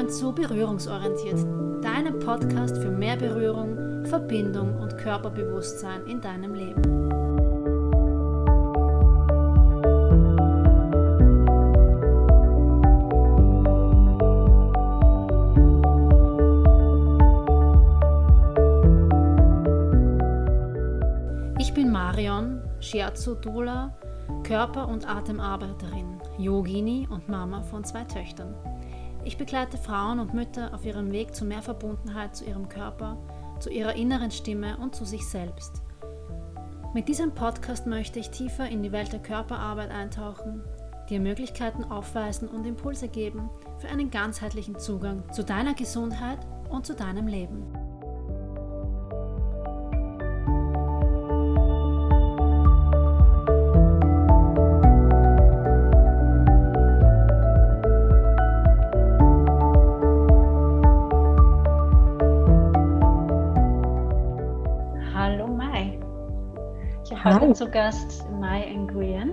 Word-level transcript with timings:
Willkommen 0.00 0.18
zu 0.18 0.32
Berührungsorientiert, 0.32 1.44
deinem 1.84 2.18
Podcast 2.20 2.78
für 2.78 2.90
mehr 2.90 3.16
Berührung, 3.16 4.06
Verbindung 4.06 4.80
und 4.80 4.96
Körperbewusstsein 4.96 6.06
in 6.06 6.22
deinem 6.22 6.54
Leben. 6.54 7.10
Ich 21.58 21.74
bin 21.74 21.92
Marion 21.92 22.62
Shiatsu 22.80 23.34
Dula, 23.34 23.94
Körper- 24.44 24.88
und 24.88 25.06
Atemarbeiterin, 25.06 26.22
Yogini 26.38 27.06
und 27.10 27.28
Mama 27.28 27.60
von 27.60 27.84
zwei 27.84 28.04
Töchtern. 28.04 28.54
Ich 29.24 29.36
begleite 29.36 29.76
Frauen 29.76 30.18
und 30.18 30.32
Mütter 30.32 30.72
auf 30.72 30.84
ihrem 30.84 31.12
Weg 31.12 31.34
zu 31.34 31.44
mehr 31.44 31.62
Verbundenheit 31.62 32.34
zu 32.34 32.44
ihrem 32.44 32.68
Körper, 32.68 33.18
zu 33.58 33.68
ihrer 33.70 33.94
inneren 33.94 34.30
Stimme 34.30 34.78
und 34.78 34.94
zu 34.94 35.04
sich 35.04 35.26
selbst. 35.26 35.82
Mit 36.94 37.08
diesem 37.08 37.32
Podcast 37.32 37.86
möchte 37.86 38.18
ich 38.18 38.30
tiefer 38.30 38.68
in 38.68 38.82
die 38.82 38.92
Welt 38.92 39.12
der 39.12 39.20
Körperarbeit 39.20 39.90
eintauchen, 39.90 40.64
dir 41.10 41.20
Möglichkeiten 41.20 41.84
aufweisen 41.84 42.48
und 42.48 42.66
Impulse 42.66 43.08
geben 43.08 43.50
für 43.78 43.88
einen 43.88 44.10
ganzheitlichen 44.10 44.78
Zugang 44.78 45.22
zu 45.32 45.44
deiner 45.44 45.74
Gesundheit 45.74 46.38
und 46.70 46.86
zu 46.86 46.94
deinem 46.94 47.26
Leben. 47.26 47.79
Heute 67.50 67.64
zu 67.64 67.70
Gast 67.72 68.30
Mai 68.38 68.72
Nguyen 68.76 69.32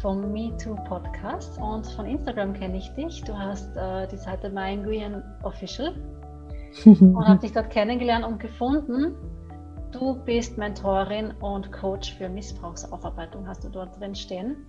vom 0.00 0.32
MeToo 0.32 0.76
Podcast 0.88 1.58
und 1.58 1.86
von 1.88 2.06
Instagram 2.06 2.54
kenne 2.54 2.78
ich 2.78 2.88
dich. 2.94 3.22
Du 3.22 3.38
hast 3.38 3.76
äh, 3.76 4.08
die 4.08 4.16
Seite 4.16 4.48
Mai 4.48 4.76
Nguyen 4.76 5.22
Official 5.42 5.92
und 6.86 7.28
habe 7.28 7.38
dich 7.38 7.52
dort 7.52 7.68
kennengelernt 7.68 8.24
und 8.24 8.40
gefunden. 8.40 9.14
Du 9.92 10.14
bist 10.24 10.56
Mentorin 10.56 11.32
und 11.42 11.70
Coach 11.70 12.14
für 12.14 12.30
Missbrauchsaufarbeitung, 12.30 13.46
hast 13.46 13.62
du 13.62 13.68
dort 13.68 14.00
drin 14.00 14.14
stehen. 14.14 14.64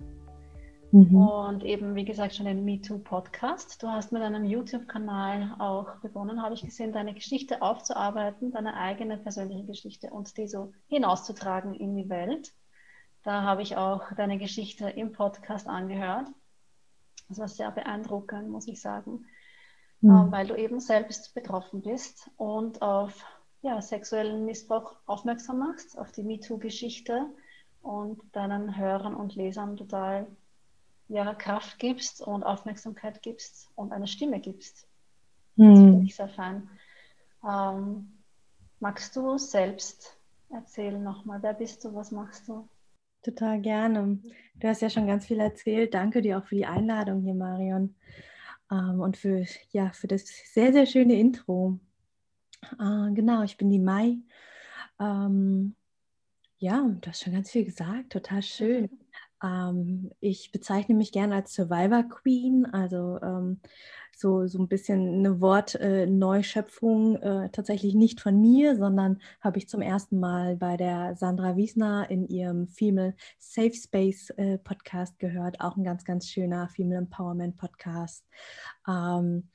Mhm. 0.92 1.16
Und 1.16 1.64
eben, 1.64 1.94
wie 1.94 2.04
gesagt, 2.04 2.34
schon 2.34 2.44
den 2.44 2.66
MeToo-Podcast. 2.66 3.82
Du 3.82 3.88
hast 3.88 4.12
mit 4.12 4.20
einem 4.20 4.44
YouTube-Kanal 4.44 5.56
auch 5.58 5.96
begonnen, 6.02 6.42
habe 6.42 6.54
ich 6.54 6.60
gesehen, 6.60 6.92
deine 6.92 7.14
Geschichte 7.14 7.62
aufzuarbeiten, 7.62 8.52
deine 8.52 8.76
eigene 8.76 9.16
persönliche 9.16 9.64
Geschichte 9.64 10.10
und 10.10 10.36
die 10.36 10.46
so 10.46 10.72
hinauszutragen 10.88 11.72
in 11.74 11.96
die 11.96 12.10
Welt. 12.10 12.52
Da 13.22 13.42
habe 13.42 13.62
ich 13.62 13.78
auch 13.78 14.12
deine 14.16 14.36
Geschichte 14.36 14.90
im 14.90 15.12
Podcast 15.12 15.66
angehört. 15.66 16.28
Das 17.30 17.38
war 17.38 17.48
sehr 17.48 17.70
beeindruckend, 17.70 18.50
muss 18.50 18.68
ich 18.68 18.82
sagen, 18.82 19.24
mhm. 20.02 20.30
weil 20.30 20.46
du 20.46 20.54
eben 20.56 20.78
selbst 20.78 21.34
betroffen 21.34 21.80
bist 21.80 22.30
und 22.36 22.82
auf 22.82 23.24
ja, 23.62 23.80
sexuellen 23.80 24.44
Missbrauch 24.44 24.96
aufmerksam 25.06 25.60
machst, 25.60 25.98
auf 25.98 26.12
die 26.12 26.22
MeToo-Geschichte 26.22 27.30
und 27.80 28.20
deinen 28.32 28.76
Hörern 28.76 29.14
und 29.14 29.34
Lesern 29.36 29.78
total 29.78 30.26
ja, 31.08 31.34
Kraft 31.34 31.78
gibst 31.78 32.20
und 32.20 32.42
Aufmerksamkeit 32.42 33.22
gibst 33.22 33.70
und 33.74 33.92
eine 33.92 34.06
Stimme 34.06 34.40
gibst. 34.40 34.88
Das 35.56 35.66
hm. 35.66 35.76
finde 35.76 36.06
ich 36.06 36.16
sehr 36.16 36.28
fein. 36.28 36.68
Ähm, 37.48 38.12
magst 38.80 39.14
du 39.16 39.36
selbst 39.38 40.18
erzählen 40.50 41.02
nochmal? 41.02 41.42
Wer 41.42 41.54
bist 41.54 41.84
du? 41.84 41.94
Was 41.94 42.10
machst 42.10 42.48
du? 42.48 42.68
Total 43.22 43.60
gerne. 43.60 44.18
Du 44.56 44.68
hast 44.68 44.82
ja 44.82 44.90
schon 44.90 45.06
ganz 45.06 45.26
viel 45.26 45.38
erzählt. 45.38 45.94
Danke 45.94 46.22
dir 46.22 46.38
auch 46.38 46.46
für 46.46 46.56
die 46.56 46.66
Einladung 46.66 47.22
hier, 47.22 47.34
Marion. 47.34 47.94
Ähm, 48.70 49.00
und 49.00 49.16
für, 49.16 49.44
ja, 49.70 49.92
für 49.92 50.08
das 50.08 50.24
sehr, 50.52 50.72
sehr 50.72 50.86
schöne 50.86 51.14
Intro. 51.14 51.78
Äh, 52.80 53.12
genau, 53.12 53.42
ich 53.42 53.56
bin 53.56 53.70
die 53.70 53.78
Mai. 53.78 54.18
Ähm, 54.98 55.76
ja, 56.58 56.80
du 57.00 57.08
hast 57.08 57.22
schon 57.22 57.32
ganz 57.32 57.50
viel 57.50 57.64
gesagt. 57.64 58.10
Total 58.12 58.42
schön. 58.42 58.88
Ähm, 59.42 60.10
ich 60.20 60.52
bezeichne 60.52 60.94
mich 60.94 61.12
gerne 61.12 61.36
als 61.36 61.54
Survivor 61.54 62.04
Queen, 62.04 62.66
also 62.66 63.18
ähm, 63.22 63.60
so, 64.16 64.46
so 64.46 64.58
ein 64.58 64.68
bisschen 64.68 65.18
eine 65.18 65.40
Wortneuschöpfung, 65.40 67.16
äh, 67.16 67.46
äh, 67.46 67.48
tatsächlich 67.50 67.94
nicht 67.94 68.20
von 68.20 68.40
mir, 68.40 68.76
sondern 68.76 69.20
habe 69.40 69.58
ich 69.58 69.68
zum 69.68 69.82
ersten 69.82 70.20
Mal 70.20 70.56
bei 70.56 70.76
der 70.76 71.16
Sandra 71.16 71.56
Wiesner 71.56 72.08
in 72.10 72.28
ihrem 72.28 72.68
Female 72.68 73.14
Safe 73.38 73.74
Space 73.74 74.30
äh, 74.36 74.58
Podcast 74.58 75.18
gehört, 75.18 75.60
auch 75.60 75.76
ein 75.76 75.84
ganz, 75.84 76.04
ganz 76.04 76.28
schöner 76.28 76.68
Female 76.68 76.98
Empowerment 76.98 77.56
Podcast. 77.56 78.24
Ähm, 78.86 79.48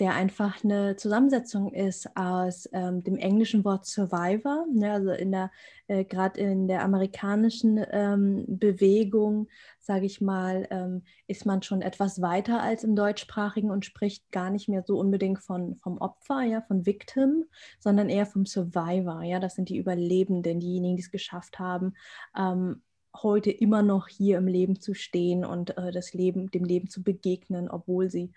der 0.00 0.14
einfach 0.14 0.64
eine 0.64 0.96
Zusammensetzung 0.96 1.72
ist 1.72 2.16
aus 2.16 2.68
ähm, 2.72 3.04
dem 3.04 3.16
englischen 3.16 3.64
Wort 3.64 3.86
Survivor, 3.86 4.66
ne, 4.72 4.92
also 4.92 5.10
in 5.10 5.32
der 5.32 5.50
äh, 5.86 6.04
gerade 6.04 6.40
in 6.40 6.66
der 6.66 6.82
amerikanischen 6.82 7.84
ähm, 7.90 8.44
Bewegung, 8.48 9.48
sage 9.78 10.06
ich 10.06 10.20
mal, 10.20 10.66
ähm, 10.70 11.02
ist 11.26 11.46
man 11.46 11.62
schon 11.62 11.82
etwas 11.82 12.20
weiter 12.20 12.62
als 12.62 12.84
im 12.84 12.96
deutschsprachigen 12.96 13.70
und 13.70 13.84
spricht 13.84 14.30
gar 14.32 14.50
nicht 14.50 14.68
mehr 14.68 14.82
so 14.86 14.98
unbedingt 14.98 15.40
von 15.40 15.76
vom 15.76 15.98
Opfer, 15.98 16.42
ja, 16.42 16.60
von 16.62 16.86
Victim, 16.86 17.44
sondern 17.78 18.08
eher 18.08 18.26
vom 18.26 18.46
Survivor, 18.46 19.22
ja, 19.22 19.38
das 19.38 19.54
sind 19.54 19.68
die 19.68 19.78
Überlebenden, 19.78 20.60
diejenigen, 20.60 20.96
die 20.96 21.02
es 21.02 21.10
geschafft 21.10 21.58
haben 21.58 21.94
ähm, 22.36 22.82
heute 23.22 23.50
immer 23.50 23.82
noch 23.82 24.08
hier 24.08 24.38
im 24.38 24.46
Leben 24.46 24.80
zu 24.80 24.94
stehen 24.94 25.44
und 25.44 25.76
äh, 25.78 25.92
das 25.92 26.12
Leben, 26.12 26.50
dem 26.50 26.64
Leben 26.64 26.88
zu 26.88 27.02
begegnen, 27.02 27.70
obwohl 27.70 28.10
sie 28.10 28.32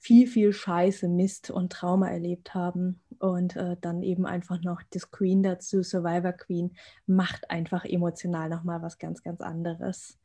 viel, 0.00 0.26
viel 0.26 0.52
Scheiße, 0.52 1.08
Mist 1.08 1.50
und 1.50 1.72
Trauma 1.72 2.08
erlebt 2.08 2.54
haben. 2.54 3.00
Und 3.18 3.54
äh, 3.54 3.76
dann 3.80 4.02
eben 4.02 4.26
einfach 4.26 4.62
noch 4.62 4.82
das 4.90 5.10
Queen 5.10 5.42
dazu, 5.42 5.82
Survivor 5.82 6.32
Queen, 6.32 6.72
macht 7.06 7.50
einfach 7.50 7.84
emotional 7.84 8.48
nochmal 8.48 8.80
was 8.80 8.98
ganz, 8.98 9.22
ganz 9.22 9.42
anderes. 9.42 10.18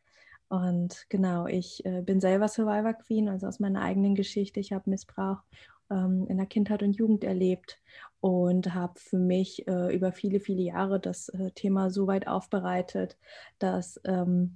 Und 0.48 1.06
genau, 1.10 1.46
ich 1.48 1.86
äh, 1.86 2.02
bin 2.02 2.22
selber 2.22 2.48
Survivor 2.48 2.94
Queen, 2.94 3.28
also 3.28 3.48
aus 3.48 3.60
meiner 3.60 3.82
eigenen 3.82 4.16
Geschichte. 4.16 4.62
Ich 4.62 4.72
habe 4.72 4.90
Missbrauch 4.90 5.40
ähm, 5.90 6.26
in 6.30 6.38
der 6.38 6.46
Kindheit 6.46 6.82
und 6.82 6.94
Jugend 6.94 7.26
erlebt 7.26 7.82
und 8.22 8.74
habe 8.74 8.98
für 8.98 9.20
mich 9.20 9.68
äh, 9.68 9.94
über 9.94 10.14
viele, 10.14 10.40
viele 10.40 10.62
Jahre 10.62 11.02
das 11.02 11.28
äh, 11.30 11.52
Thema 11.52 11.90
so 11.90 12.08
weit 12.08 12.28
aufbereitet, 12.28 13.18
dass 13.60 14.00
ähm, 14.06 14.56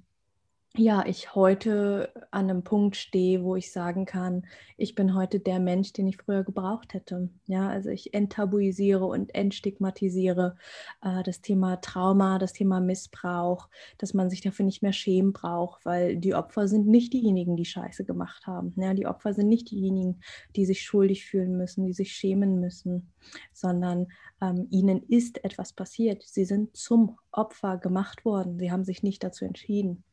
ja, 0.76 1.04
ich 1.04 1.34
heute 1.34 2.12
an 2.30 2.48
einem 2.48 2.62
Punkt 2.62 2.94
stehe, 2.94 3.42
wo 3.42 3.56
ich 3.56 3.72
sagen 3.72 4.04
kann, 4.04 4.46
ich 4.76 4.94
bin 4.94 5.16
heute 5.16 5.40
der 5.40 5.58
Mensch, 5.58 5.92
den 5.92 6.06
ich 6.06 6.16
früher 6.16 6.44
gebraucht 6.44 6.94
hätte. 6.94 7.28
Ja, 7.46 7.68
also 7.68 7.90
ich 7.90 8.14
enttabuisiere 8.14 9.04
und 9.04 9.34
entstigmatisiere 9.34 10.54
äh, 11.02 11.24
das 11.24 11.40
Thema 11.40 11.80
Trauma, 11.80 12.38
das 12.38 12.52
Thema 12.52 12.80
Missbrauch, 12.80 13.68
dass 13.98 14.14
man 14.14 14.30
sich 14.30 14.42
dafür 14.42 14.64
nicht 14.64 14.80
mehr 14.80 14.92
schämen 14.92 15.32
braucht, 15.32 15.84
weil 15.84 16.16
die 16.16 16.34
Opfer 16.34 16.68
sind 16.68 16.86
nicht 16.86 17.12
diejenigen, 17.14 17.56
die 17.56 17.64
Scheiße 17.64 18.04
gemacht 18.04 18.46
haben. 18.46 18.72
Ja, 18.76 18.94
die 18.94 19.08
Opfer 19.08 19.34
sind 19.34 19.48
nicht 19.48 19.72
diejenigen, 19.72 20.20
die 20.54 20.66
sich 20.66 20.82
schuldig 20.82 21.26
fühlen 21.26 21.56
müssen, 21.56 21.84
die 21.84 21.94
sich 21.94 22.12
schämen 22.12 22.60
müssen, 22.60 23.12
sondern 23.52 24.06
ähm, 24.40 24.68
ihnen 24.70 25.02
ist 25.08 25.42
etwas 25.42 25.72
passiert. 25.72 26.22
Sie 26.24 26.44
sind 26.44 26.76
zum 26.76 27.18
Opfer 27.32 27.76
gemacht 27.76 28.24
worden. 28.24 28.56
Sie 28.60 28.70
haben 28.70 28.84
sich 28.84 29.02
nicht 29.02 29.24
dazu 29.24 29.44
entschieden. 29.44 30.04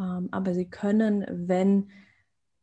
Ähm, 0.00 0.28
aber 0.32 0.54
sie 0.54 0.68
können, 0.68 1.26
wenn 1.28 1.90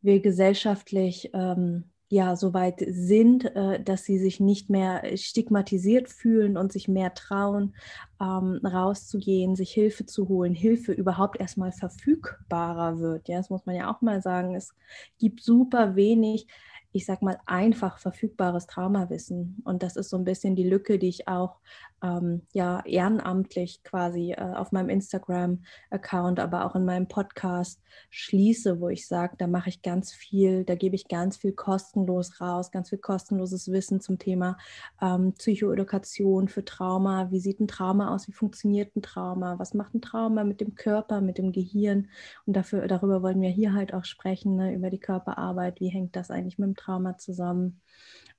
wir 0.01 0.19
gesellschaftlich 0.19 1.29
ähm, 1.33 1.85
ja 2.09 2.35
so 2.35 2.53
weit 2.53 2.83
sind, 2.87 3.45
äh, 3.55 3.83
dass 3.83 4.05
sie 4.05 4.17
sich 4.17 4.39
nicht 4.39 4.69
mehr 4.69 5.03
stigmatisiert 5.17 6.09
fühlen 6.09 6.57
und 6.57 6.71
sich 6.71 6.87
mehr 6.87 7.13
trauen, 7.13 7.75
ähm, 8.21 8.59
rauszugehen, 8.63 9.55
sich 9.55 9.71
Hilfe 9.71 10.05
zu 10.05 10.29
holen, 10.29 10.53
Hilfe 10.53 10.93
überhaupt 10.93 11.39
erstmal 11.39 11.71
verfügbarer 11.71 12.99
wird. 12.99 13.27
Ja, 13.27 13.37
das 13.37 13.49
muss 13.49 13.65
man 13.65 13.75
ja 13.75 13.93
auch 13.93 14.01
mal 14.01 14.21
sagen. 14.21 14.55
Es 14.55 14.73
gibt 15.19 15.43
super 15.43 15.95
wenig 15.95 16.47
ich 16.93 17.05
sag 17.05 17.21
mal, 17.21 17.37
einfach 17.45 17.99
verfügbares 17.99 18.65
Traumawissen. 18.65 19.61
Und 19.65 19.83
das 19.83 19.95
ist 19.95 20.09
so 20.09 20.17
ein 20.17 20.23
bisschen 20.23 20.55
die 20.55 20.67
Lücke, 20.67 20.97
die 20.97 21.09
ich 21.09 21.27
auch 21.27 21.57
ähm, 22.03 22.43
ja 22.53 22.83
ehrenamtlich 22.85 23.83
quasi 23.83 24.33
äh, 24.33 24.41
auf 24.41 24.71
meinem 24.71 24.89
Instagram-Account, 24.89 26.39
aber 26.39 26.65
auch 26.65 26.75
in 26.75 26.85
meinem 26.85 27.07
Podcast 27.07 27.81
schließe, 28.09 28.79
wo 28.79 28.89
ich 28.89 29.07
sage, 29.07 29.35
da 29.37 29.47
mache 29.47 29.69
ich 29.69 29.81
ganz 29.81 30.13
viel, 30.13 30.63
da 30.63 30.75
gebe 30.75 30.95
ich 30.95 31.07
ganz 31.07 31.37
viel 31.37 31.53
kostenlos 31.53 32.39
raus, 32.39 32.71
ganz 32.71 32.89
viel 32.89 32.99
kostenloses 32.99 33.71
Wissen 33.71 33.99
zum 34.01 34.19
Thema 34.19 34.57
ähm, 35.01 35.33
Psychoedukation 35.33 36.47
für 36.47 36.63
Trauma. 36.63 37.31
Wie 37.31 37.39
sieht 37.39 37.59
ein 37.59 37.67
Trauma 37.67 38.13
aus? 38.13 38.27
Wie 38.27 38.33
funktioniert 38.33 38.95
ein 38.95 39.01
Trauma? 39.01 39.57
Was 39.59 39.73
macht 39.73 39.95
ein 39.95 40.01
Trauma 40.01 40.43
mit 40.43 40.61
dem 40.61 40.75
Körper, 40.75 41.21
mit 41.21 41.37
dem 41.37 41.51
Gehirn? 41.51 42.09
Und 42.45 42.55
dafür, 42.55 42.87
darüber 42.87 43.21
wollen 43.23 43.41
wir 43.41 43.49
hier 43.49 43.73
halt 43.73 43.93
auch 43.93 44.05
sprechen, 44.05 44.55
ne, 44.55 44.73
über 44.73 44.89
die 44.89 44.99
Körperarbeit. 44.99 45.79
Wie 45.79 45.89
hängt 45.89 46.15
das 46.15 46.31
eigentlich 46.31 46.57
mit 46.59 46.67
dem 46.67 46.75
Trauma 46.75 47.17
zusammen? 47.17 47.81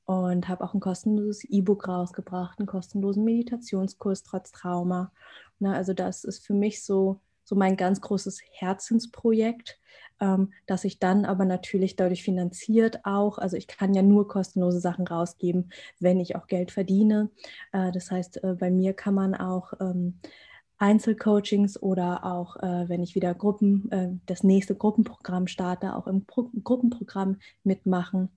Und 0.09 0.49
habe 0.49 0.65
auch 0.65 0.73
ein 0.73 0.81
kostenloses 0.81 1.45
E-Book 1.45 1.87
rausgebracht, 1.87 2.59
einen 2.59 2.67
kostenlosen 2.67 3.25
Meditationskurs 3.25 4.23
trotz 4.23 4.53
Trauma. 4.53 5.13
Na, 5.59 5.75
also 5.75 5.93
das 5.93 6.25
ist 6.25 6.47
für 6.47 6.55
mich 6.55 6.83
so, 6.83 7.21
so 7.45 7.55
mein 7.55 7.77
ganz 7.77 8.01
großes 8.01 8.41
Herzensprojekt, 8.53 9.79
ähm, 10.19 10.55
das 10.65 10.85
ich 10.85 10.99
dann 10.99 11.27
aber 11.27 11.45
natürlich 11.45 11.95
dadurch 11.95 12.23
finanziert 12.23 13.05
auch. 13.05 13.37
Also 13.37 13.59
ich 13.59 13.67
kann 13.67 13.93
ja 13.93 14.01
nur 14.01 14.29
kostenlose 14.29 14.81
Sachen 14.81 15.07
rausgeben, 15.07 15.71
wenn 16.01 16.21
ich 16.21 16.37
auch 16.37 16.47
Geld 16.47 16.71
verdiene. 16.71 17.29
Äh, 17.73 17.93
das 17.93 18.11
heißt, 18.11 18.43
äh, 18.43 18.55
bei 18.55 18.71
mir 18.71 18.95
kann 18.95 19.13
man 19.13 19.35
auch 19.35 19.75
ähm, 19.79 20.21
Einzelcoachings 20.79 21.83
oder 21.83 22.25
auch, 22.25 22.57
äh, 22.57 22.89
wenn 22.89 23.03
ich 23.03 23.15
wieder 23.15 23.35
Gruppen, 23.35 23.93
äh, 23.93 24.09
das 24.25 24.43
nächste 24.43 24.75
Gruppenprogramm 24.75 25.49
starte, 25.49 25.95
auch 25.95 26.07
im 26.07 26.25
Pro 26.25 26.51
Gruppenprogramm 26.65 27.37
mitmachen 27.63 28.31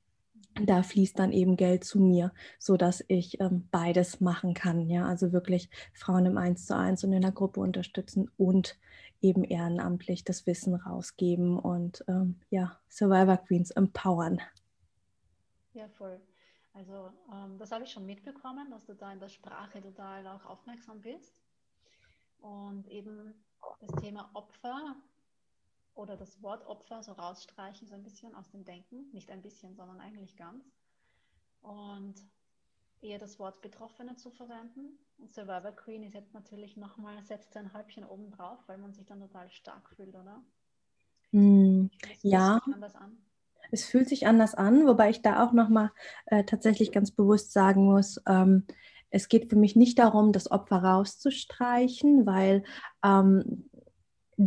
da 0.56 0.83
fließt 0.83 1.18
dann 1.18 1.31
eben 1.31 1.56
Geld 1.56 1.83
zu 1.83 2.00
mir, 2.00 2.33
sodass 2.59 3.03
ich 3.07 3.39
ähm, 3.39 3.68
beides 3.71 4.19
machen 4.19 4.53
kann. 4.53 4.89
Ja, 4.89 5.06
also 5.06 5.31
wirklich 5.31 5.69
Frauen 5.94 6.25
im 6.25 6.38
Eins 6.38 6.65
zu 6.65 6.75
eins 6.75 7.03
und 7.03 7.13
in 7.13 7.21
der 7.21 7.31
Gruppe 7.31 7.59
unterstützen 7.59 8.30
und 8.38 8.77
eben 9.21 9.44
ehrenamtlich 9.44 10.24
das 10.24 10.48
Wissen 10.48 10.75
rausgeben 10.75 11.57
und 11.57 12.03
ähm, 12.07 12.39
ja, 12.50 12.80
Survivor 12.89 13.38
Queens 13.38 13.71
empowern. 13.71 14.42
Ja, 15.74 15.88
voll. 15.89 16.19
Also 16.74 17.12
ähm, 17.31 17.57
das 17.57 17.71
habe 17.71 17.83
ich 17.83 17.92
schon 17.92 18.06
mitbekommen, 18.06 18.69
dass 18.71 18.86
du 18.86 18.94
da 18.94 19.12
in 19.12 19.19
der 19.19 19.30
Sprache 19.30 19.81
total 19.81 20.25
auch 20.27 20.45
aufmerksam 20.45 21.01
bist. 21.01 21.36
Und 22.39 22.88
eben 22.88 23.36
das 23.80 23.92
Thema 24.01 24.31
Opfer 24.33 24.95
oder 25.96 26.18
das 26.18 26.42
Wort 26.42 26.66
Opfer 26.68 27.04
so 27.04 27.14
rausstreichen, 27.14 27.88
so 27.88 27.96
ein 27.96 28.04
bisschen 28.04 28.34
aus 28.36 28.50
dem 28.50 28.64
Denken. 28.64 29.10
Nicht 29.12 29.30
ein 29.30 29.42
bisschen, 29.42 29.76
sondern 29.76 30.00
eigentlich 30.00 30.36
ganz. 30.38 30.66
Und 31.62 32.16
eher 33.02 33.20
das 33.20 33.40
Wort 33.40 33.62
Betroffene 33.62 34.16
zu 34.16 34.32
verwenden. 34.32 34.98
Und 35.18 35.32
Survivor 35.32 35.72
Queen 35.72 36.04
ist 36.04 36.14
jetzt 36.14 36.34
natürlich 36.34 36.78
nochmal, 36.78 37.22
setzt 37.24 37.56
ein 37.58 37.74
Häubchen 37.74 38.04
oben 38.06 38.32
drauf, 38.32 38.60
weil 38.68 38.78
man 38.78 38.94
sich 38.94 39.06
dann 39.06 39.20
total 39.20 39.50
stark 39.50 39.90
fühlt, 39.96 40.16
oder? 40.16 40.44
Mm, 41.32 41.88
ja. 42.22 42.60
Es 43.72 43.86
fühlt 43.86 44.10
sich 44.10 44.28
anders 44.28 44.54
an, 44.54 44.86
wobei 44.86 45.10
ich 45.10 45.22
da 45.22 45.46
auch 45.46 45.54
nochmal 45.54 45.92
äh, 46.26 46.44
tatsächlich 46.44 46.92
ganz 46.92 47.12
bewusst 47.12 47.54
sagen 47.54 47.86
muss, 47.86 48.22
ähm, 48.28 48.66
es 49.12 49.28
geht 49.28 49.50
für 49.50 49.58
mich 49.58 49.76
nicht 49.76 50.00
darum, 50.00 50.32
das 50.32 50.50
Opfer 50.50 50.78
rauszustreichen, 50.78 52.26
weil 52.26 52.64
ähm, 53.04 53.70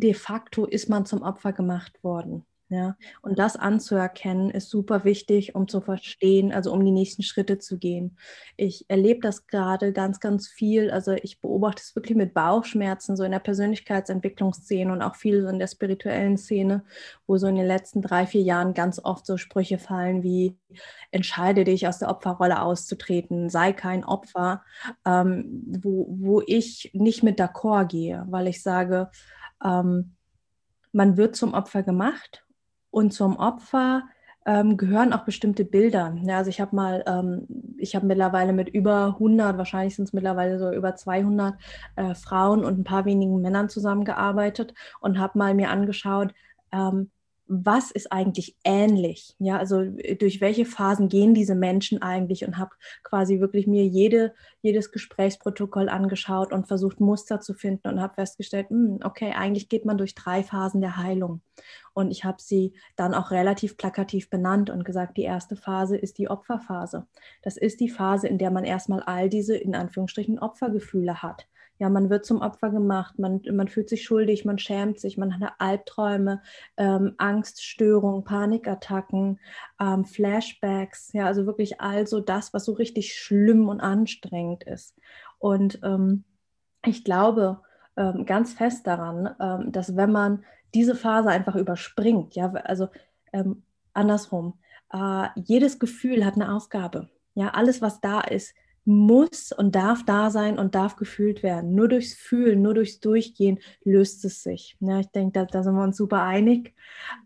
de 0.00 0.14
facto 0.14 0.64
ist 0.64 0.88
man 0.88 1.06
zum 1.06 1.22
Opfer 1.22 1.52
gemacht 1.52 2.02
worden. 2.02 2.44
Ja, 2.70 2.96
und 3.20 3.38
das 3.38 3.56
anzuerkennen 3.56 4.50
ist 4.50 4.70
super 4.70 5.04
wichtig, 5.04 5.54
um 5.54 5.68
zu 5.68 5.82
verstehen, 5.82 6.50
also 6.50 6.72
um 6.72 6.82
die 6.82 6.90
nächsten 6.90 7.22
Schritte 7.22 7.58
zu 7.58 7.78
gehen. 7.78 8.16
Ich 8.56 8.86
erlebe 8.88 9.20
das 9.20 9.46
gerade 9.46 9.92
ganz, 9.92 10.18
ganz 10.18 10.48
viel. 10.48 10.90
Also 10.90 11.12
ich 11.12 11.40
beobachte 11.40 11.82
es 11.84 11.94
wirklich 11.94 12.16
mit 12.16 12.32
Bauchschmerzen, 12.32 13.16
so 13.16 13.22
in 13.22 13.32
der 13.32 13.38
Persönlichkeitsentwicklungsszene 13.38 14.90
und 14.90 15.02
auch 15.02 15.14
viel 15.14 15.42
so 15.42 15.48
in 15.48 15.58
der 15.58 15.66
spirituellen 15.66 16.38
Szene, 16.38 16.84
wo 17.26 17.36
so 17.36 17.46
in 17.46 17.56
den 17.56 17.66
letzten 17.66 18.00
drei, 18.00 18.26
vier 18.26 18.42
Jahren 18.42 18.72
ganz 18.72 18.98
oft 18.98 19.26
so 19.26 19.36
Sprüche 19.36 19.78
fallen 19.78 20.22
wie, 20.22 20.56
entscheide 21.10 21.64
dich 21.64 21.86
aus 21.86 21.98
der 21.98 22.08
Opferrolle 22.08 22.62
auszutreten, 22.62 23.50
sei 23.50 23.74
kein 23.74 24.04
Opfer, 24.04 24.64
ähm, 25.04 25.62
wo, 25.66 26.06
wo 26.08 26.42
ich 26.46 26.90
nicht 26.94 27.22
mit 27.22 27.38
d'accord 27.38 27.86
gehe, 27.86 28.24
weil 28.30 28.48
ich 28.48 28.62
sage, 28.62 29.10
ähm, 29.62 30.16
man 30.92 31.16
wird 31.16 31.36
zum 31.36 31.54
Opfer 31.54 31.82
gemacht 31.82 32.44
und 32.90 33.12
zum 33.12 33.36
Opfer 33.36 34.04
ähm, 34.46 34.76
gehören 34.76 35.12
auch 35.12 35.24
bestimmte 35.24 35.64
Bilder. 35.64 36.14
Ja, 36.22 36.38
also 36.38 36.50
ich 36.50 36.60
habe 36.60 36.76
mal, 36.76 37.02
ähm, 37.06 37.46
ich 37.78 37.96
habe 37.96 38.06
mittlerweile 38.06 38.52
mit 38.52 38.68
über 38.68 39.06
100, 39.06 39.56
wahrscheinlich 39.56 39.96
sind 39.96 40.04
es 40.04 40.12
mittlerweile 40.12 40.58
so 40.58 40.70
über 40.70 40.94
200 40.94 41.54
äh, 41.96 42.14
Frauen 42.14 42.64
und 42.64 42.78
ein 42.78 42.84
paar 42.84 43.06
wenigen 43.06 43.40
Männern 43.40 43.68
zusammengearbeitet 43.68 44.74
und 45.00 45.18
habe 45.18 45.38
mal 45.38 45.54
mir 45.54 45.70
angeschaut, 45.70 46.34
ähm, 46.72 47.10
was 47.46 47.90
ist 47.90 48.10
eigentlich 48.10 48.56
ähnlich? 48.64 49.36
Ja, 49.38 49.58
also 49.58 49.80
äh, 49.80 50.16
durch 50.16 50.40
welche 50.40 50.64
Phasen 50.64 51.08
gehen 51.08 51.34
diese 51.34 51.54
Menschen 51.54 52.00
eigentlich 52.00 52.44
und 52.44 52.58
habe 52.58 52.70
quasi 53.02 53.40
wirklich 53.40 53.66
mir 53.66 53.84
jede, 53.84 54.34
jedes 54.62 54.92
Gesprächsprotokoll 54.92 55.88
angeschaut 55.88 56.52
und 56.52 56.66
versucht 56.66 57.00
Muster 57.00 57.40
zu 57.40 57.54
finden 57.54 57.88
und 57.88 58.00
habe 58.00 58.14
festgestellt, 58.14 58.70
mh, 58.70 58.76
hm, 58.76 58.98
okay, 59.04 59.32
eigentlich 59.32 59.68
geht 59.68 59.84
man 59.84 59.98
durch 59.98 60.14
drei 60.14 60.42
Phasen 60.42 60.80
der 60.80 60.96
Heilung. 60.96 61.42
Und 61.92 62.10
ich 62.10 62.24
habe 62.24 62.40
sie 62.40 62.74
dann 62.96 63.14
auch 63.14 63.30
relativ 63.30 63.76
plakativ 63.76 64.30
benannt 64.30 64.70
und 64.70 64.84
gesagt, 64.84 65.16
die 65.16 65.22
erste 65.22 65.56
Phase 65.56 65.96
ist 65.96 66.18
die 66.18 66.28
Opferphase. 66.28 67.06
Das 67.42 67.56
ist 67.56 67.80
die 67.80 67.90
Phase, 67.90 68.26
in 68.26 68.38
der 68.38 68.50
man 68.50 68.64
erstmal 68.64 69.02
all 69.02 69.28
diese 69.28 69.56
in 69.56 69.74
Anführungsstrichen 69.74 70.38
Opfergefühle 70.38 71.22
hat 71.22 71.46
ja, 71.78 71.88
man 71.88 72.08
wird 72.08 72.24
zum 72.24 72.40
Opfer 72.40 72.70
gemacht, 72.70 73.18
man, 73.18 73.42
man 73.52 73.68
fühlt 73.68 73.88
sich 73.88 74.04
schuldig, 74.04 74.44
man 74.44 74.58
schämt 74.58 75.00
sich, 75.00 75.16
man 75.16 75.40
hat 75.40 75.54
Albträume, 75.58 76.40
ähm, 76.76 77.14
Angststörungen, 77.18 78.24
Panikattacken, 78.24 79.40
ähm, 79.80 80.04
Flashbacks, 80.04 81.12
ja, 81.12 81.26
also 81.26 81.46
wirklich 81.46 81.80
also 81.80 82.20
das, 82.20 82.54
was 82.54 82.64
so 82.64 82.72
richtig 82.72 83.14
schlimm 83.14 83.68
und 83.68 83.80
anstrengend 83.80 84.64
ist. 84.64 84.96
Und 85.38 85.80
ähm, 85.82 86.24
ich 86.84 87.02
glaube 87.02 87.60
ähm, 87.96 88.24
ganz 88.24 88.52
fest 88.52 88.86
daran, 88.86 89.34
ähm, 89.40 89.72
dass 89.72 89.96
wenn 89.96 90.12
man 90.12 90.44
diese 90.74 90.94
Phase 90.94 91.28
einfach 91.28 91.56
überspringt, 91.56 92.34
ja, 92.36 92.52
also 92.52 92.88
ähm, 93.32 93.62
andersrum, 93.92 94.58
äh, 94.92 95.28
jedes 95.36 95.78
Gefühl 95.78 96.24
hat 96.24 96.34
eine 96.34 96.54
Aufgabe. 96.54 97.08
Ja, 97.34 97.48
alles, 97.48 97.82
was 97.82 98.00
da 98.00 98.20
ist, 98.20 98.54
muss 98.84 99.52
und 99.52 99.74
darf 99.74 100.04
da 100.04 100.30
sein 100.30 100.58
und 100.58 100.74
darf 100.74 100.96
gefühlt 100.96 101.42
werden. 101.42 101.74
Nur 101.74 101.88
durchs 101.88 102.14
Fühlen, 102.14 102.62
nur 102.62 102.74
durchs 102.74 103.00
Durchgehen 103.00 103.58
löst 103.82 104.24
es 104.24 104.42
sich. 104.42 104.76
Ja, 104.80 105.00
ich 105.00 105.08
denke, 105.08 105.32
da, 105.32 105.44
da 105.46 105.62
sind 105.62 105.74
wir 105.74 105.82
uns 105.82 105.96
super 105.96 106.22
einig. 106.22 106.74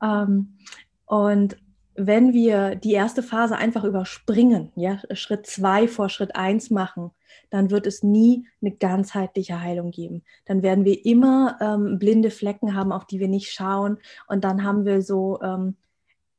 Ähm, 0.03 0.59
und 1.07 1.57
wenn 2.01 2.33
wir 2.33 2.77
die 2.77 2.93
erste 2.93 3.25
Phase 3.25 3.57
einfach 3.57 3.83
überspringen, 3.83 4.71
ja, 4.77 5.01
Schritt 5.13 5.47
zwei 5.47 5.89
vor 5.89 6.09
Schritt 6.09 6.37
eins 6.37 6.71
machen, 6.71 7.11
dann 7.51 7.71
wird 7.71 7.87
es 7.87 8.05
nie 8.05 8.47
eine 8.61 8.71
ganzheitliche 8.71 9.61
Heilung 9.61 9.91
geben. 9.91 10.23
Dann 10.45 10.63
werden 10.63 10.85
wir 10.85 11.05
immer 11.05 11.59
ähm, 11.61 11.99
blinde 11.99 12.31
Flecken 12.31 12.75
haben, 12.75 12.93
auf 12.93 13.07
die 13.07 13.19
wir 13.19 13.29
nicht 13.29 13.53
schauen. 13.53 13.99
Und 14.29 14.45
dann 14.45 14.63
haben 14.63 14.85
wir 14.85 15.03
so 15.03 15.41
ähm, 15.43 15.77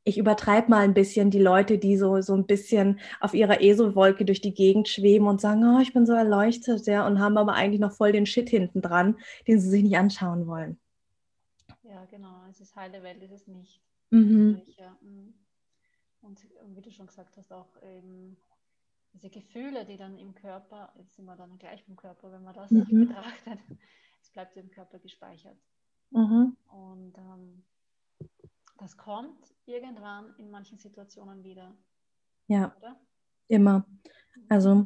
ich 0.09 0.17
übertreibe 0.17 0.69
mal 0.69 0.79
ein 0.79 0.93
bisschen 0.93 1.29
die 1.29 1.41
Leute, 1.41 1.77
die 1.77 1.95
so, 1.95 2.21
so 2.21 2.33
ein 2.33 2.45
bisschen 2.45 2.99
auf 3.19 3.33
ihrer 3.33 3.61
Eselwolke 3.61 4.25
durch 4.25 4.41
die 4.41 4.53
Gegend 4.53 4.87
schweben 4.87 5.27
und 5.27 5.39
sagen, 5.39 5.63
oh, 5.63 5.79
ich 5.79 5.93
bin 5.93 6.05
so 6.05 6.13
erleuchtet, 6.13 6.85
ja, 6.87 7.05
und 7.05 7.19
haben 7.19 7.37
aber 7.37 7.53
eigentlich 7.53 7.79
noch 7.79 7.93
voll 7.93 8.11
den 8.11 8.25
Shit 8.25 8.49
hinten 8.49 8.81
dran, 8.81 9.17
den 9.47 9.59
sie 9.59 9.69
sich 9.69 9.83
nicht 9.83 9.97
anschauen 9.97 10.47
wollen. 10.47 10.79
Ja, 11.83 12.05
genau. 12.05 12.43
Es 12.49 12.59
ist 12.59 12.75
heile 12.75 13.03
Welt, 13.03 13.21
ist 13.21 13.31
es 13.31 13.47
nicht. 13.47 13.81
Mhm. 14.09 14.61
Mm. 15.01 15.33
Und 16.21 16.45
wie 16.75 16.81
du 16.81 16.91
schon 16.91 17.07
gesagt 17.07 17.37
hast, 17.37 17.51
auch 17.53 17.69
eben 17.81 18.35
diese 19.13 19.29
Gefühle, 19.29 19.85
die 19.85 19.97
dann 19.97 20.17
im 20.17 20.33
Körper, 20.33 20.91
jetzt 20.97 21.15
sind 21.15 21.25
wir 21.25 21.35
dann 21.35 21.57
gleich 21.57 21.83
im 21.87 21.95
Körper, 21.95 22.31
wenn 22.31 22.43
man 22.43 22.53
das 22.53 22.71
mhm. 22.71 22.85
betrachtet, 23.07 23.59
es 24.21 24.29
bleibt 24.31 24.57
im 24.57 24.69
Körper 24.71 24.99
gespeichert. 24.99 25.57
Mhm. 26.11 26.57
Und 26.67 27.17
ähm, 27.17 27.63
das 28.79 28.97
kommt 28.97 29.53
irgendwann 29.65 30.33
in 30.37 30.49
manchen 30.49 30.77
Situationen 30.77 31.43
wieder. 31.43 31.75
Ja, 32.47 32.73
oder? 32.77 32.95
immer. 33.47 33.85
Also 34.47 34.85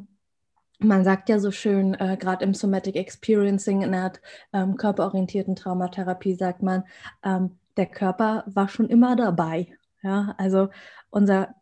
man 0.78 1.04
sagt 1.04 1.28
ja 1.28 1.38
so 1.38 1.50
schön, 1.50 1.94
äh, 1.94 2.16
gerade 2.18 2.44
im 2.44 2.54
Somatic 2.54 2.96
Experiencing, 2.96 3.82
in 3.82 3.92
der 3.92 4.12
ähm, 4.52 4.76
körperorientierten 4.76 5.56
Traumatherapie 5.56 6.34
sagt 6.34 6.62
man, 6.62 6.84
ähm, 7.22 7.58
der 7.76 7.86
Körper 7.86 8.44
war 8.46 8.68
schon 8.68 8.88
immer 8.88 9.16
dabei. 9.16 9.76
Ja, 10.02 10.34
also 10.36 10.68
unser 11.10 11.54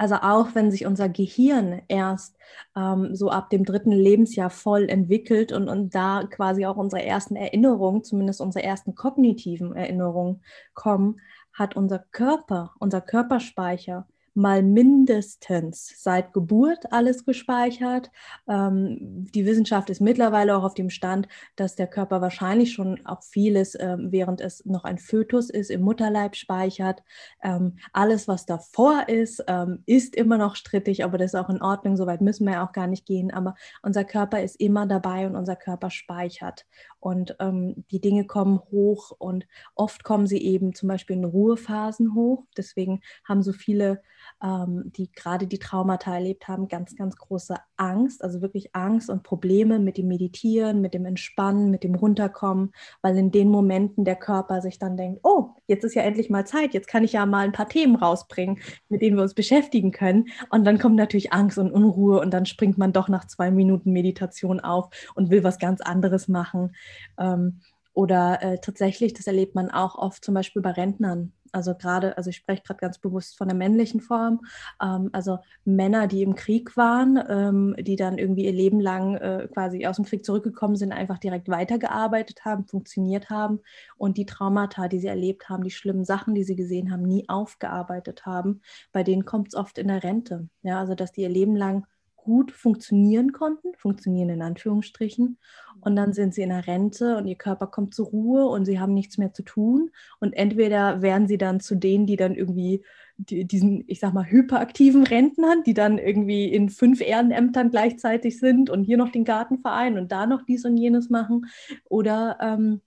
also 0.00 0.14
auch 0.14 0.54
wenn 0.54 0.70
sich 0.70 0.86
unser 0.86 1.10
Gehirn 1.10 1.82
erst 1.88 2.34
ähm, 2.74 3.14
so 3.14 3.28
ab 3.28 3.50
dem 3.50 3.66
dritten 3.66 3.92
Lebensjahr 3.92 4.48
voll 4.48 4.88
entwickelt 4.88 5.52
und, 5.52 5.68
und 5.68 5.94
da 5.94 6.22
quasi 6.24 6.64
auch 6.64 6.78
unsere 6.78 7.04
ersten 7.04 7.36
Erinnerungen, 7.36 8.02
zumindest 8.02 8.40
unsere 8.40 8.64
ersten 8.64 8.94
kognitiven 8.94 9.76
Erinnerungen 9.76 10.42
kommen, 10.72 11.20
hat 11.60 11.76
unser 11.76 11.98
Körper, 11.98 12.72
unser 12.78 13.02
Körperspeicher 13.02 14.06
mal 14.34 14.62
mindestens 14.62 15.94
seit 15.96 16.32
Geburt 16.32 16.92
alles 16.92 17.24
gespeichert. 17.24 18.10
Ähm, 18.48 19.26
die 19.34 19.44
Wissenschaft 19.44 19.90
ist 19.90 20.00
mittlerweile 20.00 20.56
auch 20.56 20.64
auf 20.64 20.74
dem 20.74 20.90
Stand, 20.90 21.28
dass 21.56 21.74
der 21.74 21.86
Körper 21.86 22.20
wahrscheinlich 22.20 22.72
schon 22.72 23.04
auch 23.06 23.22
vieles, 23.22 23.74
äh, 23.74 23.96
während 23.98 24.40
es 24.40 24.64
noch 24.64 24.84
ein 24.84 24.98
Fötus 24.98 25.50
ist, 25.50 25.70
im 25.70 25.82
Mutterleib 25.82 26.36
speichert. 26.36 27.02
Ähm, 27.42 27.78
alles, 27.92 28.28
was 28.28 28.46
davor 28.46 29.08
ist, 29.08 29.44
ähm, 29.48 29.82
ist 29.86 30.14
immer 30.14 30.38
noch 30.38 30.56
strittig, 30.56 31.04
aber 31.04 31.18
das 31.18 31.34
ist 31.34 31.40
auch 31.40 31.50
in 31.50 31.62
Ordnung. 31.62 31.96
Soweit 31.96 32.20
müssen 32.20 32.46
wir 32.46 32.54
ja 32.54 32.66
auch 32.66 32.72
gar 32.72 32.86
nicht 32.86 33.06
gehen. 33.06 33.32
Aber 33.32 33.54
unser 33.82 34.04
Körper 34.04 34.42
ist 34.42 34.60
immer 34.60 34.86
dabei 34.86 35.26
und 35.26 35.36
unser 35.36 35.56
Körper 35.56 35.90
speichert. 35.90 36.66
Und 37.00 37.34
ähm, 37.40 37.84
die 37.90 38.00
Dinge 38.00 38.26
kommen 38.26 38.60
hoch 38.70 39.10
und 39.18 39.46
oft 39.74 40.04
kommen 40.04 40.26
sie 40.26 40.42
eben 40.42 40.74
zum 40.74 40.88
Beispiel 40.88 41.16
in 41.16 41.24
Ruhephasen 41.24 42.14
hoch. 42.14 42.44
Deswegen 42.56 43.00
haben 43.24 43.42
so 43.42 43.52
viele 43.52 44.02
ähm, 44.42 44.92
die 44.96 45.10
gerade 45.12 45.46
die 45.46 45.58
Traumata 45.58 46.14
erlebt 46.14 46.48
haben, 46.48 46.68
ganz, 46.68 46.96
ganz 46.96 47.16
große 47.16 47.56
Angst, 47.76 48.22
also 48.24 48.40
wirklich 48.40 48.74
Angst 48.74 49.10
und 49.10 49.22
Probleme 49.22 49.78
mit 49.78 49.98
dem 49.98 50.08
Meditieren, 50.08 50.80
mit 50.80 50.94
dem 50.94 51.04
Entspannen, 51.04 51.70
mit 51.70 51.84
dem 51.84 51.94
Runterkommen, 51.94 52.72
weil 53.02 53.16
in 53.16 53.30
den 53.30 53.48
Momenten 53.48 54.04
der 54.04 54.16
Körper 54.16 54.62
sich 54.62 54.78
dann 54.78 54.96
denkt, 54.96 55.20
oh, 55.22 55.50
jetzt 55.66 55.84
ist 55.84 55.94
ja 55.94 56.02
endlich 56.02 56.30
mal 56.30 56.46
Zeit, 56.46 56.74
jetzt 56.74 56.88
kann 56.88 57.04
ich 57.04 57.12
ja 57.12 57.26
mal 57.26 57.44
ein 57.44 57.52
paar 57.52 57.68
Themen 57.68 57.96
rausbringen, 57.96 58.58
mit 58.88 59.02
denen 59.02 59.16
wir 59.16 59.22
uns 59.22 59.34
beschäftigen 59.34 59.92
können. 59.92 60.26
Und 60.50 60.64
dann 60.64 60.78
kommt 60.78 60.96
natürlich 60.96 61.32
Angst 61.32 61.58
und 61.58 61.70
Unruhe 61.70 62.20
und 62.20 62.32
dann 62.32 62.46
springt 62.46 62.78
man 62.78 62.92
doch 62.92 63.08
nach 63.08 63.26
zwei 63.26 63.50
Minuten 63.50 63.92
Meditation 63.92 64.60
auf 64.60 64.88
und 65.14 65.30
will 65.30 65.44
was 65.44 65.58
ganz 65.58 65.80
anderes 65.80 66.28
machen. 66.28 66.74
Ähm, 67.18 67.60
oder 67.92 68.42
äh, 68.42 68.58
tatsächlich, 68.60 69.14
das 69.14 69.26
erlebt 69.26 69.54
man 69.54 69.70
auch 69.70 69.96
oft 69.96 70.24
zum 70.24 70.34
Beispiel 70.34 70.62
bei 70.62 70.70
Rentnern. 70.70 71.32
Also 71.52 71.74
gerade, 71.74 72.16
also 72.16 72.30
ich 72.30 72.36
spreche 72.36 72.62
gerade 72.62 72.80
ganz 72.80 72.98
bewusst 72.98 73.36
von 73.36 73.48
der 73.48 73.56
männlichen 73.56 74.00
Form. 74.00 74.40
Ähm, 74.82 75.10
also 75.12 75.38
Männer, 75.64 76.06
die 76.06 76.22
im 76.22 76.34
Krieg 76.34 76.76
waren, 76.76 77.22
ähm, 77.28 77.76
die 77.78 77.96
dann 77.96 78.18
irgendwie 78.18 78.44
ihr 78.44 78.52
Leben 78.52 78.80
lang 78.80 79.16
äh, 79.16 79.48
quasi 79.52 79.86
aus 79.86 79.96
dem 79.96 80.04
Krieg 80.04 80.24
zurückgekommen 80.24 80.76
sind, 80.76 80.92
einfach 80.92 81.18
direkt 81.18 81.48
weitergearbeitet 81.48 82.44
haben, 82.44 82.66
funktioniert 82.66 83.30
haben 83.30 83.60
und 83.96 84.16
die 84.16 84.26
Traumata, 84.26 84.88
die 84.88 85.00
sie 85.00 85.08
erlebt 85.08 85.48
haben, 85.48 85.64
die 85.64 85.70
schlimmen 85.70 86.04
Sachen, 86.04 86.34
die 86.34 86.44
sie 86.44 86.56
gesehen 86.56 86.90
haben, 86.90 87.02
nie 87.02 87.28
aufgearbeitet 87.28 88.26
haben. 88.26 88.62
Bei 88.92 89.02
denen 89.02 89.24
kommt 89.24 89.48
es 89.48 89.54
oft 89.54 89.78
in 89.78 89.88
der 89.88 90.02
Rente. 90.02 90.48
Ja, 90.62 90.80
also 90.80 90.94
dass 90.94 91.12
die 91.12 91.22
ihr 91.22 91.28
Leben 91.28 91.56
lang 91.56 91.86
gut 92.24 92.52
funktionieren 92.52 93.32
konnten, 93.32 93.74
funktionieren 93.76 94.28
in 94.28 94.42
Anführungsstrichen. 94.42 95.38
Und 95.80 95.96
dann 95.96 96.12
sind 96.12 96.34
sie 96.34 96.42
in 96.42 96.50
der 96.50 96.66
Rente 96.66 97.16
und 97.16 97.26
ihr 97.26 97.36
Körper 97.36 97.66
kommt 97.66 97.94
zur 97.94 98.06
Ruhe 98.06 98.46
und 98.46 98.66
sie 98.66 98.78
haben 98.78 98.94
nichts 98.94 99.18
mehr 99.18 99.32
zu 99.32 99.42
tun. 99.42 99.90
Und 100.20 100.34
entweder 100.34 101.02
werden 101.02 101.26
sie 101.26 101.38
dann 101.38 101.60
zu 101.60 101.74
denen, 101.74 102.06
die 102.06 102.16
dann 102.16 102.34
irgendwie 102.34 102.84
die, 103.16 103.46
diesen, 103.46 103.84
ich 103.86 104.00
sag 104.00 104.12
mal, 104.12 104.26
hyperaktiven 104.26 105.04
Rentnern, 105.04 105.62
die 105.64 105.74
dann 105.74 105.98
irgendwie 105.98 106.46
in 106.52 106.68
fünf 106.68 107.00
Ehrenämtern 107.00 107.70
gleichzeitig 107.70 108.38
sind 108.38 108.70
und 108.70 108.84
hier 108.84 108.96
noch 108.96 109.10
den 109.10 109.24
Gartenverein 109.24 109.98
und 109.98 110.12
da 110.12 110.26
noch 110.26 110.42
dies 110.42 110.64
und 110.64 110.76
jenes 110.76 111.10
machen. 111.10 111.46
Oder 111.88 112.38
ähm, 112.40 112.80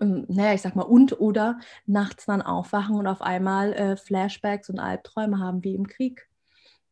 ähm 0.00 0.26
naja, 0.28 0.54
ich 0.54 0.62
sag 0.62 0.76
mal, 0.76 0.82
und 0.82 1.20
oder 1.20 1.58
nachts 1.86 2.26
dann 2.26 2.42
aufwachen 2.42 2.96
und 2.96 3.06
auf 3.06 3.22
einmal 3.22 3.72
äh, 3.72 3.96
Flashbacks 3.96 4.70
und 4.70 4.78
Albträume 4.78 5.38
haben 5.38 5.64
wie 5.64 5.74
im 5.74 5.86
Krieg. 5.86 6.28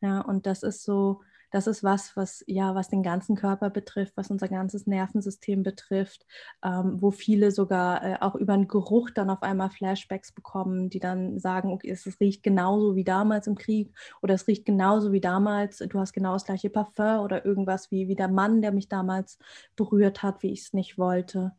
Ja, 0.01 0.21
und 0.21 0.47
das 0.47 0.63
ist 0.63 0.85
so, 0.85 1.23
das 1.51 1.67
ist 1.67 1.83
was, 1.83 2.17
was 2.17 2.45
ja, 2.47 2.75
was 2.75 2.89
den 2.89 3.03
ganzen 3.03 3.37
Körper 3.37 3.71
betrifft, 3.71 4.17
was 4.17 4.31
unser 4.31 4.49
ganzes 4.49 4.87
Nervensystem 4.87 5.63
betrifft, 5.63 6.27
ähm, 6.63 7.01
wo 7.01 7.11
viele 7.11 7.51
sogar 7.51 8.05
äh, 8.05 8.17
auch 8.21 8.35
über 8.35 8.55
einen 8.55 8.69
Geruch 8.69 9.11
dann 9.11 9.31
auf 9.31 9.43
einmal 9.43 9.71
Flashbacks 9.71 10.33
bekommen, 10.33 10.91
die 10.91 11.01
dann 11.01 11.39
sagen, 11.39 11.73
okay, 11.73 11.91
es 11.91 12.07
riecht 12.21 12.43
genauso 12.43 12.97
wie 12.97 13.05
damals 13.05 13.47
im 13.47 13.57
Krieg 13.57 13.93
oder 14.23 14.35
es 14.35 14.47
riecht 14.47 14.65
genauso 14.65 15.13
wie 15.13 15.21
damals, 15.21 15.79
du 15.79 15.99
hast 15.99 16.13
genau 16.13 16.35
das 16.35 16.45
gleiche 16.45 16.71
Parfum 16.71 17.21
oder 17.21 17.45
irgendwas 17.45 17.91
wie, 17.91 18.09
wie 18.09 18.17
der 18.17 18.29
Mann, 18.29 18.63
der 18.63 18.73
mich 18.73 18.89
damals 18.89 19.39
berührt 19.77 20.23
hat, 20.23 20.43
wie 20.43 20.53
ich 20.53 20.63
es 20.63 20.73
nicht 20.73 20.99
wollte. 20.99 21.53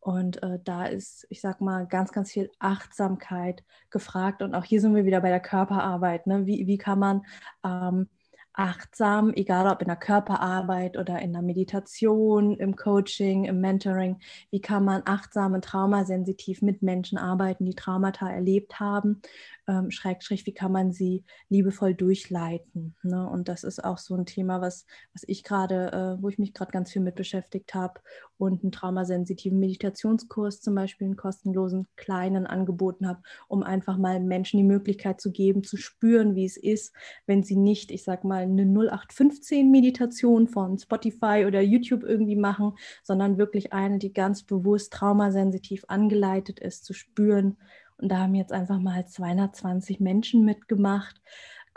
Und 0.00 0.40
äh, 0.44 0.60
da 0.62 0.84
ist, 0.84 1.26
ich 1.30 1.40
sag 1.40 1.60
mal, 1.60 1.84
ganz, 1.84 2.12
ganz 2.12 2.30
viel 2.30 2.48
Achtsamkeit 2.60 3.64
gefragt. 3.90 4.40
Und 4.40 4.54
auch 4.54 4.62
hier 4.62 4.80
sind 4.80 4.94
wir 4.94 5.04
wieder 5.04 5.20
bei 5.20 5.30
der 5.30 5.40
Körperarbeit. 5.40 6.28
Ne? 6.28 6.46
Wie, 6.46 6.68
wie 6.68 6.78
kann 6.78 7.00
man 7.00 7.26
ähm, 7.64 8.08
achtsam, 8.56 9.32
egal 9.34 9.66
ob 9.66 9.82
in 9.82 9.88
der 9.88 9.96
Körperarbeit 9.96 10.96
oder 10.96 11.20
in 11.20 11.32
der 11.32 11.42
Meditation, 11.42 12.56
im 12.56 12.74
Coaching, 12.74 13.44
im 13.44 13.60
Mentoring, 13.60 14.18
wie 14.50 14.60
kann 14.60 14.84
man 14.84 15.02
achtsam 15.04 15.52
und 15.52 15.64
traumasensitiv 15.64 16.62
mit 16.62 16.82
Menschen 16.82 17.18
arbeiten, 17.18 17.64
die 17.64 17.74
Traumata 17.74 18.30
erlebt 18.30 18.80
haben 18.80 19.20
ähm, 19.68 19.90
Schrägstrich, 19.90 20.46
wie 20.46 20.54
kann 20.54 20.72
man 20.72 20.92
sie 20.92 21.24
liebevoll 21.48 21.94
durchleiten. 21.94 22.94
Ne? 23.02 23.28
Und 23.28 23.48
das 23.48 23.64
ist 23.64 23.82
auch 23.82 23.98
so 23.98 24.14
ein 24.14 24.26
Thema, 24.26 24.60
was, 24.60 24.86
was 25.12 25.24
ich 25.26 25.42
gerade, 25.42 25.92
äh, 25.92 26.22
wo 26.22 26.28
ich 26.28 26.38
mich 26.38 26.54
gerade 26.54 26.70
ganz 26.70 26.92
viel 26.92 27.02
mit 27.02 27.16
beschäftigt 27.16 27.74
habe 27.74 28.00
und 28.38 28.62
einen 28.62 28.72
traumasensitiven 28.72 29.58
Meditationskurs 29.58 30.60
zum 30.60 30.74
Beispiel, 30.74 31.06
einen 31.06 31.16
kostenlosen 31.16 31.86
kleinen 31.96 32.46
angeboten 32.46 33.08
habe, 33.08 33.22
um 33.48 33.62
einfach 33.62 33.98
mal 33.98 34.20
Menschen 34.20 34.58
die 34.58 34.64
Möglichkeit 34.64 35.20
zu 35.20 35.32
geben, 35.32 35.62
zu 35.62 35.76
spüren, 35.76 36.34
wie 36.34 36.44
es 36.44 36.56
ist, 36.56 36.92
wenn 37.26 37.42
sie 37.42 37.56
nicht, 37.56 37.90
ich 37.90 38.04
sag 38.04 38.24
mal, 38.24 38.42
eine 38.42 38.62
0815 38.62 39.70
Meditation 39.70 40.48
von 40.48 40.78
Spotify 40.78 41.44
oder 41.46 41.60
YouTube 41.60 42.02
irgendwie 42.02 42.36
machen, 42.36 42.72
sondern 43.02 43.38
wirklich 43.38 43.72
eine, 43.72 43.98
die 43.98 44.12
ganz 44.12 44.42
bewusst 44.42 44.92
traumasensitiv 44.92 45.84
angeleitet 45.88 46.60
ist, 46.60 46.84
zu 46.84 46.92
spüren, 46.92 47.56
und 47.98 48.10
da 48.10 48.18
haben 48.18 48.34
jetzt 48.34 48.52
einfach 48.52 48.78
mal 48.78 49.06
220 49.06 50.00
Menschen 50.00 50.44
mitgemacht, 50.44 51.20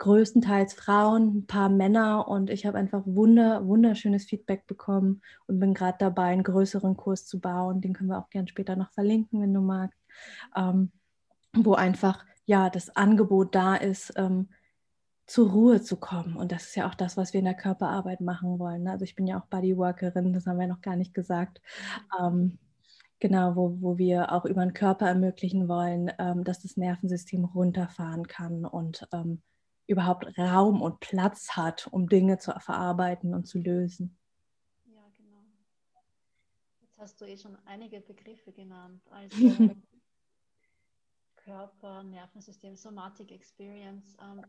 größtenteils 0.00 0.74
Frauen, 0.74 1.38
ein 1.38 1.46
paar 1.46 1.68
Männer. 1.68 2.26
Und 2.26 2.50
ich 2.50 2.66
habe 2.66 2.78
einfach 2.78 3.02
wunder, 3.04 3.66
wunderschönes 3.66 4.24
Feedback 4.24 4.66
bekommen 4.66 5.22
und 5.46 5.60
bin 5.60 5.74
gerade 5.74 5.98
dabei, 5.98 6.24
einen 6.24 6.42
größeren 6.42 6.96
Kurs 6.96 7.26
zu 7.26 7.38
bauen. 7.38 7.80
Den 7.80 7.92
können 7.92 8.10
wir 8.10 8.18
auch 8.18 8.30
gern 8.30 8.48
später 8.48 8.76
noch 8.76 8.90
verlinken, 8.92 9.40
wenn 9.40 9.54
du 9.54 9.60
magst. 9.60 9.98
Ähm, 10.56 10.90
wo 11.54 11.74
einfach 11.74 12.24
ja 12.46 12.70
das 12.70 12.96
Angebot 12.96 13.54
da 13.54 13.76
ist, 13.76 14.12
ähm, 14.16 14.48
zur 15.26 15.50
Ruhe 15.50 15.82
zu 15.82 15.96
kommen. 15.96 16.36
Und 16.36 16.50
das 16.50 16.64
ist 16.64 16.76
ja 16.76 16.88
auch 16.88 16.94
das, 16.94 17.16
was 17.16 17.32
wir 17.32 17.38
in 17.38 17.44
der 17.44 17.54
Körperarbeit 17.54 18.20
machen 18.20 18.58
wollen. 18.58 18.84
Ne? 18.84 18.92
Also 18.92 19.04
ich 19.04 19.14
bin 19.14 19.26
ja 19.26 19.38
auch 19.38 19.46
Bodyworkerin, 19.46 20.32
das 20.32 20.46
haben 20.46 20.58
wir 20.58 20.66
noch 20.66 20.80
gar 20.80 20.96
nicht 20.96 21.14
gesagt. 21.14 21.60
Ähm, 22.20 22.58
Genau, 23.22 23.54
wo, 23.54 23.76
wo 23.82 23.98
wir 23.98 24.32
auch 24.32 24.46
über 24.46 24.62
den 24.62 24.72
Körper 24.72 25.06
ermöglichen 25.06 25.68
wollen, 25.68 26.10
ähm, 26.18 26.42
dass 26.42 26.60
das 26.60 26.78
Nervensystem 26.78 27.44
runterfahren 27.44 28.26
kann 28.26 28.64
und 28.64 29.06
ähm, 29.12 29.42
überhaupt 29.90 30.38
Raum 30.38 30.80
und 30.80 31.00
Platz 31.00 31.50
hat, 31.56 31.88
um 31.88 32.08
Dinge 32.08 32.38
zu 32.38 32.52
verarbeiten 32.60 33.34
und 33.34 33.46
zu 33.46 33.58
lösen. 33.58 34.16
Ja, 34.86 35.02
genau. 35.16 35.42
Jetzt 36.80 36.98
hast 36.98 37.20
du 37.20 37.24
eh 37.26 37.36
schon 37.36 37.56
einige 37.66 38.00
Begriffe 38.00 38.52
genannt. 38.52 39.02
Also 39.10 39.36
Körper, 41.36 42.02
Nervensystem, 42.04 42.76
Somatic 42.76 43.32
Experience. 43.32 44.16
Ähm, 44.22 44.44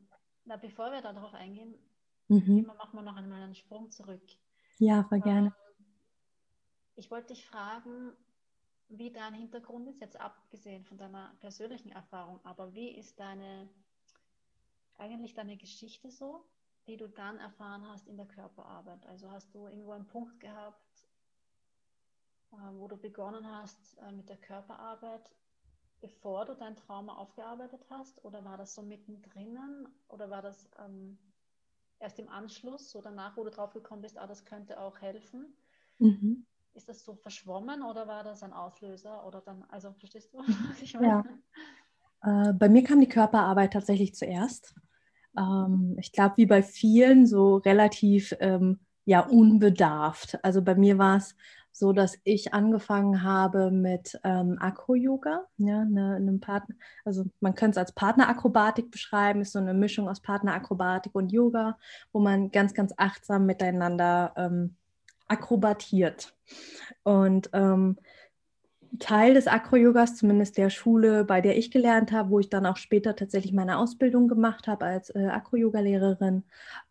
na, 0.46 0.58
bevor 0.58 0.92
wir 0.92 1.02
darauf 1.02 1.34
eingehen, 1.34 1.74
mhm. 2.28 2.66
machen 2.78 2.98
wir 2.98 3.02
noch 3.02 3.16
einmal 3.16 3.42
einen 3.42 3.56
Sprung 3.56 3.90
zurück. 3.90 4.24
Ja, 4.78 5.04
voll 5.06 5.22
gerne. 5.22 5.48
Ähm, 5.48 5.86
ich 6.96 7.10
wollte 7.10 7.34
dich 7.34 7.46
fragen, 7.46 8.12
wie 8.90 9.12
dein 9.12 9.34
Hintergrund 9.34 9.88
ist, 9.88 10.02
jetzt 10.02 10.20
abgesehen 10.20 10.84
von 10.86 10.98
deiner 10.98 11.34
persönlichen 11.40 11.92
Erfahrung, 11.92 12.40
aber 12.44 12.74
wie 12.74 12.90
ist 12.90 13.20
deine, 13.20 13.70
eigentlich 15.02 15.34
deine 15.34 15.58
Geschichte 15.58 16.12
so, 16.12 16.46
die 16.88 16.96
du 16.96 17.10
dann 17.10 17.38
erfahren 17.40 17.86
hast 17.88 18.08
in 18.08 18.18
der 18.18 18.28
Körperarbeit? 18.28 19.06
Also 19.08 19.30
hast 19.32 19.54
du 19.54 19.68
irgendwo 19.68 19.92
einen 19.92 20.08
Punkt 20.08 20.40
gehabt, 20.40 21.10
äh, 22.54 22.56
wo 22.74 22.88
du 22.88 22.98
begonnen 22.98 23.46
hast 23.46 23.98
äh, 23.98 24.12
mit 24.12 24.30
der 24.30 24.38
Körperarbeit, 24.38 25.30
bevor 26.00 26.46
du 26.46 26.56
dein 26.56 26.76
Trauma 26.76 27.16
aufgearbeitet 27.16 27.86
hast? 27.90 28.24
Oder 28.24 28.46
war 28.46 28.58
das 28.58 28.76
so 28.76 28.84
mittendrin? 28.84 29.88
Oder 30.08 30.30
war 30.30 30.42
das 30.42 30.70
ähm, 30.80 31.18
erst 32.00 32.20
im 32.20 32.30
Anschluss, 32.30 32.92
so 32.92 33.02
danach, 33.02 33.38
wo 33.38 33.44
du 33.44 33.50
drauf 33.50 33.74
gekommen 33.74 34.04
bist, 34.04 34.18
ah, 34.18 34.28
das 34.28 34.46
könnte 34.46 34.80
auch 34.80 35.00
helfen? 35.02 35.58
Mhm. 35.98 36.46
Ist 36.74 36.88
das 36.88 37.04
so 37.04 37.16
verschwommen 37.16 37.82
oder 37.84 38.08
war 38.08 38.24
das 38.24 38.44
ein 38.44 38.54
Auslöser? 38.54 39.26
Oder 39.26 39.42
dann, 39.42 39.64
also 39.64 39.92
verstehst 39.94 40.34
du, 40.34 40.38
was 40.70 40.82
ich 40.82 40.94
meine? 40.94 41.08
Ja. 41.08 42.50
Äh, 42.50 42.54
bei 42.54 42.70
mir 42.70 42.84
kam 42.84 43.00
die 43.00 43.10
Körperarbeit 43.10 43.74
tatsächlich 43.74 44.16
zuerst. 44.16 44.76
Ähm, 45.38 45.96
ich 46.00 46.12
glaube, 46.12 46.38
wie 46.38 46.46
bei 46.46 46.64
vielen, 46.64 47.26
so 47.26 47.58
relativ 47.58 48.36
ähm, 48.40 48.80
ja, 49.06 49.22
unbedarft. 49.22 50.40
Also 50.44 50.62
bei 50.62 50.76
mir 50.76 50.98
war 50.98 51.18
es 51.18 51.36
so, 51.72 51.94
dass 51.94 52.18
ich 52.24 52.54
angefangen 52.54 53.24
habe 53.24 53.72
mit 53.72 54.20
ähm, 54.24 54.58
Acro-Yoga, 54.60 55.48
ja, 55.58 55.86
ne, 55.86 56.16
einem 56.16 56.40
Partner, 56.40 56.76
also 57.06 57.26
man 57.40 57.56
könnte 57.56 57.72
es 57.72 57.78
als 57.78 57.94
Partnerakrobatik 57.94 58.92
beschreiben, 58.92 59.42
ist 59.42 59.54
so 59.54 59.60
eine 59.60 59.74
Mischung 59.74 60.10
aus 60.10 60.20
Partnerakrobatik 60.22 61.16
und 61.16 61.32
Yoga, 61.32 61.78
wo 62.12 62.20
man 62.20 62.52
ganz, 62.52 62.74
ganz 62.74 62.94
achtsam 62.98 63.46
miteinander 63.46 64.34
ähm, 64.36 64.76
akrobatiert. 65.28 66.36
Und 67.04 67.50
ähm, 67.54 67.98
Teil 69.00 69.34
des 69.34 69.48
Acro-Yogas, 69.48 70.18
zumindest 70.18 70.58
der 70.58 70.70
Schule, 70.70 71.24
bei 71.24 71.40
der 71.40 71.58
ich 71.58 71.72
gelernt 71.72 72.12
habe, 72.12 72.30
wo 72.30 72.40
ich 72.40 72.50
dann 72.50 72.66
auch 72.66 72.78
später 72.78 73.16
tatsächlich 73.16 73.54
meine 73.54 73.78
Ausbildung 73.78 74.28
gemacht 74.28 74.68
habe 74.68 74.86
als 74.86 75.10
äh, 75.12 75.28
Acro-Yoga-Lehrerin, 75.28 76.44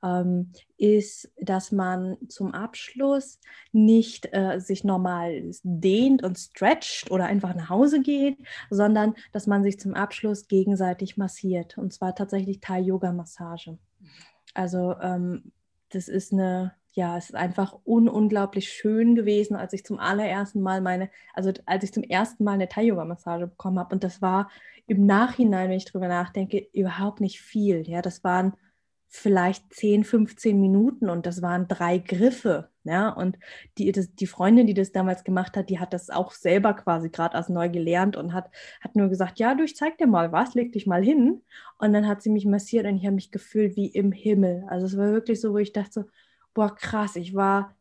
ähm, 0.02 0.52
ist, 0.78 1.30
dass 1.40 1.72
man 1.72 2.16
zum 2.28 2.54
Abschluss 2.54 3.38
nicht 3.72 4.28
äh, 4.32 4.60
sich 4.60 4.82
normal 4.82 5.50
dehnt 5.62 6.22
und 6.22 6.38
stretcht 6.38 7.10
oder 7.10 7.26
einfach 7.26 7.54
nach 7.54 7.68
Hause 7.68 8.00
geht, 8.00 8.38
sondern 8.70 9.14
dass 9.32 9.46
man 9.46 9.62
sich 9.62 9.78
zum 9.78 9.94
Abschluss 9.94 10.48
gegenseitig 10.48 11.18
massiert. 11.18 11.76
Und 11.76 11.92
zwar 11.92 12.14
tatsächlich 12.14 12.60
Thai-Yoga-Massage. 12.60 13.78
Also 14.54 14.96
ähm, 15.00 15.52
das 15.90 16.08
ist 16.08 16.32
eine 16.32 16.72
ja, 16.92 17.16
es 17.16 17.26
ist 17.26 17.36
einfach 17.36 17.78
un 17.84 18.08
unglaublich 18.08 18.68
schön 18.70 19.14
gewesen, 19.14 19.56
als 19.56 19.72
ich 19.72 19.84
zum 19.84 19.98
allerersten 19.98 20.60
Mal 20.60 20.80
meine, 20.80 21.10
also 21.34 21.52
als 21.66 21.84
ich 21.84 21.92
zum 21.92 22.02
ersten 22.02 22.44
Mal 22.44 22.54
eine 22.54 22.68
Thai-Yoga-Massage 22.68 23.46
bekommen 23.46 23.78
habe. 23.78 23.94
Und 23.94 24.04
das 24.04 24.20
war 24.20 24.50
im 24.86 25.06
Nachhinein, 25.06 25.70
wenn 25.70 25.76
ich 25.76 25.84
drüber 25.84 26.08
nachdenke, 26.08 26.66
überhaupt 26.72 27.20
nicht 27.20 27.40
viel. 27.40 27.88
Ja, 27.88 28.02
das 28.02 28.24
waren 28.24 28.54
vielleicht 29.12 29.72
10, 29.74 30.04
15 30.04 30.60
Minuten 30.60 31.10
und 31.10 31.26
das 31.26 31.42
waren 31.42 31.68
drei 31.68 31.98
Griffe. 31.98 32.70
Ja, 32.84 33.10
und 33.10 33.38
die, 33.76 33.92
das, 33.92 34.14
die 34.14 34.26
Freundin, 34.26 34.66
die 34.66 34.74
das 34.74 34.92
damals 34.92 35.22
gemacht 35.24 35.56
hat, 35.56 35.68
die 35.68 35.78
hat 35.78 35.92
das 35.92 36.10
auch 36.10 36.32
selber 36.32 36.74
quasi 36.74 37.10
gerade 37.10 37.34
als 37.34 37.48
neu 37.48 37.68
gelernt 37.68 38.16
und 38.16 38.32
hat, 38.32 38.50
hat 38.80 38.96
nur 38.96 39.08
gesagt, 39.08 39.38
ja, 39.38 39.54
du, 39.54 39.64
ich 39.64 39.76
zeig 39.76 39.98
dir 39.98 40.06
mal 40.06 40.32
was, 40.32 40.54
leg 40.54 40.72
dich 40.72 40.86
mal 40.86 41.02
hin. 41.02 41.42
Und 41.78 41.92
dann 41.92 42.08
hat 42.08 42.22
sie 42.22 42.30
mich 42.30 42.46
massiert 42.46 42.86
und 42.86 42.96
ich 42.96 43.04
habe 43.04 43.16
mich 43.16 43.30
gefühlt 43.30 43.76
wie 43.76 43.88
im 43.88 44.12
Himmel. 44.12 44.64
Also 44.68 44.86
es 44.86 44.96
war 44.96 45.12
wirklich 45.12 45.40
so, 45.40 45.52
wo 45.52 45.58
ich 45.58 45.72
dachte 45.72 45.92
so, 45.92 46.04
boah, 46.54 46.74
krass, 46.74 47.16
ich 47.16 47.34
war, 47.34 47.74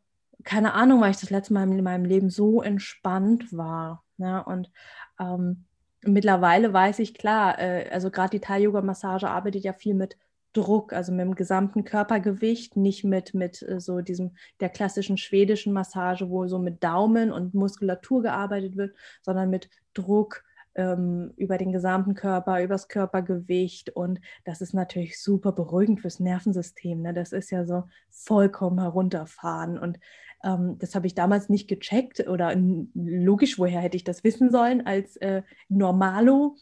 keine 0.43 0.73
Ahnung, 0.73 1.01
weil 1.01 1.11
ich 1.11 1.19
das 1.19 1.29
letzte 1.29 1.53
Mal 1.53 1.63
in 1.63 1.83
meinem 1.83 2.05
Leben 2.05 2.29
so 2.29 2.61
entspannt 2.61 3.55
war. 3.55 4.03
Ne? 4.17 4.43
Und 4.43 4.71
ähm, 5.19 5.65
mittlerweile 6.01 6.71
weiß 6.73 6.99
ich 6.99 7.13
klar, 7.13 7.59
äh, 7.59 7.89
also 7.91 8.11
gerade 8.11 8.31
die 8.31 8.39
Thai-Yoga-Massage 8.39 9.29
arbeitet 9.29 9.63
ja 9.63 9.73
viel 9.73 9.93
mit 9.93 10.17
Druck, 10.53 10.93
also 10.93 11.11
mit 11.11 11.21
dem 11.21 11.35
gesamten 11.35 11.83
Körpergewicht, 11.83 12.75
nicht 12.75 13.03
mit, 13.03 13.33
mit 13.33 13.61
äh, 13.61 13.79
so 13.79 14.01
diesem 14.01 14.35
der 14.59 14.69
klassischen 14.69 15.17
schwedischen 15.17 15.73
Massage, 15.73 16.29
wo 16.29 16.47
so 16.47 16.57
mit 16.57 16.83
Daumen 16.83 17.31
und 17.31 17.53
Muskulatur 17.53 18.23
gearbeitet 18.23 18.75
wird, 18.75 18.95
sondern 19.21 19.49
mit 19.49 19.69
Druck, 19.93 20.43
ähm, 20.79 21.33
über 21.35 21.57
den 21.57 21.73
gesamten 21.73 22.15
Körper, 22.15 22.63
übers 22.63 22.87
Körpergewicht. 22.87 23.89
Und 23.89 24.21
das 24.45 24.61
ist 24.61 24.73
natürlich 24.73 25.21
super 25.21 25.51
beruhigend 25.51 25.99
fürs 25.99 26.21
Nervensystem. 26.21 27.01
Ne? 27.01 27.13
Das 27.13 27.33
ist 27.33 27.51
ja 27.51 27.65
so 27.65 27.83
vollkommen 28.09 28.79
herunterfahren. 28.79 29.77
Und 29.77 29.99
ähm, 30.43 30.77
das 30.79 30.95
habe 30.95 31.05
ich 31.05 31.15
damals 31.15 31.49
nicht 31.49 31.67
gecheckt 31.67 32.25
oder 32.27 32.55
logisch, 32.95 33.59
woher 33.59 33.81
hätte 33.81 33.97
ich 33.97 34.05
das 34.05 34.23
wissen 34.23 34.51
sollen 34.51 34.87
als 34.87 35.17
äh, 35.17 35.41
Normalo 35.67 36.55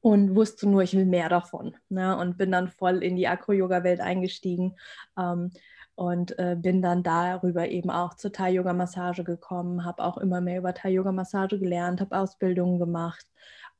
und 0.00 0.36
wusste 0.36 0.68
nur, 0.68 0.84
ich 0.84 0.94
will 0.94 1.04
mehr 1.04 1.28
davon. 1.28 1.76
Ne? 1.88 2.16
Und 2.16 2.38
bin 2.38 2.52
dann 2.52 2.68
voll 2.68 3.02
in 3.02 3.16
die 3.16 3.26
Acro-Yoga-Welt 3.26 4.00
eingestiegen. 4.00 4.76
Ähm, 5.18 5.50
und 5.96 6.38
äh, 6.38 6.56
bin 6.60 6.82
dann 6.82 7.02
darüber 7.02 7.68
eben 7.68 7.90
auch 7.90 8.14
zur 8.14 8.30
Thai-Yoga-Massage 8.30 9.24
gekommen, 9.24 9.84
habe 9.84 10.04
auch 10.04 10.18
immer 10.18 10.40
mehr 10.42 10.58
über 10.58 10.74
Thai-Yoga-Massage 10.74 11.58
gelernt, 11.58 12.00
habe 12.02 12.18
Ausbildungen 12.18 12.78
gemacht, 12.78 13.26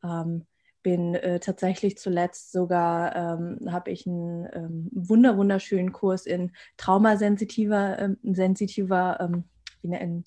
ähm, 0.03 0.47
bin 0.83 1.15
äh, 1.15 1.41
tatsächlich 1.41 1.99
zuletzt 1.99 2.53
sogar, 2.53 3.15
ähm, 3.15 3.71
habe 3.71 3.91
ich 3.91 4.07
einen 4.07 4.49
ähm, 4.55 4.91
wunder 4.93 5.37
wunderschönen 5.37 5.93
Kurs 5.93 6.25
in 6.25 6.53
traumasensitiver, 6.79 7.99
ähm, 7.99 8.19
sensitiver, 8.23 9.19
ähm, 9.21 9.45
wie, 9.83 9.95
in, 9.95 10.25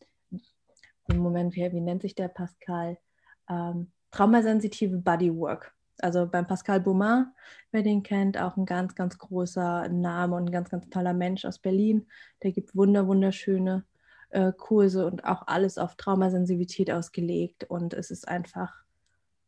Moment, 1.12 1.55
wie, 1.55 1.72
wie 1.72 1.81
nennt 1.81 2.03
sich 2.03 2.13
der 2.13 2.27
Pascal? 2.27 3.00
Ähm, 3.50 3.91
traumasensitive 4.12 4.98
Bodywork 4.98 5.74
also 6.03 6.27
beim 6.27 6.48
Pascal 6.48 6.79
Beaumont, 6.79 7.27
wer 7.72 7.84
den 7.84 8.03
kennt, 8.03 8.38
auch 8.38 8.58
ein 8.58 8.65
ganz, 8.65 8.96
ganz 8.96 9.18
großer 9.18 9.89
Name 9.89 10.36
und 10.36 10.46
ein 10.46 10.51
ganz, 10.51 10.70
ganz 10.70 10.89
toller 10.89 11.13
Mensch 11.13 11.46
aus 11.46 11.60
Berlin. 11.60 12.08
Der 12.44 12.51
gibt 12.51 12.75
wunder, 12.75 13.08
wunderschöne 13.08 13.86
äh, 14.29 14.51
Kurse 14.51 15.06
und 15.06 15.25
auch 15.25 15.48
alles 15.48 15.77
auf 15.77 15.96
Traumasensibilität 15.96 16.91
ausgelegt. 16.91 17.65
Und 17.65 17.94
es 17.94 18.12
ist 18.12 18.27
einfach 18.27 18.84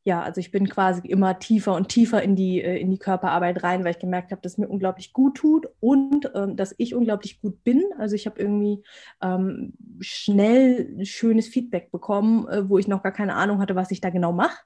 ja, 0.04 0.24
also 0.24 0.40
ich 0.40 0.52
bin 0.52 0.68
quasi 0.68 1.08
immer 1.08 1.38
tiefer 1.38 1.76
und 1.76 1.90
tiefer 1.90 2.24
in 2.24 2.36
die, 2.36 2.62
äh, 2.62 2.78
in 2.80 2.90
die 2.90 2.98
Körperarbeit 2.98 3.64
rein, 3.64 3.84
weil 3.84 3.92
ich 3.92 4.00
gemerkt 4.00 4.32
habe, 4.32 4.42
dass 4.42 4.54
es 4.54 4.58
mir 4.58 4.68
unglaublich 4.68 5.14
gut 5.14 5.36
tut 5.38 5.68
und 5.80 6.32
ähm, 6.34 6.56
dass 6.56 6.74
ich 6.80 6.96
unglaublich 6.96 7.40
gut 7.40 7.64
bin. 7.64 7.84
Also 8.00 8.16
ich 8.16 8.26
habe 8.26 8.40
irgendwie 8.40 8.84
ähm, 9.22 9.74
schnell 10.00 11.06
schönes 11.06 11.48
Feedback 11.48 11.92
bekommen, 11.92 12.48
äh, 12.48 12.68
wo 12.68 12.80
ich 12.80 12.88
noch 12.88 13.04
gar 13.04 13.12
keine 13.12 13.36
Ahnung 13.36 13.60
hatte, 13.60 13.76
was 13.76 13.92
ich 13.92 14.02
da 14.02 14.10
genau 14.10 14.32
mache. 14.32 14.58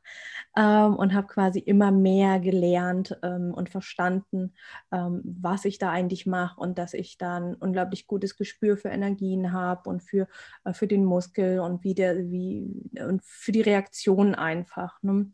Ähm, 0.58 0.96
und 0.96 1.14
habe 1.14 1.28
quasi 1.28 1.60
immer 1.60 1.92
mehr 1.92 2.40
gelernt 2.40 3.18
ähm, 3.22 3.54
und 3.54 3.70
verstanden, 3.70 4.54
ähm, 4.94 5.22
was 5.26 5.66
ich 5.66 5.80
da 5.80 5.92
eigentlich 5.92 6.26
mache 6.26 6.62
und 6.62 6.78
dass 6.78 6.94
ich 6.94 7.18
da 7.18 7.36
ein 7.36 7.56
unglaublich 7.56 8.08
gutes 8.08 8.38
Gespür 8.38 8.78
für 8.78 8.88
Energien 8.88 9.52
habe 9.52 9.90
und 9.90 10.02
für, 10.02 10.30
äh, 10.64 10.72
für 10.72 10.88
den 10.88 11.04
Muskel 11.04 11.60
und 11.60 11.84
wie 11.84 11.94
der, 11.94 12.18
wie 12.32 12.90
und 13.06 13.22
für 13.26 13.52
die 13.52 13.64
Reaktionen 13.64 14.34
einfach. 14.34 15.04
Ne? 15.04 15.25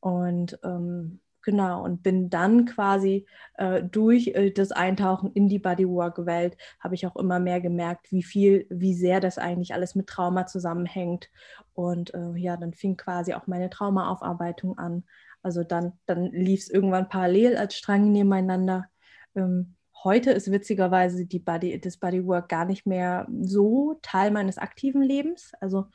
Und 0.00 0.58
ähm, 0.64 1.20
genau, 1.42 1.84
und 1.84 2.02
bin 2.02 2.30
dann 2.30 2.64
quasi 2.64 3.26
äh, 3.54 3.82
durch 3.82 4.28
äh, 4.28 4.50
das 4.50 4.72
Eintauchen 4.72 5.32
in 5.32 5.48
die 5.48 5.58
Bodywork-Welt, 5.58 6.56
habe 6.80 6.94
ich 6.94 7.06
auch 7.06 7.16
immer 7.16 7.38
mehr 7.38 7.60
gemerkt, 7.60 8.10
wie 8.10 8.22
viel, 8.22 8.66
wie 8.70 8.94
sehr 8.94 9.20
das 9.20 9.38
eigentlich 9.38 9.74
alles 9.74 9.94
mit 9.94 10.08
Trauma 10.08 10.46
zusammenhängt. 10.46 11.30
Und 11.74 12.14
äh, 12.14 12.36
ja, 12.36 12.56
dann 12.56 12.72
fing 12.74 12.96
quasi 12.96 13.34
auch 13.34 13.46
meine 13.46 13.70
Traumaaufarbeitung 13.70 14.78
an. 14.78 15.04
Also 15.42 15.64
dann, 15.64 15.92
dann 16.06 16.26
lief 16.32 16.60
es 16.60 16.70
irgendwann 16.70 17.08
parallel 17.08 17.56
als 17.56 17.76
Strang 17.76 18.12
nebeneinander. 18.12 18.86
Ähm, 19.34 19.74
heute 20.04 20.30
ist 20.30 20.50
witzigerweise 20.50 21.26
die 21.26 21.38
Body, 21.38 21.80
das 21.80 21.96
Bodywork 21.96 22.48
gar 22.48 22.64
nicht 22.64 22.86
mehr 22.86 23.26
so 23.40 23.98
Teil 24.02 24.30
meines 24.30 24.58
aktiven 24.58 25.02
Lebens. 25.02 25.52
Also 25.60 25.86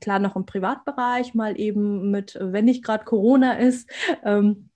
klar 0.00 0.18
noch 0.18 0.36
im 0.36 0.46
Privatbereich, 0.46 1.34
mal 1.34 1.58
eben 1.58 2.10
mit, 2.10 2.38
wenn 2.40 2.64
nicht 2.66 2.84
gerade 2.84 3.04
Corona 3.04 3.54
ist, 3.54 3.90
ähm, 4.24 4.70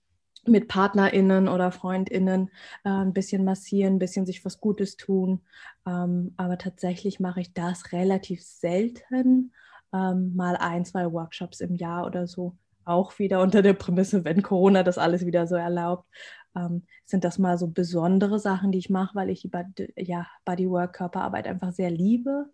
mit 0.45 0.67
PartnerInnen 0.67 1.47
oder 1.47 1.71
FreundInnen 1.71 2.49
äh, 2.83 2.89
ein 2.89 3.13
bisschen 3.13 3.45
massieren, 3.45 3.95
ein 3.95 3.99
bisschen 3.99 4.25
sich 4.25 4.43
was 4.43 4.59
Gutes 4.59 4.97
tun. 4.97 5.41
Ähm, 5.85 6.33
aber 6.37 6.57
tatsächlich 6.57 7.19
mache 7.19 7.41
ich 7.41 7.53
das 7.53 7.91
relativ 7.91 8.43
selten. 8.43 9.53
Ähm, 9.93 10.35
mal 10.35 10.55
ein, 10.55 10.85
zwei 10.85 11.11
Workshops 11.11 11.59
im 11.59 11.75
Jahr 11.75 12.07
oder 12.07 12.25
so. 12.25 12.55
Auch 12.83 13.19
wieder 13.19 13.41
unter 13.41 13.61
der 13.61 13.73
Prämisse, 13.73 14.25
wenn 14.25 14.41
Corona 14.41 14.81
das 14.81 14.97
alles 14.97 15.25
wieder 15.25 15.45
so 15.45 15.55
erlaubt 15.55 16.07
ähm, 16.55 16.83
sind 17.05 17.23
das 17.23 17.39
mal 17.39 17.57
so 17.57 17.67
besondere 17.67 18.39
Sachen, 18.39 18.71
die 18.71 18.77
ich 18.77 18.89
mache, 18.89 19.15
weil 19.15 19.29
ich 19.29 19.41
die 19.41 19.47
Body, 19.47 19.93
ja, 19.97 20.27
Bodywork, 20.45 20.93
Körperarbeit 20.93 21.47
einfach 21.47 21.71
sehr 21.71 21.91
liebe. 21.91 22.49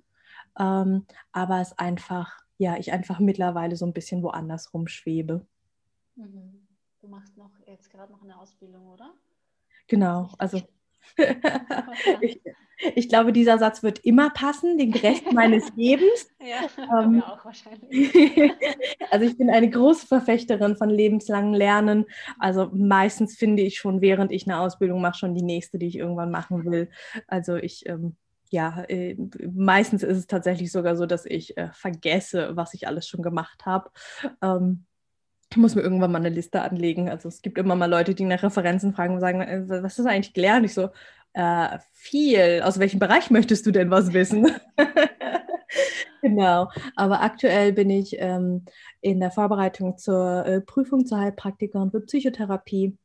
Ähm, 0.59 1.05
aber 1.31 1.61
es 1.61 1.77
einfach, 1.77 2.39
ja, 2.57 2.77
ich 2.77 2.91
einfach 2.91 3.19
mittlerweile 3.19 3.75
so 3.75 3.85
ein 3.85 3.93
bisschen 3.93 4.23
woanders 4.23 4.73
rumschwebe. 4.73 5.45
Mhm. 6.15 6.67
Du 6.99 7.07
machst 7.07 7.37
noch 7.37 7.51
jetzt 7.65 7.89
gerade 7.89 8.11
noch 8.11 8.23
eine 8.23 8.37
Ausbildung, 8.39 8.87
oder? 8.87 9.13
Genau, 9.87 10.29
also 10.37 10.61
ich, 12.21 12.41
ich, 12.95 13.09
glaube, 13.09 13.33
dieser 13.33 13.57
Satz 13.57 13.83
wird 13.83 13.99
immer 13.99 14.29
passen, 14.29 14.77
den 14.77 14.93
Rest 14.93 15.31
meines 15.31 15.69
Lebens. 15.75 16.29
Ja, 16.39 16.67
ähm, 17.01 17.23
auch 17.23 17.43
wahrscheinlich. 17.45 18.13
also 19.11 19.25
ich 19.25 19.37
bin 19.37 19.49
eine 19.49 19.69
große 19.69 20.07
Verfechterin 20.07 20.75
von 20.75 20.89
lebenslangen 20.89 21.53
Lernen. 21.53 22.05
Also 22.39 22.69
meistens 22.73 23.35
finde 23.35 23.63
ich 23.63 23.79
schon, 23.79 24.01
während 24.01 24.31
ich 24.31 24.47
eine 24.47 24.59
Ausbildung 24.59 25.01
mache, 25.01 25.17
schon 25.17 25.35
die 25.35 25.43
nächste, 25.43 25.77
die 25.77 25.87
ich 25.87 25.97
irgendwann 25.97 26.31
machen 26.31 26.65
will. 26.65 26.89
Also 27.27 27.55
ich 27.55 27.87
ähm, 27.87 28.15
ja, 28.49 28.83
äh, 28.87 29.17
meistens 29.53 30.03
ist 30.03 30.17
es 30.17 30.27
tatsächlich 30.27 30.71
sogar 30.71 30.95
so, 30.95 31.05
dass 31.05 31.25
ich 31.25 31.57
äh, 31.57 31.69
vergesse, 31.73 32.55
was 32.55 32.73
ich 32.73 32.87
alles 32.87 33.07
schon 33.07 33.21
gemacht 33.21 33.65
habe. 33.65 33.89
Ähm, 34.41 34.85
ich 35.49 35.57
muss 35.57 35.75
mir 35.75 35.81
irgendwann 35.81 36.11
mal 36.11 36.19
eine 36.19 36.29
Liste 36.29 36.61
anlegen. 36.61 37.09
Also 37.09 37.29
es 37.29 37.41
gibt 37.41 37.57
immer 37.57 37.75
mal 37.75 37.89
Leute, 37.89 38.13
die 38.15 38.25
nach 38.25 38.43
Referenzen 38.43 38.93
fragen 38.93 39.15
und 39.15 39.21
sagen, 39.21 39.41
äh, 39.41 39.63
was 39.67 39.83
hast 39.83 39.99
du 39.99 40.05
eigentlich 40.05 40.33
gelernt? 40.33 40.65
Ich 40.65 40.73
so, 40.73 40.89
äh, 41.33 41.79
viel. 41.93 42.61
Aus 42.63 42.79
welchem 42.79 42.99
Bereich 42.99 43.29
möchtest 43.29 43.65
du 43.65 43.71
denn 43.71 43.91
was 43.91 44.13
wissen? 44.13 44.49
genau. 46.21 46.69
Aber 46.95 47.21
aktuell 47.21 47.73
bin 47.73 47.89
ich 47.89 48.15
ähm, 48.19 48.65
in 49.01 49.19
der 49.19 49.31
Vorbereitung 49.31 49.97
zur 49.97 50.45
äh, 50.45 50.61
Prüfung 50.61 51.05
zur 51.05 51.19
Heilpraktikerin 51.19 51.91
für 51.91 52.01
Psychotherapie 52.01 52.97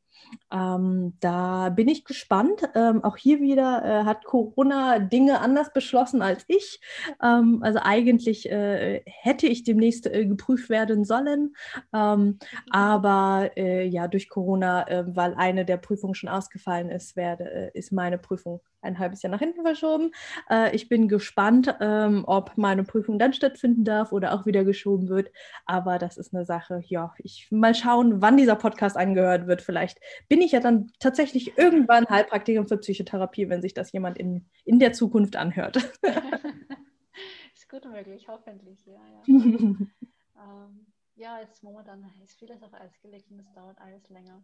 ähm, 0.51 1.13
da 1.19 1.69
bin 1.69 1.87
ich 1.87 2.05
gespannt. 2.05 2.61
Ähm, 2.75 3.03
auch 3.03 3.17
hier 3.17 3.39
wieder 3.39 3.83
äh, 3.83 4.05
hat 4.05 4.23
Corona 4.25 4.99
Dinge 4.99 5.39
anders 5.39 5.73
beschlossen 5.73 6.21
als 6.21 6.45
ich. 6.47 6.79
Ähm, 7.21 7.59
also 7.63 7.79
eigentlich 7.81 8.49
äh, 8.49 9.01
hätte 9.05 9.47
ich 9.47 9.63
demnächst 9.63 10.07
äh, 10.07 10.25
geprüft 10.25 10.69
werden 10.69 11.05
sollen. 11.05 11.55
Ähm, 11.93 12.39
aber 12.69 13.51
äh, 13.57 13.85
ja, 13.87 14.07
durch 14.07 14.29
Corona, 14.29 14.87
äh, 14.87 15.03
weil 15.07 15.33
eine 15.35 15.65
der 15.65 15.77
Prüfungen 15.77 16.15
schon 16.15 16.29
ausgefallen 16.29 16.89
ist, 16.89 17.15
werde, 17.15 17.51
äh, 17.51 17.71
ist 17.77 17.91
meine 17.91 18.17
Prüfung 18.17 18.61
ein 18.83 18.99
halbes 18.99 19.21
Jahr 19.21 19.31
nach 19.31 19.39
hinten 19.39 19.63
verschoben. 19.63 20.11
Äh, 20.49 20.75
ich 20.75 20.89
bin 20.89 21.07
gespannt, 21.07 21.75
ähm, 21.79 22.23
ob 22.27 22.57
meine 22.57 22.83
Prüfung 22.83 23.19
dann 23.19 23.33
stattfinden 23.33 23.83
darf 23.83 24.11
oder 24.11 24.33
auch 24.33 24.45
wieder 24.45 24.63
geschoben 24.63 25.09
wird. 25.09 25.31
Aber 25.65 25.99
das 25.99 26.17
ist 26.17 26.33
eine 26.33 26.45
Sache, 26.45 26.81
ja, 26.85 27.13
ich 27.17 27.47
mal 27.51 27.75
schauen, 27.75 28.21
wann 28.21 28.37
dieser 28.37 28.55
Podcast 28.55 28.97
angehört 28.97 29.47
wird. 29.47 29.61
Vielleicht 29.61 29.99
bin 30.27 30.41
ich 30.41 30.51
ja 30.51 30.59
dann 30.59 30.91
tatsächlich 30.99 31.57
irgendwann 31.57 32.05
Heilpraktikerin 32.09 32.67
für 32.67 32.77
Psychotherapie, 32.77 33.49
wenn 33.49 33.61
sich 33.61 33.73
das 33.73 33.91
jemand 33.91 34.17
in, 34.17 34.45
in 34.65 34.79
der 34.79 34.93
Zukunft 34.93 35.35
anhört. 35.35 35.77
ist 37.53 37.69
gut 37.69 37.85
möglich, 37.85 38.27
hoffentlich, 38.27 38.85
ja. 38.85 38.93
ja. 38.93 39.23
ähm, 39.27 40.87
ja, 41.15 41.39
jetzt 41.39 41.63
momentan 41.63 42.03
ist 42.23 42.37
vieles 42.39 42.63
auf 42.63 42.73
Eis 42.73 42.99
gelegt 43.01 43.29
und 43.31 43.39
es 43.39 43.51
dauert 43.53 43.79
alles 43.79 44.09
länger. 44.09 44.43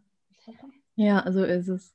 ja, 0.94 1.30
so 1.30 1.44
ist 1.44 1.68
es. 1.68 1.94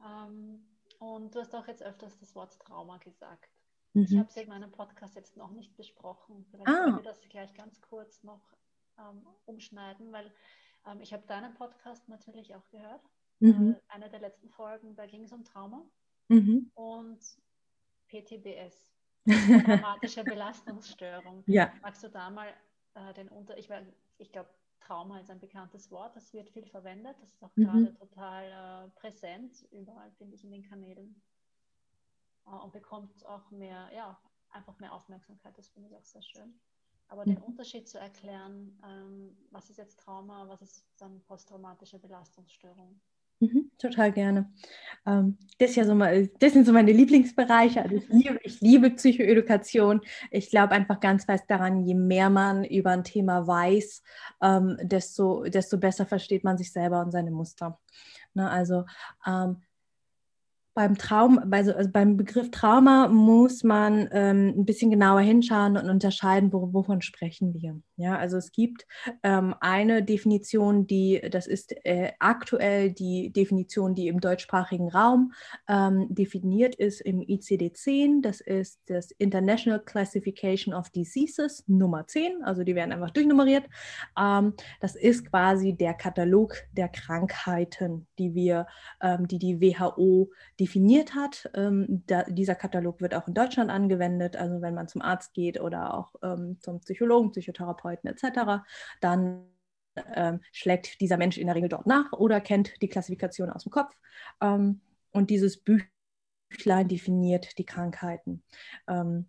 Ähm, 0.00 0.64
und 1.04 1.34
du 1.34 1.40
hast 1.40 1.54
auch 1.54 1.66
jetzt 1.66 1.82
öfters 1.82 2.18
das 2.18 2.34
Wort 2.34 2.58
Trauma 2.60 2.98
gesagt. 2.98 3.50
Mhm. 3.92 4.02
Ich 4.04 4.16
habe 4.16 4.28
es 4.28 4.36
in 4.36 4.48
meinem 4.48 4.72
Podcast 4.72 5.14
jetzt 5.14 5.36
noch 5.36 5.50
nicht 5.50 5.76
besprochen. 5.76 6.46
Vielleicht 6.50 6.68
ah. 6.68 6.84
können 6.84 6.96
wir 6.96 7.02
das 7.02 7.20
gleich 7.28 7.52
ganz 7.54 7.80
kurz 7.80 8.22
noch 8.22 8.40
ähm, 8.98 9.26
umschneiden, 9.44 10.12
weil 10.12 10.32
ähm, 10.86 11.00
ich 11.00 11.12
habe 11.12 11.26
deinen 11.26 11.54
Podcast 11.54 12.08
natürlich 12.08 12.54
auch 12.54 12.66
gehört. 12.70 13.02
Mhm. 13.40 13.76
Äh, 13.76 13.92
eine 13.92 14.08
der 14.08 14.20
letzten 14.20 14.48
Folgen, 14.48 14.96
da 14.96 15.06
ging 15.06 15.24
es 15.24 15.32
um 15.32 15.44
Trauma 15.44 15.84
mhm. 16.28 16.70
und 16.74 17.20
PTBS, 18.08 18.94
traumatische 19.26 20.24
Belastungsstörung. 20.24 21.44
Ja. 21.46 21.72
Magst 21.82 22.02
du 22.02 22.08
da 22.08 22.30
mal 22.30 22.48
äh, 22.94 23.12
den 23.14 23.28
Unter... 23.28 23.58
Ich, 23.58 23.68
ich 24.18 24.32
glaube, 24.32 24.48
Trauma 24.86 25.20
ist 25.20 25.30
ein 25.30 25.40
bekanntes 25.40 25.90
Wort, 25.90 26.14
das 26.16 26.32
wird 26.32 26.50
viel 26.50 26.66
verwendet, 26.66 27.16
das 27.20 27.32
ist 27.32 27.42
auch 27.42 27.54
mhm. 27.56 27.64
gerade 27.64 27.94
total 27.94 28.86
äh, 28.86 28.90
präsent, 28.90 29.66
überall 29.70 30.10
finde 30.12 30.34
ich 30.34 30.44
in 30.44 30.50
den 30.50 30.62
Kanälen 30.62 31.22
äh, 32.46 32.50
und 32.50 32.72
bekommt 32.72 33.24
auch 33.26 33.50
mehr, 33.50 33.90
ja, 33.94 34.20
einfach 34.50 34.78
mehr 34.78 34.92
Aufmerksamkeit, 34.92 35.56
das 35.58 35.68
finde 35.68 35.88
ich 35.88 35.96
auch 35.96 36.04
sehr 36.04 36.22
schön. 36.22 36.60
Aber 37.08 37.22
mhm. 37.22 37.34
den 37.34 37.42
Unterschied 37.42 37.88
zu 37.88 37.98
erklären, 37.98 38.80
ähm, 38.84 39.36
was 39.50 39.70
ist 39.70 39.78
jetzt 39.78 40.00
Trauma, 40.00 40.48
was 40.48 40.62
ist 40.62 40.86
dann 40.98 41.22
posttraumatische 41.22 41.98
Belastungsstörung? 41.98 43.00
Mhm, 43.40 43.70
total 43.78 44.12
gerne. 44.12 44.50
Ähm, 45.06 45.38
das, 45.58 45.76
ja 45.76 45.84
so 45.84 45.94
mal, 45.94 46.28
das 46.38 46.52
sind 46.52 46.66
so 46.66 46.72
meine 46.72 46.92
Lieblingsbereiche. 46.92 47.82
Also 47.82 47.96
ich, 47.96 48.08
liebe, 48.08 48.40
ich 48.42 48.60
liebe 48.60 48.90
Psychoedukation. 48.90 50.00
Ich 50.30 50.50
glaube 50.50 50.72
einfach 50.72 51.00
ganz 51.00 51.24
fest 51.24 51.44
daran, 51.48 51.84
je 51.84 51.94
mehr 51.94 52.30
man 52.30 52.64
über 52.64 52.90
ein 52.90 53.04
Thema 53.04 53.46
weiß, 53.46 54.02
ähm, 54.42 54.76
desto, 54.82 55.44
desto 55.44 55.78
besser 55.78 56.06
versteht 56.06 56.44
man 56.44 56.56
sich 56.58 56.72
selber 56.72 57.02
und 57.02 57.10
seine 57.10 57.30
Muster. 57.30 57.78
Ne, 58.34 58.50
also 58.50 58.84
ähm, 59.26 59.62
beim 60.74 60.98
Traum, 60.98 61.40
also, 61.52 61.72
also 61.72 61.90
beim 61.90 62.16
Begriff 62.16 62.50
Trauma 62.50 63.06
muss 63.08 63.62
man 63.62 64.08
ähm, 64.12 64.54
ein 64.56 64.64
bisschen 64.64 64.90
genauer 64.90 65.20
hinschauen 65.20 65.76
und 65.76 65.88
unterscheiden, 65.88 66.52
wo, 66.52 66.72
wovon 66.72 67.00
sprechen 67.00 67.54
wir. 67.54 67.80
Ja, 67.96 68.18
also 68.18 68.36
es 68.36 68.50
gibt 68.50 68.84
ähm, 69.22 69.54
eine 69.60 70.02
Definition, 70.02 70.88
die, 70.88 71.22
das 71.30 71.46
ist 71.46 71.72
äh, 71.84 72.10
aktuell 72.18 72.90
die 72.90 73.30
Definition, 73.30 73.94
die 73.94 74.08
im 74.08 74.20
deutschsprachigen 74.20 74.88
Raum 74.88 75.32
ähm, 75.68 76.08
definiert 76.10 76.74
ist 76.74 77.00
im 77.00 77.20
ICD-10. 77.20 78.22
Das 78.22 78.40
ist 78.40 78.80
das 78.86 79.12
International 79.12 79.78
Classification 79.80 80.74
of 80.74 80.90
Diseases 80.90 81.62
Nummer 81.68 82.08
10, 82.08 82.42
also 82.42 82.64
die 82.64 82.74
werden 82.74 82.90
einfach 82.90 83.10
durchnummeriert. 83.10 83.64
Ähm, 84.18 84.54
das 84.80 84.96
ist 84.96 85.30
quasi 85.30 85.72
der 85.72 85.94
Katalog 85.94 86.56
der 86.72 86.88
Krankheiten, 86.88 88.08
die 88.18 88.34
wir, 88.34 88.66
ähm, 89.00 89.28
die 89.28 89.38
die 89.38 89.60
WHO 89.60 90.30
definiert 90.64 91.14
hat. 91.14 91.50
Ähm, 91.54 92.04
da, 92.06 92.22
dieser 92.22 92.54
Katalog 92.54 93.02
wird 93.02 93.14
auch 93.14 93.28
in 93.28 93.34
Deutschland 93.34 93.70
angewendet, 93.70 94.34
also 94.34 94.62
wenn 94.62 94.72
man 94.72 94.88
zum 94.88 95.02
Arzt 95.02 95.34
geht 95.34 95.60
oder 95.60 95.92
auch 95.92 96.14
ähm, 96.22 96.56
zum 96.60 96.80
Psychologen, 96.80 97.32
Psychotherapeuten 97.32 98.14
Therapeuten 98.16 98.62
etc., 98.62 98.64
dann 99.02 99.44
ähm, 100.14 100.40
schlägt 100.52 101.02
dieser 101.02 101.18
Mensch 101.18 101.36
in 101.36 101.48
der 101.48 101.54
Regel 101.54 101.68
dort 101.68 101.86
nach 101.86 102.12
oder 102.12 102.40
kennt 102.40 102.80
die 102.80 102.88
Klassifikation 102.88 103.50
aus 103.50 103.64
dem 103.64 103.72
Kopf. 103.72 103.94
Ähm, 104.40 104.80
und 105.12 105.28
dieses 105.28 105.62
Büchlein 105.62 106.88
definiert 106.88 107.58
die 107.58 107.66
Krankheiten. 107.66 108.42
Ähm, 108.88 109.28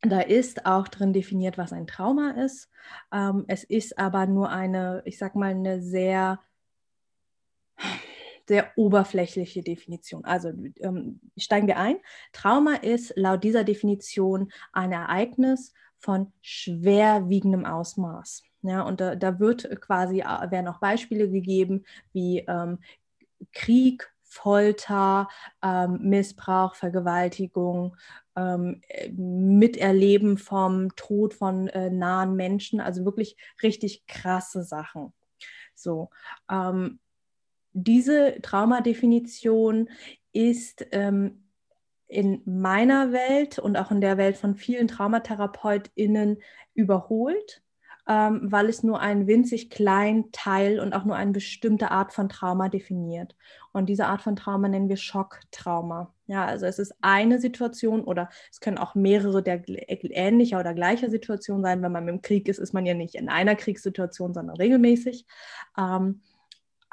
da 0.00 0.20
ist 0.20 0.64
auch 0.64 0.88
drin 0.88 1.12
definiert, 1.12 1.58
was 1.58 1.74
ein 1.74 1.86
Trauma 1.86 2.30
ist. 2.30 2.70
Ähm, 3.12 3.44
es 3.46 3.62
ist 3.62 3.98
aber 3.98 4.26
nur 4.26 4.48
eine, 4.48 5.02
ich 5.04 5.18
sag 5.18 5.36
mal, 5.36 5.50
eine 5.50 5.82
sehr 5.82 6.40
sehr 8.46 8.70
oberflächliche 8.76 9.62
Definition. 9.62 10.24
Also 10.24 10.52
ähm, 10.80 11.20
steigen 11.36 11.66
wir 11.66 11.78
ein. 11.78 11.96
Trauma 12.32 12.74
ist 12.74 13.12
laut 13.16 13.44
dieser 13.44 13.64
Definition 13.64 14.52
ein 14.72 14.92
Ereignis, 14.92 15.72
von 16.02 16.32
schwerwiegendem 16.42 17.64
Ausmaß. 17.64 18.42
Ja, 18.62 18.82
und 18.82 19.00
da, 19.00 19.14
da 19.14 19.38
wird 19.38 19.80
quasi, 19.80 20.20
äh, 20.20 20.50
werden 20.50 20.68
auch 20.68 20.80
Beispiele 20.80 21.30
gegeben 21.30 21.84
wie 22.12 22.40
ähm, 22.40 22.78
Krieg, 23.52 24.12
Folter, 24.22 25.28
ähm, 25.62 25.98
Missbrauch, 26.02 26.74
Vergewaltigung, 26.74 27.96
ähm, 28.34 28.80
Miterleben 29.12 30.38
vom 30.38 30.94
Tod 30.96 31.34
von 31.34 31.68
äh, 31.68 31.90
nahen 31.90 32.34
Menschen, 32.34 32.80
also 32.80 33.04
wirklich 33.04 33.36
richtig 33.62 34.06
krasse 34.06 34.64
Sachen. 34.64 35.12
So, 35.74 36.10
ähm, 36.50 36.98
diese 37.72 38.40
Traumadefinition 38.42 39.88
ist 40.32 40.86
ähm, 40.92 41.42
in 42.12 42.42
meiner 42.44 43.12
Welt 43.12 43.58
und 43.58 43.76
auch 43.76 43.90
in 43.90 44.00
der 44.00 44.18
Welt 44.18 44.36
von 44.36 44.54
vielen 44.54 44.88
TraumatherapeutInnen 44.88 46.38
überholt, 46.74 47.62
ähm, 48.06 48.40
weil 48.44 48.68
es 48.68 48.82
nur 48.82 49.00
einen 49.00 49.26
winzig 49.26 49.70
kleinen 49.70 50.30
Teil 50.32 50.80
und 50.80 50.92
auch 50.92 51.04
nur 51.04 51.16
eine 51.16 51.32
bestimmte 51.32 51.90
Art 51.90 52.12
von 52.12 52.28
Trauma 52.28 52.68
definiert. 52.68 53.34
Und 53.72 53.88
diese 53.88 54.06
Art 54.06 54.20
von 54.20 54.36
Trauma 54.36 54.68
nennen 54.68 54.90
wir 54.90 54.96
Schocktrauma. 54.98 56.12
Ja, 56.26 56.44
also 56.44 56.66
es 56.66 56.78
ist 56.78 56.94
eine 57.00 57.38
Situation 57.38 58.04
oder 58.04 58.28
es 58.50 58.60
können 58.60 58.78
auch 58.78 58.94
mehrere 58.94 59.42
der 59.42 59.62
ähnlicher 59.66 60.60
oder 60.60 60.74
gleicher 60.74 61.10
Situationen 61.10 61.62
sein. 61.62 61.82
Wenn 61.82 61.92
man 61.92 62.08
im 62.08 62.20
Krieg 62.20 62.48
ist, 62.48 62.58
ist 62.58 62.74
man 62.74 62.84
ja 62.84 62.94
nicht 62.94 63.14
in 63.14 63.30
einer 63.30 63.54
Kriegssituation, 63.54 64.34
sondern 64.34 64.56
regelmäßig. 64.56 65.24
Ähm, 65.78 66.20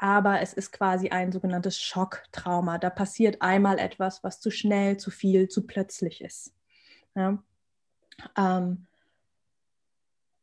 aber 0.02 0.40
es 0.40 0.54
ist 0.54 0.72
quasi 0.72 1.10
ein 1.10 1.30
sogenanntes 1.30 1.78
Schocktrauma. 1.78 2.78
Da 2.78 2.88
passiert 2.88 3.42
einmal 3.42 3.78
etwas, 3.78 4.24
was 4.24 4.40
zu 4.40 4.50
schnell, 4.50 4.96
zu 4.96 5.10
viel, 5.10 5.48
zu 5.48 5.66
plötzlich 5.66 6.22
ist. 6.22 6.54
Ja. 7.14 7.42
Ähm, 8.34 8.86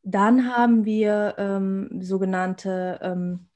dann 0.04 0.54
haben 0.54 0.84
wir 0.84 1.34
ähm, 1.38 2.00
sogenannte 2.00 3.00
ähm, 3.02 3.48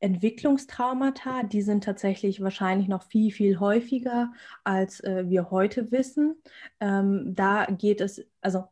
Entwicklungstraumata, 0.00 1.44
die 1.44 1.62
sind 1.62 1.84
tatsächlich 1.84 2.42
wahrscheinlich 2.42 2.88
noch 2.88 3.04
viel, 3.04 3.30
viel 3.30 3.60
häufiger, 3.60 4.32
als 4.64 4.98
äh, 5.04 5.30
wir 5.30 5.52
heute 5.52 5.92
wissen. 5.92 6.34
Ähm, 6.80 7.32
da 7.36 7.66
geht 7.66 8.00
es, 8.00 8.26
also 8.40 8.64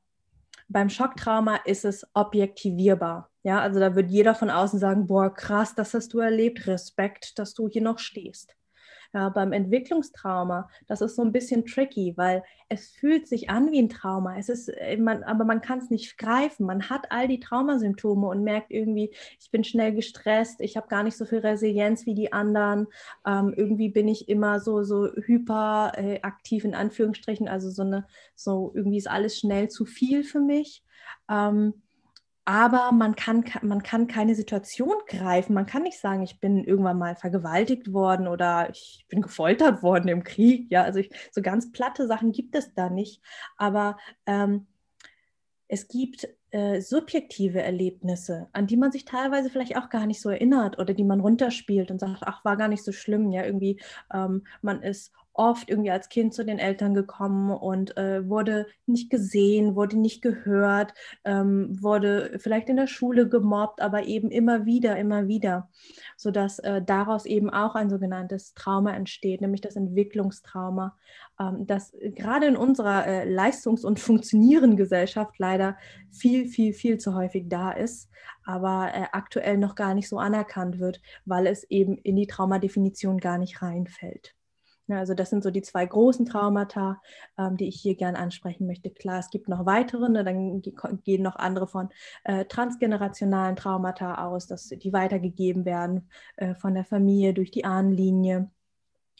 beim 0.73 0.89
Schocktrauma 0.89 1.57
ist 1.65 1.85
es 1.85 2.07
objektivierbar. 2.15 3.31
Ja, 3.45 3.61
also 3.61 3.81
da 3.81 3.95
wird 3.95 4.11
jeder 4.11 4.35
von 4.35 4.51
außen 4.51 4.79
sagen, 4.79 5.07
boah, 5.07 5.33
krass, 5.33 5.75
das 5.75 5.95
hast 5.95 6.13
du 6.13 6.21
erlebt, 6.21 6.67
Respekt, 6.67 7.39
dass 7.39 7.55
du 7.55 7.69
hier 7.69 7.83
noch 7.83 7.99
stehst. 7.99 8.55
Ja, 9.15 9.29
beim 9.29 9.53
Entwicklungstrauma, 9.53 10.71
das 10.87 11.03
ist 11.03 11.17
so 11.17 11.23
ein 11.23 11.33
bisschen 11.33 11.67
tricky, 11.67 12.15
weil 12.17 12.43
es 12.71 12.89
fühlt 12.89 13.29
sich 13.29 13.51
an 13.51 13.71
wie 13.71 13.83
ein 13.83 13.91
Trauma. 13.91 14.39
Es 14.39 14.49
ist, 14.49 14.69
äh, 14.69 14.97
man, 14.97 15.23
aber 15.25 15.45
man 15.45 15.61
kann 15.61 15.81
es 15.81 15.91
nicht 15.91 16.17
greifen. 16.17 16.65
Man 16.65 16.89
hat 16.89 17.13
all 17.13 17.29
die 17.29 17.39
Traumasymptome 17.39 18.27
und 18.27 18.43
merkt 18.43 18.71
irgendwie, 18.71 19.15
ich 19.39 19.51
bin 19.51 19.65
schnell 19.65 19.93
gestresst, 19.95 20.63
ich 20.63 20.79
habe 20.79 20.89
gar 20.89 21.03
nicht 21.03 21.19
so 21.19 21.27
viel 21.27 21.41
Resilienz 21.41 22.07
wie 22.07 22.15
die 22.15 22.33
anderen. 22.33 22.87
Ähm, 23.27 23.53
irgendwie 23.55 23.91
bin 23.91 24.09
ich 24.09 24.31
immer 24.31 24.61
so, 24.61 24.83
so 24.83 25.09
hyperaktiv 25.15 26.65
äh, 26.65 26.69
in 26.69 26.75
Anführungsstrichen. 26.75 27.49
Also 27.49 27.69
so 27.71 27.83
eine, 27.83 28.07
so 28.35 28.73
irgendwie 28.75 28.97
ist 28.97 29.11
alles 29.11 29.39
schnell 29.39 29.69
zu 29.69 29.85
viel 29.85 30.25
für 30.25 30.41
mich. 30.41 30.83
Ähm, 31.29 31.82
aber 32.45 32.91
man 32.93 33.15
kann, 33.15 33.45
man 33.63 33.83
kann 33.83 34.09
keine 34.09 34.35
Situation 34.35 34.95
greifen. 35.07 35.55
Man 35.55 35.67
kann 35.67 35.83
nicht 35.83 36.01
sagen, 36.01 36.23
ich 36.23 36.41
bin 36.41 36.65
irgendwann 36.65 36.99
mal 36.99 37.15
vergewaltigt 37.15 37.93
worden 37.93 38.27
oder 38.27 38.69
ich 38.71 39.07
bin 39.09 39.23
gefoltert 39.23 39.83
worden 39.83 40.09
im 40.09 40.25
Krieg. 40.25 40.67
Ja, 40.71 40.83
also 40.83 40.99
ich, 40.99 41.11
so 41.31 41.41
ganz 41.41 41.71
platte 41.71 42.07
Sachen 42.09 42.33
gibt 42.33 42.57
es 42.57 42.75
da 42.75 42.91
nicht. 42.91 43.23
Aber 43.57 43.97
ähm, 44.27 44.67
es 45.69 45.87
gibt 45.87 46.29
äh, 46.51 46.81
subjektive 46.81 47.63
Erlebnisse, 47.63 48.49
an 48.53 48.67
die 48.67 48.77
man 48.77 48.93
sich 48.93 49.05
teilweise 49.05 49.49
vielleicht 49.49 49.77
auch 49.77 49.89
gar 49.89 50.07
nicht 50.07 50.21
so 50.21 50.29
erinnert 50.29 50.79
oder 50.79 50.95
die 50.95 51.05
man 51.05 51.21
runterspielt 51.21 51.91
und 51.91 52.01
sagt, 52.01 52.23
ach, 52.23 52.45
war 52.45 52.57
gar 52.57 52.69
nicht 52.69 52.85
so 52.85 52.93
schlimm. 52.93 53.31
Ja, 53.31 53.45
irgendwie, 53.45 53.81
ähm, 54.13 54.45
man 54.63 54.83
ist 54.83 55.13
oft 55.35 55.71
irgendwie 55.71 55.91
als 55.91 56.09
Kind 56.09 56.35
zu 56.35 56.45
den 56.45 56.59
Eltern 56.59 56.95
gekommen 56.95 57.51
und 57.51 57.97
äh, 57.97 58.29
wurde 58.29 58.67
nicht 58.87 59.11
gesehen, 59.11 59.75
wurde 59.75 59.99
nicht 59.99 60.23
gehört, 60.23 60.95
ähm, 61.25 61.77
wurde 61.81 62.39
vielleicht 62.39 62.69
in 62.69 62.77
der 62.77 62.87
Schule 62.87 63.29
gemobbt, 63.29 63.81
aber 63.81 64.05
eben 64.05 64.31
immer 64.31 64.67
wieder, 64.67 64.97
immer 64.97 65.29
wieder, 65.29 65.71
sodass 66.17 66.59
äh, 66.59 66.83
daraus 66.83 67.25
eben 67.27 67.51
auch 67.51 67.75
ein 67.75 67.91
sogenanntes 67.91 68.55
Trauma 68.55 68.93
entsteht, 68.93 69.41
nämlich 69.41 69.61
das 69.61 69.77
Entwicklungstrauma, 69.77 70.97
ähm, 71.41 71.67
das 71.67 71.93
gerade 72.15 72.47
in 72.47 72.57
unserer 72.57 73.07
äh, 73.07 73.25
Leistungs- 73.25 73.85
und 73.85 74.01
funktionierenden 74.01 74.77
Gesellschaft 74.77 75.39
leider 75.39 75.77
viel, 76.11 76.47
viel, 76.47 76.75
viel 76.75 76.99
zu 76.99 77.15
häufig 77.15 77.47
da 77.49 77.71
ist, 77.73 78.11
aber 78.45 78.91
äh, 78.95 79.07
aktuell 79.13 79.57
noch 79.57 79.75
gar 79.75 79.95
nicht 79.95 80.09
so 80.09 80.19
anerkannt 80.19 80.79
wird, 80.79 81.01
weil 81.25 81.47
es 81.47 81.65
eben 81.65 81.97
in 81.99 82.17
die 82.17 82.27
Traumadefinition 82.27 83.19
gar 83.19 83.39
nicht 83.39 83.63
reinfällt. 83.63 84.35
Ja, 84.89 84.99
also 84.99 85.15
das 85.15 85.31
sind 85.31 85.43
so 85.43 85.51
die 85.51 85.63
zwei 85.63 85.87
großen 85.87 86.27
Traumata, 86.27 87.01
ähm, 87.39 87.57
die 87.57 87.69
ich 87.69 87.81
hier 87.81 87.95
gerne 87.95 88.19
ansprechen 88.19 88.67
möchte. 88.67 88.91
Klar, 88.91 89.21
es 89.21 89.31
gibt 89.31 89.49
noch 89.49 89.65
weitere, 89.65 90.09
ne, 90.09 90.25
dann 90.25 90.61
gehen 91.05 91.23
noch 91.23 91.37
andere 91.37 91.69
von 91.69 91.89
äh, 92.25 92.45
transgenerationalen 92.47 93.57
Traumata 93.57 94.27
aus, 94.27 94.47
dass 94.47 94.69
die 94.69 94.93
weitergegeben 94.93 95.65
werden 95.65 96.09
äh, 96.37 96.55
von 96.57 96.75
der 96.75 96.85
Familie 96.85 97.33
durch 97.33 97.51
die 97.51 97.65
Ahnenlinie. 97.65 98.51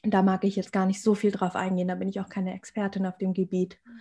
Da 0.03 0.23
mag 0.23 0.43
ich 0.45 0.57
jetzt 0.57 0.73
gar 0.73 0.87
nicht 0.87 1.01
so 1.01 1.15
viel 1.15 1.31
drauf 1.31 1.55
eingehen, 1.55 1.89
da 1.89 1.95
bin 1.95 2.09
ich 2.09 2.21
auch 2.21 2.29
keine 2.29 2.55
Expertin 2.55 3.07
auf 3.07 3.19
dem 3.19 3.33
Gebiet. 3.33 3.79
Mhm. 3.85 4.01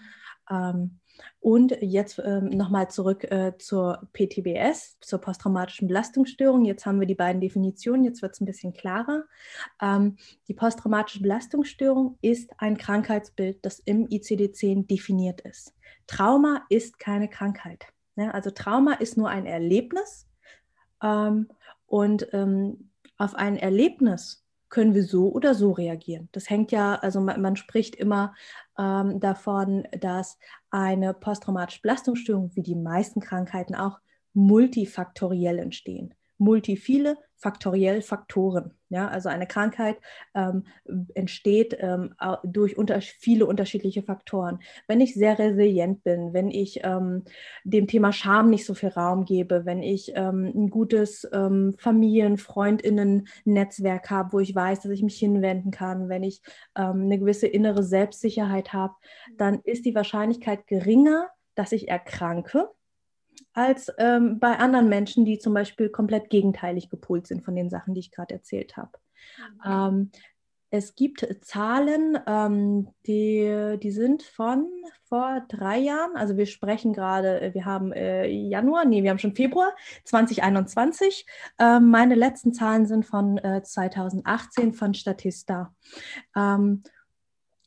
Ähm, 0.50 1.01
und 1.40 1.78
jetzt 1.82 2.22
ähm, 2.24 2.50
nochmal 2.50 2.90
zurück 2.90 3.24
äh, 3.32 3.58
zur 3.58 4.08
PTBS, 4.14 5.00
zur 5.02 5.20
posttraumatischen 5.20 5.88
Belastungsstörung. 5.88 6.66
Jetzt 6.66 6.86
haben 6.86 7.00
wir 7.00 7.08
die 7.08 7.16
beiden 7.16 7.42
Definitionen, 7.42 8.04
jetzt 8.04 8.22
wird 8.22 8.34
es 8.34 8.42
ein 8.42 8.46
bisschen 8.46 8.74
klarer. 8.74 9.24
Ähm, 9.82 10.18
die 10.48 10.54
posttraumatische 10.54 11.22
Belastungsstörung 11.22 12.18
ist 12.22 12.52
ein 12.58 12.78
Krankheitsbild, 12.78 13.66
das 13.66 13.80
im 13.80 14.08
ICD-10 14.08 14.88
definiert 14.88 15.42
ist. 15.42 15.74
Trauma 16.08 16.66
ist 16.70 17.00
keine 17.00 17.30
Krankheit. 17.30 17.86
Ne? 18.16 18.34
Also 18.34 18.52
Trauma 18.52 18.94
ist 18.94 19.18
nur 19.18 19.30
ein 19.30 19.46
Erlebnis 19.46 20.28
ähm, 21.02 21.48
und 21.86 22.28
ähm, 22.34 22.90
auf 23.18 23.36
ein 23.36 23.58
Erlebnis 23.58 24.44
können 24.72 24.96
wir 24.96 25.04
so 25.04 25.32
oder 25.32 25.54
so 25.54 25.72
reagieren. 25.72 26.30
Das 26.32 26.50
hängt 26.50 26.72
ja, 26.72 26.96
also 26.96 27.22
man, 27.22 27.40
man 27.42 27.56
spricht 27.56 27.96
immer 27.96 28.34
ähm, 28.80 29.20
davon, 29.20 29.84
dass 30.00 30.40
eine 30.72 31.14
posttraumatische 31.14 31.82
Belastungsstörung, 31.82 32.56
wie 32.56 32.64
die 32.64 32.76
meisten 32.76 33.20
Krankheiten 33.20 33.76
auch, 33.76 34.00
multifaktoriell 34.34 35.60
entstehen. 35.60 36.14
Multiphile 36.38 37.18
faktoriell 37.42 38.02
Faktoren. 38.02 38.76
Ja, 38.90 39.08
also 39.08 39.30
eine 39.30 39.48
Krankheit 39.48 39.98
ähm, 40.36 40.66
entsteht 41.16 41.76
ähm, 41.80 42.14
durch 42.44 42.78
unter 42.78 43.00
viele 43.02 43.46
unterschiedliche 43.46 44.04
Faktoren. 44.04 44.60
Wenn 44.86 45.00
ich 45.00 45.14
sehr 45.14 45.40
resilient 45.40 46.04
bin, 46.04 46.34
wenn 46.34 46.52
ich 46.52 46.82
ähm, 46.84 47.24
dem 47.64 47.88
Thema 47.88 48.12
Scham 48.12 48.50
nicht 48.50 48.66
so 48.66 48.74
viel 48.74 48.90
Raum 48.90 49.24
gebe, 49.24 49.66
wenn 49.66 49.82
ich 49.82 50.12
ähm, 50.16 50.52
ein 50.54 50.70
gutes 50.70 51.28
ähm, 51.32 51.74
Familien-, 51.78 52.38
Freundinnen-Netzwerk 52.38 54.10
habe, 54.10 54.34
wo 54.34 54.40
ich 54.40 54.54
weiß, 54.54 54.82
dass 54.82 54.92
ich 54.92 55.04
mich 55.04 55.18
hinwenden 55.18 55.72
kann, 55.72 56.10
wenn 56.10 56.24
ich 56.24 56.42
ähm, 56.78 57.04
eine 57.04 57.18
gewisse 57.18 57.48
innere 57.48 57.84
Selbstsicherheit 57.84 58.74
habe, 58.74 58.94
dann 59.38 59.62
ist 59.64 59.86
die 59.86 59.96
Wahrscheinlichkeit 59.96 60.68
geringer, 60.68 61.30
dass 61.56 61.72
ich 61.72 61.88
erkranke 61.88 62.70
als 63.54 63.92
ähm, 63.98 64.40
bei 64.40 64.58
anderen 64.58 64.90
Menschen, 64.90 65.26
die 65.26 65.40
zum 65.40 65.54
Beispiel 65.54 65.90
komplett 65.90 66.30
gegenteilig 66.30 66.90
gepolt 66.90 67.28
sind 67.28 67.44
von 67.44 67.56
den 67.56 67.70
Sachen, 67.70 67.94
die 67.94 68.00
ich 68.00 68.12
gerade 68.12 68.34
erzählt 68.34 68.78
habe. 68.78 68.92
Mhm. 69.64 69.72
Ähm, 69.72 70.12
es 70.74 70.96
gibt 70.96 71.28
Zahlen, 71.42 72.18
ähm, 72.26 72.88
die, 73.06 73.78
die 73.84 73.92
sind 73.92 74.24
von 74.24 74.70
vor 75.04 75.42
drei 75.50 75.78
Jahren. 75.78 76.16
Also 76.16 76.38
wir 76.38 76.46
sprechen 76.46 76.94
gerade, 76.94 77.42
äh, 77.42 77.54
wir 77.54 77.66
haben 77.66 77.92
äh, 77.92 78.28
Januar, 78.28 78.86
nee, 78.86 79.04
wir 79.04 79.10
haben 79.10 79.20
schon 79.20 79.36
Februar 79.36 79.74
2021. 80.06 81.26
Ähm, 81.60 81.90
meine 81.90 82.16
letzten 82.16 82.54
Zahlen 82.54 82.86
sind 82.86 83.06
von 83.06 83.38
äh, 83.40 83.62
2018 83.62 84.74
von 84.74 84.94
Statista. 84.94 85.76
Ähm, 86.38 86.84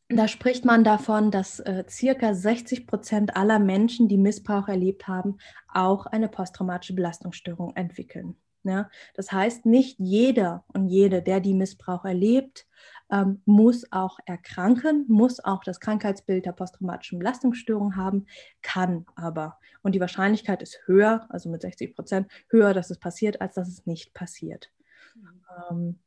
da 0.09 0.29
spricht 0.29 0.65
man 0.65 0.85
davon, 0.85 1.31
dass 1.31 1.61
äh, 1.61 1.85
circa 1.89 2.35
60 2.35 2.87
Prozent 2.87 3.37
aller 3.37 3.59
Menschen, 3.59 4.09
die 4.09 4.19
Missbrauch 4.19 4.69
erlebt 4.69 5.09
haben, 5.09 5.39
auch 5.73 6.07
eine 6.07 6.29
posttraumatische 6.29 6.95
Belastungsstörung 6.95 7.75
entwickeln. 7.75 8.37
Ja? 8.65 8.91
Das 9.15 9.33
heißt, 9.33 9.65
nicht 9.67 9.99
jeder 9.99 10.65
und 10.69 10.89
jede, 10.89 11.23
der 11.23 11.41
die 11.41 11.55
Missbrauch 11.55 12.05
erlebt, 12.05 12.67
ähm, 13.11 13.43
muss 13.45 13.91
auch 13.93 14.19
erkranken, 14.27 15.07
muss 15.09 15.43
auch 15.43 15.65
das 15.65 15.81
Krankheitsbild 15.81 16.45
der 16.47 16.53
posttraumatischen 16.53 17.19
Belastungsstörung 17.19 17.97
haben, 17.97 18.27
kann 18.63 19.07
aber. 19.15 19.59
Und 19.83 19.95
die 19.95 20.01
Wahrscheinlichkeit 20.01 20.63
ist 20.63 20.81
höher, 20.87 21.27
also 21.31 21.49
mit 21.51 21.63
60 21.63 21.95
Prozent 21.95 22.31
höher, 22.49 22.75
dass 22.75 22.91
es 22.91 22.99
passiert, 22.99 23.41
als 23.41 23.55
dass 23.55 23.69
es 23.69 23.87
nicht 23.87 24.15
passiert. 24.15 24.71
Mhm. 25.15 25.29
Ähm, 25.71 25.99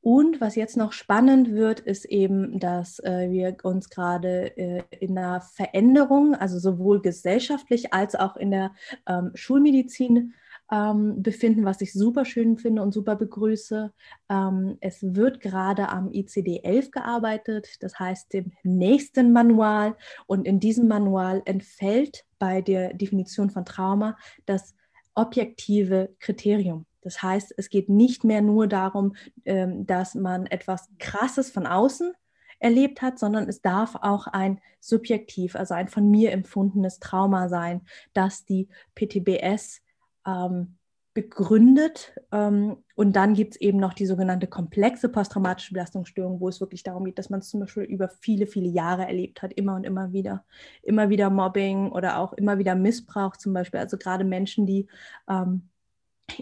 und 0.00 0.40
was 0.40 0.54
jetzt 0.54 0.76
noch 0.76 0.92
spannend 0.92 1.52
wird, 1.52 1.80
ist 1.80 2.04
eben, 2.04 2.60
dass 2.60 2.98
äh, 3.00 3.30
wir 3.30 3.56
uns 3.62 3.90
gerade 3.90 4.56
äh, 4.56 4.82
in 5.00 5.18
einer 5.18 5.40
Veränderung, 5.40 6.34
also 6.34 6.58
sowohl 6.58 7.02
gesellschaftlich 7.02 7.92
als 7.92 8.14
auch 8.14 8.36
in 8.36 8.50
der 8.52 8.72
ähm, 9.06 9.32
Schulmedizin 9.34 10.34
ähm, 10.70 11.22
befinden, 11.22 11.64
was 11.64 11.80
ich 11.80 11.92
super 11.92 12.24
schön 12.24 12.58
finde 12.58 12.82
und 12.82 12.92
super 12.92 13.16
begrüße. 13.16 13.92
Ähm, 14.28 14.78
es 14.80 15.02
wird 15.02 15.40
gerade 15.40 15.88
am 15.88 16.08
ICD-11 16.10 16.90
gearbeitet, 16.90 17.76
das 17.80 17.98
heißt 17.98 18.32
dem 18.32 18.52
nächsten 18.62 19.32
Manual. 19.32 19.96
Und 20.26 20.46
in 20.46 20.60
diesem 20.60 20.88
Manual 20.88 21.42
entfällt 21.44 22.24
bei 22.38 22.60
der 22.62 22.94
Definition 22.94 23.50
von 23.50 23.64
Trauma 23.64 24.16
das 24.46 24.74
objektive 25.14 26.14
Kriterium. 26.20 26.86
Das 27.00 27.22
heißt, 27.22 27.54
es 27.56 27.70
geht 27.70 27.88
nicht 27.88 28.24
mehr 28.24 28.42
nur 28.42 28.66
darum, 28.66 29.14
ähm, 29.44 29.86
dass 29.86 30.14
man 30.14 30.46
etwas 30.46 30.88
Krasses 30.98 31.50
von 31.50 31.66
außen 31.66 32.12
erlebt 32.58 33.02
hat, 33.02 33.18
sondern 33.18 33.48
es 33.48 33.62
darf 33.62 33.94
auch 33.94 34.26
ein 34.26 34.60
subjektiv, 34.80 35.56
also 35.56 35.74
ein 35.74 35.88
von 35.88 36.10
mir 36.10 36.32
empfundenes 36.32 36.98
Trauma 36.98 37.48
sein, 37.48 37.82
das 38.12 38.44
die 38.44 38.68
PTBS 38.94 39.80
ähm, 40.26 40.78
begründet. 41.14 42.14
Ähm, 42.30 42.76
und 42.94 43.16
dann 43.16 43.34
gibt 43.34 43.54
es 43.54 43.60
eben 43.60 43.78
noch 43.78 43.92
die 43.92 44.06
sogenannte 44.06 44.46
komplexe 44.46 45.08
posttraumatische 45.08 45.72
Belastungsstörung, 45.72 46.40
wo 46.40 46.48
es 46.48 46.60
wirklich 46.60 46.82
darum 46.84 47.04
geht, 47.04 47.18
dass 47.18 47.30
man 47.30 47.40
es 47.40 47.48
zum 47.48 47.60
Beispiel 47.60 47.82
über 47.84 48.08
viele, 48.08 48.46
viele 48.46 48.68
Jahre 48.68 49.06
erlebt 49.06 49.42
hat, 49.42 49.52
immer 49.52 49.74
und 49.74 49.84
immer 49.84 50.12
wieder. 50.12 50.44
Immer 50.82 51.08
wieder 51.08 51.30
Mobbing 51.30 51.90
oder 51.90 52.18
auch 52.18 52.34
immer 52.34 52.58
wieder 52.58 52.74
Missbrauch 52.74 53.36
zum 53.36 53.52
Beispiel. 53.52 53.80
Also 53.80 53.98
gerade 53.98 54.24
Menschen, 54.24 54.66
die 54.66 54.86
ähm, 55.28 55.68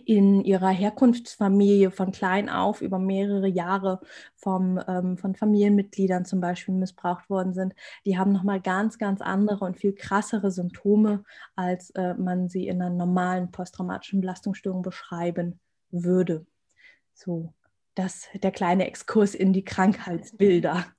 in 0.05 0.44
ihrer 0.44 0.70
Herkunftsfamilie 0.70 1.90
von 1.90 2.12
klein 2.12 2.49
auf 2.49 2.83
über 2.83 2.99
mehrere 2.99 3.46
Jahre 3.46 4.01
vom, 4.35 4.81
ähm, 4.87 5.16
von 5.16 5.35
Familienmitgliedern 5.35 6.25
zum 6.25 6.40
Beispiel 6.40 6.75
missbraucht 6.75 7.31
worden 7.31 7.55
sind, 7.55 7.75
die 8.05 8.18
haben 8.18 8.33
nochmal 8.33 8.61
ganz, 8.61 8.99
ganz 8.99 9.20
andere 9.20 9.64
und 9.64 9.77
viel 9.77 9.94
krassere 9.94 10.51
Symptome, 10.51 11.25
als 11.55 11.90
äh, 11.90 12.14
man 12.14 12.49
sie 12.49 12.66
in 12.66 12.83
einer 12.83 12.94
normalen 12.94 13.51
posttraumatischen 13.51 14.20
Belastungsstörung 14.20 14.83
beschreiben 14.83 15.61
würde. 15.90 16.46
So, 17.14 17.53
das 17.94 18.29
der 18.35 18.53
kleine 18.53 18.87
Exkurs 18.87 19.35
in 19.35 19.53
die 19.53 19.64
Krankheitsbilder. 19.64 20.87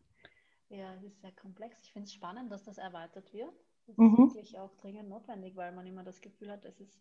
Ja, 0.69 0.93
das 0.95 1.03
ist 1.05 1.21
sehr 1.21 1.31
komplex. 1.31 1.81
Ich 1.81 1.93
finde 1.93 2.07
es 2.07 2.13
spannend, 2.13 2.51
dass 2.51 2.65
das 2.65 2.77
erweitert 2.77 3.31
wird. 3.31 3.53
Das 3.85 3.93
ist 3.93 3.99
mhm. 3.99 4.17
wirklich 4.17 4.59
auch 4.59 4.75
dringend 4.75 5.07
notwendig, 5.07 5.55
weil 5.55 5.71
man 5.71 5.87
immer 5.87 6.03
das 6.03 6.19
Gefühl 6.19 6.51
hat, 6.51 6.65
es 6.65 6.77
ist 6.81 6.91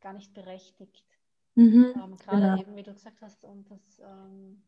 gar 0.00 0.12
nicht 0.12 0.34
berechtigt. 0.34 1.04
Mhm, 1.56 1.94
ähm, 1.96 2.16
Gerade 2.16 2.42
genau. 2.42 2.60
eben, 2.60 2.76
wie 2.76 2.82
du 2.82 2.92
gesagt 2.92 3.20
hast, 3.22 3.44
und 3.44 3.70
das, 3.70 4.00
ähm, 4.00 4.62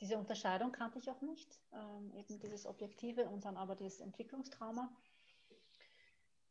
diese 0.00 0.16
Unterscheidung 0.16 0.72
kannte 0.72 0.98
ich 0.98 1.10
auch 1.10 1.20
nicht. 1.20 1.60
Ähm, 1.72 2.12
eben 2.14 2.38
dieses 2.40 2.66
Objektive 2.66 3.28
und 3.28 3.44
dann 3.44 3.56
aber 3.56 3.76
dieses 3.76 4.00
Entwicklungstrauma, 4.00 4.90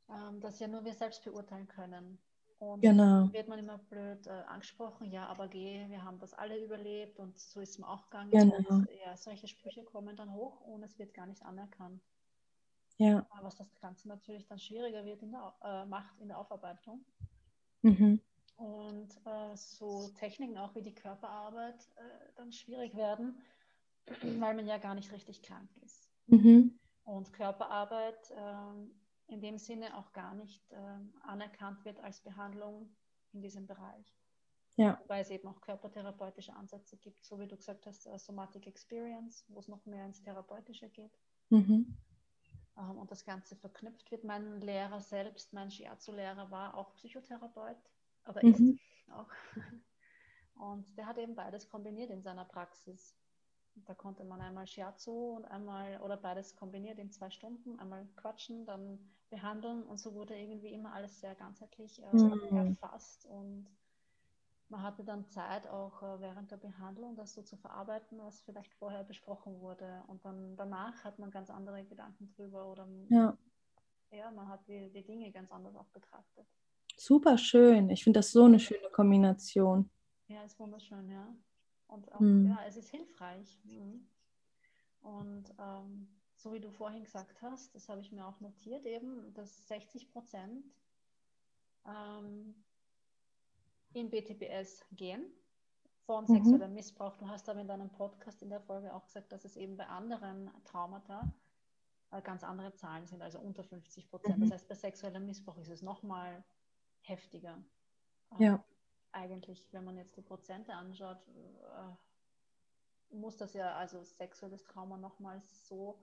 ähm, 0.10 0.40
das 0.42 0.60
ja 0.60 0.68
nur 0.68 0.86
wir 0.86 0.94
selbst 0.94 1.24
beurteilen 1.24 1.68
können. 1.68 2.20
Und 2.60 2.82
genau. 2.82 3.32
wird 3.32 3.48
man 3.48 3.58
immer 3.58 3.78
blöd 3.78 4.28
äh, 4.28 4.32
angesprochen, 4.32 5.10
ja, 5.12 5.26
aber 5.28 5.48
geh, 5.48 5.88
wir 5.88 6.04
haben 6.04 6.20
das 6.20 6.34
alle 6.34 6.62
überlebt 6.62 7.18
und 7.18 7.40
so 7.40 7.62
ist 7.62 7.80
es 7.80 7.84
auch 7.84 8.10
gegangen. 8.10 8.32
Genau. 8.32 8.58
Und, 8.68 8.90
ja, 9.06 9.16
solche 9.16 9.48
Sprüche 9.48 9.84
kommen 9.84 10.18
dann 10.18 10.34
hoch 10.34 10.60
und 10.62 10.84
es 10.84 11.00
wird 11.00 11.14
gar 11.14 11.26
nicht 11.26 11.42
anerkannt. 11.42 12.04
Ja. 12.98 13.26
Was 13.42 13.56
das 13.56 13.74
Ganze 13.80 14.10
natürlich 14.10 14.46
dann 14.46 14.60
schwieriger 14.60 15.06
wird 15.06 15.24
in 15.24 15.32
der, 15.32 15.56
äh, 15.64 15.86
macht 15.86 16.20
in 16.20 16.28
der 16.28 16.38
Aufarbeitung. 16.38 17.06
Mhm 17.82 18.20
und 18.60 19.10
äh, 19.26 19.56
so 19.56 20.10
Techniken 20.20 20.58
auch 20.58 20.76
wie 20.76 20.82
die 20.82 20.94
Körperarbeit 20.94 21.88
äh, 21.96 22.32
dann 22.36 22.52
schwierig 22.52 22.96
werden, 22.96 23.42
weil 24.22 24.54
man 24.54 24.68
ja 24.68 24.78
gar 24.78 24.96
nicht 24.96 25.12
richtig 25.14 25.42
krank 25.42 25.70
ist. 25.84 26.10
Mhm. 26.28 26.78
Und 27.06 27.32
Körperarbeit 27.32 28.32
äh, 28.32 29.34
in 29.34 29.42
dem 29.42 29.58
Sinne 29.58 29.98
auch 29.98 30.12
gar 30.12 30.36
nicht 30.36 30.62
ähm, 30.72 31.14
anerkannt 31.22 31.86
wird 31.86 32.00
als 32.02 32.20
Behandlung 32.20 32.94
in 33.32 33.42
diesem 33.42 33.66
Bereich. 33.66 34.20
Ja. 34.76 35.00
Wobei 35.02 35.22
es 35.22 35.30
eben 35.30 35.48
auch 35.48 35.62
körpertherapeutische 35.62 36.54
Ansätze 36.54 36.98
gibt, 36.98 37.24
so 37.24 37.40
wie 37.40 37.48
du 37.48 37.56
gesagt 37.56 37.86
hast, 37.86 38.08
uh, 38.08 38.18
Somatic 38.18 38.68
Experience, 38.68 39.46
wo 39.48 39.60
es 39.60 39.68
noch 39.68 39.86
mehr 39.86 40.06
ins 40.06 40.22
Therapeutische 40.22 40.90
geht. 40.90 41.18
Mhm. 41.50 41.98
Ähm, 42.78 42.98
und 42.98 43.10
das 43.10 43.24
Ganze 43.24 43.56
verknüpft 43.56 44.12
wird. 44.12 44.24
Mein 44.24 44.60
Lehrer 44.62 45.00
selbst, 45.00 45.54
mein 45.54 45.72
Shiatsu-Lehrer, 45.72 46.52
war 46.52 46.76
auch 46.76 46.94
Psychotherapeut 46.96 47.78
oder 48.28 48.46
mhm. 48.46 48.54
ist 48.54 49.12
auch. 49.12 49.30
Und 50.56 50.86
der 50.98 51.06
hat 51.06 51.18
eben 51.18 51.36
beides 51.36 51.70
kombiniert 51.70 52.10
in 52.10 52.22
seiner 52.22 52.46
Praxis. 52.46 53.16
Da 53.86 53.94
konnte 53.94 54.26
man 54.26 54.42
einmal 54.42 54.68
Shiatsu 54.68 55.36
und 55.38 55.46
einmal 55.46 56.02
oder 56.02 56.18
beides 56.18 56.56
kombiniert 56.56 57.00
in 57.00 57.12
zwei 57.12 57.30
Stunden, 57.30 57.80
einmal 57.80 58.06
quatschen, 58.18 58.66
dann 58.66 59.00
behandeln 59.30 59.84
und 59.84 60.00
so 60.00 60.14
wurde 60.16 60.38
irgendwie 60.38 60.74
immer 60.74 60.94
alles 60.94 61.20
sehr 61.20 61.36
ganzheitlich 61.36 62.02
äh, 62.04 62.16
mhm. 62.16 62.58
erfasst 62.58 63.26
und 63.26 63.68
man 64.70 64.84
hatte 64.84 65.04
dann 65.04 65.28
Zeit, 65.30 65.68
auch 65.68 66.02
äh, 66.04 66.22
während 66.22 66.52
der 66.52 66.58
Behandlung 66.58 67.16
das 67.16 67.34
so 67.34 67.42
zu 67.42 67.58
verarbeiten, 67.58 68.20
was 68.20 68.42
vielleicht 68.42 68.74
vorher 68.76 69.04
besprochen 69.04 69.60
wurde. 69.60 70.04
Und 70.08 70.24
dann 70.24 70.56
danach 70.56 71.04
hat 71.04 71.18
man 71.18 71.32
ganz 71.32 71.50
andere 71.50 71.84
Gedanken 71.86 72.30
drüber 72.36 72.68
oder 72.68 72.88
ja, 73.10 73.36
ja 74.12 74.30
man 74.32 74.48
hat 74.48 74.68
die, 74.68 74.92
die 74.92 75.04
Dinge 75.04 75.32
ganz 75.32 75.52
anders 75.52 75.76
auch 75.76 75.88
betrachtet. 75.88 76.48
Super 77.00 77.38
schön. 77.38 77.90
Ich 77.90 78.04
finde 78.04 78.20
das 78.20 78.34
so 78.34 78.44
eine 78.44 78.60
schöne 78.60 78.90
Kombination. 78.92 79.90
Ja, 80.28 80.44
ist 80.44 80.60
wunderschön, 80.60 81.10
ja. 81.10 81.34
Und 81.88 82.12
auch, 82.12 82.20
mhm. 82.20 82.48
ja, 82.50 82.60
es 82.68 82.76
ist 82.76 82.90
hilfreich. 82.90 83.58
Mhm. 83.64 84.06
Und 85.00 85.46
ähm, 85.58 86.10
so 86.36 86.52
wie 86.52 86.60
du 86.60 86.70
vorhin 86.70 87.06
gesagt 87.06 87.42
hast, 87.42 87.74
das 87.74 87.88
habe 87.88 88.02
ich 88.02 88.12
mir 88.12 88.28
auch 88.28 88.42
notiert, 88.42 88.86
eben, 88.86 89.34
dass 89.34 89.66
60 89.70 90.12
Prozent 90.12 90.66
ähm, 91.88 92.54
in 93.94 94.10
BTPS 94.10 94.86
gehen 94.92 95.26
von 96.06 96.26
mhm. 96.26 96.36
sexuellem 96.36 96.74
Missbrauch. 96.74 97.16
Du 97.16 97.30
hast 97.30 97.48
aber 97.48 97.62
in 97.62 97.68
deinem 97.70 97.90
Podcast 97.90 98.42
in 98.42 98.50
der 98.50 98.60
Folge 98.60 98.94
auch 98.94 99.06
gesagt, 99.06 99.32
dass 99.32 99.46
es 99.46 99.56
eben 99.56 99.78
bei 99.78 99.88
anderen 99.88 100.52
Traumata 100.66 101.34
äh, 102.12 102.22
ganz 102.22 102.44
andere 102.44 102.74
Zahlen 102.74 103.08
sind, 103.08 103.22
also 103.22 103.40
unter 103.40 103.64
50 103.64 104.10
Prozent. 104.10 104.38
Mhm. 104.38 104.42
Das 104.42 104.52
heißt, 104.52 104.68
bei 104.68 104.76
sexuellem 104.76 105.26
Missbrauch 105.26 105.58
ist 105.60 105.70
es 105.70 105.82
nochmal 105.82 106.44
heftiger. 107.10 107.58
Ähm, 108.32 108.42
ja. 108.42 108.64
Eigentlich, 109.12 109.68
wenn 109.74 109.84
man 109.84 109.98
jetzt 109.98 110.16
die 110.16 110.22
Prozente 110.22 110.74
anschaut, 110.74 111.18
äh, 111.28 113.16
muss 113.16 113.38
das 113.38 113.54
ja 113.54 113.76
also 113.76 114.04
sexuelles 114.04 114.64
Trauma 114.66 114.98
nochmal 114.98 115.42
so 115.42 116.00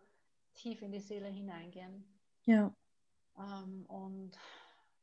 tief 0.55 0.83
in 0.83 0.93
die 0.93 1.01
Seele 1.01 1.29
hineingehen. 1.29 2.05
Ja. 2.45 2.75
Ähm, 3.39 3.87
und 3.87 4.33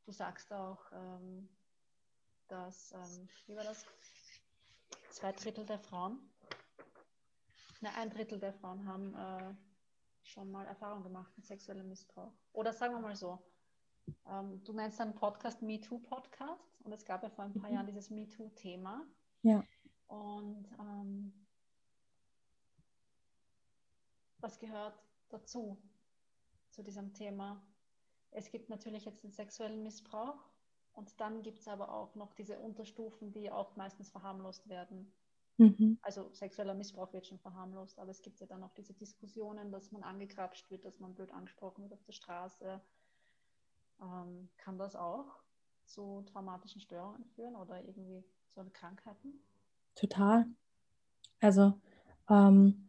du 0.04 0.12
sagst 0.12 0.52
auch, 0.52 0.80
ähm, 0.92 1.48
dass, 2.48 2.92
ähm, 2.92 3.28
wie 3.46 3.56
war 3.56 3.64
das? 3.64 3.86
Zwei 5.10 5.32
Drittel 5.32 5.64
der 5.64 5.78
Frauen, 5.78 6.18
ne, 7.80 7.94
ein 7.96 8.10
Drittel 8.10 8.38
der 8.40 8.52
Frauen 8.52 8.84
haben 8.86 9.14
äh, 9.14 9.54
schon 10.22 10.50
mal 10.50 10.66
Erfahrung 10.66 11.02
gemacht 11.02 11.32
mit 11.36 11.46
sexuellem 11.46 11.88
Missbrauch. 11.88 12.32
Oder 12.52 12.72
sagen 12.72 12.94
wir 12.94 13.00
mal 13.00 13.14
so, 13.14 13.38
ähm, 14.26 14.62
du 14.64 14.72
nennst 14.72 15.00
deinen 15.00 15.14
Podcast 15.14 15.62
MeToo 15.62 15.98
Podcast 15.98 16.80
und 16.82 16.92
es 16.92 17.04
gab 17.04 17.22
ja 17.22 17.30
vor 17.30 17.44
ein 17.44 17.54
paar 17.54 17.68
mhm. 17.70 17.74
Jahren 17.74 17.86
dieses 17.86 18.10
MeToo-Thema. 18.10 19.06
Ja. 19.42 19.64
Und 20.06 20.68
ähm, 20.78 21.46
was 24.38 24.58
gehört 24.58 24.98
dazu, 25.28 25.78
zu 26.70 26.82
diesem 26.82 27.14
Thema? 27.14 27.62
Es 28.30 28.50
gibt 28.50 28.68
natürlich 28.68 29.04
jetzt 29.04 29.22
den 29.22 29.32
sexuellen 29.32 29.82
Missbrauch 29.82 30.50
und 30.92 31.20
dann 31.20 31.42
gibt 31.42 31.60
es 31.60 31.68
aber 31.68 31.92
auch 31.92 32.14
noch 32.14 32.32
diese 32.34 32.58
Unterstufen, 32.58 33.32
die 33.32 33.50
auch 33.50 33.76
meistens 33.76 34.10
verharmlost 34.10 34.68
werden. 34.68 35.12
Mhm. 35.56 35.98
Also 36.02 36.32
sexueller 36.32 36.74
Missbrauch 36.74 37.12
wird 37.12 37.26
schon 37.26 37.38
verharmlost, 37.38 37.98
aber 37.98 38.10
es 38.10 38.22
gibt 38.22 38.40
ja 38.40 38.46
dann 38.46 38.62
auch 38.64 38.72
diese 38.74 38.92
Diskussionen, 38.92 39.70
dass 39.70 39.92
man 39.92 40.02
angekrapscht 40.02 40.70
wird, 40.70 40.84
dass 40.84 40.98
man 40.98 41.14
blöd 41.14 41.30
angesprochen 41.30 41.84
wird 41.84 41.92
auf 41.92 42.02
der 42.04 42.12
Straße. 42.12 42.80
Ähm, 44.00 44.48
kann 44.56 44.78
das 44.78 44.96
auch 44.96 45.26
zu 45.84 46.24
traumatischen 46.32 46.80
Störungen 46.80 47.24
führen 47.34 47.56
oder 47.56 47.82
irgendwie 47.82 48.24
zu 48.52 48.72
Krankheiten? 48.72 49.40
Total. 49.94 50.46
Also 51.40 51.74
ähm, 52.28 52.86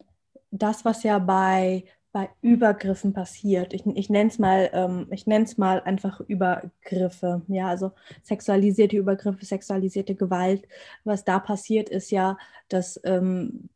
das, 0.52 0.86
was 0.86 1.04
ja 1.04 1.20
bei 1.20 1.86
bei 2.16 2.30
Übergriffen 2.42 3.12
passiert. 3.12 3.74
Ich, 3.74 3.86
ich 3.86 4.10
nenne 4.10 4.30
es 4.30 4.40
mal, 4.40 4.70
ähm, 4.72 5.10
mal 5.58 5.82
einfach 5.82 6.22
Übergriffe. 6.22 7.42
Ja, 7.50 7.68
also 7.68 7.92
sexualisierte 8.24 8.96
Übergriffe, 8.96 9.44
sexualisierte 9.44 10.16
Gewalt. 10.16 10.66
Was 11.04 11.26
da 11.26 11.40
passiert, 11.40 11.90
ist 11.90 12.12
ja, 12.12 12.38
dass 12.70 13.02
ähm, 13.04 13.68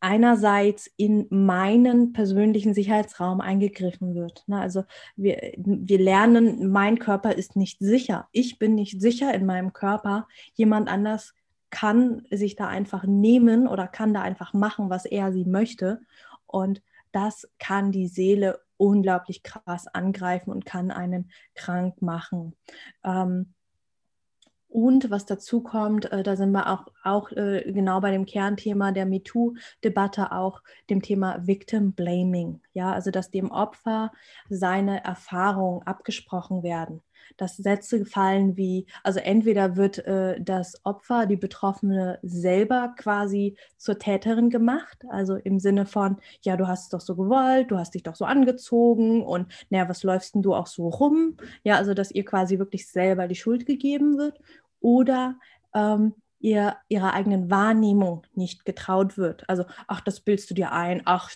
einerseits 0.00 0.90
in 0.96 1.26
meinen 1.30 2.12
persönlichen 2.12 2.74
Sicherheitsraum 2.74 3.40
eingegriffen 3.40 4.14
wird. 4.14 4.44
Also 4.50 4.84
wir, 5.16 5.52
wir 5.56 5.98
lernen, 5.98 6.70
mein 6.70 6.98
Körper 6.98 7.32
ist 7.34 7.56
nicht 7.56 7.78
sicher. 7.80 8.28
Ich 8.32 8.58
bin 8.58 8.74
nicht 8.74 9.00
sicher 9.00 9.32
in 9.34 9.46
meinem 9.46 9.72
Körper. 9.72 10.28
Jemand 10.54 10.88
anders 10.88 11.34
kann 11.70 12.26
sich 12.30 12.56
da 12.56 12.68
einfach 12.68 13.04
nehmen 13.04 13.66
oder 13.66 13.88
kann 13.88 14.12
da 14.12 14.22
einfach 14.22 14.52
machen, 14.52 14.90
was 14.90 15.06
er 15.06 15.32
sie 15.32 15.44
möchte. 15.44 16.00
Und 16.46 16.82
das 17.12 17.48
kann 17.58 17.92
die 17.92 18.08
Seele 18.08 18.60
unglaublich 18.76 19.42
krass 19.42 19.86
angreifen 19.86 20.50
und 20.50 20.66
kann 20.66 20.90
einen 20.90 21.30
krank 21.54 22.02
machen. 22.02 22.56
Ähm, 23.04 23.54
und 24.72 25.10
was 25.10 25.26
dazu 25.26 25.62
kommt, 25.62 26.10
äh, 26.12 26.22
da 26.22 26.36
sind 26.36 26.52
wir 26.52 26.70
auch, 26.70 26.86
auch 27.04 27.30
äh, 27.32 27.70
genau 27.72 28.00
bei 28.00 28.10
dem 28.10 28.26
Kernthema 28.26 28.92
der 28.92 29.06
MeToo-Debatte, 29.06 30.32
auch 30.32 30.62
dem 30.90 31.02
Thema 31.02 31.46
Victim 31.46 31.92
Blaming. 31.92 32.60
Ja, 32.72 32.92
also 32.92 33.10
dass 33.10 33.30
dem 33.30 33.50
Opfer 33.50 34.12
seine 34.48 35.04
Erfahrungen 35.04 35.82
abgesprochen 35.86 36.62
werden 36.62 37.02
dass 37.36 37.56
Sätze 37.56 38.04
fallen 38.04 38.56
wie, 38.56 38.86
also 39.02 39.20
entweder 39.20 39.76
wird 39.76 39.98
äh, 40.06 40.40
das 40.40 40.80
Opfer, 40.84 41.26
die 41.26 41.36
Betroffene 41.36 42.18
selber 42.22 42.94
quasi 42.96 43.56
zur 43.76 43.98
Täterin 43.98 44.50
gemacht, 44.50 45.04
also 45.08 45.36
im 45.36 45.58
Sinne 45.58 45.86
von, 45.86 46.18
ja, 46.42 46.56
du 46.56 46.68
hast 46.68 46.84
es 46.84 46.88
doch 46.90 47.00
so 47.00 47.16
gewollt, 47.16 47.70
du 47.70 47.78
hast 47.78 47.94
dich 47.94 48.02
doch 48.02 48.14
so 48.14 48.24
angezogen 48.24 49.22
und 49.22 49.52
naja, 49.70 49.88
was 49.88 50.02
läufst 50.02 50.34
denn 50.34 50.42
du 50.42 50.54
auch 50.54 50.66
so 50.66 50.88
rum? 50.88 51.36
Ja, 51.64 51.76
also 51.76 51.94
dass 51.94 52.10
ihr 52.10 52.24
quasi 52.24 52.58
wirklich 52.58 52.86
selber 52.86 53.28
die 53.28 53.34
Schuld 53.34 53.66
gegeben 53.66 54.18
wird. 54.18 54.38
Oder 54.82 55.36
ähm, 55.74 56.14
ihr 56.42 56.76
ihrer 56.88 57.14
eigenen 57.14 57.50
Wahrnehmung 57.50 58.26
nicht 58.34 58.64
getraut 58.64 59.16
wird. 59.16 59.48
Also, 59.48 59.64
ach, 59.86 60.00
das 60.00 60.20
bildest 60.20 60.50
du 60.50 60.54
dir 60.54 60.72
ein, 60.72 61.02
ach, 61.04 61.30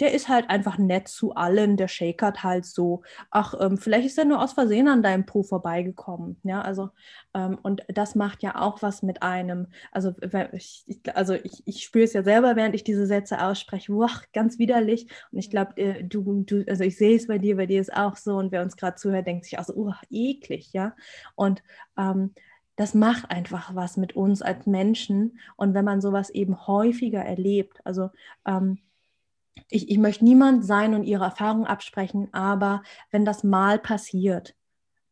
der 0.00 0.12
ist 0.12 0.28
halt 0.28 0.50
einfach 0.50 0.76
nett 0.78 1.08
zu 1.08 1.34
allen, 1.34 1.78
der 1.78 1.88
shakert 1.88 2.44
halt 2.44 2.66
so, 2.66 3.02
ach, 3.30 3.54
ähm, 3.58 3.78
vielleicht 3.78 4.06
ist 4.06 4.18
er 4.18 4.26
nur 4.26 4.42
aus 4.42 4.52
Versehen 4.52 4.86
an 4.88 5.02
deinem 5.02 5.24
Po 5.24 5.42
vorbeigekommen. 5.42 6.38
Ja, 6.44 6.60
also, 6.60 6.90
ähm, 7.34 7.58
und 7.62 7.82
das 7.88 8.14
macht 8.14 8.42
ja 8.42 8.60
auch 8.60 8.82
was 8.82 9.02
mit 9.02 9.22
einem. 9.22 9.68
Also, 9.90 10.14
ich, 10.52 10.84
also 11.14 11.32
ich, 11.34 11.62
ich 11.64 11.82
spüre 11.82 12.04
es 12.04 12.12
ja 12.12 12.22
selber, 12.22 12.54
während 12.54 12.74
ich 12.74 12.84
diese 12.84 13.06
Sätze 13.06 13.42
ausspreche, 13.42 13.92
boah, 13.92 14.10
ganz 14.34 14.58
widerlich. 14.58 15.06
Und 15.32 15.38
ich 15.38 15.50
glaube, 15.50 15.76
äh, 15.78 16.04
du, 16.04 16.44
du, 16.44 16.64
also 16.68 16.84
ich 16.84 16.98
sehe 16.98 17.16
es 17.16 17.26
bei 17.28 17.38
dir, 17.38 17.56
bei 17.56 17.66
dir 17.66 17.80
ist 17.80 17.94
auch 17.94 18.16
so. 18.16 18.36
Und 18.36 18.52
wer 18.52 18.62
uns 18.62 18.76
gerade 18.76 18.96
zuhört, 18.96 19.26
denkt 19.26 19.46
sich 19.46 19.58
auch 19.58 19.64
so, 19.64 19.74
oh, 19.74 19.92
eklig, 20.10 20.72
ja. 20.74 20.94
Und 21.34 21.62
ähm, 21.96 22.34
das 22.76 22.94
macht 22.94 23.30
einfach 23.30 23.74
was 23.74 23.96
mit 23.96 24.16
uns 24.16 24.42
als 24.42 24.66
Menschen. 24.66 25.38
Und 25.56 25.74
wenn 25.74 25.84
man 25.84 26.00
sowas 26.00 26.30
eben 26.30 26.66
häufiger 26.66 27.20
erlebt, 27.22 27.80
also 27.84 28.10
ähm, 28.46 28.78
ich, 29.68 29.90
ich 29.90 29.98
möchte 29.98 30.24
niemand 30.24 30.64
sein 30.64 30.94
und 30.94 31.04
ihre 31.04 31.24
Erfahrungen 31.24 31.66
absprechen, 31.66 32.32
aber 32.32 32.82
wenn 33.10 33.24
das 33.24 33.44
mal 33.44 33.78
passiert, 33.78 34.54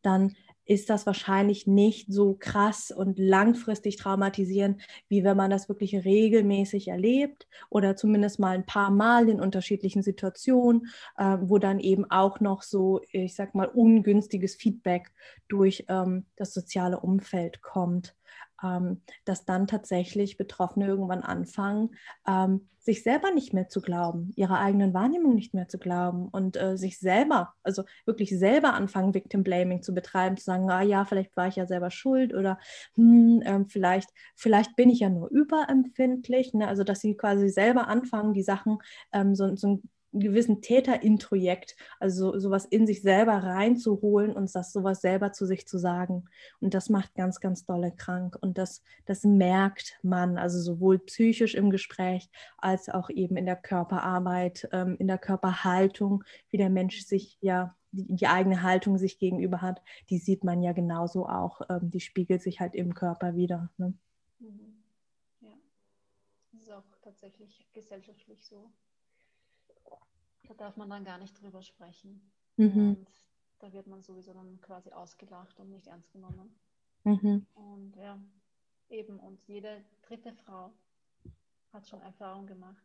dann 0.01 0.35
ist 0.71 0.89
das 0.89 1.05
wahrscheinlich 1.05 1.67
nicht 1.67 2.13
so 2.13 2.33
krass 2.39 2.91
und 2.91 3.19
langfristig 3.19 3.97
traumatisierend, 3.97 4.81
wie 5.09 5.21
wenn 5.25 5.35
man 5.35 5.51
das 5.51 5.67
wirklich 5.67 6.05
regelmäßig 6.05 6.87
erlebt 6.87 7.45
oder 7.69 7.97
zumindest 7.97 8.39
mal 8.39 8.55
ein 8.55 8.65
paar 8.65 8.89
Mal 8.89 9.27
in 9.27 9.41
unterschiedlichen 9.41 10.01
Situationen, 10.01 10.87
äh, 11.17 11.37
wo 11.41 11.57
dann 11.57 11.81
eben 11.81 12.09
auch 12.09 12.39
noch 12.39 12.61
so, 12.61 13.01
ich 13.11 13.35
sag 13.35 13.53
mal, 13.53 13.67
ungünstiges 13.67 14.55
Feedback 14.55 15.11
durch 15.49 15.83
ähm, 15.89 16.25
das 16.37 16.53
soziale 16.53 17.01
Umfeld 17.01 17.61
kommt 17.61 18.15
ähm, 18.63 19.01
dass 19.25 19.45
dann 19.45 19.67
tatsächlich 19.67 20.37
Betroffene 20.37 20.87
irgendwann 20.87 21.23
anfangen, 21.23 21.95
ähm, 22.27 22.67
sich 22.83 23.03
selber 23.03 23.31
nicht 23.31 23.53
mehr 23.53 23.69
zu 23.69 23.79
glauben, 23.79 24.31
ihrer 24.35 24.59
eigenen 24.59 24.93
Wahrnehmung 24.93 25.35
nicht 25.35 25.53
mehr 25.53 25.67
zu 25.67 25.77
glauben 25.77 26.27
und 26.29 26.57
äh, 26.57 26.77
sich 26.77 26.97
selber, 26.97 27.53
also 27.61 27.83
wirklich 28.05 28.31
selber 28.37 28.73
anfangen, 28.73 29.13
Victim 29.13 29.43
Blaming 29.43 29.83
zu 29.83 29.93
betreiben, 29.93 30.35
zu 30.35 30.45
sagen, 30.45 30.69
ah 30.71 30.81
ja, 30.81 31.05
vielleicht 31.05 31.37
war 31.37 31.47
ich 31.47 31.57
ja 31.57 31.67
selber 31.67 31.91
schuld 31.91 32.33
oder 32.33 32.57
hm, 32.95 33.41
äh, 33.43 33.65
vielleicht, 33.67 34.09
vielleicht 34.35 34.75
bin 34.75 34.89
ich 34.89 35.01
ja 35.01 35.09
nur 35.09 35.29
überempfindlich. 35.29 36.55
Ne? 36.55 36.67
Also 36.67 36.83
dass 36.83 37.01
sie 37.01 37.15
quasi 37.15 37.49
selber 37.49 37.87
anfangen, 37.87 38.33
die 38.33 38.43
Sachen 38.43 38.79
ähm, 39.13 39.35
so, 39.35 39.55
so 39.55 39.67
ein 39.67 39.89
gewissen 40.13 40.61
Täterintrojekt, 40.61 41.75
also 41.99 42.37
sowas 42.37 42.65
in 42.65 42.85
sich 42.85 43.01
selber 43.01 43.33
reinzuholen 43.33 44.33
und 44.33 44.53
das 44.53 44.73
sowas 44.73 45.01
selber 45.01 45.31
zu 45.31 45.45
sich 45.45 45.67
zu 45.67 45.77
sagen. 45.77 46.25
Und 46.59 46.73
das 46.73 46.89
macht 46.89 47.15
ganz, 47.15 47.39
ganz 47.39 47.65
dolle 47.65 47.91
krank. 47.91 48.37
Und 48.41 48.57
das, 48.57 48.83
das 49.05 49.23
merkt 49.23 49.99
man, 50.03 50.37
also 50.37 50.59
sowohl 50.59 50.99
psychisch 50.99 51.55
im 51.55 51.69
Gespräch 51.69 52.29
als 52.57 52.89
auch 52.89 53.09
eben 53.09 53.37
in 53.37 53.45
der 53.45 53.55
Körperarbeit, 53.55 54.67
ähm, 54.71 54.95
in 54.99 55.07
der 55.07 55.17
Körperhaltung, 55.17 56.23
wie 56.49 56.57
der 56.57 56.69
Mensch 56.69 57.01
sich 57.05 57.37
ja 57.41 57.75
die, 57.91 58.15
die, 58.15 58.27
eigene 58.27 58.63
Haltung 58.63 58.97
sich 58.97 59.19
gegenüber 59.19 59.61
hat, 59.61 59.81
die 60.09 60.17
sieht 60.17 60.43
man 60.43 60.61
ja 60.61 60.71
genauso 60.71 61.27
auch. 61.27 61.61
Ähm, 61.69 61.89
die 61.91 61.99
spiegelt 61.99 62.41
sich 62.41 62.59
halt 62.59 62.75
im 62.75 62.93
Körper 62.93 63.35
wieder. 63.35 63.69
Ne? 63.77 63.93
Mhm. 64.39 64.83
Ja, 65.41 65.53
das 66.51 66.61
ist 66.61 66.71
auch 66.71 66.83
tatsächlich 67.01 67.65
gesellschaftlich 67.73 68.43
so. 68.43 68.71
Da 70.47 70.53
darf 70.53 70.77
man 70.77 70.89
dann 70.89 71.03
gar 71.03 71.17
nicht 71.17 71.39
drüber 71.41 71.61
sprechen. 71.61 72.31
Mhm. 72.57 72.95
Und 72.95 73.07
da 73.59 73.71
wird 73.73 73.87
man 73.87 74.01
sowieso 74.01 74.33
dann 74.33 74.59
quasi 74.61 74.91
ausgelacht 74.91 75.59
und 75.59 75.69
nicht 75.69 75.87
ernst 75.87 76.11
genommen. 76.11 76.55
Mhm. 77.03 77.45
Und 77.53 77.95
ja, 77.95 78.19
eben, 78.89 79.19
und 79.19 79.41
jede 79.47 79.83
dritte 80.01 80.33
Frau 80.33 80.73
hat 81.71 81.87
schon 81.87 82.01
Erfahrung 82.01 82.47
gemacht. 82.47 82.83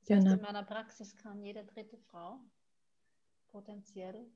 Das 0.00 0.16
heißt, 0.16 0.24
genau. 0.26 0.36
in 0.36 0.42
meiner 0.42 0.62
Praxis 0.62 1.16
kann 1.16 1.42
jede 1.42 1.64
dritte 1.64 1.96
Frau 1.96 2.38
potenziell 3.48 4.26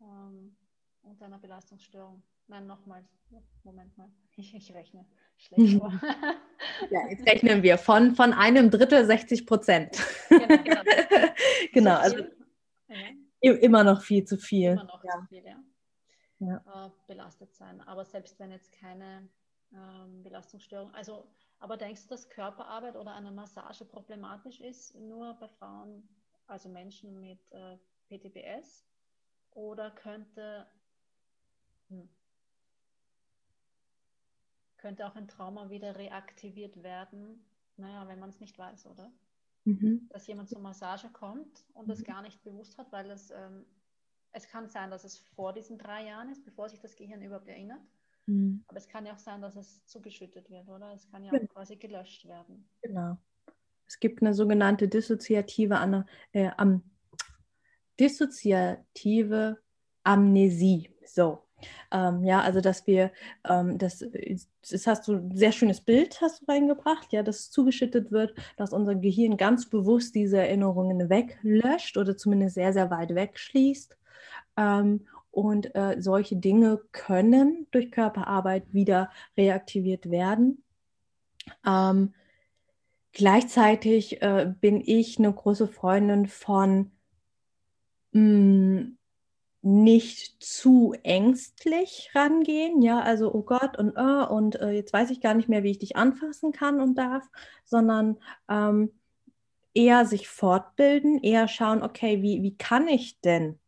ähm, 0.00 0.56
unter 1.02 1.26
einer 1.26 1.38
Belastungsstörung. 1.38 2.22
Nein, 2.48 2.66
nochmal, 2.66 3.04
Moment 3.62 3.96
mal, 3.96 4.10
ich, 4.36 4.54
ich 4.54 4.74
rechne 4.74 5.06
schlecht 5.40 5.78
vor. 5.78 5.92
ja, 6.90 7.08
jetzt 7.08 7.26
rechnen 7.26 7.62
wir 7.62 7.78
von, 7.78 8.14
von 8.14 8.32
einem 8.32 8.70
Drittel 8.70 9.04
60 9.04 9.46
Prozent. 9.46 9.98
Genau, 10.28 10.46
genau. 10.64 10.82
genau 11.72 11.96
also 11.96 12.18
ja. 12.88 13.52
immer 13.52 13.84
noch 13.84 14.02
viel 14.02 14.24
zu 14.24 14.36
viel. 14.36 14.72
Immer 14.72 14.84
noch 14.84 15.04
ja. 15.04 15.12
zu 15.12 15.26
viel, 15.26 15.44
ja. 15.44 15.56
ja. 16.40 16.86
Äh, 16.86 16.90
belastet 17.06 17.54
sein. 17.54 17.80
Aber 17.82 18.04
selbst 18.04 18.38
wenn 18.38 18.50
jetzt 18.50 18.72
keine 18.72 19.28
ähm, 19.72 20.22
Belastungsstörung, 20.22 20.92
also, 20.94 21.26
aber 21.58 21.76
denkst 21.76 22.04
du, 22.04 22.08
dass 22.08 22.28
Körperarbeit 22.28 22.96
oder 22.96 23.14
eine 23.14 23.30
Massage 23.30 23.84
problematisch 23.84 24.60
ist, 24.60 24.94
nur 24.94 25.34
bei 25.34 25.48
Frauen, 25.48 26.08
also 26.46 26.68
Menschen 26.68 27.20
mit 27.20 27.40
äh, 27.52 27.76
PTBS? 28.08 28.84
Oder 29.52 29.90
könnte, 29.90 30.66
hm, 31.88 32.08
könnte 34.80 35.06
auch 35.06 35.14
ein 35.14 35.28
Trauma 35.28 35.70
wieder 35.70 35.96
reaktiviert 35.96 36.82
werden, 36.82 37.44
naja, 37.76 38.08
wenn 38.08 38.18
man 38.18 38.30
es 38.30 38.40
nicht 38.40 38.58
weiß, 38.58 38.86
oder? 38.86 39.12
Mhm. 39.64 40.08
Dass 40.10 40.26
jemand 40.26 40.48
zur 40.48 40.60
Massage 40.60 41.08
kommt 41.10 41.64
und 41.74 41.86
mhm. 41.86 41.92
es 41.92 42.02
gar 42.02 42.22
nicht 42.22 42.42
bewusst 42.42 42.78
hat, 42.78 42.90
weil 42.90 43.10
es, 43.10 43.30
ähm, 43.30 43.66
es 44.32 44.48
kann 44.48 44.68
sein, 44.68 44.90
dass 44.90 45.04
es 45.04 45.18
vor 45.18 45.52
diesen 45.52 45.78
drei 45.78 46.06
Jahren 46.06 46.30
ist, 46.30 46.44
bevor 46.44 46.68
sich 46.68 46.80
das 46.80 46.96
Gehirn 46.96 47.22
überhaupt 47.22 47.48
erinnert. 47.48 47.82
Mhm. 48.26 48.64
Aber 48.68 48.78
es 48.78 48.88
kann 48.88 49.04
ja 49.04 49.12
auch 49.12 49.18
sein, 49.18 49.42
dass 49.42 49.56
es 49.56 49.84
zugeschüttet 49.86 50.50
wird, 50.50 50.68
oder? 50.68 50.92
Es 50.94 51.08
kann 51.10 51.24
ja 51.24 51.32
auch 51.32 51.48
quasi 51.52 51.76
gelöscht 51.76 52.26
werden. 52.26 52.68
Genau. 52.82 53.18
Es 53.86 53.98
gibt 53.98 54.22
eine 54.22 54.34
sogenannte 54.34 54.88
dissoziative 54.88 56.04
äh, 56.32 56.50
am, 56.56 56.82
dissoziative 57.98 59.58
Amnesie. 60.04 60.94
So. 61.04 61.42
Ähm, 61.92 62.24
ja, 62.24 62.40
also 62.40 62.60
dass 62.60 62.86
wir, 62.86 63.10
ähm, 63.48 63.78
das, 63.78 64.04
das 64.70 64.86
hast 64.86 65.08
du 65.08 65.14
ein 65.14 65.36
sehr 65.36 65.52
schönes 65.52 65.80
Bild 65.80 66.20
hast 66.20 66.42
du 66.42 66.46
reingebracht, 66.46 67.12
ja, 67.12 67.22
dass 67.22 67.50
zugeschüttet 67.50 68.12
wird, 68.12 68.34
dass 68.56 68.72
unser 68.72 68.94
Gehirn 68.94 69.36
ganz 69.36 69.68
bewusst 69.68 70.14
diese 70.14 70.38
Erinnerungen 70.38 71.08
weglöscht 71.08 71.96
oder 71.96 72.16
zumindest 72.16 72.54
sehr, 72.54 72.72
sehr 72.72 72.90
weit 72.90 73.14
wegschließt. 73.14 73.96
Ähm, 74.56 75.06
und 75.30 75.74
äh, 75.74 75.96
solche 76.00 76.36
Dinge 76.36 76.80
können 76.92 77.66
durch 77.70 77.92
Körperarbeit 77.92 78.72
wieder 78.72 79.10
reaktiviert 79.36 80.10
werden. 80.10 80.62
Ähm, 81.66 82.14
gleichzeitig 83.12 84.22
äh, 84.22 84.52
bin 84.60 84.82
ich 84.84 85.18
eine 85.18 85.32
große 85.32 85.68
Freundin 85.68 86.26
von 86.26 86.90
mh, 88.12 88.20
mm, 88.20 88.98
nicht 89.62 90.42
zu 90.42 90.94
ängstlich 91.02 92.10
rangehen, 92.14 92.80
ja, 92.80 93.00
also 93.00 93.32
oh 93.32 93.42
Gott 93.42 93.78
und 93.78 93.92
oh, 93.96 94.34
und 94.34 94.56
äh, 94.56 94.70
jetzt 94.70 94.92
weiß 94.92 95.10
ich 95.10 95.20
gar 95.20 95.34
nicht 95.34 95.48
mehr, 95.48 95.62
wie 95.62 95.70
ich 95.70 95.78
dich 95.78 95.96
anfassen 95.96 96.52
kann 96.52 96.80
und 96.80 96.96
darf, 96.96 97.24
sondern 97.64 98.16
ähm, 98.48 98.90
eher 99.74 100.06
sich 100.06 100.28
fortbilden, 100.28 101.22
eher 101.22 101.46
schauen, 101.46 101.82
okay, 101.82 102.22
wie, 102.22 102.42
wie 102.42 102.56
kann 102.56 102.88
ich 102.88 103.20
denn, 103.20 103.58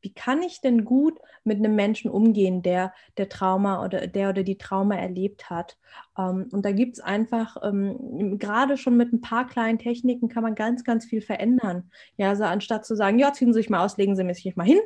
wie 0.00 0.14
kann 0.14 0.42
ich 0.42 0.62
denn 0.62 0.84
gut 0.84 1.18
mit 1.44 1.58
einem 1.58 1.74
Menschen 1.74 2.10
umgehen, 2.10 2.62
der 2.62 2.94
der 3.18 3.28
Trauma 3.28 3.84
oder 3.84 4.06
der 4.06 4.30
oder 4.30 4.42
die 4.42 4.56
Trauma 4.56 4.96
erlebt 4.96 5.50
hat. 5.50 5.76
Ähm, 6.18 6.48
und 6.52 6.64
da 6.64 6.72
gibt 6.72 6.94
es 6.94 7.00
einfach, 7.00 7.56
ähm, 7.62 8.38
gerade 8.38 8.78
schon 8.78 8.96
mit 8.96 9.12
ein 9.12 9.20
paar 9.20 9.46
kleinen 9.46 9.78
Techniken 9.78 10.28
kann 10.28 10.42
man 10.42 10.54
ganz, 10.54 10.84
ganz 10.84 11.04
viel 11.04 11.20
verändern. 11.20 11.90
Ja, 12.16 12.30
also 12.30 12.44
anstatt 12.44 12.86
zu 12.86 12.96
sagen, 12.96 13.18
ja, 13.18 13.32
ziehen 13.34 13.52
Sie 13.52 13.60
sich 13.60 13.70
mal 13.70 13.84
aus, 13.84 13.98
legen 13.98 14.16
Sie 14.16 14.24
mich 14.24 14.56
mal 14.56 14.64
hin, 14.64 14.80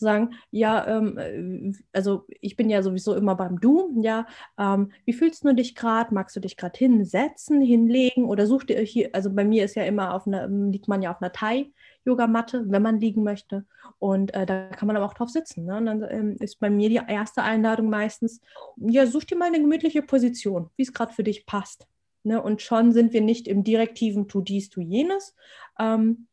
zu 0.00 0.04
sagen, 0.04 0.34
ja, 0.50 0.86
ähm, 0.86 1.18
äh, 1.18 1.72
also 1.92 2.24
ich 2.40 2.56
bin 2.56 2.68
ja 2.68 2.82
sowieso 2.82 3.14
immer 3.14 3.36
beim 3.36 3.60
Du, 3.60 3.92
ja, 4.02 4.26
ähm, 4.58 4.90
wie 5.04 5.12
fühlst 5.12 5.44
du 5.44 5.54
dich 5.54 5.74
gerade? 5.74 6.12
Magst 6.12 6.34
du 6.34 6.40
dich 6.40 6.56
gerade 6.56 6.76
hinsetzen, 6.76 7.60
hinlegen 7.60 8.24
oder 8.24 8.46
such 8.46 8.64
dir 8.64 8.80
hier, 8.80 9.10
also 9.12 9.32
bei 9.32 9.44
mir 9.44 9.64
ist 9.64 9.76
ja 9.76 9.84
immer 9.84 10.14
auf 10.14 10.26
einer, 10.26 10.48
liegt 10.48 10.88
man 10.88 11.02
ja 11.02 11.12
auf 11.12 11.22
einer 11.22 11.32
Thai-Yogamatte, 11.32 12.64
wenn 12.68 12.82
man 12.82 12.98
liegen 12.98 13.22
möchte 13.22 13.64
und 13.98 14.34
äh, 14.34 14.46
da 14.46 14.68
kann 14.68 14.86
man 14.86 14.96
aber 14.96 15.06
auch 15.06 15.14
drauf 15.14 15.28
sitzen. 15.28 15.66
Ne? 15.66 15.76
Und 15.76 15.86
dann 15.86 16.06
ähm, 16.08 16.36
ist 16.40 16.58
bei 16.58 16.70
mir 16.70 16.88
die 16.88 17.00
erste 17.06 17.42
Einladung 17.42 17.90
meistens, 17.90 18.40
ja, 18.76 19.06
such 19.06 19.24
dir 19.24 19.36
mal 19.36 19.48
eine 19.48 19.60
gemütliche 19.60 20.02
Position, 20.02 20.70
wie 20.76 20.82
es 20.82 20.92
gerade 20.92 21.12
für 21.12 21.22
dich 21.22 21.46
passt. 21.46 21.86
Ne? 22.22 22.42
Und 22.42 22.62
schon 22.62 22.92
sind 22.92 23.12
wir 23.12 23.20
nicht 23.20 23.46
im 23.46 23.62
direktiven 23.62 24.26
Tu 24.26 24.40
dies, 24.40 24.70
tu 24.70 24.80
jenes, 24.80 25.34
ähm, 25.78 26.26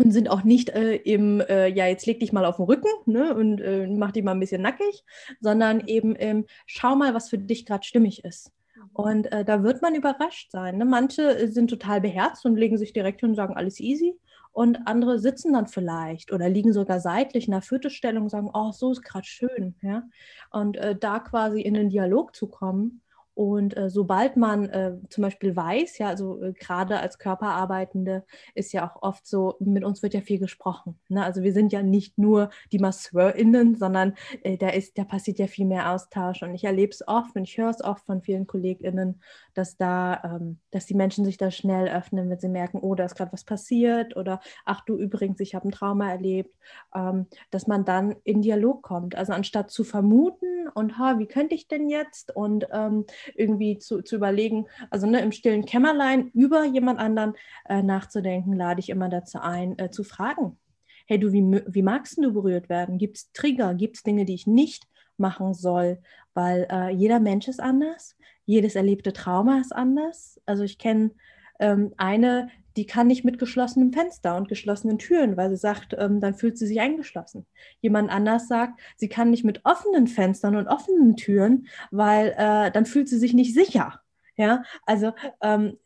und 0.00 0.12
sind 0.12 0.30
auch 0.30 0.44
nicht 0.44 0.70
äh, 0.70 0.96
im, 0.96 1.40
äh, 1.40 1.68
ja, 1.68 1.86
jetzt 1.86 2.06
leg 2.06 2.20
dich 2.20 2.32
mal 2.32 2.44
auf 2.44 2.56
den 2.56 2.64
Rücken 2.64 2.88
ne, 3.06 3.34
und 3.34 3.60
äh, 3.60 3.86
mach 3.86 4.12
dich 4.12 4.24
mal 4.24 4.32
ein 4.32 4.40
bisschen 4.40 4.62
nackig, 4.62 5.04
sondern 5.40 5.86
eben 5.86 6.14
ähm, 6.18 6.46
schau 6.66 6.96
mal, 6.96 7.14
was 7.14 7.28
für 7.28 7.38
dich 7.38 7.66
gerade 7.66 7.84
stimmig 7.84 8.24
ist. 8.24 8.52
Und 8.92 9.30
äh, 9.32 9.44
da 9.44 9.62
wird 9.62 9.82
man 9.82 9.94
überrascht 9.94 10.50
sein. 10.50 10.78
Ne? 10.78 10.84
Manche 10.84 11.38
äh, 11.38 11.48
sind 11.48 11.68
total 11.68 12.00
beherzt 12.00 12.44
und 12.46 12.56
legen 12.56 12.78
sich 12.78 12.92
direkt 12.92 13.20
hin 13.20 13.30
und 13.30 13.36
sagen, 13.36 13.56
alles 13.56 13.78
easy. 13.80 14.18
Und 14.52 14.86
andere 14.86 15.18
sitzen 15.20 15.52
dann 15.52 15.66
vielleicht 15.68 16.32
oder 16.32 16.48
liegen 16.48 16.72
sogar 16.72 16.98
seitlich 16.98 17.46
in 17.46 17.52
der 17.52 17.62
Viertelstellung 17.62 18.24
und 18.24 18.30
sagen, 18.30 18.50
oh, 18.52 18.72
so 18.72 18.90
ist 18.90 19.02
gerade 19.02 19.26
schön. 19.26 19.76
Ja? 19.82 20.02
Und 20.50 20.76
äh, 20.76 20.96
da 20.96 21.20
quasi 21.20 21.60
in 21.60 21.74
den 21.74 21.88
Dialog 21.88 22.34
zu 22.34 22.48
kommen 22.48 23.00
und 23.40 23.74
äh, 23.74 23.88
sobald 23.88 24.36
man 24.36 24.68
äh, 24.68 24.98
zum 25.08 25.22
Beispiel 25.22 25.56
weiß, 25.56 25.96
ja, 25.96 26.08
also 26.08 26.42
äh, 26.42 26.52
gerade 26.52 27.00
als 27.00 27.18
Körperarbeitende 27.18 28.22
ist 28.54 28.70
ja 28.74 28.86
auch 28.86 29.00
oft 29.00 29.26
so, 29.26 29.56
mit 29.60 29.82
uns 29.82 30.02
wird 30.02 30.12
ja 30.12 30.20
viel 30.20 30.38
gesprochen. 30.38 30.98
Ne? 31.08 31.24
Also 31.24 31.42
wir 31.42 31.54
sind 31.54 31.72
ja 31.72 31.82
nicht 31.82 32.18
nur 32.18 32.50
die 32.70 32.78
MasseurInnen, 32.78 33.76
sondern 33.76 34.12
äh, 34.42 34.58
da, 34.58 34.68
ist, 34.68 34.98
da 34.98 35.04
passiert 35.04 35.38
ja 35.38 35.46
viel 35.46 35.64
mehr 35.64 35.90
Austausch. 35.90 36.42
Und 36.42 36.54
ich 36.54 36.64
erlebe 36.64 36.92
es 36.92 37.08
oft 37.08 37.34
und 37.34 37.44
ich 37.44 37.56
höre 37.56 37.70
es 37.70 37.82
oft 37.82 38.04
von 38.04 38.20
vielen 38.20 38.46
KollegInnen, 38.46 39.22
dass 39.54 39.78
da, 39.78 40.20
ähm, 40.22 40.58
dass 40.70 40.84
die 40.84 40.94
Menschen 40.94 41.24
sich 41.24 41.38
da 41.38 41.50
schnell 41.50 41.88
öffnen, 41.88 42.28
wenn 42.28 42.40
sie 42.40 42.48
merken, 42.50 42.80
oh, 42.82 42.94
da 42.94 43.06
ist 43.06 43.14
gerade 43.14 43.32
was 43.32 43.44
passiert 43.44 44.18
oder 44.18 44.40
ach 44.66 44.84
du 44.84 44.98
übrigens, 44.98 45.40
ich 45.40 45.54
habe 45.54 45.66
ein 45.66 45.72
Trauma 45.72 46.10
erlebt, 46.10 46.54
ähm, 46.94 47.26
dass 47.50 47.66
man 47.66 47.86
dann 47.86 48.16
in 48.22 48.42
Dialog 48.42 48.82
kommt. 48.82 49.14
Also 49.14 49.32
anstatt 49.32 49.70
zu 49.70 49.82
vermuten 49.82 50.68
und 50.74 50.98
ha, 50.98 51.18
wie 51.18 51.26
könnte 51.26 51.54
ich 51.54 51.68
denn 51.68 51.88
jetzt 51.88 52.36
und 52.36 52.66
ähm, 52.70 53.06
irgendwie 53.34 53.78
zu, 53.78 54.02
zu 54.02 54.16
überlegen, 54.16 54.66
also 54.90 55.06
ne, 55.06 55.20
im 55.20 55.32
stillen 55.32 55.64
Kämmerlein 55.64 56.28
über 56.28 56.64
jemand 56.64 56.98
anderen 56.98 57.34
äh, 57.68 57.82
nachzudenken, 57.82 58.54
lade 58.54 58.80
ich 58.80 58.90
immer 58.90 59.08
dazu 59.08 59.40
ein, 59.40 59.78
äh, 59.78 59.90
zu 59.90 60.04
fragen. 60.04 60.58
Hey 61.06 61.18
du, 61.18 61.32
wie, 61.32 61.62
wie 61.66 61.82
magst 61.82 62.18
du 62.18 62.32
berührt 62.32 62.68
werden? 62.68 62.98
Gibt 62.98 63.16
es 63.16 63.32
Trigger? 63.32 63.74
Gibt 63.74 63.96
es 63.96 64.02
Dinge, 64.02 64.24
die 64.24 64.34
ich 64.34 64.46
nicht 64.46 64.86
machen 65.16 65.54
soll? 65.54 65.98
Weil 66.34 66.68
äh, 66.70 66.90
jeder 66.90 67.18
Mensch 67.18 67.48
ist 67.48 67.60
anders, 67.60 68.16
jedes 68.46 68.76
erlebte 68.76 69.12
Trauma 69.12 69.60
ist 69.60 69.74
anders. 69.74 70.40
Also 70.46 70.62
ich 70.62 70.78
kenne 70.78 71.10
ähm, 71.58 71.92
eine, 71.96 72.48
die 72.76 72.86
kann 72.86 73.06
nicht 73.06 73.24
mit 73.24 73.38
geschlossenem 73.38 73.92
Fenster 73.92 74.36
und 74.36 74.48
geschlossenen 74.48 74.98
Türen, 74.98 75.36
weil 75.36 75.50
sie 75.50 75.56
sagt, 75.56 75.94
ähm, 75.98 76.20
dann 76.20 76.34
fühlt 76.34 76.58
sie 76.58 76.66
sich 76.66 76.80
eingeschlossen. 76.80 77.46
Jemand 77.80 78.10
anders 78.10 78.48
sagt, 78.48 78.80
sie 78.96 79.08
kann 79.08 79.30
nicht 79.30 79.44
mit 79.44 79.64
offenen 79.64 80.06
Fenstern 80.06 80.56
und 80.56 80.68
offenen 80.68 81.16
Türen, 81.16 81.66
weil 81.90 82.34
äh, 82.36 82.70
dann 82.70 82.86
fühlt 82.86 83.08
sie 83.08 83.18
sich 83.18 83.34
nicht 83.34 83.54
sicher. 83.54 84.00
Ja, 84.36 84.62
also 84.86 85.12
ähm, 85.42 85.76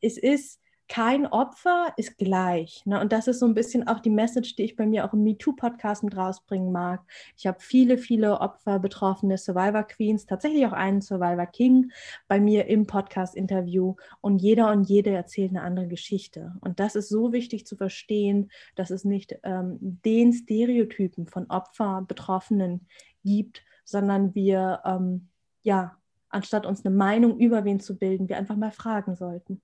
es 0.00 0.16
ist 0.16 0.60
kein 0.88 1.26
Opfer 1.26 1.92
ist 1.96 2.16
gleich. 2.16 2.84
Ne? 2.86 3.00
Und 3.00 3.12
das 3.12 3.28
ist 3.28 3.40
so 3.40 3.46
ein 3.46 3.54
bisschen 3.54 3.86
auch 3.86 4.00
die 4.00 4.10
Message, 4.10 4.56
die 4.56 4.64
ich 4.64 4.76
bei 4.76 4.86
mir 4.86 5.04
auch 5.04 5.12
im 5.12 5.22
MeToo-Podcast 5.22 6.02
mit 6.02 6.16
rausbringen 6.16 6.72
mag. 6.72 7.04
Ich 7.36 7.46
habe 7.46 7.58
viele, 7.60 7.98
viele 7.98 8.40
Opfer, 8.40 8.78
betroffene 8.78 9.36
Survivor 9.36 9.82
Queens, 9.84 10.26
tatsächlich 10.26 10.66
auch 10.66 10.72
einen 10.72 11.02
Survivor 11.02 11.46
King 11.46 11.92
bei 12.26 12.40
mir 12.40 12.66
im 12.66 12.86
Podcast-Interview. 12.86 13.96
Und 14.20 14.38
jeder 14.38 14.70
und 14.72 14.88
jede 14.88 15.10
erzählt 15.10 15.50
eine 15.50 15.62
andere 15.62 15.88
Geschichte. 15.88 16.54
Und 16.60 16.80
das 16.80 16.94
ist 16.94 17.10
so 17.10 17.32
wichtig 17.32 17.66
zu 17.66 17.76
verstehen, 17.76 18.50
dass 18.74 18.90
es 18.90 19.04
nicht 19.04 19.38
ähm, 19.42 19.78
den 19.80 20.32
Stereotypen 20.32 21.26
von 21.26 21.46
Opfer, 21.50 22.04
Betroffenen 22.08 22.86
gibt, 23.24 23.62
sondern 23.84 24.34
wir, 24.34 24.80
ähm, 24.84 25.28
ja, 25.62 25.96
anstatt 26.30 26.66
uns 26.66 26.84
eine 26.84 26.94
Meinung 26.94 27.38
über 27.38 27.64
wen 27.64 27.80
zu 27.80 27.98
bilden, 27.98 28.28
wir 28.28 28.38
einfach 28.38 28.56
mal 28.56 28.72
fragen 28.72 29.16
sollten. 29.16 29.62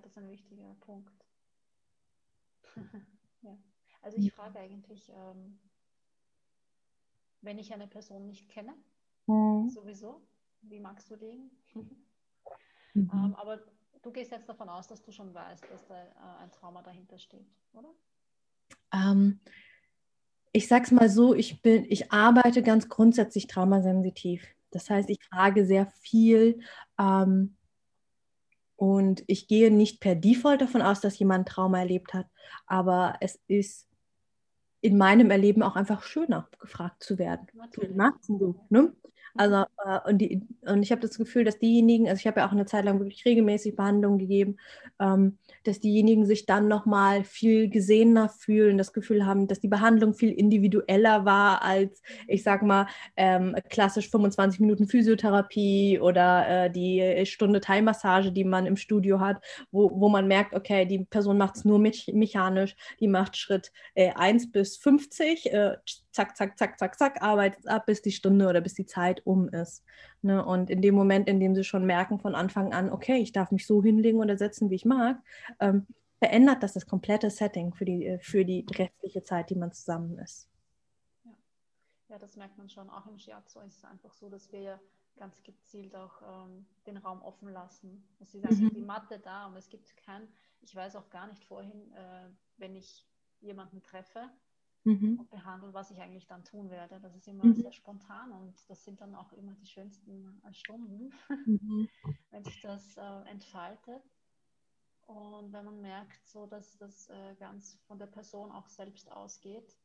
Ja, 0.00 0.02
das 0.02 0.12
ist 0.12 0.18
ein 0.18 0.30
wichtiger 0.30 0.74
Punkt. 0.80 1.12
ja. 3.42 3.56
Also 4.00 4.16
ich 4.16 4.32
frage 4.32 4.58
eigentlich, 4.58 5.10
ähm, 5.10 5.58
wenn 7.42 7.58
ich 7.58 7.74
eine 7.74 7.86
Person 7.86 8.26
nicht 8.26 8.48
kenne, 8.48 8.74
mhm. 9.26 9.68
sowieso, 9.68 10.26
wie 10.62 10.80
magst 10.80 11.10
du 11.10 11.16
den? 11.16 11.50
mhm. 12.94 13.10
ähm, 13.12 13.34
aber 13.34 13.60
du 14.00 14.10
gehst 14.10 14.30
jetzt 14.30 14.48
davon 14.48 14.70
aus, 14.70 14.86
dass 14.88 15.02
du 15.02 15.12
schon 15.12 15.34
weißt, 15.34 15.64
dass 15.70 15.84
da 15.86 16.02
äh, 16.02 16.42
ein 16.42 16.50
Trauma 16.50 16.82
dahinter 16.82 17.18
steht, 17.18 17.46
oder? 17.74 17.92
Ähm, 18.92 19.40
ich 20.52 20.66
sag's 20.66 20.92
mal 20.92 21.10
so, 21.10 21.34
ich 21.34 21.60
bin, 21.60 21.84
ich 21.90 22.10
arbeite 22.10 22.62
ganz 22.62 22.88
grundsätzlich 22.88 23.48
traumasensitiv. 23.48 24.46
Das 24.70 24.88
heißt, 24.88 25.10
ich 25.10 25.22
frage 25.24 25.66
sehr 25.66 25.86
viel, 25.86 26.60
ähm, 26.98 27.56
und 28.80 29.24
ich 29.26 29.46
gehe 29.46 29.70
nicht 29.70 30.00
per 30.00 30.14
Default 30.14 30.62
davon 30.62 30.80
aus, 30.80 31.02
dass 31.02 31.18
jemand 31.18 31.46
Trauma 31.46 31.80
erlebt 31.80 32.14
hat, 32.14 32.26
aber 32.64 33.12
es 33.20 33.38
ist 33.46 33.86
in 34.80 34.96
meinem 34.96 35.30
Erleben 35.30 35.62
auch 35.62 35.76
einfach 35.76 36.02
schöner, 36.02 36.48
gefragt 36.58 37.02
zu 37.02 37.18
werden. 37.18 37.46
Natürlich. 37.52 37.94
Du, 38.26 38.58
ne? 38.70 38.94
Also, 39.36 39.64
äh, 39.84 39.98
und, 40.08 40.18
die, 40.18 40.42
und 40.62 40.82
ich 40.82 40.90
habe 40.90 41.00
das 41.00 41.16
Gefühl, 41.18 41.44
dass 41.44 41.58
diejenigen, 41.58 42.08
also 42.08 42.18
ich 42.20 42.26
habe 42.26 42.40
ja 42.40 42.48
auch 42.48 42.52
eine 42.52 42.66
Zeit 42.66 42.84
lang 42.84 42.98
wirklich 42.98 43.24
regelmäßig 43.24 43.76
Behandlungen 43.76 44.18
gegeben, 44.18 44.56
ähm, 44.98 45.38
dass 45.64 45.80
diejenigen 45.80 46.26
sich 46.26 46.46
dann 46.46 46.68
nochmal 46.68 47.24
viel 47.24 47.68
gesehener 47.68 48.28
fühlen, 48.28 48.78
das 48.78 48.92
Gefühl 48.92 49.26
haben, 49.26 49.46
dass 49.46 49.60
die 49.60 49.68
Behandlung 49.68 50.14
viel 50.14 50.32
individueller 50.32 51.24
war 51.24 51.62
als, 51.62 52.02
ich 52.26 52.42
sag 52.42 52.62
mal, 52.62 52.86
ähm, 53.16 53.56
klassisch 53.68 54.10
25 54.10 54.60
Minuten 54.60 54.88
Physiotherapie 54.88 55.98
oder 56.00 56.66
äh, 56.66 56.70
die 56.70 57.24
Stunde 57.26 57.60
Teilmassage, 57.60 58.32
die 58.32 58.44
man 58.44 58.66
im 58.66 58.76
Studio 58.76 59.20
hat, 59.20 59.42
wo, 59.70 59.90
wo 60.00 60.08
man 60.08 60.26
merkt, 60.28 60.54
okay, 60.54 60.86
die 60.86 61.04
Person 61.04 61.38
macht 61.38 61.56
es 61.56 61.64
nur 61.64 61.78
mechanisch, 61.78 62.76
die 63.00 63.08
macht 63.08 63.36
Schritt 63.36 63.72
äh, 63.94 64.12
1 64.12 64.50
bis 64.50 64.76
50, 64.76 65.52
äh, 65.52 65.76
zack, 66.12 66.36
zack, 66.36 66.58
zack, 66.58 66.78
zack, 66.78 66.98
zack, 66.98 67.22
arbeitet 67.22 67.66
ab, 67.66 67.86
bis 67.86 68.02
die 68.02 68.12
Stunde 68.12 68.48
oder 68.48 68.60
bis 68.60 68.74
die 68.74 68.86
Zeit 68.86 69.24
um 69.26 69.48
ist. 69.48 69.84
Ne? 70.22 70.44
Und 70.44 70.70
in 70.70 70.82
dem 70.82 70.94
Moment, 70.94 71.28
in 71.28 71.40
dem 71.40 71.54
sie 71.54 71.64
schon 71.64 71.86
merken 71.86 72.18
von 72.18 72.34
Anfang 72.34 72.72
an, 72.72 72.90
okay, 72.90 73.18
ich 73.18 73.32
darf 73.32 73.50
mich 73.50 73.66
so 73.66 73.82
hinlegen 73.82 74.18
oder 74.18 74.36
setzen, 74.36 74.70
wie 74.70 74.76
ich 74.76 74.84
mag, 74.84 75.18
ähm, 75.60 75.86
verändert 76.18 76.62
das 76.62 76.74
das 76.74 76.86
komplette 76.86 77.30
Setting 77.30 77.72
für 77.72 77.84
die, 77.84 78.06
äh, 78.06 78.18
für 78.18 78.44
die 78.44 78.66
restliche 78.70 79.22
Zeit, 79.22 79.50
die 79.50 79.56
man 79.56 79.72
zusammen 79.72 80.18
ist. 80.18 80.48
Ja. 81.24 81.32
ja, 82.08 82.18
das 82.18 82.36
merkt 82.36 82.58
man 82.58 82.68
schon. 82.68 82.90
Auch 82.90 83.06
im 83.06 83.18
Shiatsu 83.18 83.60
ist 83.60 83.78
es 83.78 83.84
einfach 83.84 84.12
so, 84.12 84.28
dass 84.28 84.52
wir 84.52 84.60
ja 84.60 84.80
ganz 85.16 85.42
gezielt 85.42 85.94
auch 85.94 86.22
ähm, 86.22 86.66
den 86.86 86.96
Raum 86.96 87.22
offen 87.22 87.48
lassen. 87.52 88.06
Es 88.20 88.34
ist 88.34 88.44
einfach 88.44 88.70
mhm. 88.70 88.74
die 88.74 88.82
Matte 88.82 89.18
da 89.18 89.46
und 89.46 89.56
es 89.56 89.68
gibt 89.68 89.96
kein, 89.96 90.28
ich 90.60 90.74
weiß 90.74 90.96
auch 90.96 91.10
gar 91.10 91.26
nicht 91.26 91.44
vorhin, 91.44 91.92
äh, 91.92 92.28
wenn 92.56 92.74
ich 92.74 93.06
jemanden 93.40 93.82
treffe, 93.82 94.30
mhm. 94.84 95.20
und 95.20 95.30
behandeln, 95.30 95.74
was 95.74 95.90
ich 95.90 96.00
eigentlich 96.00 96.26
dann 96.26 96.44
tun 96.44 96.70
werde. 96.70 97.00
Das 97.00 97.14
ist 97.14 97.28
immer 97.28 97.44
mhm. 97.44 97.54
sehr 97.54 97.72
spontan 97.72 98.32
und 98.32 98.54
das 98.68 98.84
sind 98.84 99.00
dann 99.00 99.14
auch 99.14 99.32
immer 99.32 99.54
die 99.54 99.66
schönsten 99.66 100.40
äh, 100.44 100.52
Stunden, 100.54 101.12
mhm. 101.46 101.88
wenn 102.30 102.44
sich 102.44 102.60
das 102.60 102.96
äh, 102.96 103.30
entfaltet. 103.30 104.02
Und 105.06 105.52
wenn 105.52 105.64
man 105.64 105.80
merkt, 105.80 106.28
so 106.28 106.46
dass 106.46 106.76
das 106.78 107.08
äh, 107.08 107.34
ganz 107.36 107.78
von 107.86 107.98
der 107.98 108.06
Person 108.06 108.52
auch 108.52 108.68
selbst 108.68 109.10
ausgeht 109.10 109.76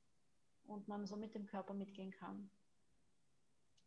und 0.68 0.88
man 0.88 1.08
so 1.08 1.16
mit 1.16 1.34
dem 1.34 1.48
Körper 1.48 1.74
mitgehen 1.74 2.12
kann. 2.12 2.50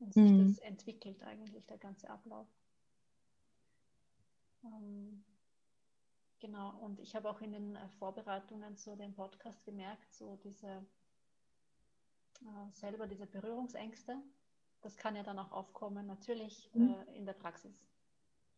Und 0.01 0.15
sich 0.15 0.31
mhm. 0.31 0.49
das 0.49 0.59
entwickelt 0.59 1.23
eigentlich, 1.23 1.65
der 1.67 1.79
ganze 1.79 2.09
Ablauf. 2.11 2.49
Ähm, 4.65 5.25
genau, 6.41 6.77
und 6.79 7.01
ich 7.01 7.15
habe 7.15 7.29
auch 7.31 7.41
in 7.41 7.53
den 7.53 7.77
äh, 7.77 7.89
Vorbereitungen 7.99 8.77
zu 8.77 8.97
dem 8.97 9.15
Podcast 9.15 9.65
gemerkt, 9.65 10.13
so 10.13 10.37
diese 10.43 10.87
äh, 12.43 12.72
selber 12.72 13.07
diese 13.07 13.26
Berührungsängste, 13.26 14.16
das 14.80 14.97
kann 14.97 15.16
ja 15.16 15.22
dann 15.22 15.39
auch 15.39 15.53
aufkommen, 15.53 16.07
natürlich 16.07 16.70
mhm. 16.74 16.95
äh, 16.95 17.16
in 17.16 17.26
der 17.26 17.32
Praxis. 17.32 17.86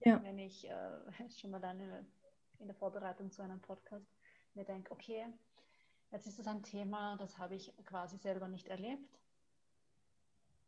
Ja. 0.00 0.22
Wenn 0.22 0.38
ich 0.38 0.68
äh, 0.68 1.30
schon 1.30 1.50
mal 1.50 1.60
dann 1.60 1.80
in 2.58 2.66
der 2.66 2.76
Vorbereitung 2.76 3.30
zu 3.30 3.42
einem 3.42 3.60
Podcast 3.60 4.14
mir 4.54 4.64
denke, 4.64 4.92
okay, 4.92 5.26
jetzt 6.10 6.26
ist 6.26 6.38
das 6.38 6.46
ein 6.46 6.62
Thema, 6.62 7.16
das 7.16 7.38
habe 7.38 7.54
ich 7.54 7.72
quasi 7.86 8.16
selber 8.18 8.48
nicht 8.48 8.68
erlebt. 8.68 9.18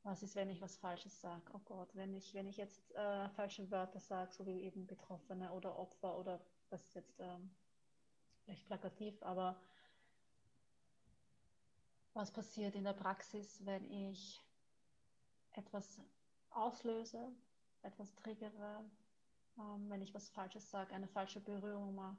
Was 0.05 0.23
ist, 0.23 0.35
wenn 0.35 0.51
ich 0.51 0.61
was 0.61 0.77
Falsches 0.77 1.21
sage? 1.21 1.43
Oh 1.53 1.61
Gott, 1.65 1.95
wenn 1.95 2.13
ich, 2.13 2.35
wenn 2.35 2.49
ich 2.49 2.57
jetzt 2.57 2.93
äh, 2.95 3.29
falsche 3.31 3.71
Wörter 3.71 4.01
sage, 4.01 4.33
so 4.33 4.47
wie 4.47 4.63
eben 4.63 4.87
Betroffene 4.87 5.53
oder 5.53 5.79
Opfer 5.79 6.19
oder 6.19 6.41
das 6.71 6.83
ist 6.87 6.95
jetzt 6.95 7.21
ähm, 7.21 7.51
vielleicht 8.45 8.67
plakativ, 8.67 9.23
aber 9.23 9.61
was 12.15 12.31
passiert 12.31 12.75
in 12.75 12.85
der 12.85 12.93
Praxis, 12.93 13.65
wenn 13.65 13.91
ich 13.91 14.43
etwas 15.53 16.01
auslöse, 16.51 17.33
etwas 17.83 18.15
triggere, 18.15 18.85
ähm, 19.59 19.89
wenn 19.89 20.03
ich 20.03 20.15
was 20.15 20.29
Falsches 20.31 20.71
sage, 20.71 20.95
eine 20.95 21.09
falsche 21.09 21.41
Berührung 21.41 21.95
mache. 21.95 22.17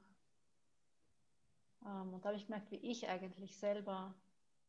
Ähm, 1.84 2.14
und 2.14 2.24
da 2.24 2.28
habe 2.28 2.36
ich 2.36 2.46
gemerkt, 2.46 2.70
wie 2.70 2.76
ich 2.76 3.08
eigentlich 3.08 3.56
selber 3.56 4.14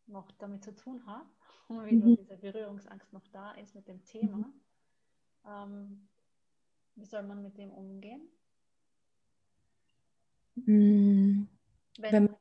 noch 0.07 0.31
damit 0.33 0.63
zu 0.63 0.75
tun 0.75 1.05
habe 1.05 1.29
und 1.67 1.85
wie 1.85 1.95
mhm. 1.95 2.15
diese 2.17 2.37
Berührungsangst 2.37 3.11
noch 3.13 3.27
da 3.29 3.51
ist 3.53 3.75
mit 3.75 3.87
dem 3.87 4.03
Thema. 4.05 4.37
Mhm. 4.37 4.61
Ähm, 5.45 6.09
wie 6.95 7.05
soll 7.05 7.23
man 7.23 7.41
mit 7.41 7.57
dem 7.57 7.71
umgehen? 7.71 8.27
Mhm. 10.55 11.49
Wenn, 11.97 12.11
wenn 12.11 12.35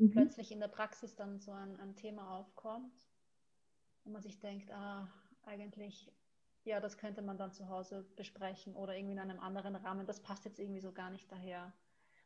mhm. 0.00 0.10
plötzlich 0.10 0.52
in 0.52 0.60
der 0.60 0.68
Praxis 0.68 1.14
dann 1.14 1.40
so 1.40 1.52
ein, 1.52 1.78
ein 1.80 1.96
Thema 1.96 2.36
aufkommt 2.38 3.08
und 4.04 4.12
man 4.12 4.22
sich 4.22 4.40
denkt, 4.40 4.70
ah, 4.72 5.08
eigentlich, 5.42 6.12
ja, 6.64 6.80
das 6.80 6.98
könnte 6.98 7.22
man 7.22 7.38
dann 7.38 7.52
zu 7.52 7.68
Hause 7.68 8.06
besprechen 8.16 8.74
oder 8.74 8.94
irgendwie 8.96 9.12
in 9.12 9.18
einem 9.18 9.40
anderen 9.40 9.76
Rahmen, 9.76 10.06
das 10.06 10.22
passt 10.22 10.44
jetzt 10.44 10.58
irgendwie 10.58 10.80
so 10.80 10.92
gar 10.92 11.10
nicht 11.10 11.30
daher. 11.30 11.72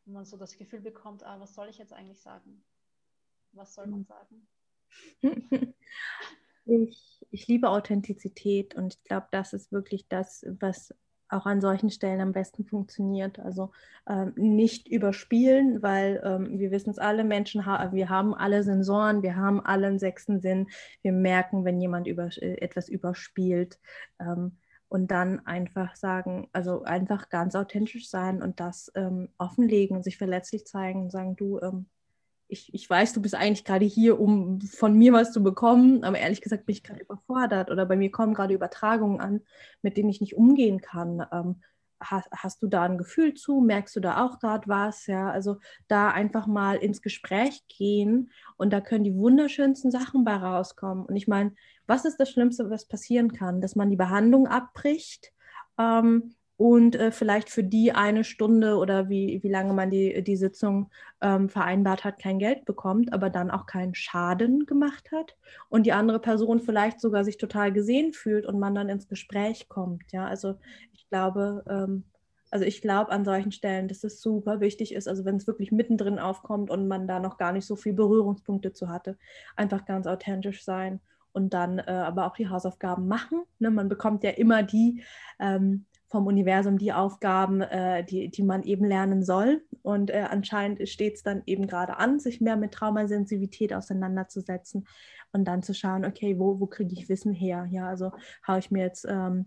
Und 0.06 0.12
man 0.12 0.24
so 0.24 0.36
das 0.36 0.56
Gefühl 0.56 0.80
bekommt, 0.80 1.24
ah, 1.24 1.40
was 1.40 1.54
soll 1.54 1.68
ich 1.68 1.78
jetzt 1.78 1.92
eigentlich 1.92 2.20
sagen? 2.20 2.64
Was 3.52 3.74
soll 3.74 3.86
man 3.86 4.00
mhm. 4.00 4.04
sagen? 4.04 4.48
Ich, 6.66 7.26
ich 7.30 7.46
liebe 7.46 7.68
Authentizität 7.68 8.74
und 8.74 8.94
ich 8.94 9.04
glaube, 9.04 9.26
das 9.30 9.52
ist 9.52 9.70
wirklich 9.70 10.08
das, 10.08 10.46
was 10.60 10.94
auch 11.28 11.46
an 11.46 11.60
solchen 11.60 11.90
Stellen 11.90 12.20
am 12.20 12.32
besten 12.32 12.64
funktioniert. 12.64 13.38
Also 13.38 13.70
ähm, 14.08 14.32
nicht 14.36 14.88
überspielen, 14.88 15.82
weil 15.82 16.20
ähm, 16.24 16.58
wir 16.58 16.70
wissen 16.70 16.90
es 16.90 16.98
alle, 16.98 17.24
Menschen, 17.24 17.66
ha 17.66 17.92
wir 17.92 18.08
haben 18.08 18.34
alle 18.34 18.62
Sensoren, 18.62 19.22
wir 19.22 19.36
haben 19.36 19.60
alle 19.64 19.86
einen 19.86 19.98
sechsten 19.98 20.40
Sinn. 20.40 20.68
Wir 21.02 21.12
merken, 21.12 21.64
wenn 21.64 21.80
jemand 21.80 22.06
über, 22.06 22.28
äh, 22.40 22.56
etwas 22.60 22.88
überspielt. 22.88 23.78
Ähm, 24.20 24.56
und 24.88 25.10
dann 25.10 25.44
einfach 25.44 25.96
sagen, 25.96 26.48
also 26.52 26.84
einfach 26.84 27.28
ganz 27.28 27.56
authentisch 27.56 28.08
sein 28.08 28.42
und 28.42 28.60
das 28.60 28.92
ähm, 28.94 29.28
offenlegen 29.38 29.96
und 29.96 30.04
sich 30.04 30.18
verletzlich 30.18 30.66
zeigen 30.66 31.02
und 31.02 31.10
sagen, 31.10 31.34
du, 31.34 31.60
ähm, 31.60 31.86
ich, 32.54 32.72
ich 32.72 32.88
weiß, 32.88 33.12
du 33.12 33.20
bist 33.20 33.34
eigentlich 33.34 33.64
gerade 33.64 33.84
hier, 33.84 34.18
um 34.18 34.60
von 34.60 34.94
mir 34.94 35.12
was 35.12 35.32
zu 35.32 35.42
bekommen, 35.42 36.04
aber 36.04 36.18
ehrlich 36.18 36.40
gesagt 36.40 36.66
bin 36.66 36.74
ich 36.74 36.84
gerade 36.84 37.00
überfordert 37.02 37.70
oder 37.70 37.84
bei 37.84 37.96
mir 37.96 38.10
kommen 38.10 38.32
gerade 38.32 38.54
Übertragungen 38.54 39.20
an, 39.20 39.40
mit 39.82 39.96
denen 39.96 40.08
ich 40.08 40.20
nicht 40.20 40.36
umgehen 40.36 40.80
kann. 40.80 41.26
Ähm, 41.32 41.60
hast, 42.00 42.30
hast, 42.30 42.62
du 42.62 42.68
da 42.68 42.84
ein 42.84 42.96
Gefühl 42.96 43.34
zu? 43.34 43.60
Merkst 43.60 43.96
du 43.96 44.00
da 44.00 44.24
auch 44.24 44.38
gerade 44.38 44.68
was? 44.68 45.06
Ja, 45.06 45.30
also 45.30 45.56
da 45.88 46.10
einfach 46.10 46.46
mal 46.46 46.76
ins 46.76 47.02
Gespräch 47.02 47.64
gehen 47.66 48.30
und 48.56 48.72
da 48.72 48.80
können 48.80 49.04
die 49.04 49.16
wunderschönsten 49.16 49.90
Sachen 49.90 50.24
bei 50.24 50.36
rauskommen. 50.36 51.06
Und 51.06 51.16
ich 51.16 51.26
meine, 51.26 51.54
was 51.86 52.04
ist 52.04 52.18
das 52.18 52.30
Schlimmste, 52.30 52.70
was 52.70 52.86
passieren 52.86 53.32
kann? 53.32 53.60
Dass 53.60 53.74
man 53.74 53.90
die 53.90 53.96
Behandlung 53.96 54.46
abbricht 54.46 55.32
ähm, 55.76 56.34
und 56.56 56.96
äh, 56.96 57.10
vielleicht 57.10 57.50
für 57.50 57.64
die 57.64 57.92
eine 57.92 58.24
Stunde 58.24 58.76
oder 58.76 59.08
wie, 59.08 59.40
wie 59.42 59.48
lange 59.48 59.72
man 59.72 59.90
die, 59.90 60.22
die 60.22 60.36
Sitzung 60.36 60.90
ähm, 61.20 61.48
vereinbart 61.48 62.04
hat, 62.04 62.18
kein 62.18 62.38
Geld 62.38 62.64
bekommt, 62.64 63.12
aber 63.12 63.30
dann 63.30 63.50
auch 63.50 63.66
keinen 63.66 63.94
Schaden 63.94 64.66
gemacht 64.66 65.10
hat 65.12 65.36
und 65.68 65.84
die 65.86 65.92
andere 65.92 66.20
Person 66.20 66.60
vielleicht 66.60 67.00
sogar 67.00 67.24
sich 67.24 67.38
total 67.38 67.72
gesehen 67.72 68.12
fühlt 68.12 68.46
und 68.46 68.58
man 68.58 68.74
dann 68.74 68.88
ins 68.88 69.08
Gespräch 69.08 69.68
kommt. 69.68 70.12
Ja, 70.12 70.26
also 70.26 70.54
ich 70.92 71.08
glaube, 71.08 71.64
ähm, 71.68 72.04
Also 72.50 72.66
ich 72.66 72.80
glaube 72.82 73.10
an 73.10 73.24
solchen 73.24 73.50
Stellen, 73.50 73.88
dass 73.88 74.04
es 74.04 74.20
super 74.22 74.60
wichtig 74.60 74.94
ist, 74.94 75.08
also 75.08 75.24
wenn 75.24 75.36
es 75.36 75.46
wirklich 75.48 75.72
mittendrin 75.72 76.20
aufkommt 76.20 76.70
und 76.70 76.86
man 76.86 77.08
da 77.08 77.18
noch 77.18 77.36
gar 77.36 77.52
nicht 77.52 77.66
so 77.66 77.74
viele 77.74 77.96
Berührungspunkte 77.96 78.72
zu 78.72 78.88
hatte, 78.88 79.18
einfach 79.56 79.84
ganz 79.86 80.06
authentisch 80.06 80.64
sein 80.64 81.00
und 81.32 81.52
dann 81.52 81.78
äh, 81.80 81.90
aber 81.90 82.26
auch 82.26 82.36
die 82.36 82.48
Hausaufgaben 82.48 83.08
machen. 83.08 83.42
Ne? 83.58 83.70
Man 83.72 83.88
bekommt 83.88 84.22
ja 84.22 84.30
immer 84.30 84.62
die 84.62 85.02
ähm, 85.40 85.86
vom 86.14 86.28
Universum 86.28 86.78
die 86.78 86.92
Aufgaben, 86.92 87.60
äh, 87.60 88.04
die, 88.04 88.30
die 88.30 88.44
man 88.44 88.62
eben 88.62 88.84
lernen 88.84 89.24
soll. 89.24 89.64
Und 89.82 90.10
äh, 90.10 90.26
anscheinend 90.30 90.88
steht 90.88 91.16
es 91.16 91.24
dann 91.24 91.42
eben 91.44 91.66
gerade 91.66 91.96
an, 91.96 92.20
sich 92.20 92.40
mehr 92.40 92.54
mit 92.54 92.70
Traumasensivität 92.70 93.74
auseinanderzusetzen 93.74 94.86
und 95.32 95.44
dann 95.44 95.64
zu 95.64 95.74
schauen, 95.74 96.04
okay, 96.04 96.38
wo, 96.38 96.60
wo 96.60 96.66
kriege 96.66 96.92
ich 96.92 97.08
Wissen 97.08 97.32
her? 97.32 97.66
Ja, 97.68 97.88
also 97.88 98.12
haue 98.46 98.60
ich 98.60 98.70
mir 98.70 98.84
jetzt 98.84 99.04
ähm, 99.08 99.46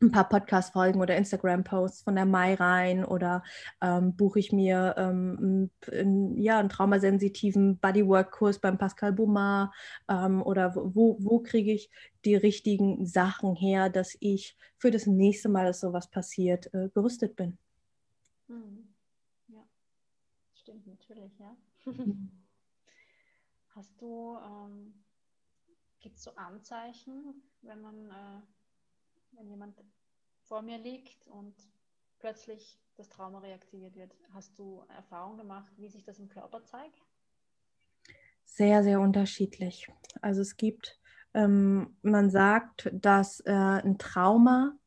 ein 0.00 0.10
paar 0.10 0.28
Podcast-Folgen 0.28 1.00
oder 1.00 1.16
Instagram-Posts 1.16 2.02
von 2.02 2.14
der 2.16 2.26
Mai 2.26 2.54
rein 2.54 3.04
oder 3.04 3.42
ähm, 3.80 4.14
buche 4.16 4.38
ich 4.38 4.52
mir 4.52 4.94
ähm, 4.98 5.70
einen, 5.90 6.40
ja, 6.40 6.58
einen 6.58 6.68
traumasensitiven 6.68 7.78
Bodywork-Kurs 7.78 8.58
beim 8.58 8.78
Pascal 8.78 9.12
Boumar 9.12 9.72
ähm, 10.08 10.42
oder 10.42 10.74
wo, 10.74 11.16
wo 11.20 11.40
kriege 11.40 11.72
ich 11.72 11.90
die 12.24 12.36
richtigen 12.36 13.06
Sachen 13.06 13.54
her, 13.54 13.88
dass 13.88 14.16
ich 14.20 14.56
für 14.78 14.90
das 14.90 15.06
nächste 15.06 15.48
Mal, 15.48 15.66
dass 15.66 15.80
sowas 15.80 16.10
passiert, 16.10 16.72
äh, 16.74 16.88
gerüstet 16.90 17.36
bin. 17.36 17.58
Mhm. 18.48 18.94
Ja, 19.48 19.64
stimmt 20.54 20.86
natürlich, 20.86 21.38
ja. 21.38 21.56
Hast 23.74 24.00
du, 24.00 24.36
ähm, 24.38 25.04
gibt 26.00 26.16
es 26.16 26.24
so 26.24 26.34
Anzeichen, 26.34 27.42
wenn 27.62 27.80
man... 27.80 28.10
Äh 28.10 28.55
wenn 29.36 29.48
jemand 29.48 29.76
vor 30.42 30.62
mir 30.62 30.78
liegt 30.78 31.26
und 31.28 31.54
plötzlich 32.18 32.78
das 32.96 33.08
Trauma 33.08 33.40
reaktiviert 33.40 33.94
wird. 33.96 34.14
Hast 34.32 34.58
du 34.58 34.82
Erfahrung 34.94 35.36
gemacht, 35.36 35.72
wie 35.76 35.88
sich 35.88 36.04
das 36.04 36.18
im 36.18 36.28
Körper 36.28 36.64
zeigt? 36.64 37.02
Sehr, 38.44 38.82
sehr 38.82 39.00
unterschiedlich. 39.00 39.88
Also 40.22 40.40
es 40.40 40.56
gibt, 40.56 40.98
ähm, 41.34 41.96
man 42.02 42.30
sagt, 42.30 42.90
dass 42.92 43.40
äh, 43.40 43.52
ein 43.52 43.98
Trauma, 43.98 44.78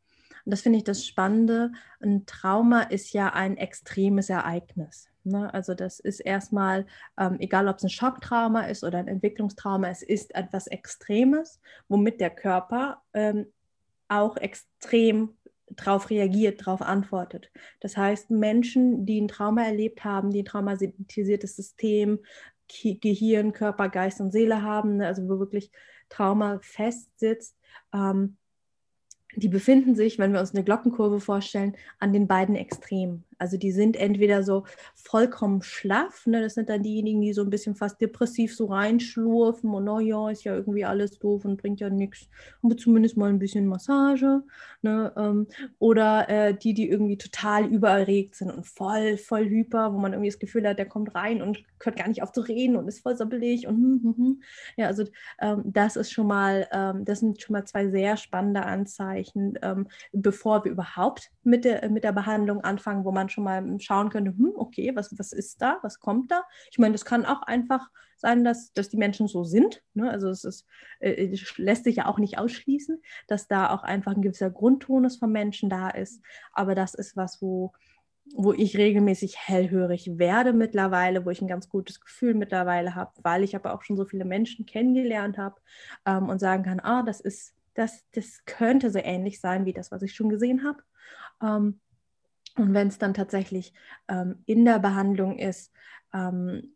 und 0.45 0.51
das 0.51 0.61
finde 0.61 0.79
ich 0.79 0.85
das 0.85 1.05
Spannende, 1.05 1.71
ein 2.01 2.25
Trauma 2.25 2.83
ist 2.83 3.13
ja 3.13 3.29
ein 3.33 3.57
extremes 3.57 4.29
Ereignis. 4.29 5.09
Ne? 5.23 5.53
Also 5.53 5.75
das 5.75 5.99
ist 5.99 6.21
erstmal, 6.21 6.87
ähm, 7.17 7.37
egal 7.39 7.67
ob 7.67 7.77
es 7.77 7.83
ein 7.83 7.89
Schocktrauma 7.89 8.61
ist 8.61 8.83
oder 8.83 8.97
ein 8.97 9.07
Entwicklungstrauma, 9.07 9.89
es 9.89 10.01
ist 10.01 10.33
etwas 10.33 10.65
Extremes, 10.67 11.61
womit 11.87 12.19
der 12.21 12.31
Körper 12.31 13.03
ähm, 13.13 13.45
auch 14.09 14.37
extrem 14.37 15.37
darauf 15.69 16.09
reagiert, 16.09 16.61
darauf 16.61 16.81
antwortet. 16.81 17.51
Das 17.79 17.95
heißt, 17.95 18.31
Menschen, 18.31 19.05
die 19.05 19.21
ein 19.21 19.27
Trauma 19.27 19.63
erlebt 19.63 20.03
haben, 20.03 20.31
die 20.31 20.41
ein 20.41 20.45
traumatisiertes 20.45 21.55
System, 21.55 22.19
Gehirn, 22.67 23.53
Körper, 23.53 23.89
Geist 23.89 24.19
und 24.21 24.31
Seele 24.31 24.61
haben, 24.61 24.97
ne, 24.97 25.07
also 25.07 25.27
wo 25.27 25.39
wirklich 25.39 25.71
Trauma 26.09 26.59
festsitzt, 26.61 27.57
ähm, 27.93 28.37
die 29.35 29.47
befinden 29.47 29.95
sich, 29.95 30.17
wenn 30.17 30.33
wir 30.33 30.39
uns 30.39 30.53
eine 30.53 30.63
Glockenkurve 30.63 31.19
vorstellen, 31.19 31.75
an 31.99 32.13
den 32.13 32.27
beiden 32.27 32.55
Extremen. 32.55 33.25
Also 33.39 33.57
die 33.57 33.71
sind 33.71 33.95
entweder 33.97 34.43
so 34.43 34.65
vollkommen 34.95 35.61
schlaff, 35.63 36.27
ne? 36.27 36.41
das 36.41 36.53
sind 36.55 36.69
dann 36.69 36.83
diejenigen, 36.83 37.21
die 37.21 37.33
so 37.33 37.41
ein 37.41 37.49
bisschen 37.49 37.75
fast 37.75 37.99
depressiv 38.01 38.55
so 38.55 38.65
reinschlurfen 38.65 39.69
und 39.69 39.87
oh 39.87 39.99
ja, 39.99 40.29
ist 40.29 40.43
ja 40.43 40.53
irgendwie 40.55 40.85
alles 40.85 41.17
doof 41.19 41.45
und 41.45 41.57
bringt 41.57 41.79
ja 41.79 41.89
nichts. 41.89 42.27
Aber 42.61 42.77
zumindest 42.77 43.17
mal 43.17 43.29
ein 43.29 43.39
bisschen 43.39 43.65
Massage. 43.65 44.43
Ne? 44.81 45.11
Ähm, 45.17 45.47
oder 45.79 46.29
äh, 46.29 46.53
die, 46.53 46.73
die 46.73 46.89
irgendwie 46.89 47.17
total 47.17 47.65
übererregt 47.65 48.35
sind 48.35 48.51
und 48.51 48.65
voll, 48.65 49.17
voll 49.17 49.47
hyper, 49.47 49.93
wo 49.93 49.97
man 49.97 50.13
irgendwie 50.13 50.29
das 50.29 50.39
Gefühl 50.39 50.67
hat, 50.67 50.77
der 50.77 50.87
kommt 50.87 51.15
rein 51.15 51.41
und 51.41 51.63
hört 51.83 51.97
gar 51.97 52.07
nicht 52.07 52.23
auf 52.23 52.31
zu 52.31 52.41
reden 52.41 52.75
und 52.75 52.87
ist 52.87 53.01
voll 53.01 53.15
sabbelig 53.15 53.67
und 53.67 53.75
hm, 53.75 54.01
hm, 54.03 54.17
hm. 54.17 54.41
ja, 54.77 54.87
also 54.87 55.05
ähm, 55.39 55.63
das 55.65 55.95
ist 55.95 56.11
schon 56.11 56.27
mal, 56.27 56.67
ähm, 56.71 57.05
das 57.05 57.19
sind 57.19 57.41
schon 57.41 57.53
mal 57.53 57.65
zwei 57.65 57.89
sehr 57.89 58.17
spannende 58.17 58.63
Anzeichen, 58.65 59.57
ähm, 59.61 59.87
bevor 60.11 60.63
wir 60.63 60.71
überhaupt 60.71 61.31
mit 61.43 61.65
der, 61.65 61.89
mit 61.89 62.03
der 62.03 62.11
Behandlung 62.11 62.61
anfangen, 62.61 63.05
wo 63.05 63.11
man 63.11 63.28
schon 63.29 63.43
mal 63.43 63.79
schauen 63.79 64.09
könnte, 64.09 64.31
hm, 64.31 64.53
okay, 64.55 64.91
was, 64.95 65.17
was 65.17 65.31
ist 65.31 65.61
da, 65.61 65.79
was 65.81 65.99
kommt 65.99 66.31
da? 66.31 66.43
Ich 66.71 66.79
meine, 66.79 66.93
das 66.93 67.05
kann 67.05 67.25
auch 67.25 67.41
einfach 67.43 67.89
sein, 68.19 68.43
dass, 68.43 68.73
dass 68.73 68.89
die 68.89 68.97
Menschen 68.97 69.27
so 69.27 69.43
sind. 69.43 69.81
Ne? 69.93 70.09
Also 70.09 70.29
es 70.29 70.43
ist, 70.43 70.65
äh, 70.99 71.33
lässt 71.55 71.85
sich 71.85 71.97
ja 71.97 72.05
auch 72.05 72.19
nicht 72.19 72.37
ausschließen, 72.37 73.01
dass 73.27 73.47
da 73.47 73.69
auch 73.69 73.83
einfach 73.83 74.13
ein 74.13 74.21
gewisser 74.21 74.49
Grundtonus 74.49 75.17
vom 75.17 75.31
Menschen 75.31 75.69
da 75.69 75.89
ist. 75.89 76.21
Aber 76.51 76.75
das 76.75 76.93
ist 76.93 77.15
was, 77.15 77.41
wo, 77.41 77.71
wo 78.35 78.53
ich 78.53 78.77
regelmäßig 78.77 79.37
hellhörig 79.37 80.17
werde 80.17 80.53
mittlerweile, 80.53 81.25
wo 81.25 81.29
ich 81.29 81.41
ein 81.41 81.47
ganz 81.47 81.69
gutes 81.69 82.01
Gefühl 82.01 82.33
mittlerweile 82.33 82.95
habe, 82.95 83.11
weil 83.23 83.43
ich 83.43 83.55
aber 83.55 83.73
auch 83.73 83.83
schon 83.83 83.97
so 83.97 84.05
viele 84.05 84.25
Menschen 84.25 84.65
kennengelernt 84.65 85.37
habe 85.37 85.55
ähm, 86.05 86.29
und 86.29 86.39
sagen 86.39 86.63
kann, 86.63 86.79
ah, 86.81 87.03
das 87.03 87.21
ist, 87.21 87.55
das, 87.73 88.03
das 88.11 88.43
könnte 88.45 88.91
so 88.91 88.99
ähnlich 88.99 89.39
sein 89.39 89.65
wie 89.65 89.73
das, 89.73 89.91
was 89.91 90.01
ich 90.01 90.13
schon 90.13 90.29
gesehen 90.29 90.63
habe. 90.63 90.83
Ähm, 91.41 91.79
und 92.57 92.73
wenn 92.73 92.87
es 92.87 92.97
dann 92.97 93.13
tatsächlich 93.13 93.73
ähm, 94.07 94.43
in 94.45 94.65
der 94.65 94.79
Behandlung 94.79 95.37
ist, 95.37 95.71
ähm, 96.13 96.75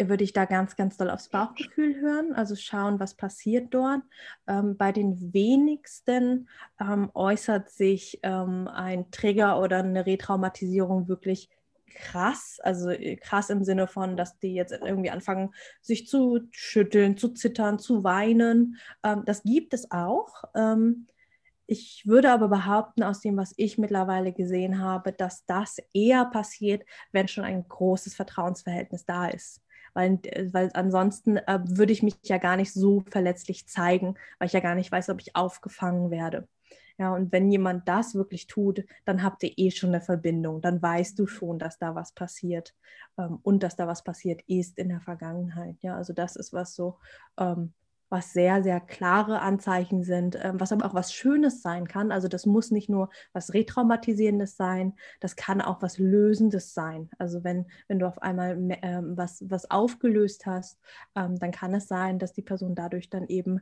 würde 0.00 0.22
ich 0.22 0.32
da 0.32 0.44
ganz, 0.44 0.76
ganz 0.76 0.96
doll 0.96 1.10
aufs 1.10 1.28
Bauchgefühl 1.28 2.00
hören, 2.00 2.32
also 2.34 2.54
schauen, 2.54 3.00
was 3.00 3.14
passiert 3.14 3.74
dort. 3.74 4.02
Ähm, 4.46 4.76
bei 4.76 4.92
den 4.92 5.32
wenigsten 5.32 6.48
ähm, 6.80 7.10
äußert 7.14 7.70
sich 7.70 8.20
ähm, 8.22 8.68
ein 8.68 9.10
Trigger 9.10 9.60
oder 9.60 9.78
eine 9.78 10.06
Retraumatisierung 10.06 11.08
wirklich 11.08 11.50
krass, 11.94 12.60
also 12.62 12.90
äh, 12.90 13.16
krass 13.16 13.50
im 13.50 13.64
Sinne 13.64 13.88
von, 13.88 14.16
dass 14.16 14.38
die 14.38 14.54
jetzt 14.54 14.72
irgendwie 14.72 15.10
anfangen, 15.10 15.52
sich 15.80 16.06
zu 16.06 16.40
schütteln, 16.50 17.16
zu 17.16 17.30
zittern, 17.30 17.78
zu 17.78 18.04
weinen. 18.04 18.76
Ähm, 19.02 19.22
das 19.24 19.42
gibt 19.42 19.74
es 19.74 19.90
auch. 19.90 20.44
Ich 21.70 22.06
würde 22.06 22.32
aber 22.32 22.48
behaupten, 22.48 23.02
aus 23.02 23.20
dem, 23.20 23.36
was 23.36 23.52
ich 23.58 23.76
mittlerweile 23.76 24.32
gesehen 24.32 24.80
habe, 24.80 25.12
dass 25.12 25.44
das 25.44 25.76
eher 25.92 26.24
passiert, 26.24 26.82
wenn 27.12 27.28
schon 27.28 27.44
ein 27.44 27.68
großes 27.68 28.14
Vertrauensverhältnis 28.14 29.04
da 29.04 29.28
ist. 29.28 29.62
Weil, 29.92 30.18
weil 30.52 30.70
ansonsten 30.72 31.36
äh, 31.36 31.60
würde 31.64 31.92
ich 31.92 32.02
mich 32.02 32.14
ja 32.24 32.38
gar 32.38 32.56
nicht 32.56 32.72
so 32.72 33.04
verletzlich 33.10 33.68
zeigen, 33.68 34.14
weil 34.38 34.46
ich 34.46 34.54
ja 34.54 34.60
gar 34.60 34.74
nicht 34.74 34.90
weiß, 34.90 35.10
ob 35.10 35.20
ich 35.20 35.36
aufgefangen 35.36 36.10
werde. 36.10 36.48
Ja, 36.96 37.14
und 37.14 37.32
wenn 37.32 37.52
jemand 37.52 37.86
das 37.86 38.14
wirklich 38.14 38.46
tut, 38.46 38.84
dann 39.04 39.22
habt 39.22 39.42
ihr 39.42 39.52
eh 39.56 39.70
schon 39.70 39.90
eine 39.90 40.00
Verbindung. 40.00 40.62
Dann 40.62 40.80
weißt 40.80 41.18
du 41.18 41.26
schon, 41.26 41.58
dass 41.58 41.78
da 41.78 41.94
was 41.94 42.12
passiert 42.12 42.74
ähm, 43.18 43.40
und 43.42 43.62
dass 43.62 43.76
da 43.76 43.86
was 43.86 44.02
passiert 44.02 44.40
ist 44.46 44.78
in 44.78 44.88
der 44.88 45.02
Vergangenheit. 45.02 45.76
Ja, 45.82 45.96
also 45.96 46.14
das 46.14 46.34
ist 46.34 46.54
was 46.54 46.74
so, 46.74 46.98
ähm, 47.38 47.74
was 48.08 48.32
sehr, 48.32 48.62
sehr 48.62 48.80
klare 48.80 49.40
Anzeichen 49.40 50.02
sind, 50.02 50.38
ähm, 50.42 50.60
was 50.60 50.72
aber 50.72 50.86
auch 50.86 50.94
was 50.94 51.12
Schönes 51.12 51.62
sein 51.62 51.86
kann. 51.88 52.12
Also 52.12 52.28
das 52.28 52.46
muss 52.46 52.70
nicht 52.70 52.88
nur 52.88 53.10
was 53.32 53.54
Retraumatisierendes 53.54 54.56
sein, 54.56 54.94
das 55.20 55.36
kann 55.36 55.60
auch 55.60 55.82
was 55.82 55.98
Lösendes 55.98 56.74
sein. 56.74 57.10
Also 57.18 57.44
wenn, 57.44 57.66
wenn 57.86 57.98
du 57.98 58.06
auf 58.06 58.20
einmal 58.22 58.56
ähm, 58.82 59.16
was, 59.16 59.44
was 59.48 59.70
aufgelöst 59.70 60.46
hast, 60.46 60.78
ähm, 61.14 61.38
dann 61.38 61.50
kann 61.50 61.74
es 61.74 61.88
sein, 61.88 62.18
dass 62.18 62.32
die 62.32 62.42
Person 62.42 62.74
dadurch 62.74 63.10
dann 63.10 63.26
eben, 63.26 63.60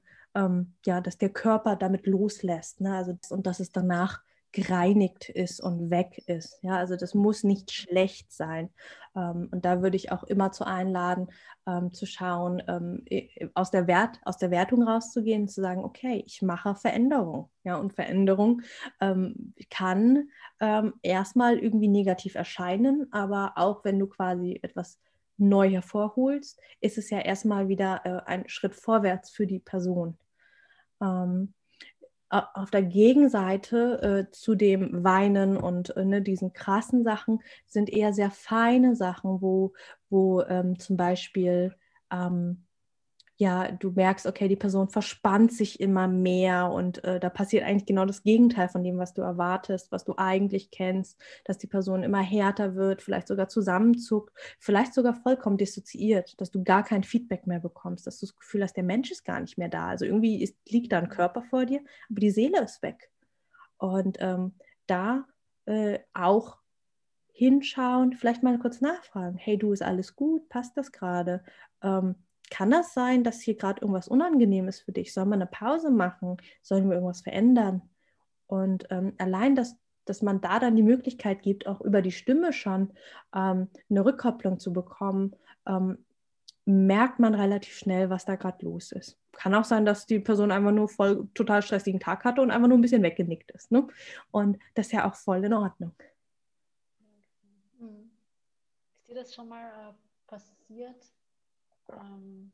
ja, 0.84 1.00
dass 1.00 1.16
der 1.16 1.30
Körper 1.30 1.76
damit 1.76 2.06
loslässt. 2.06 2.82
Ne? 2.82 2.94
Also, 2.94 3.16
und 3.30 3.46
dass 3.46 3.58
es 3.58 3.72
danach 3.72 4.20
gereinigt 4.56 5.28
ist 5.28 5.62
und 5.62 5.90
weg 5.90 6.22
ist. 6.26 6.58
Ja, 6.62 6.78
also 6.78 6.96
das 6.96 7.12
muss 7.14 7.44
nicht 7.44 7.70
schlecht 7.70 8.32
sein. 8.32 8.70
Ähm, 9.14 9.50
und 9.52 9.66
da 9.66 9.82
würde 9.82 9.96
ich 9.96 10.12
auch 10.12 10.24
immer 10.24 10.50
zu 10.50 10.64
einladen, 10.66 11.28
ähm, 11.66 11.92
zu 11.92 12.06
schauen, 12.06 12.62
ähm, 12.66 13.04
aus, 13.52 13.70
der 13.70 13.86
Wert, 13.86 14.18
aus 14.24 14.38
der 14.38 14.50
Wertung 14.50 14.82
rauszugehen, 14.82 15.46
zu 15.46 15.60
sagen, 15.60 15.84
okay, 15.84 16.24
ich 16.26 16.40
mache 16.40 16.74
Veränderung. 16.74 17.50
Ja, 17.64 17.76
und 17.76 17.94
Veränderung 17.94 18.62
kann 19.70 20.28
erstmal 21.02 21.58
irgendwie 21.58 21.88
negativ 21.88 22.36
erscheinen, 22.36 23.12
aber 23.12 23.54
auch 23.56 23.84
wenn 23.84 23.98
du 23.98 24.06
quasi 24.06 24.60
etwas 24.62 25.00
neu 25.36 25.68
hervorholst, 25.68 26.60
ist 26.80 26.96
es 26.96 27.10
ja 27.10 27.18
erstmal 27.18 27.68
wieder 27.68 28.00
äh, 28.04 28.20
ein 28.24 28.48
Schritt 28.48 28.74
vorwärts 28.74 29.30
für 29.30 29.46
die 29.46 29.58
Person. 29.58 30.16
Ähm, 31.02 31.52
auf 32.28 32.70
der 32.70 32.82
Gegenseite 32.82 34.26
äh, 34.28 34.30
zu 34.32 34.54
dem 34.56 35.04
Weinen 35.04 35.56
und 35.56 35.96
äh, 35.96 36.04
ne, 36.04 36.22
diesen 36.22 36.52
krassen 36.52 37.04
Sachen 37.04 37.40
sind 37.66 37.88
eher 37.88 38.12
sehr 38.12 38.30
feine 38.30 38.96
Sachen, 38.96 39.40
wo, 39.40 39.74
wo 40.10 40.42
ähm, 40.42 40.78
zum 40.78 40.96
Beispiel 40.96 41.74
ähm, 42.10 42.64
ja, 43.38 43.70
du 43.70 43.90
merkst, 43.90 44.26
okay, 44.26 44.48
die 44.48 44.56
Person 44.56 44.88
verspannt 44.88 45.52
sich 45.52 45.78
immer 45.78 46.08
mehr 46.08 46.70
und 46.70 47.04
äh, 47.04 47.20
da 47.20 47.28
passiert 47.28 47.64
eigentlich 47.64 47.84
genau 47.84 48.06
das 48.06 48.22
Gegenteil 48.22 48.68
von 48.70 48.82
dem, 48.82 48.96
was 48.96 49.12
du 49.12 49.20
erwartest, 49.20 49.92
was 49.92 50.04
du 50.04 50.14
eigentlich 50.16 50.70
kennst, 50.70 51.20
dass 51.44 51.58
die 51.58 51.66
Person 51.66 52.02
immer 52.02 52.22
härter 52.22 52.76
wird, 52.76 53.02
vielleicht 53.02 53.28
sogar 53.28 53.48
zusammenzuckt, 53.48 54.32
vielleicht 54.58 54.94
sogar 54.94 55.14
vollkommen 55.14 55.58
dissoziiert, 55.58 56.40
dass 56.40 56.50
du 56.50 56.64
gar 56.64 56.82
kein 56.82 57.04
Feedback 57.04 57.46
mehr 57.46 57.60
bekommst, 57.60 58.06
dass 58.06 58.20
du 58.20 58.26
das 58.26 58.36
Gefühl 58.36 58.62
hast, 58.62 58.76
der 58.76 58.84
Mensch 58.84 59.10
ist 59.10 59.24
gar 59.24 59.40
nicht 59.40 59.58
mehr 59.58 59.68
da. 59.68 59.88
Also 59.88 60.06
irgendwie 60.06 60.42
ist, 60.42 60.56
liegt 60.66 60.92
da 60.92 60.98
ein 60.98 61.10
Körper 61.10 61.42
vor 61.42 61.66
dir, 61.66 61.80
aber 62.08 62.20
die 62.20 62.30
Seele 62.30 62.62
ist 62.62 62.80
weg. 62.82 63.10
Und 63.76 64.16
ähm, 64.20 64.54
da 64.86 65.26
äh, 65.66 65.98
auch 66.14 66.56
hinschauen, 67.32 68.14
vielleicht 68.14 68.42
mal 68.42 68.58
kurz 68.58 68.80
nachfragen, 68.80 69.36
hey 69.36 69.58
du, 69.58 69.72
ist 69.72 69.82
alles 69.82 70.16
gut, 70.16 70.48
passt 70.48 70.74
das 70.78 70.90
gerade? 70.90 71.44
Ähm, 71.82 72.14
kann 72.50 72.70
das 72.70 72.94
sein, 72.94 73.24
dass 73.24 73.40
hier 73.40 73.56
gerade 73.56 73.80
irgendwas 73.80 74.08
unangenehm 74.08 74.68
ist 74.68 74.80
für 74.80 74.92
dich? 74.92 75.12
Sollen 75.12 75.28
wir 75.28 75.34
eine 75.34 75.46
Pause 75.46 75.90
machen? 75.90 76.36
Sollen 76.62 76.88
wir 76.88 76.94
irgendwas 76.94 77.22
verändern? 77.22 77.82
Und 78.46 78.86
ähm, 78.90 79.14
allein, 79.18 79.56
dass, 79.56 79.76
dass 80.04 80.22
man 80.22 80.40
da 80.40 80.58
dann 80.60 80.76
die 80.76 80.82
Möglichkeit 80.82 81.42
gibt, 81.42 81.66
auch 81.66 81.80
über 81.80 82.02
die 82.02 82.12
Stimme 82.12 82.52
schon 82.52 82.92
ähm, 83.34 83.68
eine 83.90 84.04
Rückkopplung 84.04 84.58
zu 84.58 84.72
bekommen, 84.72 85.34
ähm, 85.66 85.98
merkt 86.64 87.20
man 87.20 87.34
relativ 87.34 87.74
schnell, 87.74 88.10
was 88.10 88.24
da 88.24 88.36
gerade 88.36 88.64
los 88.64 88.92
ist. 88.92 89.18
Kann 89.32 89.54
auch 89.54 89.64
sein, 89.64 89.84
dass 89.84 90.06
die 90.06 90.18
Person 90.18 90.50
einfach 90.50 90.72
nur 90.72 90.88
voll 90.88 91.28
total 91.34 91.62
stressigen 91.62 92.00
Tag 92.00 92.24
hatte 92.24 92.42
und 92.42 92.50
einfach 92.50 92.68
nur 92.68 92.78
ein 92.78 92.82
bisschen 92.82 93.02
weggenickt 93.02 93.50
ist. 93.52 93.70
Ne? 93.70 93.86
Und 94.30 94.58
das 94.74 94.86
ist 94.86 94.92
ja 94.92 95.08
auch 95.08 95.14
voll 95.14 95.44
in 95.44 95.52
Ordnung. 95.52 95.92
Ist 98.96 99.08
dir 99.08 99.14
das 99.14 99.32
schon 99.32 99.48
mal 99.48 99.64
äh, 99.64 99.92
passiert, 100.26 100.96
ähm, 101.90 102.52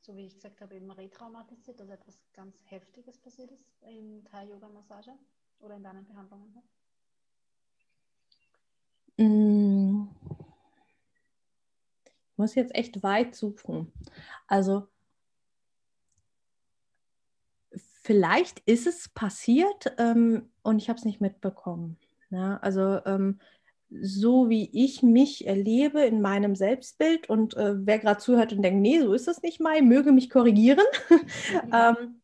so 0.00 0.16
wie 0.16 0.26
ich 0.26 0.34
gesagt 0.34 0.60
habe, 0.60 0.74
eben 0.74 0.90
retraumatisiert, 0.90 1.80
dass 1.80 1.88
etwas 1.88 2.20
ganz 2.34 2.62
Heftiges 2.66 3.18
passiert 3.18 3.50
ist 3.50 3.64
in 3.82 4.24
Thai-Yoga-Massage 4.24 5.12
oder 5.60 5.76
in 5.76 5.82
deinen 5.82 6.06
Behandlungen? 6.06 6.62
Mm. 9.16 10.08
Ich 12.30 12.38
muss 12.38 12.54
jetzt 12.54 12.74
echt 12.74 13.02
weit 13.02 13.34
suchen. 13.34 13.92
Also 14.46 14.88
vielleicht 18.02 18.58
ist 18.60 18.86
es 18.86 19.08
passiert 19.08 19.94
ähm, 19.98 20.50
und 20.62 20.78
ich 20.78 20.88
habe 20.88 20.98
es 20.98 21.04
nicht 21.04 21.20
mitbekommen. 21.20 21.96
Ja, 22.30 22.58
also 22.58 23.00
ähm, 23.06 23.38
so 24.02 24.48
wie 24.48 24.70
ich 24.72 25.02
mich 25.02 25.46
erlebe 25.46 26.02
in 26.02 26.20
meinem 26.20 26.56
Selbstbild 26.56 27.28
und 27.28 27.56
äh, 27.56 27.74
wer 27.86 27.98
gerade 27.98 28.18
zuhört 28.20 28.52
und 28.52 28.62
denkt, 28.62 28.80
nee, 28.80 29.00
so 29.00 29.12
ist 29.12 29.28
das 29.28 29.42
nicht 29.42 29.60
mal, 29.60 29.80
möge 29.82 30.12
mich 30.12 30.30
korrigieren. 30.30 30.84
Ähm, 31.72 32.20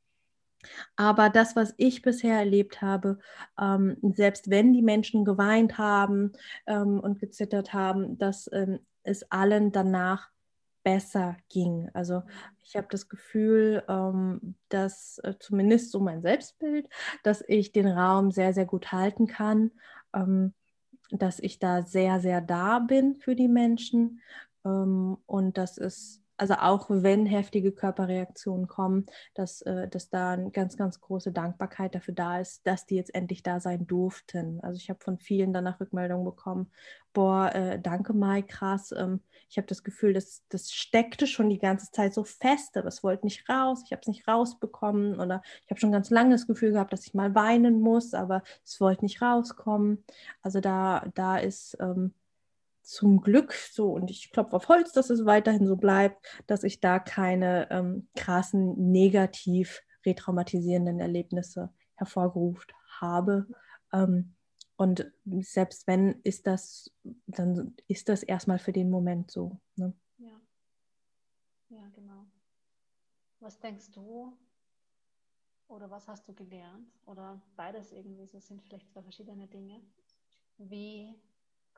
aber 0.96 1.30
das, 1.30 1.56
was 1.56 1.74
ich 1.78 2.02
bisher 2.02 2.38
erlebt 2.38 2.82
habe, 2.82 3.18
ähm, 3.58 3.96
selbst 4.14 4.50
wenn 4.50 4.72
die 4.72 4.82
Menschen 4.82 5.24
geweint 5.24 5.78
haben 5.78 6.32
ähm, 6.66 7.00
und 7.00 7.18
gezittert 7.18 7.72
haben, 7.72 8.18
dass 8.18 8.48
ähm, 8.52 8.80
es 9.02 9.30
allen 9.30 9.72
danach 9.72 10.28
besser 10.82 11.36
ging. 11.48 11.88
Also 11.94 12.22
ich 12.62 12.76
habe 12.76 12.88
das 12.90 13.08
Gefühl, 13.08 13.82
ähm, 13.88 14.54
dass 14.68 15.18
äh, 15.24 15.34
zumindest 15.38 15.92
so 15.92 16.00
mein 16.00 16.22
Selbstbild, 16.22 16.88
dass 17.22 17.42
ich 17.46 17.72
den 17.72 17.88
Raum 17.88 18.30
sehr, 18.30 18.52
sehr 18.52 18.66
gut 18.66 18.92
halten 18.92 19.26
kann 19.26 19.70
ähm, 20.14 20.54
dass 21.12 21.40
ich 21.40 21.58
da 21.58 21.82
sehr, 21.82 22.20
sehr 22.20 22.40
da 22.40 22.78
bin 22.78 23.16
für 23.16 23.34
die 23.34 23.48
Menschen 23.48 24.20
ähm, 24.64 25.16
und 25.26 25.58
das 25.58 25.78
ist 25.78 26.19
also 26.40 26.54
auch 26.54 26.86
wenn 26.88 27.26
heftige 27.26 27.70
Körperreaktionen 27.70 28.66
kommen, 28.66 29.04
dass, 29.34 29.60
äh, 29.62 29.88
dass 29.88 30.08
da 30.08 30.30
eine 30.32 30.50
ganz, 30.50 30.78
ganz 30.78 30.98
große 30.98 31.32
Dankbarkeit 31.32 31.94
dafür 31.94 32.14
da 32.14 32.40
ist, 32.40 32.66
dass 32.66 32.86
die 32.86 32.96
jetzt 32.96 33.14
endlich 33.14 33.42
da 33.42 33.60
sein 33.60 33.86
durften. 33.86 34.58
Also 34.62 34.78
ich 34.78 34.88
habe 34.88 35.04
von 35.04 35.18
vielen 35.18 35.52
danach 35.52 35.80
Rückmeldungen 35.80 36.24
bekommen, 36.24 36.72
boah, 37.12 37.54
äh, 37.54 37.78
danke 37.78 38.14
Mai, 38.14 38.40
krass. 38.40 38.90
Ähm, 38.96 39.20
ich 39.50 39.58
habe 39.58 39.66
das 39.66 39.84
Gefühl, 39.84 40.14
das, 40.14 40.42
das 40.48 40.72
steckte 40.72 41.26
schon 41.26 41.50
die 41.50 41.58
ganze 41.58 41.90
Zeit 41.90 42.14
so 42.14 42.24
fest, 42.24 42.74
aber 42.78 42.88
es 42.88 43.02
wollte 43.02 43.26
nicht 43.26 43.46
raus, 43.46 43.82
ich 43.84 43.92
habe 43.92 44.00
es 44.00 44.08
nicht 44.08 44.26
rausbekommen 44.26 45.20
oder 45.20 45.42
ich 45.66 45.70
habe 45.70 45.80
schon 45.80 45.92
ganz 45.92 46.08
lange 46.08 46.30
das 46.30 46.46
Gefühl 46.46 46.72
gehabt, 46.72 46.94
dass 46.94 47.06
ich 47.06 47.12
mal 47.12 47.34
weinen 47.34 47.82
muss, 47.82 48.14
aber 48.14 48.42
es 48.64 48.80
wollte 48.80 49.04
nicht 49.04 49.20
rauskommen. 49.20 50.04
Also 50.40 50.60
da, 50.60 51.04
da 51.14 51.36
ist... 51.36 51.76
Ähm, 51.80 52.14
zum 52.90 53.20
Glück 53.20 53.52
so, 53.52 53.92
und 53.92 54.10
ich 54.10 54.32
klopfe 54.32 54.56
auf 54.56 54.68
Holz, 54.68 54.92
dass 54.92 55.10
es 55.10 55.24
weiterhin 55.24 55.64
so 55.64 55.76
bleibt, 55.76 56.26
dass 56.48 56.64
ich 56.64 56.80
da 56.80 56.98
keine 56.98 57.70
ähm, 57.70 58.08
krassen, 58.16 58.90
negativ 58.90 59.80
retraumatisierenden 60.04 60.98
Erlebnisse 60.98 61.72
hervorgerufen 61.94 62.72
habe. 62.98 63.46
Ähm, 63.92 64.34
und 64.76 65.12
selbst 65.40 65.86
wenn, 65.86 66.20
ist 66.22 66.48
das, 66.48 66.90
dann 67.26 67.76
ist 67.86 68.08
das 68.08 68.24
erstmal 68.24 68.58
für 68.58 68.72
den 68.72 68.90
Moment 68.90 69.30
so. 69.30 69.60
Ne? 69.76 69.94
Ja. 70.18 70.40
Ja, 71.68 71.88
genau. 71.94 72.26
Was 73.38 73.60
denkst 73.60 73.92
du 73.92 74.36
oder 75.68 75.88
was 75.90 76.08
hast 76.08 76.26
du 76.26 76.34
gelernt? 76.34 76.90
Oder 77.06 77.40
beides 77.54 77.92
irgendwie, 77.92 78.26
so 78.26 78.40
sind 78.40 78.62
vielleicht 78.62 78.90
zwei 78.90 79.02
verschiedene 79.02 79.46
Dinge. 79.46 79.80
Wie 80.58 81.14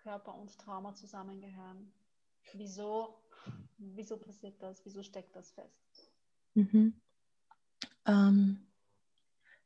Körper 0.03 0.35
und 0.35 0.59
Trauma 0.59 0.95
zusammengehören. 0.95 1.93
Wieso, 2.55 3.15
wieso 3.79 4.17
passiert 4.17 4.63
das? 4.63 4.85
Wieso 4.85 5.03
steckt 5.03 5.35
das 5.37 5.53
fest? 5.53 6.13
Mhm. 6.55 6.95
Ähm, 8.07 8.67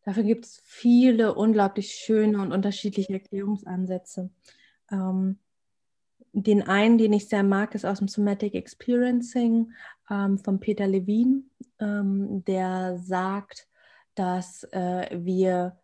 dafür 0.05 0.22
gibt 0.22 0.45
es 0.45 0.61
viele 0.64 1.34
unglaublich 1.34 1.93
schöne 1.93 2.41
und 2.41 2.53
unterschiedliche 2.53 3.14
Erklärungsansätze. 3.14 4.30
Ähm, 4.91 5.39
den 6.32 6.62
einen, 6.62 6.99
den 6.99 7.14
ich 7.14 7.28
sehr 7.28 7.43
mag, 7.43 7.74
ist 7.74 7.87
aus 7.87 7.99
dem 7.99 8.09
Somatic 8.09 8.55
Experiencing 8.55 9.72
ähm, 10.11 10.39
von 10.39 10.61
Peter 10.61 10.87
Levine, 10.87 11.45
ähm, 11.78 12.45
der 12.45 12.99
sagt, 12.99 13.68
dass 14.14 14.64
äh, 14.64 15.09
wir 15.12 15.78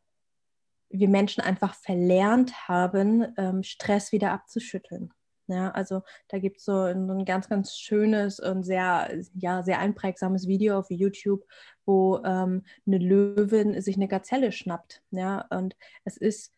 wir 0.92 1.08
Menschen 1.08 1.42
einfach 1.42 1.74
verlernt 1.74 2.68
haben, 2.68 3.26
ähm, 3.36 3.62
Stress 3.62 4.12
wieder 4.12 4.32
abzuschütteln. 4.32 5.12
Ja, 5.48 5.70
also 5.72 6.02
da 6.28 6.38
gibt 6.38 6.58
es 6.58 6.64
so 6.64 6.72
ein 6.82 7.24
ganz, 7.24 7.48
ganz 7.48 7.76
schönes 7.76 8.38
und 8.38 8.62
sehr, 8.62 9.10
ja, 9.34 9.62
sehr 9.62 9.80
einprägsames 9.80 10.46
Video 10.46 10.78
auf 10.78 10.90
YouTube, 10.90 11.44
wo 11.84 12.18
ähm, 12.24 12.64
eine 12.86 12.98
Löwin 12.98 13.80
sich 13.80 13.96
eine 13.96 14.08
Gazelle 14.08 14.52
schnappt. 14.52 15.02
Ja, 15.10 15.46
und 15.50 15.76
es 16.04 16.16
ist 16.16 16.52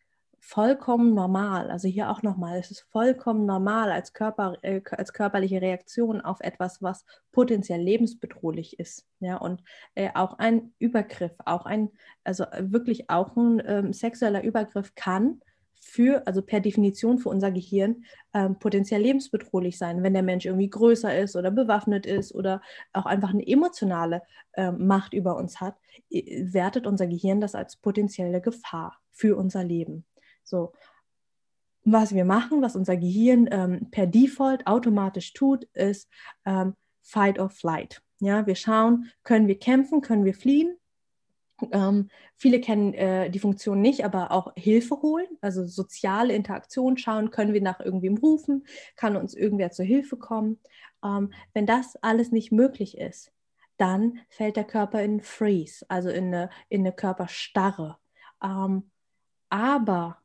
vollkommen 0.45 1.15
normal. 1.15 1.71
Also 1.71 1.87
hier 1.87 2.11
auch 2.11 2.21
nochmal, 2.21 2.59
es 2.59 2.69
ist 2.69 2.81
vollkommen 2.91 3.47
normal 3.47 3.91
als, 3.91 4.13
Körper, 4.13 4.57
äh, 4.61 4.81
als 4.91 5.11
körperliche 5.11 5.59
Reaktion 5.59 6.21
auf 6.21 6.39
etwas, 6.39 6.83
was 6.83 7.03
potenziell 7.31 7.81
lebensbedrohlich 7.81 8.79
ist. 8.79 9.07
Ja, 9.19 9.37
und 9.37 9.63
äh, 9.95 10.09
auch 10.13 10.37
ein 10.37 10.73
Übergriff, 10.77 11.33
auch 11.45 11.65
ein, 11.65 11.89
also 12.23 12.45
wirklich 12.59 13.09
auch 13.09 13.35
ein 13.35 13.61
ähm, 13.65 13.93
sexueller 13.93 14.43
Übergriff 14.43 14.93
kann 14.93 15.41
für, 15.81 16.25
also 16.27 16.43
per 16.43 16.59
Definition 16.59 17.17
für 17.17 17.29
unser 17.29 17.51
Gehirn, 17.51 18.05
ähm, 18.33 18.59
potenziell 18.59 19.01
lebensbedrohlich 19.01 19.79
sein, 19.79 20.03
wenn 20.03 20.13
der 20.13 20.23
Mensch 20.23 20.45
irgendwie 20.45 20.69
größer 20.69 21.17
ist 21.17 21.35
oder 21.35 21.49
bewaffnet 21.49 22.05
ist 22.05 22.35
oder 22.35 22.61
auch 22.93 23.07
einfach 23.07 23.31
eine 23.31 23.47
emotionale 23.47 24.21
ähm, 24.53 24.85
Macht 24.85 25.13
über 25.15 25.37
uns 25.37 25.59
hat, 25.59 25.75
wertet 26.09 26.85
unser 26.85 27.07
Gehirn 27.07 27.41
das 27.41 27.55
als 27.55 27.77
potenzielle 27.77 28.41
Gefahr 28.41 28.99
für 29.11 29.37
unser 29.37 29.63
Leben. 29.63 30.05
So, 30.45 30.71
was 31.83 32.15
wir 32.15 32.25
machen, 32.25 32.61
was 32.61 32.75
unser 32.75 32.97
Gehirn 32.97 33.47
ähm, 33.51 33.91
per 33.91 34.07
Default 34.07 34.65
automatisch 34.65 35.33
tut, 35.33 35.65
ist 35.73 36.09
ähm, 36.45 36.73
Fight 37.01 37.39
or 37.39 37.49
Flight. 37.49 38.01
Ja, 38.19 38.47
wir 38.47 38.55
schauen, 38.55 39.11
können 39.23 39.47
wir 39.47 39.59
kämpfen, 39.59 40.01
können 40.01 40.25
wir 40.25 40.33
fliehen. 40.33 40.77
Ähm, 41.71 42.09
viele 42.35 42.59
kennen 42.59 42.93
äh, 42.93 43.29
die 43.29 43.39
Funktion 43.39 43.81
nicht, 43.81 44.03
aber 44.03 44.31
auch 44.31 44.53
Hilfe 44.55 45.01
holen, 45.01 45.27
also 45.41 45.65
soziale 45.65 46.33
Interaktion 46.33 46.97
schauen, 46.97 47.29
können 47.29 47.53
wir 47.53 47.61
nach 47.61 47.79
irgendwem 47.79 48.17
rufen, 48.17 48.65
kann 48.95 49.15
uns 49.15 49.33
irgendwer 49.33 49.71
zur 49.71 49.85
Hilfe 49.85 50.17
kommen. 50.17 50.59
Ähm, 51.03 51.31
wenn 51.53 51.65
das 51.65 51.95
alles 51.97 52.31
nicht 52.31 52.51
möglich 52.51 52.97
ist, 52.97 53.31
dann 53.77 54.19
fällt 54.29 54.57
der 54.57 54.63
Körper 54.65 55.01
in 55.01 55.21
Freeze, 55.21 55.85
also 55.87 56.09
in 56.09 56.25
eine, 56.25 56.49
in 56.67 56.81
eine 56.81 56.93
Körperstarre. 56.93 57.97
Ähm, 58.43 58.89
aber 59.49 60.17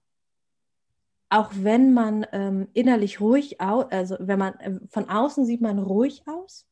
auch 1.30 1.50
wenn 1.54 1.94
man 1.94 2.26
ähm, 2.32 2.68
innerlich 2.74 3.20
ruhig 3.20 3.60
aus, 3.60 3.86
also 3.90 4.16
wenn 4.18 4.38
man 4.38 4.54
äh, 4.60 4.80
von 4.88 5.08
außen 5.08 5.46
sieht 5.46 5.60
man 5.60 5.78
ruhig 5.78 6.22
aus, 6.26 6.66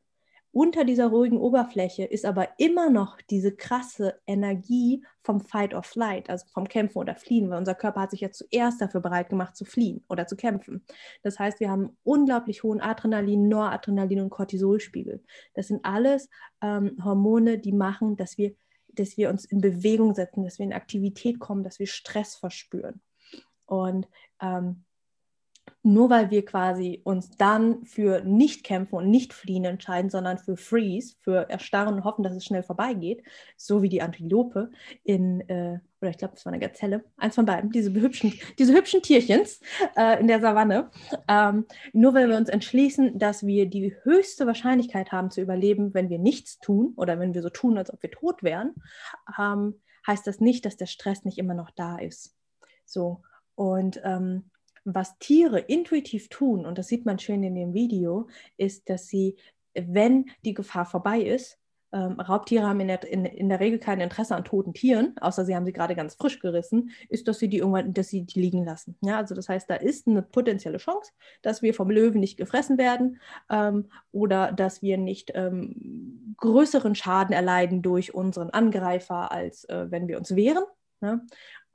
unter 0.50 0.84
dieser 0.84 1.08
ruhigen 1.08 1.38
Oberfläche 1.38 2.04
ist 2.04 2.24
aber 2.24 2.48
immer 2.58 2.90
noch 2.90 3.20
diese 3.20 3.54
krasse 3.54 4.18
Energie 4.26 5.04
vom 5.22 5.40
Fight 5.40 5.74
or 5.74 5.82
Flight, 5.82 6.30
also 6.30 6.46
vom 6.52 6.66
Kämpfen 6.66 6.98
oder 6.98 7.14
Fliehen, 7.14 7.50
weil 7.50 7.58
unser 7.58 7.74
Körper 7.74 8.00
hat 8.00 8.10
sich 8.10 8.22
ja 8.22 8.30
zuerst 8.30 8.80
dafür 8.80 9.00
bereit 9.00 9.28
gemacht 9.28 9.56
zu 9.56 9.64
fliehen 9.64 10.04
oder 10.08 10.26
zu 10.26 10.36
kämpfen. 10.36 10.84
Das 11.22 11.38
heißt, 11.38 11.60
wir 11.60 11.70
haben 11.70 11.96
unglaublich 12.02 12.62
hohen 12.62 12.80
Adrenalin, 12.80 13.46
Noradrenalin 13.48 14.22
und 14.22 14.30
Cortisolspiegel. 14.30 15.22
Das 15.54 15.68
sind 15.68 15.84
alles 15.84 16.28
ähm, 16.62 16.96
Hormone, 17.04 17.58
die 17.58 17.72
machen, 17.72 18.16
dass 18.16 18.38
wir, 18.38 18.54
dass 18.88 19.16
wir 19.16 19.28
uns 19.28 19.44
in 19.44 19.60
Bewegung 19.60 20.14
setzen, 20.14 20.44
dass 20.44 20.58
wir 20.58 20.64
in 20.64 20.72
Aktivität 20.72 21.38
kommen, 21.38 21.62
dass 21.62 21.78
wir 21.78 21.86
Stress 21.86 22.34
verspüren. 22.34 23.02
Und 23.68 24.08
ähm, 24.40 24.84
nur 25.82 26.10
weil 26.10 26.30
wir 26.30 26.44
quasi 26.44 27.00
uns 27.04 27.36
dann 27.36 27.84
für 27.84 28.22
nicht 28.22 28.64
kämpfen 28.64 28.96
und 28.96 29.10
nicht 29.10 29.32
fliehen 29.32 29.64
entscheiden, 29.64 30.10
sondern 30.10 30.38
für 30.38 30.56
Freeze, 30.56 31.14
für 31.20 31.48
erstarren 31.48 31.94
und 31.94 32.04
hoffen, 32.04 32.22
dass 32.22 32.34
es 32.34 32.44
schnell 32.44 32.62
vorbeigeht, 32.62 33.22
so 33.56 33.82
wie 33.82 33.88
die 33.88 34.02
Antilope 34.02 34.70
in, 35.04 35.40
äh, 35.48 35.78
oder 36.00 36.10
ich 36.10 36.18
glaube, 36.18 36.34
es 36.36 36.44
war 36.44 36.52
eine 36.52 36.60
Gazelle, 36.60 37.04
eins 37.16 37.34
von 37.34 37.46
beiden, 37.46 37.70
diese 37.70 37.92
hübschen, 37.92 38.34
diese 38.58 38.74
hübschen 38.74 39.02
Tierchens 39.02 39.60
äh, 39.96 40.20
in 40.20 40.26
der 40.26 40.40
Savanne, 40.40 40.90
ähm, 41.28 41.66
nur 41.92 42.14
weil 42.14 42.28
wir 42.28 42.36
uns 42.36 42.48
entschließen, 42.48 43.18
dass 43.18 43.46
wir 43.46 43.66
die 43.66 43.94
höchste 44.02 44.46
Wahrscheinlichkeit 44.46 45.12
haben 45.12 45.30
zu 45.30 45.40
überleben, 45.40 45.94
wenn 45.94 46.10
wir 46.10 46.18
nichts 46.18 46.58
tun 46.58 46.92
oder 46.96 47.18
wenn 47.18 47.34
wir 47.34 47.42
so 47.42 47.50
tun, 47.50 47.78
als 47.78 47.92
ob 47.92 48.02
wir 48.02 48.10
tot 48.10 48.42
wären, 48.42 48.74
ähm, 49.38 49.80
heißt 50.06 50.26
das 50.26 50.40
nicht, 50.40 50.64
dass 50.64 50.76
der 50.76 50.86
Stress 50.86 51.24
nicht 51.24 51.38
immer 51.38 51.54
noch 51.54 51.70
da 51.70 51.98
ist. 51.98 52.34
So, 52.84 53.22
und 53.58 54.00
ähm, 54.04 54.44
was 54.84 55.18
Tiere 55.18 55.58
intuitiv 55.58 56.28
tun, 56.28 56.64
und 56.64 56.78
das 56.78 56.86
sieht 56.86 57.04
man 57.04 57.18
schön 57.18 57.42
in 57.42 57.56
dem 57.56 57.74
Video, 57.74 58.28
ist, 58.56 58.88
dass 58.88 59.08
sie, 59.08 59.34
wenn 59.74 60.26
die 60.44 60.54
Gefahr 60.54 60.86
vorbei 60.86 61.20
ist, 61.22 61.58
ähm, 61.90 62.20
Raubtiere 62.20 62.68
haben 62.68 62.78
in 62.78 62.86
der, 62.86 63.02
in, 63.10 63.24
in 63.24 63.48
der 63.48 63.58
Regel 63.58 63.80
kein 63.80 64.00
Interesse 64.00 64.36
an 64.36 64.44
toten 64.44 64.74
Tieren, 64.74 65.16
außer 65.20 65.44
sie 65.44 65.56
haben 65.56 65.66
sie 65.66 65.72
gerade 65.72 65.96
ganz 65.96 66.14
frisch 66.14 66.38
gerissen, 66.38 66.90
ist, 67.08 67.26
dass 67.26 67.40
sie 67.40 67.48
die 67.48 67.58
irgendwann, 67.58 67.92
dass 67.94 68.08
sie 68.08 68.22
die 68.22 68.40
liegen 68.40 68.64
lassen. 68.64 68.96
Ja, 69.00 69.16
also 69.16 69.34
das 69.34 69.48
heißt, 69.48 69.68
da 69.68 69.74
ist 69.74 70.06
eine 70.06 70.22
potenzielle 70.22 70.78
Chance, 70.78 71.10
dass 71.42 71.60
wir 71.60 71.74
vom 71.74 71.90
Löwen 71.90 72.20
nicht 72.20 72.36
gefressen 72.36 72.78
werden 72.78 73.18
ähm, 73.50 73.88
oder 74.12 74.52
dass 74.52 74.82
wir 74.82 74.98
nicht 74.98 75.32
ähm, 75.34 76.34
größeren 76.36 76.94
Schaden 76.94 77.34
erleiden 77.34 77.82
durch 77.82 78.14
unseren 78.14 78.50
Angreifer, 78.50 79.32
als 79.32 79.64
äh, 79.64 79.90
wenn 79.90 80.06
wir 80.06 80.18
uns 80.18 80.36
wehren. 80.36 80.64
Ne? 81.00 81.24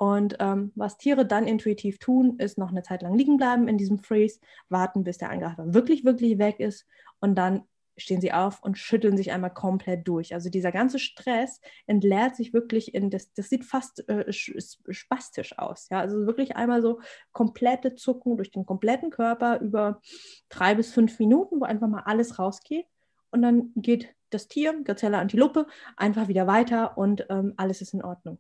Und 0.04 0.36
ähm, 0.42 0.74
was 0.76 0.98
Tiere 0.98 1.26
dann 1.26 1.48
intuitiv 1.48 1.98
tun, 1.98 2.36
ist 2.38 2.58
noch 2.58 2.72
eine 2.72 2.84
Zeit 2.84 3.04
lang 3.04 3.18
liegen 3.18 3.38
bleiben 3.38 3.70
in 3.70 3.78
diesem 3.78 4.00
Freeze, 4.00 4.42
warten, 4.68 5.06
bis 5.06 5.18
der 5.18 5.30
Angreifer 5.30 5.74
wirklich, 5.74 6.04
wirklich 6.04 6.40
weg 6.40 6.60
ist 6.60 6.86
und 7.22 7.36
dann 7.36 7.64
stehen 7.96 8.20
sie 8.20 8.34
auf 8.34 8.62
und 8.62 8.78
schütteln 8.78 9.16
sich 9.16 9.32
einmal 9.32 9.54
komplett 9.54 10.06
durch. 10.06 10.34
Also 10.34 10.50
dieser 10.50 10.74
ganze 10.74 11.00
Stress 11.00 11.62
entleert 11.86 12.36
sich 12.36 12.52
wirklich 12.52 12.94
in, 12.94 13.12
das, 13.12 13.32
das 13.32 13.48
sieht 13.48 13.64
fast 13.64 14.10
äh, 14.10 14.30
spastisch 14.34 15.58
aus. 15.58 15.88
Ja? 15.90 16.02
Also 16.02 16.26
wirklich 16.26 16.58
einmal 16.58 16.82
so 16.82 17.00
komplette 17.32 17.96
Zucken 17.96 18.36
durch 18.36 18.52
den 18.52 18.66
kompletten 18.66 19.10
Körper 19.10 19.62
über 19.62 20.02
drei 20.50 20.76
bis 20.76 20.92
fünf 20.92 21.18
Minuten, 21.18 21.62
wo 21.62 21.64
einfach 21.64 21.88
mal 21.88 22.04
alles 22.04 22.40
rausgeht. 22.40 22.88
Und 23.32 23.42
dann 23.42 23.72
geht 23.78 24.14
das 24.32 24.50
Tier, 24.50 24.84
Gazelle, 24.84 25.20
Antilope, 25.20 25.66
einfach 25.96 26.28
wieder 26.28 26.46
weiter 26.46 26.98
und 26.98 27.26
ähm, 27.30 27.54
alles 27.56 27.80
ist 27.80 27.94
in 27.94 28.04
Ordnung. 28.04 28.38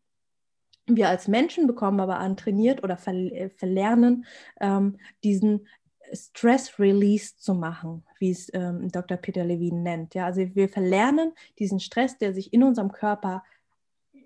Wir 0.85 1.09
als 1.09 1.27
Menschen 1.27 1.67
bekommen 1.67 1.99
aber 1.99 2.19
an 2.19 2.35
trainiert 2.35 2.83
oder 2.83 2.97
äh, 3.07 3.49
verlernen, 3.49 4.25
ähm, 4.59 4.97
diesen 5.23 5.67
Stress 6.11 6.77
Release 6.79 7.37
zu 7.37 7.53
machen, 7.53 8.03
wie 8.19 8.31
es 8.31 8.53
ähm, 8.53 8.89
Dr. 8.89 9.17
Peter 9.17 9.43
Levine 9.43 9.79
nennt. 9.79 10.13
Ja, 10.13 10.25
also 10.25 10.41
wir 10.53 10.69
verlernen 10.69 11.33
diesen 11.59 11.79
Stress, 11.79 12.17
der 12.17 12.33
sich 12.33 12.53
in 12.53 12.63
unserem 12.63 12.91
Körper 12.91 13.43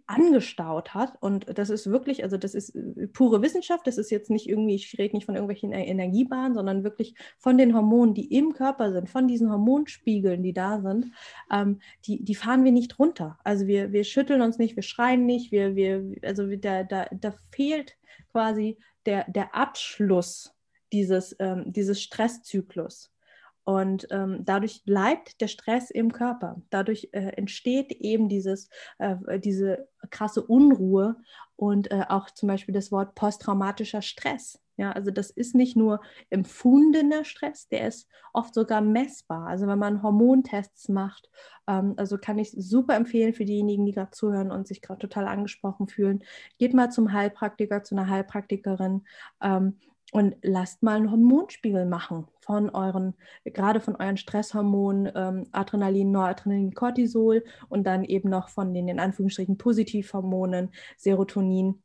angestaut 0.07 0.93
hat. 0.93 1.13
Und 1.19 1.57
das 1.57 1.69
ist 1.69 1.87
wirklich, 1.91 2.23
also 2.23 2.37
das 2.37 2.55
ist 2.55 2.75
äh, 2.75 3.07
pure 3.07 3.41
Wissenschaft. 3.41 3.85
Das 3.85 3.97
ist 3.97 4.09
jetzt 4.09 4.29
nicht 4.29 4.49
irgendwie, 4.49 4.75
ich 4.75 4.97
rede 4.97 5.15
nicht 5.15 5.25
von 5.25 5.35
irgendwelchen 5.35 5.73
e-, 5.73 5.85
Energiebahnen, 5.85 6.55
sondern 6.55 6.83
wirklich 6.83 7.15
von 7.37 7.57
den 7.57 7.75
Hormonen, 7.75 8.13
die 8.13 8.33
im 8.33 8.53
Körper 8.53 8.91
sind, 8.93 9.09
von 9.09 9.27
diesen 9.27 9.51
Hormonspiegeln, 9.51 10.41
die 10.41 10.53
da 10.53 10.81
sind, 10.81 11.11
ähm, 11.51 11.79
die, 12.05 12.23
die 12.23 12.35
fahren 12.35 12.63
wir 12.63 12.71
nicht 12.71 12.97
runter. 12.97 13.37
Also 13.43 13.67
wir, 13.67 13.91
wir 13.91 14.03
schütteln 14.03 14.41
uns 14.41 14.57
nicht, 14.57 14.75
wir 14.75 14.83
schreien 14.83 15.25
nicht, 15.25 15.51
wir, 15.51 15.75
wir, 15.75 16.03
also 16.23 16.47
da, 16.55 16.83
da, 16.83 17.07
da 17.11 17.33
fehlt 17.51 17.97
quasi 18.31 18.77
der, 19.05 19.25
der 19.29 19.53
Abschluss 19.55 20.53
dieses, 20.93 21.35
ähm, 21.39 21.65
dieses 21.67 22.01
Stresszyklus. 22.01 23.11
Und 23.67 24.07
ähm, 24.11 24.45
dadurch 24.45 24.85
bleibt 24.85 25.41
der 25.41 25.49
Stress 25.49 25.91
im 25.91 26.13
Körper. 26.13 26.61
Dadurch 26.69 27.09
äh, 27.11 27.33
entsteht 27.35 27.91
eben 27.91 28.29
dieses, 28.29 28.69
äh, 28.97 29.17
diese 29.41 29.89
krasse 30.09 30.41
Unruhe 30.41 31.17
und 31.57 31.91
äh, 31.91 32.05
auch 32.07 32.29
zum 32.29 32.47
Beispiel 32.47 32.73
das 32.73 32.93
Wort 32.93 33.13
posttraumatischer 33.13 34.01
Stress. 34.01 34.63
Ja, 34.77 34.93
also 34.93 35.11
das 35.11 35.31
ist 35.31 35.53
nicht 35.53 35.75
nur 35.75 35.99
empfundener 36.29 37.25
Stress, 37.25 37.67
der 37.67 37.89
ist 37.89 38.07
oft 38.31 38.53
sogar 38.53 38.79
messbar. 38.79 39.47
Also 39.47 39.67
wenn 39.67 39.79
man 39.79 40.01
Hormontests 40.01 40.87
macht, 40.87 41.29
ähm, 41.67 41.93
also 41.97 42.17
kann 42.17 42.39
ich 42.39 42.51
super 42.51 42.95
empfehlen 42.95 43.33
für 43.33 43.43
diejenigen, 43.43 43.85
die 43.85 43.91
gerade 43.91 44.11
zuhören 44.11 44.49
und 44.49 44.65
sich 44.65 44.81
gerade 44.81 44.99
total 44.99 45.27
angesprochen 45.27 45.89
fühlen, 45.89 46.23
geht 46.57 46.73
mal 46.73 46.89
zum 46.89 47.11
Heilpraktiker, 47.11 47.83
zu 47.83 47.95
einer 47.95 48.07
Heilpraktikerin. 48.07 49.03
Ähm, 49.41 49.77
und 50.11 50.35
lasst 50.41 50.83
mal 50.83 50.95
einen 50.95 51.11
Hormonspiegel 51.11 51.85
machen 51.85 52.27
von 52.39 52.69
euren, 52.69 53.13
gerade 53.43 53.81
von 53.81 53.95
euren 53.95 54.17
Stresshormonen, 54.17 55.11
ähm, 55.15 55.47
Adrenalin, 55.51 56.11
Noradrenalin, 56.11 56.73
Cortisol 56.73 57.43
und 57.67 57.85
dann 57.85 58.03
eben 58.05 58.29
noch 58.29 58.49
von 58.49 58.73
den 58.73 58.87
in 58.87 58.99
Anführungsstrichen 58.99 59.57
Positivhormonen, 59.57 60.71
Serotonin, 60.95 61.83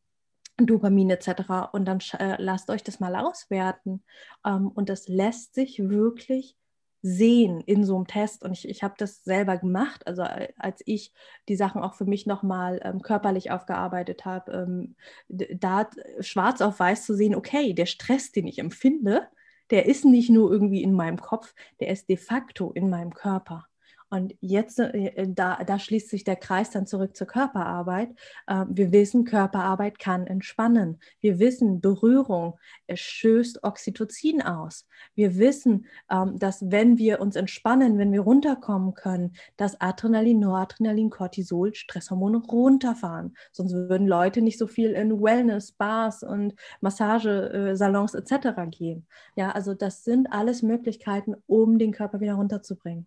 Dopamin 0.57 1.11
etc. 1.11 1.73
Und 1.73 1.87
dann 1.87 1.99
äh, 2.19 2.37
lasst 2.39 2.71
euch 2.71 2.85
das 2.85 3.01
mal 3.01 3.17
auswerten. 3.17 4.05
Ähm, 4.47 4.69
und 4.69 4.89
das 4.89 5.09
lässt 5.09 5.55
sich 5.55 5.79
wirklich 5.81 6.57
sehen 7.03 7.61
in 7.61 7.85
so 7.85 7.97
einem 7.97 8.07
Test. 8.07 8.45
Und 8.45 8.53
ich, 8.53 8.69
ich 8.69 8.83
habe 8.83 8.95
das 8.97 9.25
selber 9.25 9.59
gemacht, 9.59 10.07
also 10.07 10.23
äh, 10.23 10.53
als 10.57 10.83
ich 10.87 11.13
die 11.49 11.57
Sachen 11.57 11.83
auch 11.83 11.95
für 11.95 12.05
mich 12.05 12.27
nochmal 12.27 12.81
ähm, 12.85 13.03
körperlich 13.03 13.51
aufgearbeitet 13.51 14.25
habe, 14.25 14.53
ähm, 14.53 14.97
da 15.29 15.91
schwarz 16.21 16.61
auf 16.61 16.79
weiß 16.79 17.05
zu 17.05 17.15
sehen, 17.15 17.35
okay, 17.35 17.75
der 17.75 17.87
Stress, 17.87 18.31
den 18.31 18.47
ich 18.47 18.59
empfinde, 18.61 19.29
der 19.71 19.87
ist 19.87 20.05
nicht 20.05 20.31
nur 20.31 20.51
irgendwie 20.53 20.83
in 20.83 20.93
meinem 20.93 21.21
Kopf, 21.21 21.55
der 21.81 21.89
ist 21.89 22.09
de 22.09 22.17
facto 22.17 22.73
in 22.73 22.89
meinem 22.89 23.13
Körper. 23.13 23.67
Und 24.13 24.35
jetzt, 24.43 24.79
äh, 24.79 25.27
da, 25.27 25.65
da 25.65 25.79
schließt 25.79 26.11
sich 26.11 26.23
der 26.23 26.37
Kreis 26.37 26.69
dann 26.69 26.87
zurück 26.87 27.17
zur 27.17 27.27
Körperarbeit. 27.27 28.11
Ähm, 28.47 28.67
wir 28.69 28.93
wissen, 28.93 29.25
Körperarbeit 29.25 29.99
kann 29.99 30.27
entspannen. 30.27 31.01
Wir 31.21 31.39
wissen, 31.39 31.81
Berührung 31.81 32.59
stößt 32.93 33.65
Oxytocin 33.65 34.43
aus. 34.43 34.87
Wir 35.15 35.39
wissen, 35.39 35.87
ähm, 36.11 36.39
dass 36.39 36.71
wenn 36.71 36.99
wir 36.99 37.23
uns 37.23 37.37
entspannen, 37.37 37.97
wenn 37.97 38.13
wir 38.13 38.21
runterkommen 38.21 38.93
können, 38.93 39.33
dass 39.57 39.81
Adrenalin, 39.81 40.41
Noradrenalin, 40.41 41.09
Cortisol, 41.09 41.75
Stresshormone 41.75 42.37
runterfahren. 42.37 43.35
Sonst 43.51 43.73
würden 43.73 44.07
Leute 44.07 44.43
nicht 44.43 44.59
so 44.59 44.67
viel 44.67 44.91
in 44.91 45.23
Wellness, 45.23 45.73
Bars 45.73 46.23
und 46.23 46.55
Massagesalons 46.83 48.13
etc. 48.13 48.69
gehen. 48.71 49.07
Ja, 49.37 49.53
also 49.53 49.73
das 49.73 50.05
sind 50.05 50.31
alles 50.31 50.61
Möglichkeiten, 50.61 51.35
um 51.47 51.79
den 51.79 51.93
Körper 51.93 52.21
wieder 52.21 52.35
runterzubringen. 52.35 53.07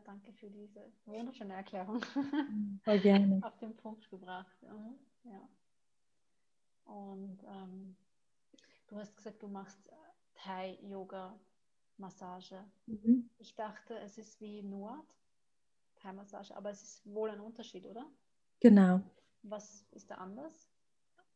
Ja, 0.00 0.06
danke 0.06 0.32
für 0.32 0.48
diese 0.48 0.80
wunderschöne 1.04 1.52
Erklärung. 1.54 2.04
Voll 2.84 3.00
gerne. 3.00 3.40
Auf 3.42 3.58
den 3.58 3.76
Punkt 3.76 4.08
gebracht. 4.08 4.56
Ja. 5.24 5.46
Und 6.84 7.42
ähm, 7.44 7.96
du 8.88 8.96
hast 8.96 9.14
gesagt, 9.16 9.42
du 9.42 9.48
machst 9.48 9.78
Thai-Yoga-Massage. 10.34 12.64
Mhm. 12.86 13.28
Ich 13.38 13.54
dachte, 13.54 13.98
es 13.98 14.16
ist 14.16 14.40
wie 14.40 14.62
Nuat, 14.62 15.14
Thai-Massage, 15.96 16.56
aber 16.56 16.70
es 16.70 16.82
ist 16.82 17.02
wohl 17.04 17.28
ein 17.30 17.40
Unterschied, 17.40 17.84
oder? 17.86 18.06
Genau. 18.60 19.02
Was 19.42 19.86
ist 19.90 20.10
da 20.10 20.14
anders? 20.16 20.70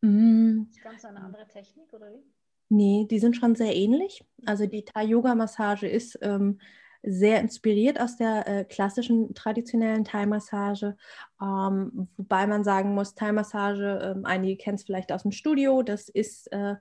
Mhm. 0.00 0.68
Ist 0.70 0.82
ganz 0.82 1.04
eine 1.04 1.20
andere 1.20 1.46
Technik, 1.48 1.92
oder 1.92 2.10
wie? 2.12 2.24
Nee, 2.70 3.06
die 3.10 3.18
sind 3.18 3.36
schon 3.36 3.56
sehr 3.56 3.76
ähnlich. 3.76 4.24
Also 4.46 4.64
die 4.66 4.86
Thai-Yoga-Massage 4.86 5.86
ist 5.86 6.18
ähm, 6.22 6.58
sehr 7.06 7.40
inspiriert 7.40 8.00
aus 8.00 8.16
der 8.16 8.46
äh, 8.46 8.64
klassischen 8.64 9.34
traditionellen 9.34 10.04
Thai-Massage, 10.04 10.96
ähm, 11.40 12.08
wobei 12.16 12.46
man 12.46 12.64
sagen 12.64 12.94
muss, 12.94 13.14
Thai-Massage, 13.14 14.16
äh, 14.16 14.26
einige 14.26 14.56
kennen 14.56 14.76
es 14.76 14.84
vielleicht 14.84 15.12
aus 15.12 15.22
dem 15.22 15.32
Studio, 15.32 15.82
das 15.82 16.08
ist 16.08 16.50
äh, 16.52 16.76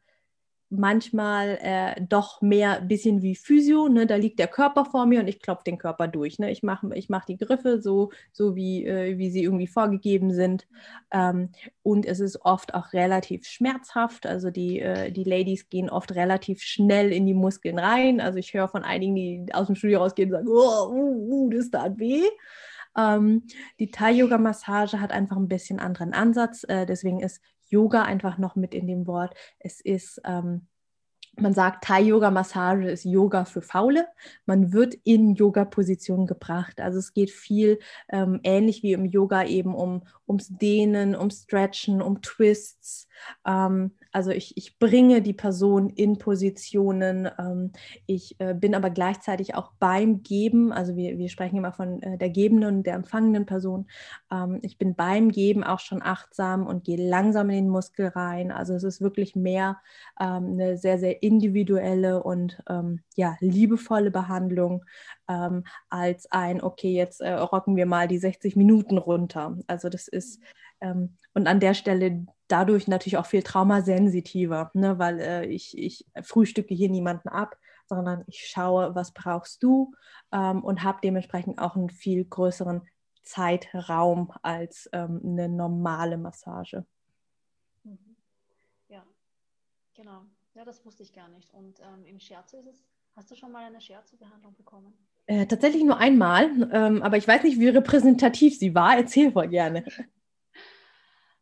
manchmal 0.78 1.58
äh, 1.62 2.02
doch 2.02 2.42
mehr 2.42 2.80
ein 2.82 2.88
bisschen 2.88 3.22
wie 3.22 3.36
Physio. 3.36 3.88
Ne? 3.88 4.06
Da 4.06 4.16
liegt 4.16 4.40
der 4.40 4.48
Körper 4.48 4.86
vor 4.86 5.06
mir 5.06 5.20
und 5.20 5.28
ich 5.28 5.40
klopfe 5.40 5.64
den 5.66 5.78
Körper 5.78 6.08
durch. 6.08 6.40
Ne? 6.40 6.52
Ich 6.52 6.64
mache 6.64 6.90
ich 6.96 7.10
mach 7.10 7.26
die 7.26 7.38
Griffe 7.38 7.82
so, 7.82 8.12
so 8.32 8.56
wie, 8.56 8.86
äh, 8.86 9.18
wie 9.18 9.30
sie 9.30 9.44
irgendwie 9.44 9.68
vorgegeben 9.68 10.34
sind. 10.34 10.68
Ähm, 11.12 11.50
und 11.84 12.06
es 12.06 12.20
ist 12.20 12.42
oft 12.44 12.74
auch 12.74 12.94
relativ 12.94 13.46
schmerzhaft. 13.46 14.26
Also 14.26 14.50
die, 14.50 14.80
äh, 14.80 15.12
die 15.12 15.24
Ladies 15.24 15.70
gehen 15.70 15.90
oft 15.90 16.14
relativ 16.16 16.62
schnell 16.62 17.12
in 17.12 17.26
die 17.26 17.34
Muskeln 17.34 17.80
rein. 17.80 18.20
Also 18.20 18.40
ich 18.40 18.54
höre 18.54 18.68
von 18.68 18.84
einigen, 18.84 19.16
die 19.16 19.54
aus 19.54 19.68
dem 19.68 19.76
Studio 19.76 20.00
rausgehen 20.00 20.30
und 20.30 20.38
sagen, 20.38 20.48
oh, 20.50 20.90
uh, 20.92 21.46
uh, 21.46 21.50
das 21.50 21.70
tat 21.70 22.00
weh. 22.00 22.24
Ähm, 22.98 23.44
die 23.80 23.92
Thai-Yoga-Massage 23.92 25.00
hat 25.00 25.12
einfach 25.12 25.38
ein 25.38 25.48
bisschen 25.48 25.80
anderen 25.80 26.14
Ansatz. 26.14 26.64
Äh, 26.68 26.86
deswegen 26.86 27.20
ist 27.20 27.42
Yoga 27.74 28.04
einfach 28.04 28.38
noch 28.38 28.56
mit 28.56 28.74
in 28.74 28.88
dem 28.88 29.08
Wort. 29.08 29.34
Es 29.60 29.82
ist, 29.82 30.22
ähm, 30.24 30.68
man 31.36 31.54
sagt, 31.54 31.84
Thai-Yoga-Massage 31.84 32.90
ist 32.90 33.06
Yoga 33.06 33.46
für 33.46 33.64
Faule. 33.64 34.06
Man 34.46 34.72
wird 34.72 34.94
in 35.04 35.34
Yoga-Position 35.34 36.28
gebracht. 36.28 36.80
Also 36.80 37.00
es 37.00 37.14
geht 37.14 37.32
viel 37.32 37.80
ähm, 38.10 38.40
ähnlich 38.44 38.84
wie 38.84 38.94
im 38.94 39.06
Yoga 39.06 39.44
eben 39.44 39.74
um, 39.74 40.04
ums 40.28 40.50
Dehnen, 40.50 41.16
um 41.16 41.32
Stretchen, 41.32 42.04
um 42.04 42.22
Twists. 42.22 43.08
Ähm, 43.46 43.92
Also 44.16 44.30
ich, 44.30 44.56
ich 44.58 44.78
bringe 44.78 45.24
die 45.24 45.34
Person 45.34 45.90
in 45.90 46.20
Positionen. 46.20 47.28
Ähm, 47.40 47.72
ich 48.06 48.40
äh, 48.40 48.54
bin 48.54 48.76
aber 48.76 48.92
gleichzeitig 48.92 49.56
auch 49.56 49.72
beim 49.80 50.22
Geben. 50.22 50.72
Also 50.72 50.96
wir, 50.96 51.18
wir 51.18 51.30
sprechen 51.30 51.58
immer 51.58 51.74
von 51.74 52.02
äh, 52.04 52.18
der 52.20 52.30
gebenden 52.30 52.78
und 52.78 52.84
der 52.84 52.94
empfangenen 52.94 53.48
Person. 53.48 53.88
Ähm, 54.32 54.60
ich 54.62 54.78
bin 54.78 54.94
beim 54.96 55.32
Geben 55.32 55.64
auch 55.64 55.80
schon 55.80 56.04
achtsam 56.04 56.68
und 56.68 56.84
gehe 56.84 57.10
langsam 57.10 57.50
in 57.50 57.66
den 57.66 57.70
Muskel 57.70 58.08
rein. 58.10 58.52
Also 58.52 58.76
es 58.76 58.84
ist 58.84 59.02
wirklich 59.02 59.36
mehr 59.36 59.80
ähm, 60.20 60.52
eine 60.54 60.78
sehr, 60.78 61.00
sehr 61.00 61.24
individuelle 61.24 62.22
und 62.22 62.62
ähm, 62.70 63.02
ja, 63.16 63.36
liebevolle 63.40 64.12
Behandlung 64.12 64.86
ähm, 65.28 65.64
als 65.90 66.32
ein, 66.32 66.62
okay, 66.62 66.94
jetzt 66.94 67.20
äh, 67.22 67.34
rocken 67.34 67.76
wir 67.76 67.88
mal 67.88 68.08
die 68.08 68.20
60 68.20 68.56
Minuten 68.56 69.00
runter. 69.00 69.58
Also 69.68 69.90
das 69.90 70.08
ist, 70.08 70.40
und 71.34 71.48
an 71.48 71.62
der 71.62 71.74
Stelle 71.76 72.26
dadurch 72.54 72.88
natürlich 72.88 73.18
auch 73.18 73.26
viel 73.26 73.42
traumasensitiver, 73.42 74.70
ne, 74.76 75.00
weil 75.00 75.20
äh, 75.20 75.46
ich, 75.48 75.76
ich 75.76 76.06
frühstücke 76.22 76.76
hier 76.76 76.90
niemanden 76.90 77.28
ab, 77.28 77.58
sondern 77.88 78.24
ich 78.28 78.46
schaue, 78.46 78.94
was 78.94 79.12
brauchst 79.12 79.64
du 79.64 79.94
ähm, 80.32 80.64
und 80.64 80.84
habe 80.84 81.00
dementsprechend 81.04 81.58
auch 81.58 81.76
einen 81.76 81.90
viel 81.90 82.24
größeren 82.24 82.88
Zeitraum 83.24 84.32
als 84.44 84.88
ähm, 84.94 85.20
eine 85.26 85.50
normale 85.50 86.18
Massage. 86.18 86.86
Mhm. 87.84 88.16
Ja, 88.88 89.04
genau. 89.96 90.22
Ja, 90.54 90.64
das 90.64 90.86
wusste 90.86 91.02
ich 91.02 91.12
gar 91.12 91.30
nicht. 91.30 91.52
Und 91.56 91.80
ähm, 91.80 92.06
im 92.06 92.20
Scherzo 92.20 92.58
ist 92.58 92.68
es, 92.68 92.86
hast 93.16 93.32
du 93.32 93.36
schon 93.36 93.52
mal 93.52 93.66
eine 93.66 93.82
Scherzo-Behandlung 93.82 94.54
bekommen? 94.56 94.94
Äh, 95.26 95.48
tatsächlich 95.48 95.84
nur 95.84 95.98
einmal, 95.98 96.70
ähm, 96.72 97.02
aber 97.02 97.18
ich 97.18 97.28
weiß 97.28 97.44
nicht, 97.44 97.60
wie 97.60 97.70
repräsentativ 97.70 98.60
sie 98.60 98.76
war. 98.76 98.96
Erzähl 98.96 99.32
voll 99.32 99.48
gerne. 99.48 99.84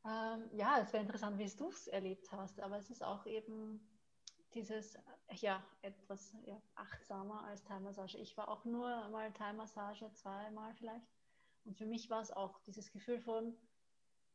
ähm, 0.05 0.49
ja, 0.53 0.79
es 0.79 0.91
wäre 0.93 1.03
interessant, 1.03 1.37
wie 1.37 1.49
du 1.49 1.69
es 1.69 1.87
erlebt 1.87 2.31
hast, 2.31 2.59
aber 2.59 2.77
es 2.77 2.89
ist 2.89 3.03
auch 3.03 3.25
eben 3.25 3.79
dieses, 4.53 4.97
ja, 5.33 5.63
etwas 5.81 6.35
ja, 6.45 6.61
achtsamer 6.75 7.43
als 7.43 7.63
Thai-Massage. 7.63 8.17
Ich 8.17 8.35
war 8.37 8.49
auch 8.49 8.65
nur 8.65 9.07
mal 9.09 9.31
Thai-Massage, 9.33 10.11
zweimal 10.13 10.73
vielleicht. 10.75 11.07
Und 11.63 11.77
für 11.77 11.85
mich 11.85 12.09
war 12.09 12.21
es 12.21 12.31
auch 12.31 12.59
dieses 12.61 12.91
Gefühl 12.91 13.19
von, 13.19 13.55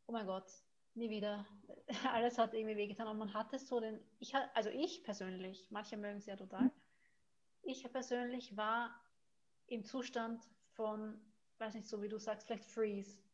oh 0.07 0.13
mein 0.13 0.27
Gott, 0.27 0.51
nie 0.95 1.11
wieder. 1.11 1.45
Alles 2.13 2.39
hat 2.39 2.55
irgendwie 2.55 2.77
wehgetan 2.77 3.09
und 3.09 3.19
man 3.19 3.35
hatte 3.35 3.59
so 3.59 3.81
den, 3.81 4.01
ich, 4.19 4.35
also 4.55 4.71
ich 4.71 5.03
persönlich, 5.05 5.71
manche 5.71 5.97
mögen 5.97 6.19
es 6.19 6.27
ja 6.27 6.37
total, 6.37 6.71
ich 7.63 7.83
persönlich 7.93 8.57
war 8.57 8.95
im 9.67 9.85
Zustand 9.85 10.43
von, 10.75 11.21
weiß 11.59 11.75
nicht, 11.75 11.89
so 11.89 12.01
wie 12.01 12.09
du 12.09 12.19
sagst, 12.19 12.47
vielleicht 12.47 12.65
Freeze. 12.65 13.26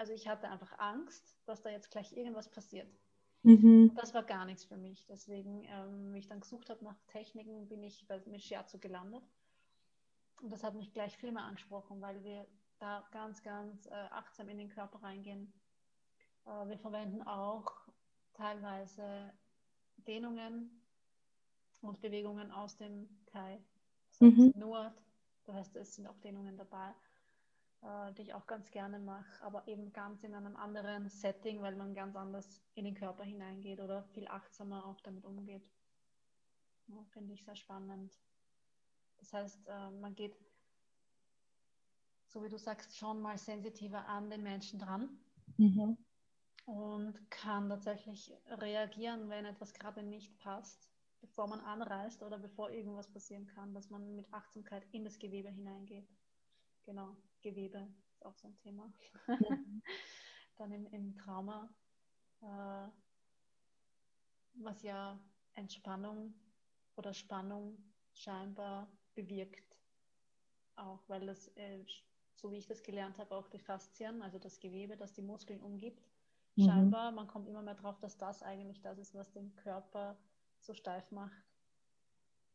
Also 0.00 0.14
ich 0.14 0.26
hatte 0.26 0.48
einfach 0.48 0.78
Angst, 0.78 1.36
dass 1.44 1.60
da 1.60 1.68
jetzt 1.68 1.90
gleich 1.90 2.16
irgendwas 2.16 2.50
passiert. 2.50 2.90
Mhm. 3.42 3.92
Das 3.96 4.14
war 4.14 4.22
gar 4.22 4.46
nichts 4.46 4.64
für 4.64 4.78
mich. 4.78 5.04
Deswegen, 5.04 5.64
ähm, 5.64 6.14
wie 6.14 6.20
ich 6.20 6.26
dann 6.26 6.40
gesucht 6.40 6.70
habe 6.70 6.82
nach 6.82 6.96
Techniken, 7.08 7.68
bin 7.68 7.82
ich 7.82 8.06
bei, 8.08 8.18
mit 8.24 8.42
Scherzo 8.42 8.78
gelandet. 8.78 9.22
Und 10.40 10.50
das 10.50 10.64
hat 10.64 10.74
mich 10.74 10.94
gleich 10.94 11.18
viel 11.18 11.32
mehr 11.32 11.42
angesprochen, 11.42 12.00
weil 12.00 12.24
wir 12.24 12.46
da 12.78 13.06
ganz, 13.12 13.42
ganz 13.42 13.84
äh, 13.88 13.90
achtsam 13.90 14.48
in 14.48 14.56
den 14.56 14.70
Körper 14.70 15.02
reingehen. 15.02 15.52
Äh, 16.46 16.68
wir 16.68 16.78
verwenden 16.78 17.20
auch 17.20 17.70
teilweise 18.32 19.34
Dehnungen 19.98 20.82
und 21.82 22.00
Bewegungen 22.00 22.50
aus 22.50 22.78
dem 22.78 23.06
Thai. 23.26 23.62
Das 24.08 24.20
mhm. 24.22 24.54
Nur 24.56 24.94
das 25.44 25.56
heißt, 25.56 25.76
es 25.76 25.94
sind 25.96 26.06
auch 26.06 26.18
Dehnungen 26.20 26.56
dabei, 26.56 26.94
äh, 27.82 28.12
die 28.14 28.22
ich 28.22 28.34
auch 28.34 28.46
ganz 28.46 28.70
gerne 28.70 28.98
mache, 28.98 29.42
aber 29.44 29.66
eben 29.66 29.92
ganz 29.92 30.22
in 30.22 30.34
einem 30.34 30.56
anderen 30.56 31.08
Setting, 31.08 31.62
weil 31.62 31.76
man 31.76 31.94
ganz 31.94 32.16
anders 32.16 32.62
in 32.74 32.84
den 32.84 32.94
Körper 32.94 33.24
hineingeht 33.24 33.80
oder 33.80 34.04
viel 34.04 34.28
achtsamer 34.28 34.84
auch 34.86 35.00
damit 35.00 35.24
umgeht. 35.24 35.68
Ja, 36.88 37.04
Finde 37.12 37.34
ich 37.34 37.44
sehr 37.44 37.56
spannend. 37.56 38.18
Das 39.18 39.32
heißt, 39.32 39.68
äh, 39.68 39.90
man 39.90 40.14
geht, 40.14 40.36
so 42.26 42.42
wie 42.42 42.48
du 42.48 42.58
sagst, 42.58 42.96
schon 42.96 43.20
mal 43.20 43.38
sensitiver 43.38 44.06
an 44.08 44.30
den 44.30 44.42
Menschen 44.42 44.78
dran. 44.78 45.18
Mhm. 45.56 45.96
Und 46.66 47.30
kann 47.30 47.68
tatsächlich 47.68 48.32
reagieren, 48.46 49.28
wenn 49.28 49.44
etwas 49.44 49.72
gerade 49.74 50.02
nicht 50.02 50.38
passt 50.38 50.90
bevor 51.20 51.46
man 51.48 51.60
anreist 51.60 52.22
oder 52.22 52.38
bevor 52.38 52.70
irgendwas 52.70 53.10
passieren 53.10 53.46
kann, 53.46 53.74
dass 53.74 53.90
man 53.90 54.16
mit 54.16 54.32
Achtsamkeit 54.32 54.86
in 54.92 55.04
das 55.04 55.18
Gewebe 55.18 55.50
hineingeht. 55.50 56.08
Genau, 56.84 57.16
Gewebe 57.40 57.88
ist 58.10 58.24
auch 58.24 58.34
so 58.34 58.48
ein 58.48 58.56
Thema. 58.58 58.92
Mhm. 59.26 59.82
Dann 60.56 60.72
im, 60.72 60.86
im 60.88 61.14
Trauma, 61.16 61.72
äh, 62.42 62.88
was 64.54 64.82
ja 64.82 65.18
Entspannung 65.54 66.34
oder 66.96 67.14
Spannung 67.14 67.78
scheinbar 68.12 68.90
bewirkt. 69.14 69.76
Auch 70.76 71.00
weil 71.08 71.26
das, 71.26 71.48
äh, 71.56 71.84
so 72.34 72.50
wie 72.50 72.58
ich 72.58 72.66
das 72.66 72.82
gelernt 72.82 73.18
habe, 73.18 73.34
auch 73.34 73.48
die 73.48 73.58
Faszien, 73.58 74.22
also 74.22 74.38
das 74.38 74.60
Gewebe, 74.60 74.96
das 74.96 75.12
die 75.12 75.22
Muskeln 75.22 75.60
umgibt, 75.60 76.06
mhm. 76.56 76.64
scheinbar, 76.64 77.12
man 77.12 77.26
kommt 77.26 77.48
immer 77.48 77.62
mehr 77.62 77.74
drauf, 77.74 77.98
dass 78.00 78.16
das 78.18 78.42
eigentlich 78.42 78.80
das 78.80 78.98
ist, 78.98 79.14
was 79.14 79.30
den 79.32 79.54
Körper 79.56 80.18
so 80.60 80.74
steif 80.74 81.10
macht. 81.10 81.44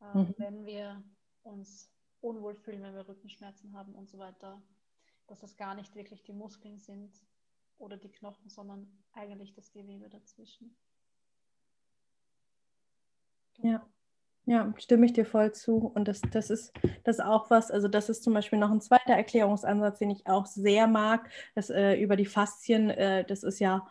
Äh, 0.02 0.18
mhm. 0.18 0.36
Wenn 0.38 0.66
wir 0.66 1.04
uns 1.44 1.92
unwohl 2.22 2.56
fühlen, 2.56 2.82
wenn 2.82 2.96
wir 2.96 3.08
Rückenschmerzen 3.08 3.74
haben 3.74 3.94
und 3.94 4.10
so 4.10 4.18
weiter, 4.18 4.62
dass 5.28 5.40
das 5.40 5.58
gar 5.58 5.76
nicht 5.76 5.96
wirklich 5.96 6.24
die 6.24 6.34
Muskeln 6.34 6.80
sind 6.80 7.14
oder 7.78 7.98
die 7.98 8.12
Knochen, 8.12 8.50
sondern 8.50 8.88
eigentlich 9.14 9.54
das 9.54 9.72
Gewebe 9.72 10.10
dazwischen. 10.10 10.76
Ja. 13.58 13.86
Ja, 14.48 14.72
stimme 14.78 15.08
ich 15.08 15.14
dir 15.14 15.26
voll 15.26 15.54
zu. 15.54 15.78
Und 15.96 16.08
das, 16.08 16.22
das 16.22 16.52
ist 16.52 16.72
das 17.04 17.20
auch 17.20 17.50
was, 17.50 17.72
also 17.72 17.88
das 17.88 18.10
ist 18.10 18.24
zum 18.24 18.36
Beispiel 18.36 18.60
noch 18.60 18.70
ein 18.70 18.82
zweiter 18.82 19.14
Erklärungsansatz, 19.14 19.98
den 19.98 20.12
ich 20.12 20.28
auch 20.28 20.46
sehr 20.46 20.86
mag, 20.88 21.30
das 21.56 21.72
äh, 21.72 21.96
über 21.96 22.16
die 22.16 22.28
Faszien, 22.28 22.92
äh, 22.92 23.26
das 23.26 23.42
ist 23.42 23.60
ja 23.60 23.88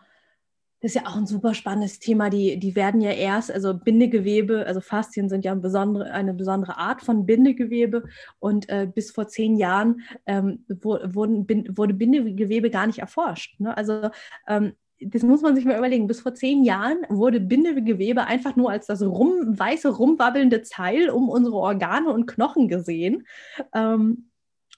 das 0.85 0.95
ist 0.95 1.01
ja 1.01 1.09
auch 1.09 1.16
ein 1.16 1.26
super 1.26 1.55
spannendes 1.55 1.99
Thema. 1.99 2.28
Die, 2.28 2.59
die 2.59 2.76
werden 2.76 3.01
ja 3.01 3.11
erst, 3.11 3.51
also 3.51 3.72
Bindegewebe, 3.72 4.66
also 4.66 4.82
Faszien 4.82 5.30
sind 5.30 5.43
ja 5.43 5.53
eine 5.53 5.62
besondere, 5.62 6.11
eine 6.11 6.35
besondere 6.35 6.76
Art 6.76 7.01
von 7.01 7.24
Bindegewebe. 7.24 8.05
Und 8.39 8.68
äh, 8.68 8.87
bis 8.87 9.11
vor 9.11 9.26
zehn 9.26 9.57
Jahren 9.57 10.03
ähm, 10.26 10.66
wurden, 10.68 11.49
wurde 11.74 11.95
Bindegewebe 11.95 12.68
gar 12.68 12.87
nicht 12.87 12.99
erforscht. 12.99 13.59
Ne? 13.61 13.74
Also 13.74 14.11
ähm, 14.47 14.74
das 15.01 15.22
muss 15.22 15.41
man 15.41 15.57
sich 15.57 15.64
mal 15.64 15.78
überlegen. 15.78 16.07
Bis 16.07 16.20
vor 16.20 16.35
zehn 16.35 16.64
Jahren 16.64 16.99
wurde 17.09 17.41
Bindegewebe 17.41 18.26
einfach 18.26 18.55
nur 18.55 18.70
als 18.70 18.85
das 18.85 19.01
rum, 19.01 19.59
weiße, 19.59 19.89
rumwabbelnde 19.89 20.61
Teil 20.64 21.09
um 21.09 21.30
unsere 21.30 21.57
Organe 21.57 22.12
und 22.12 22.26
Knochen 22.26 22.68
gesehen 22.68 23.26
ähm, 23.72 24.28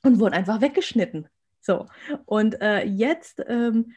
und 0.05 0.21
wurde 0.21 0.37
einfach 0.37 0.61
weggeschnitten. 0.61 1.27
So. 1.63 1.87
Und 2.27 2.61
äh, 2.63 2.85
jetzt 2.85 3.43
ähm, 3.49 3.93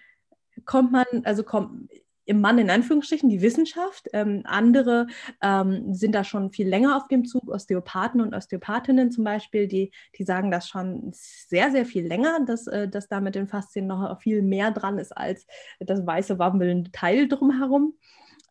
kommt 0.65 0.91
man, 0.91 1.05
also 1.23 1.43
kommt 1.43 1.89
im 2.29 2.41
Mann 2.41 2.59
in 2.59 2.69
Anführungsstrichen 2.69 3.27
die 3.27 3.41
Wissenschaft. 3.41 4.07
Ähm, 4.13 4.43
andere 4.45 5.07
ähm, 5.41 5.95
sind 5.95 6.13
da 6.13 6.23
schon 6.23 6.51
viel 6.51 6.67
länger 6.67 6.95
auf 6.95 7.07
dem 7.07 7.25
Zug, 7.25 7.49
Osteopathen 7.49 8.21
und 8.21 8.35
Osteopathinnen 8.35 9.11
zum 9.11 9.23
Beispiel, 9.23 9.67
die, 9.67 9.91
die 10.15 10.23
sagen 10.23 10.51
das 10.51 10.69
schon 10.69 11.09
sehr, 11.11 11.71
sehr 11.71 11.87
viel 11.87 12.05
länger, 12.05 12.45
dass, 12.45 12.67
äh, 12.67 12.87
dass 12.87 13.07
da 13.07 13.19
mit 13.19 13.33
den 13.33 13.47
Faszien 13.47 13.87
noch 13.87 14.21
viel 14.21 14.43
mehr 14.43 14.69
dran 14.69 14.99
ist 14.99 15.11
als 15.11 15.47
das 15.79 16.05
weiße 16.05 16.37
wabbelnde 16.37 16.91
Teil 16.91 17.27
drumherum. 17.27 17.97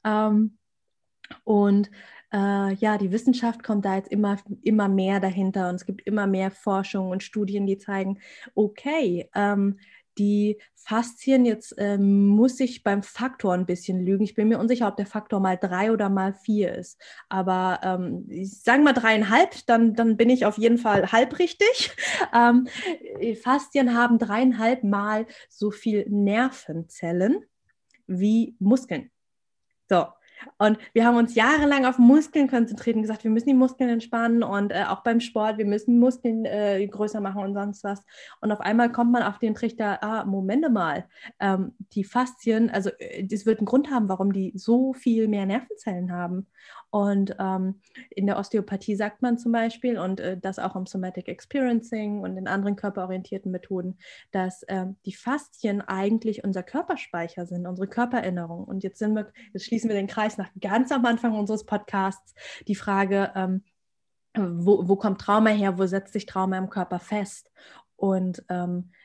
Ähm, 0.05 0.59
und 1.45 1.89
äh, 2.33 2.75
ja, 2.75 2.99
die 2.99 3.13
Wissenschaft 3.13 3.63
kommt 3.63 3.85
da 3.85 3.95
jetzt 3.95 4.11
immer, 4.11 4.39
immer 4.63 4.89
mehr 4.89 5.21
dahinter 5.21 5.69
und 5.69 5.77
es 5.77 5.87
gibt 5.87 6.03
immer 6.03 6.27
mehr 6.27 6.51
Forschung 6.51 7.11
und 7.11 7.23
Studien, 7.23 7.67
die 7.67 7.79
zeigen, 7.79 8.19
okay, 8.55 9.31
ähm, 9.35 9.79
die 10.19 10.61
Faszien, 10.75 11.45
jetzt 11.45 11.75
ähm, 11.79 12.27
muss 12.27 12.61
ich 12.61 12.83
beim 12.83 13.03
Faktor 13.03 13.55
ein 13.55 13.67
bisschen 13.67 14.05
lügen. 14.05 14.25
Ich 14.25 14.35
bin 14.35 14.49
mir 14.49 14.59
unsicher, 14.59 14.89
ob 14.89 14.97
der 14.97 15.07
Faktor 15.07 15.39
mal 15.39 15.57
drei 15.57 15.93
oder 15.93 16.09
mal 16.09 16.33
vier 16.33 16.75
ist. 16.75 17.01
Aber 17.29 17.81
ähm, 17.83 18.27
ich 18.29 18.63
sage 18.63 18.83
mal 18.83 18.95
dreieinhalb, 18.95 19.67
dann, 19.67 19.95
dann 19.95 20.17
bin 20.17 20.31
ich 20.31 20.47
auf 20.47 20.59
jeden 20.59 20.79
Fall 20.79 21.13
halb 21.13 21.39
richtig. 21.39 21.97
Ähm, 22.35 22.69
Faszien 23.43 23.95
haben 23.95 24.19
dreieinhalb 24.19 24.85
Mal 24.85 25.27
so 25.49 25.71
viel 25.71 26.05
Nervenzellen 26.09 27.45
wie 28.07 28.55
Muskeln. 28.59 29.11
So, 29.89 30.07
und 30.59 30.79
wir 30.93 31.05
haben 31.05 31.17
uns 31.17 31.35
jahrelang 31.35 31.85
auf 31.85 31.99
Muskeln 31.99 32.49
konzentriert 32.49 32.97
und 32.97 33.03
gesagt, 33.03 33.25
wir 33.25 33.31
müssen 33.31 33.49
die 33.49 33.55
Muskeln 33.55 33.91
entspannen 33.91 34.43
und 34.43 34.73
äh, 34.73 34.85
auch 34.89 35.03
beim 35.03 35.21
Sport, 35.21 35.59
wir 35.59 35.67
müssen 35.67 35.99
Muskeln 35.99 36.45
äh, 36.45 36.87
größer 36.87 37.21
machen 37.21 37.43
und 37.43 37.55
sonst 37.55 37.85
was. 37.85 38.05
Und 38.41 38.53
auf 38.53 38.61
einmal 38.61 38.91
kommt 38.93 39.13
man 39.13 39.23
auf 39.23 39.39
den 39.39 39.55
Trichter, 39.55 40.03
ah, 40.03 40.25
Momente 40.25 40.71
mal, 40.71 41.05
ähm, 41.41 41.75
die 41.93 42.05
Faszien, 42.05 42.71
also 42.71 42.91
äh, 42.99 43.25
das 43.25 43.47
wird 43.47 43.59
einen 43.59 43.67
Grund 43.67 43.91
haben, 43.91 44.09
warum 44.09 44.33
die 44.33 44.53
so 44.55 44.93
viel 44.93 45.29
mehr 45.29 45.47
Nervenzellen 45.47 46.13
haben. 46.13 46.47
Und 46.91 47.37
ähm, 47.39 47.81
in 48.11 48.27
der 48.27 48.39
Osteopathie 48.39 48.97
sagt 48.97 49.21
man 49.21 49.37
zum 49.37 49.53
Beispiel, 49.53 49.99
und 49.99 50.21
äh, 50.21 50.39
das 50.39 50.59
auch 50.59 50.75
im 50.75 50.87
Somatic 50.87 51.29
Experiencing 51.29 52.21
und 52.21 52.37
in 52.37 52.49
anderen 52.49 52.77
körperorientierten 52.77 53.53
Methoden, 53.53 53.99
dass 54.31 54.63
äh, 54.65 54.87
die 55.05 55.13
Faszien 55.13 55.83
eigentlich 55.83 56.45
unser 56.45 56.63
Körperspeicher 56.63 57.47
sind, 57.47 57.67
unsere 57.67 57.89
Körpererinnerung. 57.89 58.65
Und 58.65 58.85
jetzt 58.85 58.99
sind 58.99 59.15
wir, 59.15 59.31
jetzt 59.53 59.67
schließen 59.67 59.91
wir 59.91 59.97
den 59.97 60.07
Kreis 60.07 60.39
nach 60.39 60.49
ganz 60.61 60.91
am 60.91 61.05
Anfang 61.05 61.39
unseres 61.39 61.65
Podcasts, 61.65 62.35
die 62.67 62.75
Frage, 62.75 63.33
ähm, 63.35 63.65
wo, 64.35 64.89
wo 64.89 64.97
kommt 64.97 65.21
Trauma 65.21 65.51
her, 65.51 65.79
wo 65.79 65.87
setzt 65.87 66.13
sich 66.13 66.27
Trauma 66.27 66.57
im 66.57 66.71
Körper 66.71 67.01
fest? 67.01 67.51
Und 67.97 68.45
ähm, 68.49 68.91
äh, 68.93 68.98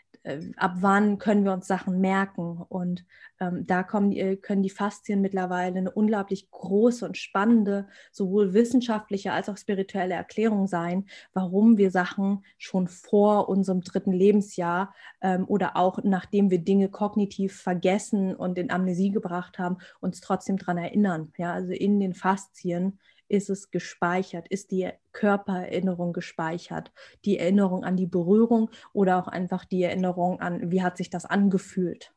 ab 0.56 0.76
wann 0.80 1.18
können 1.18 1.44
wir 1.44 1.52
uns 1.52 1.68
Sachen 1.68 2.00
merken. 2.00 2.64
Und 2.70 3.06
ähm, 3.40 3.66
da 3.66 3.84
kommen, 3.84 4.12
die, 4.12 4.38
können 4.38 4.64
die 4.64 4.70
Faszien 4.70 5.22
mittlerweile 5.22 5.78
eine 5.78 5.92
unglaublich 5.92 6.50
große 6.50 7.06
und 7.06 7.18
spannende, 7.18 7.88
sowohl 8.12 8.54
wissenschaftliche 8.54 9.34
als 9.34 9.50
auch 9.50 9.58
spirituelle 9.58 10.14
Erklärung 10.14 10.68
sein, 10.68 11.06
warum 11.34 11.78
wir 11.78 11.92
Sachen 11.92 12.46
schon 12.58 12.88
vor 12.88 13.50
unserem 13.50 13.82
dritten 13.82 14.14
Lebensjahr 14.14 14.94
ähm, 15.22 15.46
oder 15.48 15.76
auch 15.76 16.00
nachdem 16.04 16.50
wir 16.50 16.60
Dinge 16.60 16.90
kognitiv 16.90 17.62
vergessen 17.62 18.36
und 18.36 18.58
in 18.58 18.72
Amnesie 18.72 19.12
gebracht 19.12 19.60
haben, 19.60 19.78
uns 20.00 20.22
trotzdem 20.22 20.58
daran 20.58 20.78
erinnern. 20.78 21.34
Ja, 21.38 21.54
also 21.54 21.74
in 21.74 22.00
den 22.00 22.14
Faszien 22.14 23.00
ist 23.34 23.50
es 23.50 23.72
gespeichert, 23.72 24.48
ist 24.48 24.70
die 24.70 24.92
Körpererinnerung 25.12 26.14
gespeichert, 26.14 26.94
die 27.26 27.40
Erinnerung 27.40 27.84
an 27.84 27.98
die 27.98 28.06
Berührung 28.06 28.70
oder 28.94 29.18
auch 29.18 29.28
einfach 29.28 29.66
die 29.66 29.82
Erinnerung 29.82 30.40
an, 30.40 30.72
wie 30.72 30.84
hat 30.84 30.98
sich 30.98 31.10
das 31.10 31.26
angefühlt. 31.26 32.14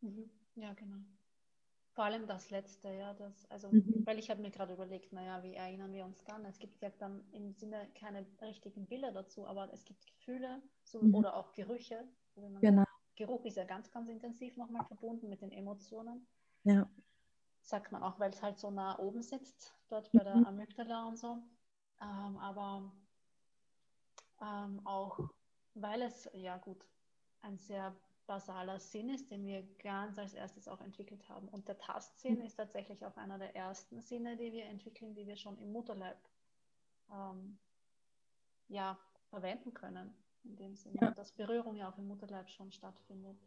Mhm. 0.00 0.28
Ja, 0.56 0.74
genau. 0.74 0.96
Vor 1.92 2.04
allem 2.04 2.26
das 2.26 2.50
Letzte, 2.50 2.88
ja, 2.92 3.14
das, 3.14 3.48
also, 3.50 3.68
mhm. 3.70 4.02
weil 4.04 4.18
ich 4.18 4.30
habe 4.30 4.42
mir 4.42 4.50
gerade 4.50 4.72
überlegt, 4.72 5.12
naja, 5.12 5.42
wie 5.44 5.54
erinnern 5.54 5.92
wir 5.92 6.04
uns 6.04 6.24
dann? 6.24 6.44
Es 6.44 6.58
gibt 6.58 6.82
ja 6.82 6.90
dann 6.98 7.22
im 7.32 7.52
Sinne 7.52 7.88
keine 7.94 8.26
richtigen 8.42 8.86
Bilder 8.86 9.12
dazu, 9.12 9.46
aber 9.46 9.72
es 9.72 9.84
gibt 9.84 10.06
Gefühle 10.06 10.60
so, 10.82 11.00
mhm. 11.02 11.14
oder 11.14 11.36
auch 11.36 11.52
Gerüche. 11.52 12.02
genau. 12.60 12.84
Geruch 13.14 13.44
ist 13.44 13.58
ja 13.58 13.64
ganz, 13.64 13.90
ganz 13.92 14.08
intensiv 14.08 14.56
nochmal 14.56 14.84
verbunden 14.86 15.28
mit 15.28 15.40
den 15.40 15.52
Emotionen. 15.52 16.26
Ja 16.64 16.90
sagt 17.70 17.92
man 17.92 18.02
auch, 18.02 18.18
weil 18.18 18.30
es 18.30 18.42
halt 18.42 18.58
so 18.58 18.70
nah 18.70 18.98
oben 18.98 19.22
sitzt, 19.22 19.74
dort 19.88 20.10
bei 20.12 20.22
der 20.22 20.36
mhm. 20.36 20.46
Amygdala 20.46 21.06
und 21.06 21.16
so. 21.16 21.38
Ähm, 22.02 22.36
aber 22.38 22.92
ähm, 24.42 24.84
auch, 24.84 25.18
weil 25.74 26.02
es, 26.02 26.28
ja 26.34 26.58
gut, 26.58 26.84
ein 27.42 27.56
sehr 27.56 27.94
basaler 28.26 28.78
Sinn 28.78 29.08
ist, 29.08 29.30
den 29.30 29.44
wir 29.46 29.62
ganz 29.78 30.18
als 30.18 30.34
erstes 30.34 30.68
auch 30.68 30.80
entwickelt 30.80 31.28
haben. 31.28 31.48
Und 31.48 31.68
der 31.68 31.78
Tastsinn 31.78 32.38
mhm. 32.38 32.44
ist 32.44 32.56
tatsächlich 32.56 33.04
auch 33.06 33.16
einer 33.16 33.38
der 33.38 33.54
ersten 33.56 34.00
Sinne, 34.00 34.36
die 34.36 34.52
wir 34.52 34.66
entwickeln, 34.66 35.14
die 35.14 35.26
wir 35.26 35.36
schon 35.36 35.58
im 35.58 35.72
Mutterleib 35.72 36.18
ähm, 37.12 37.58
ja, 38.68 38.98
verwenden 39.30 39.72
können. 39.74 40.14
In 40.42 40.56
dem 40.56 40.74
Sinne, 40.74 40.98
ja. 41.00 41.10
dass 41.10 41.32
Berührung 41.32 41.76
ja 41.76 41.90
auch 41.90 41.98
im 41.98 42.08
Mutterleib 42.08 42.48
schon 42.48 42.72
stattfindet. 42.72 43.38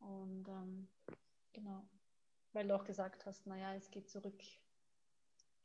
Und 0.00 0.46
ähm, 0.48 0.88
genau 1.52 1.82
weil 2.52 2.66
du 2.66 2.74
auch 2.74 2.84
gesagt 2.84 3.26
hast, 3.26 3.46
naja, 3.46 3.74
es 3.74 3.90
geht 3.90 4.08
zurück 4.08 4.40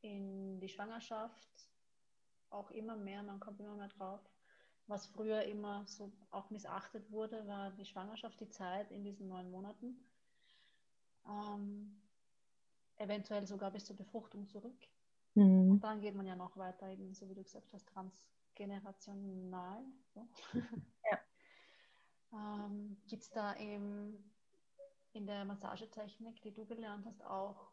in 0.01 0.59
die 0.59 0.69
Schwangerschaft, 0.69 1.49
auch 2.49 2.71
immer 2.71 2.95
mehr, 2.95 3.23
man 3.23 3.39
kommt 3.39 3.59
immer 3.59 3.75
mehr 3.75 3.87
drauf. 3.87 4.21
Was 4.87 5.07
früher 5.07 5.43
immer 5.43 5.85
so 5.87 6.11
auch 6.29 6.49
missachtet 6.49 7.09
wurde, 7.09 7.47
war 7.47 7.71
die 7.71 7.85
Schwangerschaft, 7.85 8.39
die 8.41 8.49
Zeit 8.49 8.91
in 8.91 9.03
diesen 9.03 9.29
neun 9.29 9.49
Monaten. 9.49 9.97
Ähm, 11.25 12.01
eventuell 12.97 13.47
sogar 13.47 13.71
bis 13.71 13.85
zur 13.85 13.95
Befruchtung 13.95 14.47
zurück. 14.49 14.87
Mhm. 15.35 15.71
Und 15.71 15.83
dann 15.83 16.01
geht 16.01 16.15
man 16.15 16.25
ja 16.27 16.35
noch 16.35 16.57
weiter, 16.57 16.89
eben 16.89 17.13
so 17.13 17.29
wie 17.29 17.33
du 17.33 17.43
gesagt 17.43 17.71
hast, 17.73 17.87
transgenerational. 17.87 19.83
So. 20.13 20.27
Ja. 21.11 21.19
ähm, 22.65 22.97
Gibt 23.07 23.23
es 23.23 23.29
da 23.29 23.55
eben 23.57 24.32
in 25.15 25.25
der 25.25 25.45
Massagetechnik, 25.45 26.41
die 26.41 26.53
du 26.53 26.65
gelernt 26.65 27.05
hast, 27.05 27.23
auch 27.25 27.71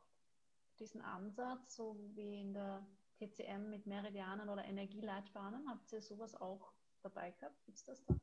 diesen 0.78 1.02
Ansatz, 1.02 1.76
so 1.76 1.96
wie 2.14 2.40
in 2.40 2.54
der 2.54 2.86
TCM 3.18 3.68
mit 3.68 3.86
Meridianen 3.86 4.48
oder 4.48 4.64
Energieleitbahnen? 4.64 5.68
Habt 5.68 5.92
ihr 5.92 6.00
sowas 6.00 6.34
auch 6.34 6.72
dabei 7.02 7.30
gehabt? 7.32 7.62
Gibt 7.64 7.78
es 7.78 7.84
das 7.84 8.04
da? 8.04 8.14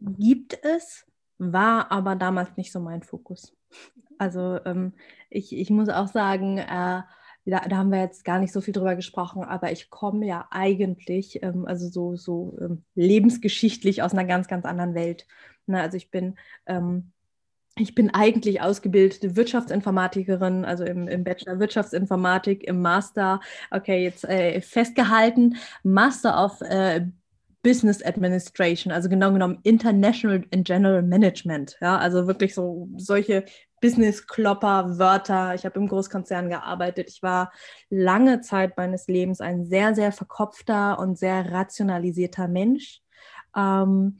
Gibt 0.00 0.64
es, 0.64 1.06
war 1.38 1.90
aber 1.90 2.16
damals 2.16 2.56
nicht 2.56 2.72
so 2.72 2.80
mein 2.80 3.02
Fokus. 3.02 3.56
Mhm. 3.70 4.02
Also 4.18 4.60
ähm, 4.64 4.92
ich, 5.30 5.56
ich 5.56 5.70
muss 5.70 5.88
auch 5.88 6.08
sagen, 6.08 6.58
äh, 6.58 7.02
da, 7.48 7.60
da, 7.68 7.76
haben 7.76 7.92
wir 7.92 8.00
jetzt 8.00 8.24
gar 8.24 8.38
nicht 8.38 8.52
so 8.52 8.60
viel 8.60 8.74
drüber 8.74 8.96
gesprochen, 8.96 9.44
aber 9.44 9.70
ich 9.70 9.88
komme 9.88 10.26
ja 10.26 10.48
eigentlich, 10.50 11.42
ähm, 11.42 11.64
also 11.66 11.88
so, 11.88 12.16
so 12.16 12.58
ähm, 12.60 12.84
lebensgeschichtlich 12.94 14.02
aus 14.02 14.12
einer 14.12 14.24
ganz, 14.24 14.48
ganz 14.48 14.64
anderen 14.64 14.94
Welt. 14.94 15.26
Na, 15.66 15.82
also 15.82 15.96
ich 15.96 16.10
bin 16.10 16.36
ähm, 16.66 17.12
ich 17.78 17.94
bin 17.94 18.12
eigentlich 18.14 18.62
ausgebildete 18.62 19.36
Wirtschaftsinformatikerin, 19.36 20.64
also 20.64 20.84
im, 20.84 21.08
im 21.08 21.24
Bachelor 21.24 21.60
Wirtschaftsinformatik, 21.60 22.64
im 22.64 22.80
Master, 22.80 23.40
okay, 23.70 24.02
jetzt 24.02 24.24
äh, 24.24 24.60
festgehalten, 24.62 25.56
Master 25.82 26.42
of 26.42 26.60
äh, 26.62 27.06
Business 27.62 28.02
Administration, 28.02 28.92
also 28.92 29.08
genau 29.08 29.32
genommen 29.32 29.58
International 29.62 30.42
and 30.54 30.66
General 30.66 31.02
Management. 31.02 31.76
Ja, 31.80 31.98
also 31.98 32.26
wirklich 32.26 32.54
so 32.54 32.88
solche 32.96 33.44
Business-Klopper-Wörter. 33.80 35.54
Ich 35.54 35.66
habe 35.66 35.78
im 35.78 35.88
Großkonzern 35.88 36.48
gearbeitet. 36.48 37.10
Ich 37.10 37.22
war 37.22 37.52
lange 37.90 38.40
Zeit 38.40 38.76
meines 38.76 39.06
Lebens 39.06 39.40
ein 39.40 39.66
sehr, 39.66 39.94
sehr 39.94 40.12
verkopfter 40.12 40.98
und 40.98 41.18
sehr 41.18 41.52
rationalisierter 41.52 42.48
Mensch. 42.48 43.02
Ähm, 43.54 44.18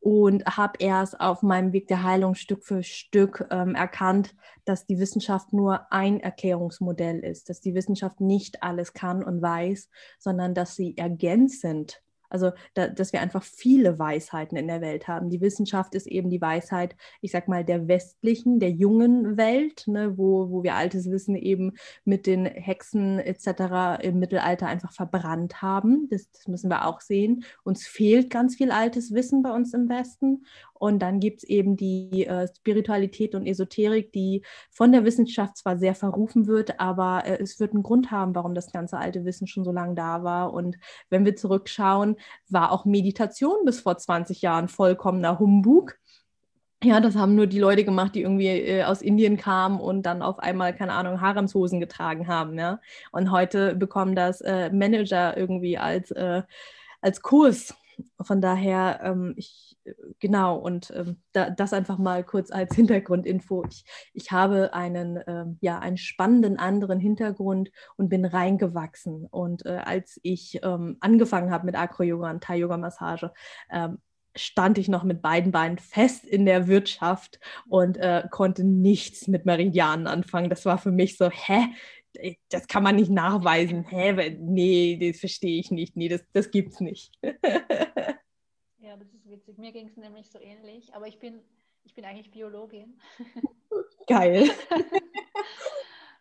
und 0.00 0.44
habe 0.44 0.74
erst 0.78 1.20
auf 1.20 1.42
meinem 1.42 1.72
Weg 1.72 1.88
der 1.88 2.02
Heilung 2.02 2.34
Stück 2.34 2.64
für 2.64 2.82
Stück 2.82 3.46
ähm, 3.50 3.74
erkannt, 3.74 4.34
dass 4.64 4.86
die 4.86 4.98
Wissenschaft 4.98 5.52
nur 5.52 5.92
ein 5.92 6.20
Erklärungsmodell 6.20 7.20
ist, 7.20 7.48
dass 7.48 7.60
die 7.60 7.74
Wissenschaft 7.74 8.20
nicht 8.20 8.62
alles 8.62 8.92
kann 8.92 9.24
und 9.24 9.42
weiß, 9.42 9.88
sondern 10.18 10.54
dass 10.54 10.76
sie 10.76 10.96
ergänzend 10.96 12.02
also, 12.28 12.52
da, 12.74 12.88
dass 12.88 13.12
wir 13.12 13.20
einfach 13.20 13.42
viele 13.42 13.98
Weisheiten 13.98 14.56
in 14.56 14.68
der 14.68 14.80
Welt 14.80 15.08
haben. 15.08 15.30
Die 15.30 15.40
Wissenschaft 15.40 15.94
ist 15.94 16.06
eben 16.06 16.30
die 16.30 16.40
Weisheit, 16.40 16.96
ich 17.20 17.32
sag 17.32 17.48
mal, 17.48 17.64
der 17.64 17.88
westlichen, 17.88 18.60
der 18.60 18.70
jungen 18.70 19.36
Welt, 19.36 19.84
ne, 19.86 20.16
wo, 20.16 20.50
wo 20.50 20.62
wir 20.62 20.74
altes 20.74 21.10
Wissen 21.10 21.34
eben 21.36 21.72
mit 22.04 22.26
den 22.26 22.46
Hexen 22.46 23.18
etc. 23.18 24.02
im 24.02 24.18
Mittelalter 24.18 24.66
einfach 24.66 24.92
verbrannt 24.92 25.62
haben. 25.62 26.08
Das, 26.10 26.30
das 26.30 26.48
müssen 26.48 26.70
wir 26.70 26.86
auch 26.86 27.00
sehen. 27.00 27.44
Uns 27.64 27.86
fehlt 27.86 28.30
ganz 28.30 28.56
viel 28.56 28.70
altes 28.70 29.12
Wissen 29.12 29.42
bei 29.42 29.52
uns 29.52 29.72
im 29.74 29.88
Westen. 29.88 30.44
Und 30.78 31.00
dann 31.00 31.20
gibt 31.20 31.38
es 31.38 31.44
eben 31.44 31.76
die 31.76 32.26
äh, 32.26 32.46
Spiritualität 32.56 33.34
und 33.34 33.46
Esoterik, 33.46 34.12
die 34.12 34.44
von 34.70 34.92
der 34.92 35.04
Wissenschaft 35.04 35.56
zwar 35.56 35.76
sehr 35.76 35.94
verrufen 35.94 36.46
wird, 36.46 36.78
aber 36.78 37.24
äh, 37.26 37.42
es 37.42 37.58
wird 37.58 37.72
einen 37.74 37.82
Grund 37.82 38.10
haben, 38.10 38.34
warum 38.34 38.54
das 38.54 38.70
ganze 38.70 38.96
alte 38.98 39.24
Wissen 39.24 39.46
schon 39.46 39.64
so 39.64 39.72
lange 39.72 39.94
da 39.94 40.22
war. 40.22 40.52
Und 40.52 40.76
wenn 41.10 41.24
wir 41.24 41.34
zurückschauen, 41.34 42.16
war 42.48 42.72
auch 42.72 42.84
Meditation 42.84 43.64
bis 43.64 43.80
vor 43.80 43.96
20 43.96 44.42
Jahren 44.42 44.68
vollkommener 44.68 45.38
Humbug. 45.38 45.98
Ja, 46.82 47.00
das 47.00 47.16
haben 47.16 47.34
nur 47.34 47.48
die 47.48 47.58
Leute 47.58 47.84
gemacht, 47.84 48.14
die 48.14 48.22
irgendwie 48.22 48.46
äh, 48.46 48.84
aus 48.84 49.02
Indien 49.02 49.36
kamen 49.36 49.80
und 49.80 50.04
dann 50.04 50.22
auf 50.22 50.38
einmal, 50.38 50.74
keine 50.74 50.92
Ahnung, 50.92 51.20
Haremshosen 51.20 51.80
getragen 51.80 52.28
haben. 52.28 52.56
Ja? 52.56 52.80
Und 53.10 53.32
heute 53.32 53.74
bekommen 53.74 54.14
das 54.14 54.40
äh, 54.42 54.70
Manager 54.70 55.36
irgendwie 55.36 55.76
als, 55.76 56.12
äh, 56.12 56.42
als 57.00 57.20
Kurs. 57.20 57.74
Von 58.20 58.40
daher, 58.40 59.00
ähm, 59.02 59.34
ich, 59.36 59.76
genau, 60.18 60.56
und 60.56 60.92
ähm, 60.94 61.22
da, 61.32 61.50
das 61.50 61.72
einfach 61.72 61.98
mal 61.98 62.24
kurz 62.24 62.50
als 62.50 62.74
Hintergrundinfo. 62.76 63.64
Ich, 63.68 63.84
ich 64.12 64.32
habe 64.32 64.74
einen, 64.74 65.20
ähm, 65.26 65.58
ja, 65.60 65.78
einen 65.78 65.96
spannenden 65.96 66.58
anderen 66.58 67.00
Hintergrund 67.00 67.70
und 67.96 68.08
bin 68.08 68.24
reingewachsen. 68.24 69.26
Und 69.30 69.66
äh, 69.66 69.80
als 69.84 70.18
ich 70.22 70.60
ähm, 70.62 70.96
angefangen 71.00 71.50
habe 71.50 71.66
mit 71.66 71.76
Acro-Yoga 71.76 72.30
und 72.30 72.42
Thai-Yoga-Massage, 72.42 73.32
ähm, 73.70 73.98
stand 74.38 74.78
ich 74.78 74.88
noch 74.88 75.04
mit 75.04 75.20
beiden 75.22 75.52
Beinen 75.52 75.78
fest 75.78 76.24
in 76.24 76.46
der 76.46 76.68
Wirtschaft 76.68 77.40
und 77.68 77.96
äh, 77.96 78.24
konnte 78.30 78.64
nichts 78.64 79.26
mit 79.26 79.46
Meridianen 79.46 80.06
anfangen. 80.06 80.50
Das 80.50 80.64
war 80.64 80.78
für 80.78 80.92
mich 80.92 81.16
so, 81.16 81.30
hä? 81.30 81.66
Das 82.50 82.66
kann 82.66 82.82
man 82.82 82.96
nicht 82.96 83.10
nachweisen. 83.10 83.84
Hä? 83.84 84.36
Nee, 84.40 84.96
das 84.96 85.20
verstehe 85.20 85.60
ich 85.60 85.70
nicht. 85.70 85.96
Nee, 85.96 86.08
das, 86.08 86.22
das 86.32 86.50
gibt's 86.50 86.80
nicht. 86.80 87.12
ja, 87.22 88.96
das 88.96 89.12
ist 89.12 89.28
witzig. 89.28 89.58
Mir 89.58 89.72
ging 89.72 89.88
es 89.88 89.96
nämlich 89.96 90.30
so 90.30 90.38
ähnlich, 90.40 90.94
aber 90.94 91.06
ich 91.06 91.18
bin, 91.18 91.42
ich 91.84 91.94
bin 91.94 92.04
eigentlich 92.04 92.30
Biologin. 92.30 93.00
Geil. 94.06 94.50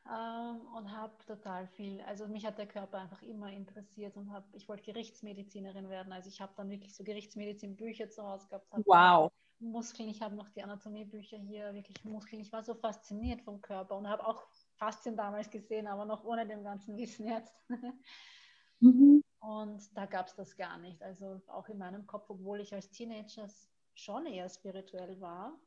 ähm, 0.09 0.61
und 0.75 0.91
habe 0.91 1.13
total 1.25 1.67
viel, 1.67 2.01
also 2.01 2.27
mich 2.27 2.45
hat 2.45 2.57
der 2.57 2.67
Körper 2.67 2.99
einfach 2.99 3.21
immer 3.23 3.51
interessiert 3.51 4.17
und 4.17 4.31
habe, 4.31 4.45
ich 4.53 4.67
wollte 4.69 4.83
Gerichtsmedizinerin 4.83 5.89
werden. 5.89 6.13
Also 6.13 6.29
ich 6.29 6.41
habe 6.41 6.53
dann 6.57 6.69
wirklich 6.69 6.95
so 6.95 7.03
Gerichtsmedizin-Bücher 7.03 8.09
zu 8.09 8.23
Hause 8.23 8.47
gehabt. 8.49 8.67
Wow. 8.85 9.31
Muskeln, 9.59 10.09
ich 10.09 10.21
habe 10.21 10.35
noch 10.35 10.49
die 10.49 10.61
Anatomie-Bücher 10.61 11.37
hier, 11.37 11.73
wirklich 11.73 12.03
Muskeln. 12.03 12.41
Ich 12.41 12.51
war 12.51 12.63
so 12.63 12.75
fasziniert 12.75 13.41
vom 13.41 13.61
Körper 13.61 13.97
und 13.97 14.07
habe 14.07 14.25
auch 14.27 14.45
Faszien 14.77 15.15
damals 15.15 15.49
gesehen, 15.49 15.87
aber 15.87 16.05
noch 16.05 16.23
ohne 16.23 16.47
dem 16.47 16.63
ganzen 16.63 16.97
Wissen 16.97 17.27
jetzt. 17.27 17.53
mhm. 18.79 19.23
Und 19.39 19.97
da 19.97 20.05
gab 20.05 20.27
es 20.27 20.35
das 20.35 20.55
gar 20.55 20.77
nicht. 20.77 21.01
Also 21.01 21.41
auch 21.47 21.67
in 21.69 21.77
meinem 21.77 22.05
Kopf, 22.07 22.29
obwohl 22.29 22.61
ich 22.61 22.73
als 22.73 22.89
Teenager 22.89 23.47
schon 23.93 24.25
eher 24.25 24.49
spirituell 24.49 25.19
war 25.19 25.59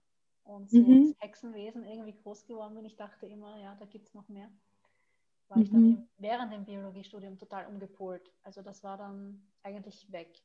und 0.45 0.71
so 0.71 0.79
mhm. 0.79 1.15
Hexenwesen 1.19 1.85
irgendwie 1.85 2.15
groß 2.15 2.47
geworden 2.47 2.75
bin, 2.75 2.85
ich 2.85 2.97
dachte 2.97 3.27
immer, 3.27 3.59
ja, 3.59 3.75
da 3.75 3.85
gibt 3.85 4.09
es 4.09 4.15
noch 4.15 4.29
mehr. 4.29 4.51
War 5.49 5.59
mhm. 5.59 5.63
ich 5.63 5.71
dann 5.71 5.83
mhm. 5.83 6.09
während 6.19 6.53
dem 6.53 6.65
Biologiestudium 6.65 7.39
total 7.39 7.67
umgepolt. 7.67 8.33
Also 8.43 8.63
das 8.63 8.83
war 8.85 8.97
dann 8.97 9.51
eigentlich 9.63 10.11
weg. 10.13 10.43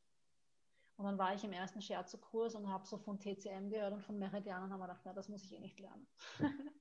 Und 0.98 1.06
dann 1.06 1.18
war 1.18 1.34
ich 1.34 1.44
im 1.44 1.52
ersten 1.52 1.82
Scherzo-Kurs 1.82 2.56
und 2.56 2.70
habe 2.70 2.88
so 2.88 2.98
von 2.98 3.20
TCM 3.20 3.70
gehört 3.70 3.94
und 3.94 4.02
von 4.02 4.18
Meridian 4.18 4.64
und 4.64 4.72
habe 4.72 4.82
mir 4.82 4.88
gedacht, 4.88 5.02
na, 5.04 5.14
das 5.14 5.28
muss 5.28 5.44
ich 5.44 5.54
eh 5.54 5.60
nicht 5.60 5.80
lernen. 5.80 6.08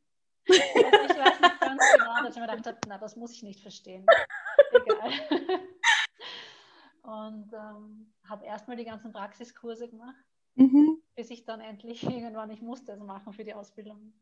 ich 1.04 1.16
weiß 1.18 1.40
nicht 1.40 1.60
ganz 1.60 1.82
genau, 1.96 2.22
dass 2.22 2.34
ich 2.34 2.40
mir 2.40 2.48
gedacht 2.48 2.66
habe, 2.66 2.78
na, 2.88 2.98
das 2.98 3.16
muss 3.16 3.32
ich 3.32 3.42
nicht 3.42 3.60
verstehen. 3.60 4.06
Egal. 4.72 5.12
und 7.02 7.52
ähm, 7.52 8.12
habe 8.28 8.44
erstmal 8.44 8.76
die 8.76 8.84
ganzen 8.84 9.12
Praxiskurse 9.12 9.88
gemacht, 9.88 10.24
mhm. 10.54 11.02
bis 11.14 11.30
ich 11.30 11.44
dann 11.44 11.60
endlich 11.60 12.02
irgendwann, 12.02 12.50
ich 12.50 12.62
musste 12.62 12.92
es 12.92 13.00
machen 13.00 13.32
für 13.32 13.44
die 13.44 13.54
Ausbildung, 13.54 14.12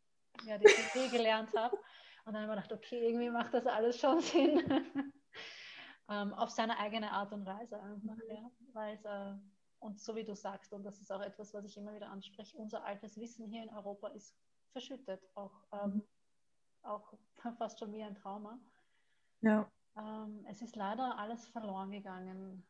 ja, 0.45 0.59
die 0.59 0.67
Theorie 0.67 1.11
gelernt 1.11 1.51
habe. 1.57 1.77
Und 2.25 2.35
dann 2.35 2.49
habe 2.49 2.61
ich 2.61 2.69
gedacht, 2.69 2.73
okay, 2.73 3.09
irgendwie 3.09 3.31
macht 3.31 3.53
das 3.55 3.67
alles 3.67 3.99
schon 3.99 4.21
Sinn. 4.21 4.63
ähm, 6.09 6.35
auf 6.35 6.51
seine 6.51 6.79
eigene 6.79 7.11
Art 7.11 7.33
und 7.33 7.47
Weise 7.47 7.81
einfach, 7.81 8.17
ja. 8.29 8.51
Weil 8.73 8.99
äh, 9.05 9.39
und 9.83 10.01
so 10.01 10.15
wie 10.15 10.25
du 10.25 10.37
sagst, 10.37 10.73
und 10.73 10.85
das 10.85 11.01
ist 11.01 11.11
auch 11.11 11.21
etwas, 11.21 11.53
was 11.53 11.65
ich 11.65 11.77
immer 11.77 11.93
wieder 11.93 12.09
anspreche, 12.09 12.57
unser 12.57 12.85
altes 12.85 13.19
Wissen 13.19 13.49
hier 13.49 13.65
in 13.65 13.71
Europa 13.71 14.09
ist 14.09 14.37
verschüttet, 14.71 15.21
auch, 15.35 15.53
ähm, 15.73 15.95
mhm. 15.95 16.03
Auch 16.83 17.15
fast 17.59 17.79
schon 17.79 17.93
wie 17.93 18.03
ein 18.03 18.15
Trauma. 18.15 18.59
Ja. 19.41 19.71
Ähm, 19.97 20.45
es 20.49 20.63
ist 20.63 20.77
leider 20.77 21.19
alles 21.19 21.47
verloren 21.49 21.91
gegangen. 21.91 22.65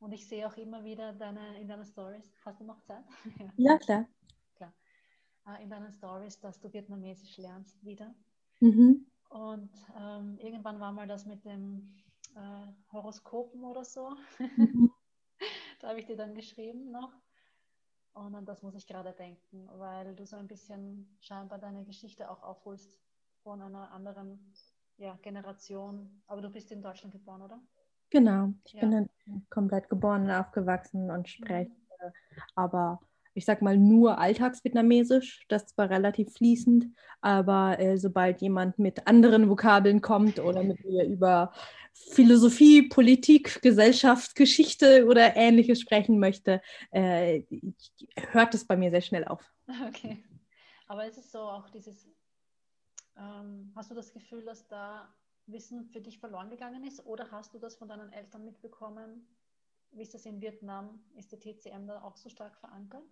Und 0.00 0.12
ich 0.12 0.26
sehe 0.28 0.46
auch 0.46 0.56
immer 0.56 0.84
wieder 0.84 1.12
deine, 1.12 1.60
in 1.60 1.68
deinen 1.68 1.84
Stories, 1.84 2.32
hast 2.44 2.60
du 2.60 2.64
noch 2.64 2.80
Zeit? 2.82 3.04
ja, 3.56 3.78
klar. 3.78 4.06
klar. 4.54 4.72
Äh, 5.46 5.62
in 5.62 5.70
deinen 5.70 5.92
Stories, 5.92 6.38
dass 6.40 6.60
du 6.60 6.72
Vietnamesisch 6.72 7.36
lernst 7.36 7.84
wieder. 7.84 8.14
Mhm. 8.60 9.06
Und 9.28 9.70
ähm, 9.96 10.38
irgendwann 10.38 10.80
war 10.80 10.92
mal 10.92 11.06
das 11.06 11.26
mit 11.26 11.44
dem 11.44 11.94
äh, 12.34 12.92
Horoskopen 12.92 13.64
oder 13.64 13.84
so. 13.84 14.16
Mhm. 14.38 14.90
da 15.80 15.88
habe 15.88 16.00
ich 16.00 16.06
dir 16.06 16.16
dann 16.16 16.34
geschrieben 16.34 16.90
noch. 16.90 17.12
Und 18.14 18.34
an 18.34 18.44
das 18.44 18.62
muss 18.62 18.74
ich 18.74 18.86
gerade 18.86 19.12
denken, 19.12 19.68
weil 19.74 20.14
du 20.14 20.26
so 20.26 20.36
ein 20.36 20.48
bisschen 20.48 21.16
scheinbar 21.20 21.58
deine 21.58 21.84
Geschichte 21.84 22.30
auch 22.30 22.42
aufholst 22.42 22.98
von 23.42 23.62
einer 23.62 23.92
anderen 23.92 24.52
ja, 24.96 25.16
Generation. 25.22 26.22
Aber 26.26 26.42
du 26.42 26.50
bist 26.50 26.72
in 26.72 26.82
Deutschland 26.82 27.12
geboren, 27.12 27.42
oder? 27.42 27.60
Genau, 28.10 28.52
ich 28.64 28.72
ja. 28.72 28.80
bin 28.80 29.08
komplett 29.50 29.88
geboren 29.88 30.24
und 30.24 30.30
aufgewachsen 30.30 31.10
und 31.10 31.28
spreche 31.28 31.70
mhm. 31.70 32.12
aber 32.54 33.00
ich 33.38 33.44
sag 33.44 33.62
mal, 33.62 33.76
nur 33.78 34.18
Alltagsvietnamesisch. 34.18 35.44
Das 35.48 35.62
ist 35.62 35.70
zwar 35.70 35.88
relativ 35.88 36.32
fließend, 36.34 36.86
aber 37.20 37.78
äh, 37.78 37.96
sobald 37.96 38.42
jemand 38.42 38.78
mit 38.78 39.06
anderen 39.06 39.48
Vokabeln 39.48 40.02
kommt 40.02 40.40
oder 40.40 40.62
mit 40.62 40.84
mir 40.84 41.04
über 41.04 41.52
Philosophie, 41.94 42.88
Politik, 42.88 43.62
Gesellschaft, 43.62 44.34
Geschichte 44.34 45.06
oder 45.06 45.36
ähnliches 45.36 45.80
sprechen 45.80 46.18
möchte, 46.18 46.60
äh, 46.90 47.42
hört 48.32 48.54
es 48.54 48.66
bei 48.66 48.76
mir 48.76 48.90
sehr 48.90 49.02
schnell 49.02 49.24
auf. 49.24 49.42
Okay. 49.88 50.24
Aber 50.86 51.06
ist 51.06 51.18
es 51.18 51.30
so 51.30 51.40
auch 51.40 51.68
dieses, 51.68 52.08
ähm, 53.18 53.72
hast 53.76 53.90
du 53.90 53.94
das 53.94 54.10
Gefühl, 54.14 54.42
dass 54.44 54.66
da 54.68 55.14
Wissen 55.46 55.84
für 55.84 56.00
dich 56.00 56.18
verloren 56.18 56.48
gegangen 56.48 56.82
ist 56.84 57.04
oder 57.04 57.30
hast 57.30 57.52
du 57.52 57.58
das 57.58 57.76
von 57.76 57.88
deinen 57.88 58.10
Eltern 58.10 58.46
mitbekommen? 58.46 59.26
Wie 59.90 60.02
ist 60.02 60.14
das 60.14 60.24
in 60.24 60.40
Vietnam? 60.40 61.00
Ist 61.14 61.32
der 61.32 61.40
TCM 61.40 61.86
da 61.86 62.02
auch 62.02 62.16
so 62.16 62.28
stark 62.28 62.56
verankert? 62.56 63.04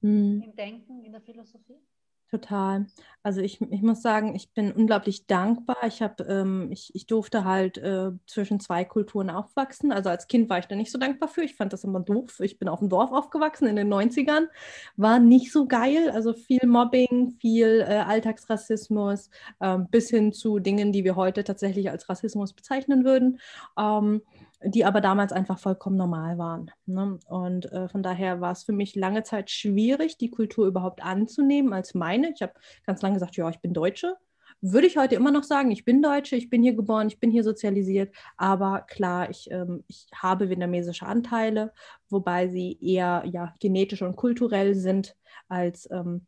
Mhm. 0.00 0.42
Im 0.42 0.56
Denken, 0.56 1.04
in 1.04 1.12
der 1.12 1.20
Philosophie? 1.20 1.80
Total. 2.30 2.86
Also 3.22 3.40
ich, 3.40 3.58
ich 3.58 3.80
muss 3.80 4.02
sagen, 4.02 4.34
ich 4.34 4.52
bin 4.52 4.70
unglaublich 4.70 5.26
dankbar. 5.26 5.78
Ich, 5.86 6.02
hab, 6.02 6.20
ähm, 6.28 6.68
ich, 6.70 6.94
ich 6.94 7.06
durfte 7.06 7.44
halt 7.44 7.78
äh, 7.78 8.10
zwischen 8.26 8.60
zwei 8.60 8.84
Kulturen 8.84 9.30
aufwachsen. 9.30 9.92
Also 9.92 10.10
als 10.10 10.28
Kind 10.28 10.50
war 10.50 10.58
ich 10.58 10.66
da 10.66 10.76
nicht 10.76 10.92
so 10.92 10.98
dankbar 10.98 11.30
für. 11.30 11.42
Ich 11.42 11.54
fand 11.54 11.72
das 11.72 11.84
immer 11.84 12.00
doof. 12.00 12.40
Ich 12.40 12.58
bin 12.58 12.68
auf 12.68 12.80
dem 12.80 12.90
Dorf 12.90 13.12
aufgewachsen 13.12 13.66
in 13.66 13.76
den 13.76 13.88
90ern. 13.88 14.48
War 14.96 15.20
nicht 15.20 15.52
so 15.52 15.66
geil. 15.66 16.10
Also 16.10 16.34
viel 16.34 16.66
Mobbing, 16.66 17.30
viel 17.40 17.80
äh, 17.80 17.94
Alltagsrassismus, 17.94 19.30
äh, 19.60 19.78
bis 19.90 20.10
hin 20.10 20.34
zu 20.34 20.58
Dingen, 20.58 20.92
die 20.92 21.04
wir 21.04 21.16
heute 21.16 21.44
tatsächlich 21.44 21.88
als 21.90 22.10
Rassismus 22.10 22.52
bezeichnen 22.52 23.06
würden. 23.06 23.40
Ähm, 23.78 24.20
die 24.62 24.84
aber 24.84 25.00
damals 25.00 25.32
einfach 25.32 25.58
vollkommen 25.58 25.96
normal 25.96 26.38
waren. 26.38 26.70
Ne? 26.86 27.18
Und 27.28 27.70
äh, 27.72 27.88
von 27.88 28.02
daher 28.02 28.40
war 28.40 28.52
es 28.52 28.64
für 28.64 28.72
mich 28.72 28.96
lange 28.96 29.22
Zeit 29.22 29.50
schwierig, 29.50 30.18
die 30.18 30.30
Kultur 30.30 30.66
überhaupt 30.66 31.02
anzunehmen 31.02 31.72
als 31.72 31.94
meine. 31.94 32.32
Ich 32.34 32.42
habe 32.42 32.54
ganz 32.84 33.02
lange 33.02 33.14
gesagt, 33.14 33.36
ja, 33.36 33.48
ich 33.48 33.60
bin 33.60 33.72
Deutsche. 33.72 34.16
Würde 34.60 34.88
ich 34.88 34.96
heute 34.96 35.14
immer 35.14 35.30
noch 35.30 35.44
sagen, 35.44 35.70
ich 35.70 35.84
bin 35.84 36.02
Deutsche, 36.02 36.34
ich 36.34 36.50
bin 36.50 36.64
hier 36.64 36.74
geboren, 36.74 37.06
ich 37.06 37.20
bin 37.20 37.30
hier 37.30 37.44
sozialisiert, 37.44 38.12
aber 38.36 38.80
klar, 38.88 39.30
ich, 39.30 39.48
ähm, 39.52 39.84
ich 39.86 40.08
habe 40.12 40.48
vietnamesische 40.48 41.06
Anteile, 41.06 41.72
wobei 42.08 42.48
sie 42.48 42.76
eher 42.80 43.22
ja, 43.26 43.54
genetisch 43.60 44.02
und 44.02 44.16
kulturell 44.16 44.74
sind 44.74 45.14
als 45.48 45.88
ähm, 45.92 46.26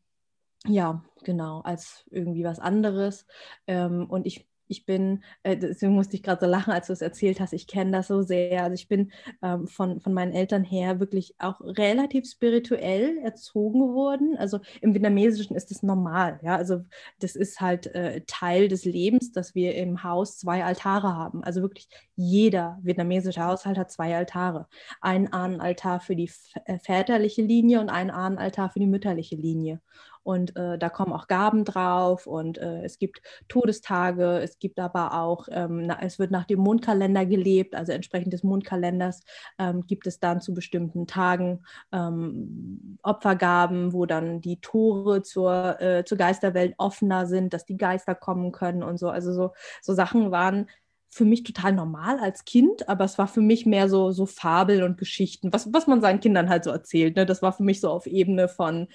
ja, 0.67 1.03
genau, 1.25 1.61
als 1.63 2.05
irgendwie 2.11 2.45
was 2.45 2.59
anderes. 2.59 3.27
Ähm, 3.67 4.07
und 4.09 4.27
ich 4.27 4.47
ich 4.71 4.87
bin, 4.87 5.23
äh, 5.43 5.57
deswegen 5.57 5.95
musste 5.95 6.17
ich 6.17 6.23
gerade 6.23 6.45
so 6.45 6.51
lachen, 6.51 6.73
als 6.73 6.87
du 6.87 6.93
es 6.93 7.03
erzählt 7.03 7.41
hast, 7.41 7.53
ich 7.53 7.67
kenne 7.67 7.91
das 7.93 8.09
so 8.09 8.23
sehr. 8.23 8.63
Also 8.63 8.75
ich 8.75 8.89
bin 8.89 9.11
ähm, 9.43 9.67
von, 9.67 10.01
von 10.01 10.15
meinen 10.15 10.33
Eltern 10.33 10.65
her 10.65 11.01
wirklich 11.01 11.35
auch 11.39 11.61
relativ 11.61 12.29
spirituell 12.29 13.19
erzogen 13.19 13.95
worden. 13.95 14.37
Also 14.39 14.61
im 14.81 14.95
Vietnamesischen 14.95 15.57
ist 15.57 15.71
das 15.71 15.83
normal, 15.83 16.39
ja. 16.43 16.57
Also 16.57 16.83
das 17.19 17.37
ist 17.37 17.61
halt 17.61 17.87
äh, 17.95 18.23
Teil 18.27 18.69
des 18.69 18.85
Lebens, 18.85 19.33
dass 19.33 19.55
wir 19.55 19.75
im 19.75 20.05
Haus 20.05 20.39
zwei 20.39 20.65
Altare 20.65 21.15
haben. 21.15 21.43
Also 21.43 21.63
wirklich 21.63 21.89
jeder 22.17 22.79
vietnamesische 22.83 23.45
Haushalt 23.45 23.79
hat 23.79 23.91
zwei 23.91 24.17
Altare. 24.17 24.69
Ein 25.01 25.33
Ahnenaltar 25.33 26.01
für 26.01 26.15
die 26.15 26.31
äh, 26.65 26.79
väterliche 26.79 27.43
Linie 27.43 27.81
und 27.81 27.89
ein 27.89 28.11
Ahnenaltar 28.11 28.71
für 28.71 28.79
die 28.79 28.87
mütterliche 28.87 29.37
Linie 29.37 29.81
und 30.23 30.57
äh, 30.57 30.79
da 30.79 30.89
kommen 30.89 31.13
auch 31.13 31.27
Gaben 31.27 31.65
drauf 31.65 32.27
und 32.27 32.59
äh, 32.59 32.85
es 32.85 32.99
gibt 32.99 33.23
Todestage, 33.49 34.39
es 34.39 34.59
gibt 34.59 34.79
aber 34.79 35.15
auch, 35.21 35.49
ähm, 35.51 35.87
na, 35.87 35.99
es 36.03 36.19
wird 36.19 36.31
nach 36.31 36.45
dem 36.45 36.61
Mondkalender 36.61 37.27
gelebt, 37.27 37.75
also 37.75 37.93
entsprechend 37.93 38.33
des 38.33 38.43
Mondkalenders 38.43 39.23
ähm, 39.59 39.87
gibt 39.87 40.07
es 40.07 40.21
dann 40.21 40.41
zu 40.41 40.55
bestimmten 40.55 41.07
Tagen 41.07 41.65
ähm, 41.93 42.99
Opfergaben, 43.03 43.93
wo 43.93 44.07
dann 44.07 44.41
die 44.41 44.61
Tore 44.61 45.23
zur, 45.23 45.81
äh, 45.81 46.05
zur 46.05 46.19
Geisterwelt 46.19 46.75
offener 46.79 47.27
sind, 47.27 47.55
dass 47.55 47.65
die 47.65 47.77
Geister 47.77 48.15
kommen 48.15 48.53
können 48.53 48.83
und 48.83 48.99
so. 48.99 49.09
Also 49.09 49.33
so, 49.33 49.53
so 49.83 49.95
Sachen 49.95 50.31
waren 50.31 50.67
für 51.13 51.25
mich 51.25 51.43
total 51.43 51.73
normal 51.73 52.21
als 52.21 52.45
Kind, 52.45 52.89
aber 52.89 53.05
es 53.05 53.19
war 53.19 53.27
für 53.27 53.41
mich 53.41 53.67
mehr 53.67 53.89
so, 53.89 54.13
so 54.13 54.27
Fabel 54.27 54.85
und 54.85 54.97
Geschichten, 54.97 55.53
was, 55.53 55.73
was 55.73 55.89
man 55.89 56.01
seinen 56.01 56.21
Kindern 56.21 56.49
halt 56.49 56.63
so 56.63 56.71
erzählt. 56.71 57.17
Ne? 57.17 57.27
Das 57.27 57.43
war 57.43 57.53
für 57.53 57.65
mich 57.65 57.81
so 57.81 57.91
auf 57.91 58.07
Ebene 58.07 58.49
von 58.49 58.87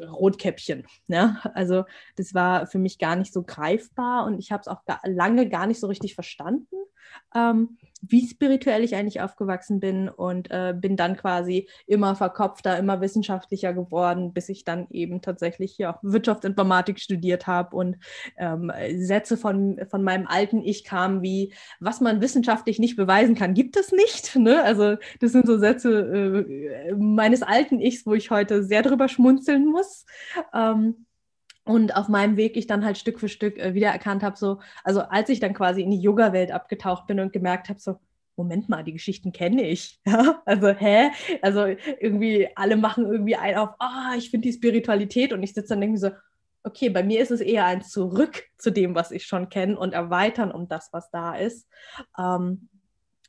Rotkäppchen. 0.00 0.86
Ne? 1.06 1.38
Also 1.54 1.84
das 2.16 2.34
war 2.34 2.66
für 2.66 2.78
mich 2.78 2.98
gar 2.98 3.16
nicht 3.16 3.32
so 3.32 3.42
greifbar 3.42 4.26
und 4.26 4.38
ich 4.38 4.52
habe 4.52 4.60
es 4.60 4.68
auch 4.68 4.84
gar, 4.84 5.00
lange 5.04 5.48
gar 5.48 5.66
nicht 5.66 5.80
so 5.80 5.86
richtig 5.86 6.14
verstanden. 6.14 6.76
Ähm, 7.34 7.78
wie 8.02 8.26
spirituell 8.26 8.84
ich 8.84 8.94
eigentlich 8.94 9.20
aufgewachsen 9.20 9.80
bin 9.80 10.08
und 10.08 10.50
äh, 10.50 10.74
bin 10.76 10.96
dann 10.96 11.16
quasi 11.16 11.68
immer 11.86 12.14
verkopfter, 12.14 12.78
immer 12.78 13.00
wissenschaftlicher 13.00 13.72
geworden, 13.72 14.32
bis 14.32 14.48
ich 14.48 14.64
dann 14.64 14.86
eben 14.90 15.22
tatsächlich 15.22 15.78
ja, 15.78 15.98
Wirtschaftsinformatik 16.02 17.00
studiert 17.00 17.46
habe 17.46 17.74
und 17.74 17.96
ähm, 18.36 18.70
Sätze 18.98 19.36
von, 19.36 19.80
von 19.88 20.02
meinem 20.02 20.26
alten 20.26 20.62
Ich 20.62 20.84
kamen 20.84 21.22
wie, 21.22 21.54
was 21.80 22.00
man 22.00 22.20
wissenschaftlich 22.20 22.78
nicht 22.78 22.96
beweisen 22.96 23.34
kann, 23.34 23.54
gibt 23.54 23.76
es 23.76 23.92
nicht. 23.92 24.36
Ne? 24.36 24.62
Also 24.62 24.96
das 25.20 25.32
sind 25.32 25.46
so 25.46 25.58
Sätze 25.58 26.46
äh, 26.46 26.94
meines 26.94 27.42
alten 27.42 27.80
Ichs, 27.80 28.06
wo 28.06 28.14
ich 28.14 28.30
heute 28.30 28.62
sehr 28.62 28.82
drüber 28.82 29.08
schmunzeln 29.46 29.66
muss. 29.66 30.04
Ähm, 30.52 31.06
und 31.64 31.96
auf 31.96 32.08
meinem 32.08 32.36
Weg 32.36 32.56
ich 32.56 32.68
dann 32.68 32.84
halt 32.84 32.96
Stück 32.96 33.18
für 33.18 33.28
Stück 33.28 33.58
äh, 33.58 33.74
wiedererkannt 33.74 34.22
habe, 34.22 34.36
so, 34.36 34.60
also 34.84 35.00
als 35.00 35.28
ich 35.28 35.40
dann 35.40 35.54
quasi 35.54 35.82
in 35.82 35.90
die 35.90 36.00
Yoga-Welt 36.00 36.52
abgetaucht 36.52 37.06
bin 37.06 37.18
und 37.18 37.32
gemerkt 37.32 37.68
habe, 37.68 37.80
so, 37.80 37.98
Moment 38.36 38.68
mal, 38.68 38.84
die 38.84 38.92
Geschichten 38.92 39.32
kenne 39.32 39.68
ich. 39.68 40.00
Also, 40.44 40.68
hä? 40.68 41.10
Also 41.42 41.66
irgendwie, 41.98 42.48
alle 42.54 42.76
machen 42.76 43.06
irgendwie 43.06 43.36
ein 43.36 43.56
auf, 43.56 43.70
ah, 43.78 44.12
oh, 44.12 44.18
ich 44.18 44.30
finde 44.30 44.48
die 44.48 44.52
Spiritualität 44.52 45.32
und 45.32 45.42
ich 45.42 45.54
sitze 45.54 45.70
dann 45.70 45.82
irgendwie 45.82 46.00
so, 46.00 46.10
okay, 46.62 46.88
bei 46.90 47.02
mir 47.02 47.20
ist 47.20 47.30
es 47.30 47.40
eher 47.40 47.64
ein 47.64 47.82
Zurück 47.82 48.44
zu 48.58 48.70
dem, 48.70 48.94
was 48.94 49.10
ich 49.10 49.24
schon 49.24 49.48
kenne 49.48 49.78
und 49.78 49.92
erweitern 49.92 50.52
um 50.52 50.68
das, 50.68 50.92
was 50.92 51.10
da 51.10 51.34
ist. 51.34 51.66
Ähm, 52.18 52.68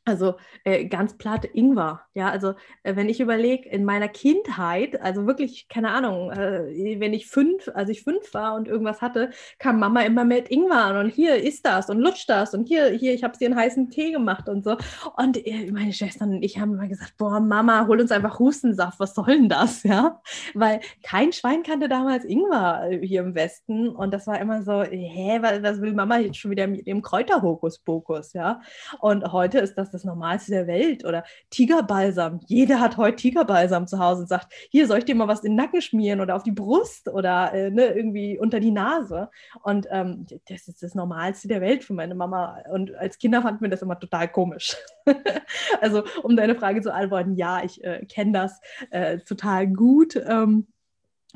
Also 0.08 0.36
äh, 0.64 0.86
ganz 0.86 1.18
platt 1.18 1.44
Ingwer. 1.54 2.02
Ja, 2.14 2.30
also 2.30 2.54
äh, 2.84 2.96
wenn 2.96 3.10
ich 3.10 3.20
überlege, 3.20 3.68
in 3.68 3.84
meiner 3.84 4.08
Kindheit, 4.08 5.02
also 5.02 5.28
wirklich, 5.28 5.68
keine 5.68 5.90
Ahnung, 5.90 6.32
äh, 6.32 6.96
wenn 7.00 7.14
ich 7.14 7.28
fünf, 7.28 7.70
als 7.74 7.90
ich 7.90 8.04
fünf 8.04 8.34
war 8.34 8.56
und 8.56 8.70
irgendwas 8.70 9.02
hatte, 9.02 9.32
kam 9.60 9.80
Mama 9.80 10.04
immer 10.04 10.24
mit 10.24 10.50
Ingwer 10.50 10.86
an 10.86 10.98
und 10.98 11.10
hier 11.10 11.36
ist 11.36 11.66
das 11.66 11.90
und 11.90 12.00
lutscht 12.00 12.30
das 12.30 12.54
und 12.54 12.70
hier, 12.70 12.88
hier, 12.92 13.14
ich 13.14 13.26
habe 13.26 13.38
dir 13.38 13.48
einen 13.48 13.60
heißen 13.60 13.90
Tee 13.90 14.12
gemacht 14.12 14.48
und 14.48 14.64
so. 14.64 14.78
Und 15.18 15.46
äh, 15.46 15.70
meine 15.74 15.92
Schwestern 15.92 16.36
und 16.36 16.44
ich 16.44 16.58
haben 16.58 16.76
immer 16.76 16.88
gesagt, 16.88 17.18
boah, 17.18 17.42
Mama, 17.42 17.86
hol 17.88 18.00
uns 18.00 18.12
einfach 18.14 18.40
Hustensaft, 18.40 19.02
was 19.02 19.14
soll 19.14 19.26
denn 19.26 19.50
das? 19.50 19.84
Ja, 19.88 20.22
weil 20.54 20.82
kein 21.02 21.32
Schwein 21.32 21.64
kannte 21.64 21.88
damals 21.88 22.26
Ingwer 22.26 22.90
äh, 22.90 23.06
hier 23.06 23.22
im 23.22 23.36
Westen 23.36 23.90
und 23.90 24.14
das 24.14 24.28
war 24.28 24.40
immer 24.40 24.62
so, 24.64 24.84
hä, 24.84 25.40
was, 25.42 25.64
was 25.64 25.82
will 25.82 25.94
Mama 25.94 26.18
jetzt 26.18 26.38
schon 26.38 26.52
wieder 26.52 26.68
mit 26.68 26.88
dem 26.88 27.02
Kräuterhokuspokus? 27.02 28.34
Ja, 28.34 28.62
und 29.00 29.32
heute 29.32 29.60
ist 29.60 29.76
das 29.78 29.97
das 29.98 30.06
Normalste 30.06 30.52
der 30.52 30.68
Welt. 30.68 31.06
Oder 31.06 31.24
Tigerbalsam. 31.50 32.40
Jeder 32.48 32.80
hat 32.80 32.98
heute 32.98 33.18
Tigerbalsam 33.18 33.88
zu 33.88 34.00
Hause 34.00 34.22
und 34.22 34.28
sagt, 34.28 34.54
hier 34.70 34.88
soll 34.88 35.00
ich 35.00 35.06
dir 35.06 35.16
mal 35.16 35.28
was 35.28 35.44
in 35.44 35.52
den 35.52 35.56
Nacken 35.56 35.82
schmieren 35.82 36.22
oder 36.22 36.36
auf 36.36 36.44
die 36.44 36.52
Brust 36.52 37.10
oder 37.10 37.54
äh, 37.54 37.70
ne, 37.70 37.88
irgendwie 37.88 38.38
unter 38.38 38.60
die 38.60 38.72
Nase. 38.72 39.30
Und 39.64 39.88
ähm, 39.90 40.26
das 40.50 40.68
ist 40.68 40.84
das 40.84 40.96
Normalste 40.96 41.48
der 41.48 41.62
Welt 41.62 41.84
für 41.84 41.94
meine 41.94 42.16
Mama. 42.16 42.60
Und 42.72 42.96
als 42.96 43.18
Kinder 43.18 43.42
fanden 43.42 43.62
wir 43.62 43.70
das 43.70 43.82
immer 43.82 44.00
total 44.00 44.28
komisch. 44.30 44.76
also 45.82 46.04
um 46.24 46.36
deine 46.36 46.56
Frage 46.56 46.82
zu 46.82 46.94
antworten, 46.94 47.36
ja, 47.36 47.64
ich 47.64 47.84
äh, 47.84 48.06
kenne 48.06 48.34
das 48.34 48.60
äh, 48.92 49.20
total 49.20 49.68
gut. 49.68 50.16
Ähm, 50.16 50.68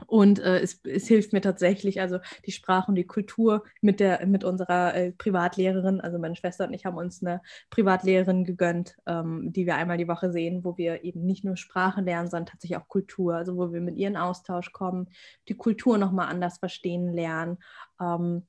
und 0.07 0.40
äh, 0.40 0.60
es, 0.60 0.82
es, 0.84 1.07
hilft 1.07 1.34
mir 1.34 1.41
tatsächlich, 1.41 2.02
also 2.02 2.19
die 2.45 2.52
Sprache 2.52 2.90
und 2.90 2.95
die 2.95 3.06
Kultur 3.06 3.64
mit, 3.82 3.99
der, 3.99 4.26
mit 4.26 4.44
unserer 4.44 4.95
äh, 4.95 5.11
Privatlehrerin, 5.11 6.02
also 6.02 6.19
meine 6.19 6.36
Schwester 6.36 6.68
und 6.68 6.73
ich 6.73 6.86
haben 6.86 6.98
uns 6.98 7.23
eine 7.23 7.41
Privatlehrerin 7.69 8.44
gegönnt, 8.44 8.98
ähm, 9.06 9.52
die 9.53 9.65
wir 9.65 9.76
einmal 9.76 9.98
die 9.98 10.07
Woche 10.07 10.32
sehen, 10.32 10.64
wo 10.64 10.78
wir 10.78 11.03
eben 11.03 11.26
nicht 11.26 11.44
nur 11.44 11.57
Sprache 11.57 12.02
lernen, 12.02 12.30
sondern 12.30 12.48
tatsächlich 12.48 12.78
auch 12.78 12.88
Kultur, 12.88 13.36
also 13.36 13.57
wo 13.57 13.72
wir 13.72 13.82
mit 13.82 13.98
ihr 13.98 14.07
in 14.07 14.18
Austausch 14.18 14.72
kommen, 14.72 15.07
die 15.48 15.56
Kultur 15.56 15.98
nochmal 15.98 16.28
anders 16.28 16.57
verstehen 16.57 17.14
lernen. 17.14 17.57
Ähm, 17.99 18.44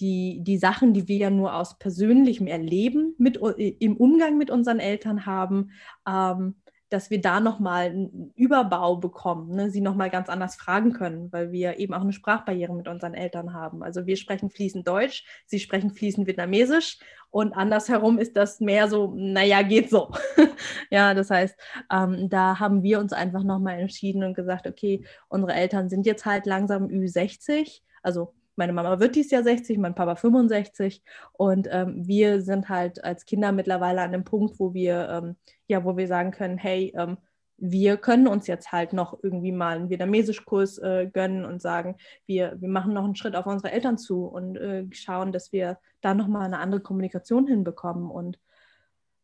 die, 0.00 0.40
die 0.42 0.58
Sachen, 0.58 0.92
die 0.92 1.08
wir 1.08 1.16
ja 1.16 1.30
nur 1.30 1.54
aus 1.54 1.78
persönlichem 1.78 2.46
Erleben 2.46 3.14
mit, 3.18 3.36
im 3.36 3.96
Umgang 3.96 4.38
mit 4.38 4.50
unseren 4.50 4.80
Eltern 4.80 5.24
haben, 5.26 5.70
ähm, 6.08 6.56
dass 6.90 7.10
wir 7.10 7.20
da 7.20 7.40
nochmal 7.40 7.86
einen 7.86 8.32
Überbau 8.36 8.96
bekommen, 8.96 9.54
ne? 9.54 9.70
sie 9.70 9.80
nochmal 9.80 10.10
ganz 10.10 10.28
anders 10.28 10.56
fragen 10.56 10.92
können, 10.92 11.32
weil 11.32 11.50
wir 11.50 11.78
eben 11.78 11.94
auch 11.94 12.02
eine 12.02 12.12
Sprachbarriere 12.12 12.74
mit 12.74 12.88
unseren 12.88 13.14
Eltern 13.14 13.52
haben. 13.52 13.82
Also 13.82 14.06
wir 14.06 14.16
sprechen 14.16 14.50
fließend 14.50 14.86
Deutsch, 14.86 15.24
sie 15.46 15.58
sprechen 15.58 15.90
fließend 15.90 16.26
Vietnamesisch 16.26 16.98
und 17.30 17.52
andersherum 17.52 18.18
ist 18.18 18.36
das 18.36 18.60
mehr 18.60 18.88
so, 18.88 19.12
naja, 19.16 19.62
geht 19.62 19.90
so. 19.90 20.12
ja, 20.90 21.14
das 21.14 21.30
heißt, 21.30 21.56
ähm, 21.90 22.28
da 22.28 22.60
haben 22.60 22.82
wir 22.82 23.00
uns 23.00 23.12
einfach 23.12 23.42
nochmal 23.42 23.80
entschieden 23.80 24.22
und 24.22 24.34
gesagt, 24.34 24.66
okay, 24.66 25.04
unsere 25.28 25.52
Eltern 25.52 25.88
sind 25.88 26.06
jetzt 26.06 26.26
halt 26.26 26.46
langsam 26.46 26.86
Ü60, 26.86 27.80
also 28.02 28.34
meine 28.56 28.72
Mama 28.72 29.00
wird 29.00 29.16
dies 29.16 29.30
Jahr 29.30 29.42
60, 29.42 29.78
mein 29.78 29.94
Papa 29.94 30.14
65 30.14 31.02
und 31.32 31.68
ähm, 31.70 32.06
wir 32.06 32.40
sind 32.40 32.68
halt 32.68 33.02
als 33.02 33.24
Kinder 33.24 33.50
mittlerweile 33.50 34.02
an 34.02 34.12
dem 34.12 34.24
Punkt, 34.24 34.60
wo 34.60 34.74
wir 34.74 35.08
ähm, 35.08 35.36
ja, 35.66 35.84
wo 35.84 35.96
wir 35.96 36.06
sagen 36.06 36.30
können, 36.30 36.58
hey, 36.58 36.92
ähm, 36.96 37.18
wir 37.56 37.96
können 37.96 38.26
uns 38.26 38.46
jetzt 38.46 38.72
halt 38.72 38.92
noch 38.92 39.18
irgendwie 39.22 39.52
mal 39.52 39.76
einen 39.76 39.90
Vietnamesischkurs 39.90 40.78
äh, 40.78 41.08
gönnen 41.12 41.44
und 41.44 41.62
sagen, 41.62 41.96
wir, 42.26 42.56
wir 42.60 42.68
machen 42.68 42.92
noch 42.94 43.04
einen 43.04 43.16
Schritt 43.16 43.36
auf 43.36 43.46
unsere 43.46 43.72
Eltern 43.72 43.96
zu 43.96 44.24
und 44.24 44.56
äh, 44.56 44.86
schauen, 44.90 45.32
dass 45.32 45.52
wir 45.52 45.78
da 46.00 46.14
nochmal 46.14 46.46
eine 46.46 46.58
andere 46.58 46.80
Kommunikation 46.80 47.46
hinbekommen. 47.46 48.10
Und 48.10 48.40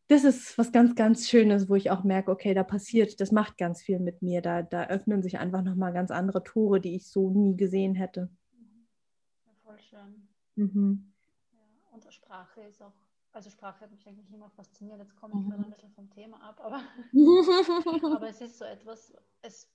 das 0.07 0.23
ist 0.23 0.57
was 0.57 0.71
ganz, 0.71 0.95
ganz 0.95 1.29
Schönes, 1.29 1.69
wo 1.69 1.75
ich 1.75 1.91
auch 1.91 2.03
merke, 2.03 2.31
okay, 2.31 2.53
da 2.53 2.63
passiert, 2.63 3.19
das 3.19 3.31
macht 3.31 3.57
ganz 3.57 3.81
viel 3.81 3.99
mit 3.99 4.21
mir. 4.21 4.41
Da, 4.41 4.61
da 4.61 4.87
öffnen 4.87 5.23
sich 5.23 5.37
einfach 5.37 5.61
nochmal 5.61 5.93
ganz 5.93 6.09
andere 6.09 6.43
Tore, 6.43 6.79
die 6.79 6.95
ich 6.95 7.07
so 7.07 7.29
nie 7.29 7.57
gesehen 7.57 7.95
hätte. 7.95 8.29
Ja, 9.45 9.53
voll 9.63 9.79
schön. 9.79 10.27
Mhm. 10.55 11.11
Ja, 11.51 11.59
und 11.93 12.13
Sprache 12.13 12.61
ist 12.61 12.81
auch 12.81 12.93
also 13.33 13.49
Sprache 13.49 13.81
hat 13.81 13.91
mich 13.91 14.07
eigentlich 14.07 14.31
immer 14.31 14.49
fasziniert. 14.49 14.99
Jetzt 14.99 15.15
komme 15.15 15.33
ich 15.35 15.45
mhm. 15.45 15.49
gerade 15.49 15.63
ein 15.63 15.71
bisschen 15.71 15.91
vom 15.91 16.09
Thema 16.09 16.41
ab, 16.41 16.59
aber, 16.61 16.81
aber 18.15 18.29
es 18.29 18.41
ist 18.41 18.57
so 18.57 18.65
etwas, 18.65 19.13
es 19.41 19.71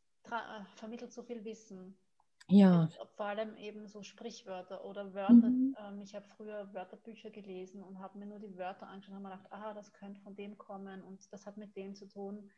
vermittelt 0.77 1.13
so 1.13 1.23
viel 1.23 1.45
Wissen. 1.45 1.97
Ja. 2.49 2.89
Vor 3.17 3.27
allem 3.27 3.57
eben 3.57 3.89
so 3.89 4.03
Sprichwörter 4.03 4.85
oder 4.85 5.15
Wörter. 5.15 5.33
Mhm. 5.33 5.77
Ähm, 5.81 6.01
ich 6.03 6.15
habe 6.15 6.27
früher 6.37 6.73
Wörterbücher 6.73 7.31
gelesen 7.31 7.83
und 7.83 7.99
habe 7.99 8.19
mir 8.19 8.27
nur 8.27 8.39
die 8.39 8.57
Wörter 8.57 8.87
angeschaut 8.87 9.17
und 9.17 9.25
habe 9.25 9.35
mir 9.35 9.37
gedacht, 9.37 9.53
ah, 9.53 9.75
das 9.75 9.93
könnte 9.93 10.21
von 10.21 10.37
dem 10.37 10.57
kommen 10.57 11.03
und 11.03 11.33
das 11.33 11.47
hat 11.47 11.57
mit 11.57 11.75
dem 11.77 11.95
zu 11.95 12.07
tun, 12.07 12.51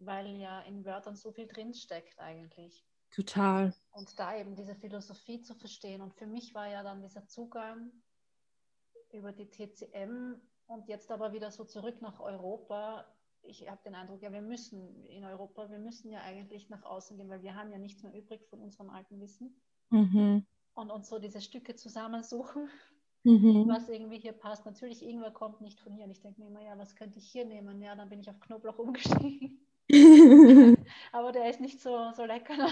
weil 0.00 0.26
ja 0.36 0.60
in 0.62 0.84
Wörtern 0.84 1.14
so 1.14 1.30
viel 1.30 1.46
drinsteckt 1.46 2.18
eigentlich. 2.18 2.84
Total. 3.10 3.72
Und 3.92 4.18
da 4.18 4.36
eben 4.36 4.54
diese 4.54 4.74
Philosophie 4.74 5.40
zu 5.40 5.54
verstehen. 5.54 6.02
Und 6.02 6.14
für 6.14 6.26
mich 6.26 6.54
war 6.54 6.68
ja 6.68 6.82
dann 6.82 7.00
dieser 7.00 7.26
Zugang 7.26 7.92
über 9.12 9.32
die 9.32 9.50
TCM 9.50 10.40
und 10.66 10.88
jetzt 10.88 11.10
aber 11.10 11.32
wieder 11.32 11.50
so 11.50 11.64
zurück 11.64 12.00
nach 12.00 12.20
Europa. 12.20 13.06
Ich 13.42 13.68
habe 13.68 13.80
den 13.84 13.94
Eindruck, 13.94 14.22
ja, 14.22 14.32
wir 14.32 14.42
müssen 14.42 15.04
in 15.06 15.24
Europa, 15.24 15.70
wir 15.70 15.78
müssen 15.78 16.10
ja 16.10 16.20
eigentlich 16.20 16.68
nach 16.68 16.82
außen 16.82 17.16
gehen, 17.16 17.28
weil 17.28 17.42
wir 17.42 17.54
haben 17.54 17.72
ja 17.72 17.78
nichts 17.78 18.02
mehr 18.02 18.14
übrig 18.14 18.44
von 18.48 18.60
unserem 18.60 18.90
alten 18.90 19.20
Wissen. 19.20 19.60
Mhm. 19.90 20.44
Und 20.74 20.90
uns 20.90 21.08
so 21.08 21.18
diese 21.18 21.40
Stücke 21.40 21.74
zusammensuchen, 21.74 22.68
mhm. 23.24 23.66
was 23.68 23.88
irgendwie 23.88 24.18
hier 24.18 24.32
passt. 24.32 24.66
Natürlich, 24.66 25.02
irgendwer 25.02 25.30
kommt 25.30 25.60
nicht 25.60 25.80
von 25.80 25.94
hier. 25.94 26.04
Und 26.04 26.10
ich 26.10 26.20
denke 26.20 26.40
mir 26.40 26.48
immer, 26.48 26.62
ja, 26.62 26.76
was 26.78 26.94
könnte 26.94 27.18
ich 27.18 27.30
hier 27.30 27.46
nehmen? 27.46 27.80
Ja, 27.80 27.96
dann 27.96 28.10
bin 28.10 28.20
ich 28.20 28.28
auf 28.28 28.38
Knoblauch 28.40 28.78
umgestiegen. 28.78 29.66
aber 31.12 31.32
der 31.32 31.48
ist 31.48 31.60
nicht 31.60 31.80
so, 31.80 32.12
so 32.14 32.24
lecker. 32.24 32.68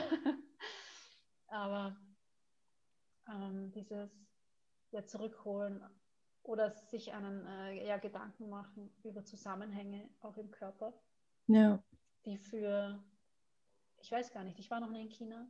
aber 1.48 1.96
ähm, 3.28 3.72
dieses 3.72 4.10
ja, 4.90 5.04
Zurückholen 5.06 5.82
oder 6.47 6.70
sich 6.70 7.12
einen 7.12 7.44
äh, 7.47 7.86
ja, 7.86 7.98
Gedanken 7.98 8.48
machen 8.48 8.90
über 9.02 9.24
Zusammenhänge 9.24 10.09
auch 10.20 10.36
im 10.36 10.51
Körper. 10.51 10.93
Ja. 11.48 11.82
Die 12.24 12.39
für, 12.39 13.02
ich 13.98 14.10
weiß 14.10 14.32
gar 14.32 14.44
nicht, 14.44 14.59
ich 14.59 14.70
war 14.70 14.81
noch 14.81 14.90
nie 14.90 15.02
in 15.02 15.10
China 15.10 15.48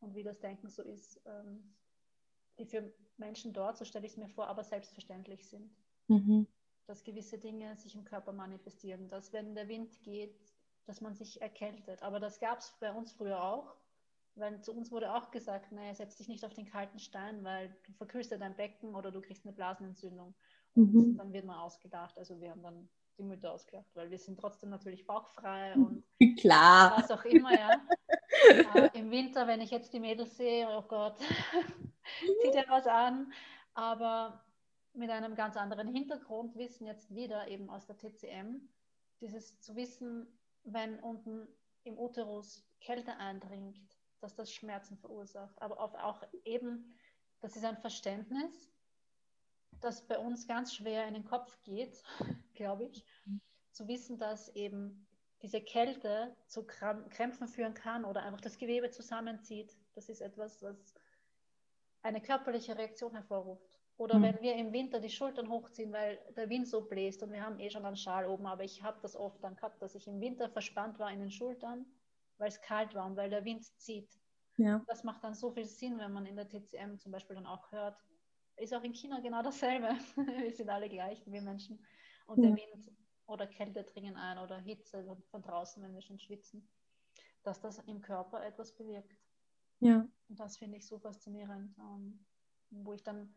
und 0.00 0.14
wie 0.14 0.22
das 0.22 0.40
Denken 0.40 0.68
so 0.68 0.82
ist, 0.82 1.20
ähm, 1.26 1.74
die 2.58 2.66
für 2.66 2.92
Menschen 3.16 3.52
dort, 3.52 3.78
so 3.78 3.84
stelle 3.84 4.06
ich 4.06 4.12
es 4.12 4.18
mir 4.18 4.28
vor, 4.28 4.48
aber 4.48 4.64
selbstverständlich 4.64 5.48
sind. 5.48 5.74
Mhm. 6.08 6.46
Dass 6.86 7.04
gewisse 7.04 7.38
Dinge 7.38 7.76
sich 7.76 7.94
im 7.94 8.04
Körper 8.04 8.32
manifestieren, 8.32 9.08
dass 9.08 9.32
wenn 9.32 9.54
der 9.54 9.68
Wind 9.68 10.02
geht, 10.02 10.34
dass 10.86 11.00
man 11.00 11.14
sich 11.14 11.40
erkältet. 11.40 12.02
Aber 12.02 12.20
das 12.20 12.40
gab 12.40 12.58
es 12.58 12.74
bei 12.80 12.92
uns 12.92 13.12
früher 13.12 13.42
auch. 13.42 13.76
Weil 14.40 14.60
zu 14.62 14.72
uns 14.74 14.90
wurde 14.90 15.14
auch 15.14 15.30
gesagt, 15.30 15.72
naja, 15.72 15.94
setz 15.94 16.16
dich 16.16 16.28
nicht 16.28 16.44
auf 16.44 16.54
den 16.54 16.66
kalten 16.66 16.98
Stein, 16.98 17.44
weil 17.44 17.74
du 17.84 17.92
verkühlst 17.92 18.30
ja 18.30 18.38
dein 18.38 18.56
Becken 18.56 18.94
oder 18.94 19.10
du 19.10 19.20
kriegst 19.20 19.44
eine 19.44 19.54
Blasenentzündung. 19.54 20.34
Und 20.74 20.94
mhm. 20.94 21.16
dann 21.16 21.32
wird 21.32 21.44
man 21.44 21.58
ausgedacht. 21.58 22.16
Also 22.18 22.40
wir 22.40 22.50
haben 22.50 22.62
dann 22.62 22.88
die 23.18 23.24
Mütter 23.24 23.52
ausgedacht, 23.52 23.90
weil 23.94 24.10
wir 24.10 24.18
sind 24.18 24.40
trotzdem 24.40 24.70
natürlich 24.70 25.06
bauchfrei 25.06 25.74
und 25.74 26.02
Klar. 26.38 26.94
was 26.96 27.10
auch 27.10 27.24
immer, 27.24 27.52
ja. 27.52 27.80
äh, 28.74 28.98
Im 28.98 29.10
Winter, 29.10 29.46
wenn 29.46 29.60
ich 29.60 29.70
jetzt 29.70 29.92
die 29.92 30.00
Mädels 30.00 30.36
sehe, 30.36 30.66
oh 30.68 30.82
Gott, 30.82 31.18
zieht 32.42 32.54
er 32.54 32.68
was 32.68 32.86
an. 32.86 33.32
Aber 33.74 34.42
mit 34.94 35.10
einem 35.10 35.34
ganz 35.34 35.56
anderen 35.56 35.88
Hintergrundwissen 35.88 36.86
jetzt 36.86 37.14
wieder 37.14 37.48
eben 37.48 37.70
aus 37.70 37.86
der 37.86 37.96
TCM, 37.96 38.68
dieses 39.20 39.60
zu 39.60 39.76
wissen, 39.76 40.26
wenn 40.64 40.98
unten 41.00 41.46
im 41.84 41.98
Uterus 41.98 42.66
Kälte 42.80 43.16
eindringt, 43.16 43.78
dass 44.20 44.34
das 44.34 44.52
Schmerzen 44.52 44.96
verursacht. 44.96 45.60
Aber 45.60 45.80
auch 45.80 46.22
eben, 46.44 46.94
das 47.40 47.56
ist 47.56 47.64
ein 47.64 47.78
Verständnis, 47.78 48.70
das 49.80 50.06
bei 50.06 50.18
uns 50.18 50.46
ganz 50.46 50.74
schwer 50.74 51.06
in 51.06 51.14
den 51.14 51.24
Kopf 51.24 51.60
geht, 51.62 52.02
glaube 52.54 52.84
ich, 52.84 53.04
zu 53.72 53.88
wissen, 53.88 54.18
dass 54.18 54.48
eben 54.54 55.06
diese 55.42 55.60
Kälte 55.60 56.36
zu 56.46 56.66
Krämpfen 56.66 57.48
führen 57.48 57.74
kann 57.74 58.04
oder 58.04 58.22
einfach 58.22 58.40
das 58.40 58.58
Gewebe 58.58 58.90
zusammenzieht. 58.90 59.74
Das 59.94 60.08
ist 60.08 60.20
etwas, 60.20 60.62
was 60.62 60.94
eine 62.02 62.20
körperliche 62.20 62.76
Reaktion 62.76 63.12
hervorruft. 63.12 63.80
Oder 63.96 64.18
mhm. 64.18 64.22
wenn 64.22 64.40
wir 64.42 64.54
im 64.56 64.72
Winter 64.72 65.00
die 65.00 65.10
Schultern 65.10 65.50
hochziehen, 65.50 65.92
weil 65.92 66.18
der 66.36 66.48
Wind 66.48 66.68
so 66.68 66.82
bläst 66.82 67.22
und 67.22 67.32
wir 67.32 67.42
haben 67.42 67.58
eh 67.58 67.70
schon 67.70 67.84
einen 67.84 67.96
Schal 67.96 68.26
oben, 68.26 68.46
aber 68.46 68.64
ich 68.64 68.82
habe 68.82 68.98
das 69.02 69.16
oft 69.16 69.42
dann 69.42 69.56
gehabt, 69.56 69.80
dass 69.82 69.94
ich 69.94 70.06
im 70.06 70.20
Winter 70.20 70.48
verspannt 70.48 70.98
war 70.98 71.10
in 71.10 71.20
den 71.20 71.30
Schultern 71.30 71.86
weil 72.40 72.48
es 72.48 72.60
kalt 72.60 72.94
war 72.94 73.06
und 73.06 73.16
weil 73.16 73.30
der 73.30 73.44
Wind 73.44 73.64
zieht. 73.78 74.10
Ja. 74.56 74.84
Das 74.88 75.04
macht 75.04 75.22
dann 75.22 75.34
so 75.34 75.52
viel 75.52 75.66
Sinn, 75.66 75.98
wenn 75.98 76.12
man 76.12 76.26
in 76.26 76.36
der 76.36 76.48
TCM 76.48 76.98
zum 76.98 77.12
Beispiel 77.12 77.36
dann 77.36 77.46
auch 77.46 77.70
hört. 77.70 77.96
Ist 78.56 78.74
auch 78.74 78.82
in 78.82 78.92
China 78.92 79.20
genau 79.20 79.42
dasselbe. 79.42 79.88
wir 80.16 80.52
sind 80.52 80.68
alle 80.68 80.88
gleich, 80.88 81.22
wir 81.26 81.42
Menschen. 81.42 81.84
Und 82.26 82.42
ja. 82.42 82.48
der 82.48 82.56
Wind 82.56 82.90
oder 83.26 83.46
Kälte 83.46 83.84
dringen 83.84 84.16
ein 84.16 84.38
oder 84.38 84.58
Hitze 84.58 85.04
von 85.30 85.42
draußen, 85.42 85.82
wenn 85.82 85.94
wir 85.94 86.02
schon 86.02 86.18
schwitzen, 86.18 86.68
dass 87.42 87.60
das 87.60 87.78
im 87.78 88.00
Körper 88.00 88.44
etwas 88.44 88.74
bewirkt. 88.76 89.16
Ja. 89.78 90.06
Und 90.28 90.40
das 90.40 90.56
finde 90.58 90.78
ich 90.78 90.86
so 90.86 90.98
faszinierend, 90.98 91.74
ähm, 91.78 92.26
wo 92.70 92.92
ich 92.92 93.02
dann 93.02 93.32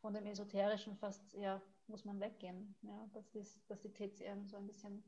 von 0.00 0.14
dem 0.14 0.26
Esoterischen 0.26 0.96
fast 0.96 1.34
ja 1.34 1.60
muss 1.88 2.04
man 2.04 2.20
weggehen. 2.20 2.76
Ja, 2.82 3.08
dass, 3.12 3.30
dies, 3.30 3.64
dass 3.66 3.80
die 3.80 3.92
TCM 3.92 4.46
so 4.46 4.56
ein 4.56 4.66
bisschen 4.66 5.02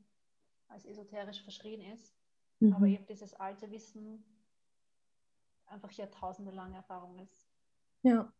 als 0.67 0.85
esoterisch 0.85 1.41
verschrien 1.43 1.81
ist. 1.81 2.13
Mhm. 2.61 2.73
Aber 2.73 2.85
eben 2.85 3.05
dieses 3.07 3.33
alte 3.33 3.69
Wissen 3.71 4.23
einfach 5.65 5.91
jahrtausendelange 5.91 6.77
Erfahrung 6.77 7.17
ist. 7.19 7.49
Ja. 8.03 8.31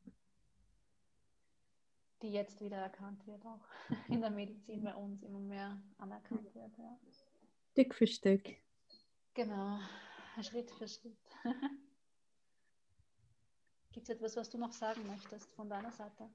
Die 2.22 2.31
jetzt 2.31 2.61
wieder 2.61 2.77
erkannt 2.77 3.26
wird, 3.26 3.43
auch 3.45 3.65
in 4.10 4.22
der 4.22 4.30
Medizin 4.30 4.84
bei 4.84 4.95
uns 4.95 5.23
immer 5.23 5.39
mehr 5.39 5.81
anerkannt 5.98 6.53
wird. 6.53 6.77
Ja. 6.77 6.99
Stück 7.72 7.95
für 7.95 8.06
Stück. 8.06 8.48
Genau, 9.34 9.80
Schritt 10.41 10.69
für 10.69 10.88
Schritt. 10.88 11.18
Gibt 13.91 14.07
es 14.07 14.15
etwas, 14.15 14.38
was 14.38 14.49
du 14.49 14.57
noch 14.57 14.72
sagen 14.72 15.06
möchtest 15.07 15.52
von 15.53 15.68
deiner 15.68 15.91
Seite? 15.91 16.30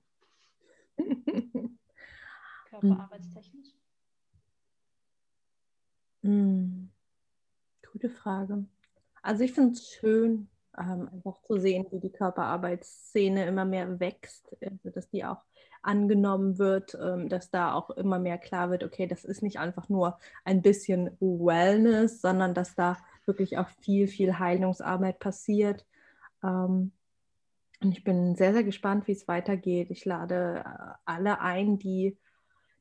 Körperarbeitstechnisch? 2.69 3.77
Hm. 6.23 6.86
Gute 7.97 8.11
Frage. 8.11 8.67
Also 9.23 9.43
ich 9.43 9.55
finde 9.55 9.73
es 9.73 9.89
schön, 9.89 10.49
ähm, 10.79 11.09
einfach 11.11 11.41
zu 11.45 11.57
sehen, 11.57 11.87
wie 11.91 11.99
die 11.99 12.13
Körperarbeitsszene 12.13 13.47
immer 13.47 13.65
mehr 13.65 13.99
wächst, 13.99 14.55
also 14.61 14.91
dass 14.91 15.09
die 15.09 15.25
auch 15.25 15.39
angenommen 15.81 16.59
wird, 16.59 16.95
ähm, 17.01 17.31
dass 17.31 17.49
da 17.49 17.73
auch 17.73 17.89
immer 17.89 18.19
mehr 18.19 18.37
klar 18.37 18.71
wird, 18.71 18.85
okay, 18.85 19.07
das 19.07 19.25
ist 19.25 19.41
nicht 19.43 19.59
einfach 19.59 19.89
nur 19.89 20.19
ein 20.45 20.61
bisschen 20.61 21.17
Wellness, 21.21 22.21
sondern 22.21 22.53
dass 22.53 22.75
da 22.75 22.99
wirklich 23.25 23.57
auch 23.57 23.69
viel, 23.81 24.09
viel 24.09 24.39
Heilungsarbeit 24.39 25.19
passiert. 25.19 25.87
Ähm, 26.45 26.93
und 27.83 27.93
ich 27.93 28.05
bin 28.05 28.37
sehr, 28.37 28.53
sehr 28.53 28.65
gespannt, 28.65 29.07
wie 29.07 29.13
es 29.13 29.27
weitergeht. 29.27 29.91
Ich 29.91 30.05
lade 30.05 30.63
äh, 30.67 30.95
alle 31.07 31.41
ein, 31.41 31.79
die, 31.79 32.19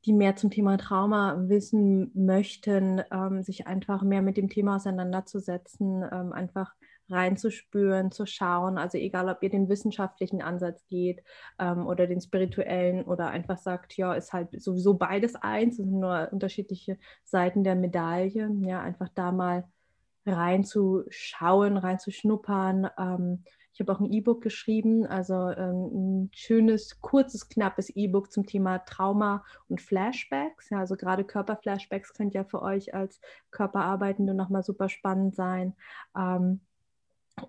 die 0.06 0.14
mehr 0.14 0.36
zum 0.36 0.52
Thema 0.52 0.78
Trauma 0.78 1.36
wissen 1.48 2.12
möchten, 2.14 3.02
ähm, 3.12 3.44
sich 3.44 3.68
einfach 3.68 4.04
mehr 4.04 4.22
mit 4.22 4.38
dem 4.38 4.50
Thema 4.50 4.76
auseinanderzusetzen, 4.76 6.04
ähm, 6.12 6.32
einfach 6.32 6.74
reinzuspüren, 7.10 8.12
zu 8.12 8.26
schauen. 8.26 8.78
Also 8.78 8.98
egal, 8.98 9.30
ob 9.30 9.42
ihr 9.44 9.50
den 9.50 9.70
wissenschaftlichen 9.70 10.42
Ansatz 10.42 10.86
geht 10.88 11.24
ähm, 11.60 11.86
oder 11.86 12.08
den 12.08 12.22
spirituellen 12.22 13.04
oder 13.04 13.28
einfach 13.28 13.58
sagt, 13.58 13.96
ja, 13.98 14.14
ist 14.14 14.34
halt 14.34 14.62
sowieso 14.62 14.96
beides 14.96 15.36
eins, 15.36 15.80
es 15.80 15.86
sind 15.86 16.00
nur 16.00 16.30
unterschiedliche 16.32 16.98
Seiten 17.24 17.64
der 17.64 17.76
Medaille. 17.76 18.50
Ja, 18.62 18.82
einfach 18.82 19.10
da 19.14 19.32
mal 19.32 19.66
reinzuschauen, 20.26 21.78
reinzuschnuppern. 21.78 22.90
Ähm, 22.98 23.44
ich 23.76 23.82
habe 23.82 23.92
auch 23.92 24.00
ein 24.00 24.10
E-Book 24.10 24.42
geschrieben, 24.42 25.06
also 25.06 25.50
ähm, 25.50 26.24
ein 26.24 26.30
schönes, 26.34 27.02
kurzes, 27.02 27.50
knappes 27.50 27.90
E-Book 27.90 28.32
zum 28.32 28.46
Thema 28.46 28.80
Trauma 28.80 29.44
und 29.68 29.82
Flashbacks. 29.82 30.70
Ja, 30.70 30.80
also 30.80 30.96
gerade 30.96 31.26
Körperflashbacks 31.26 32.14
können 32.14 32.32
ja 32.32 32.46
für 32.46 32.62
euch 32.62 32.94
als 32.94 33.20
Körperarbeitende 33.52 34.34
nochmal 34.34 34.64
super 34.64 34.88
spannend 34.88 35.36
sein. 35.36 35.76
Ähm, 36.18 36.62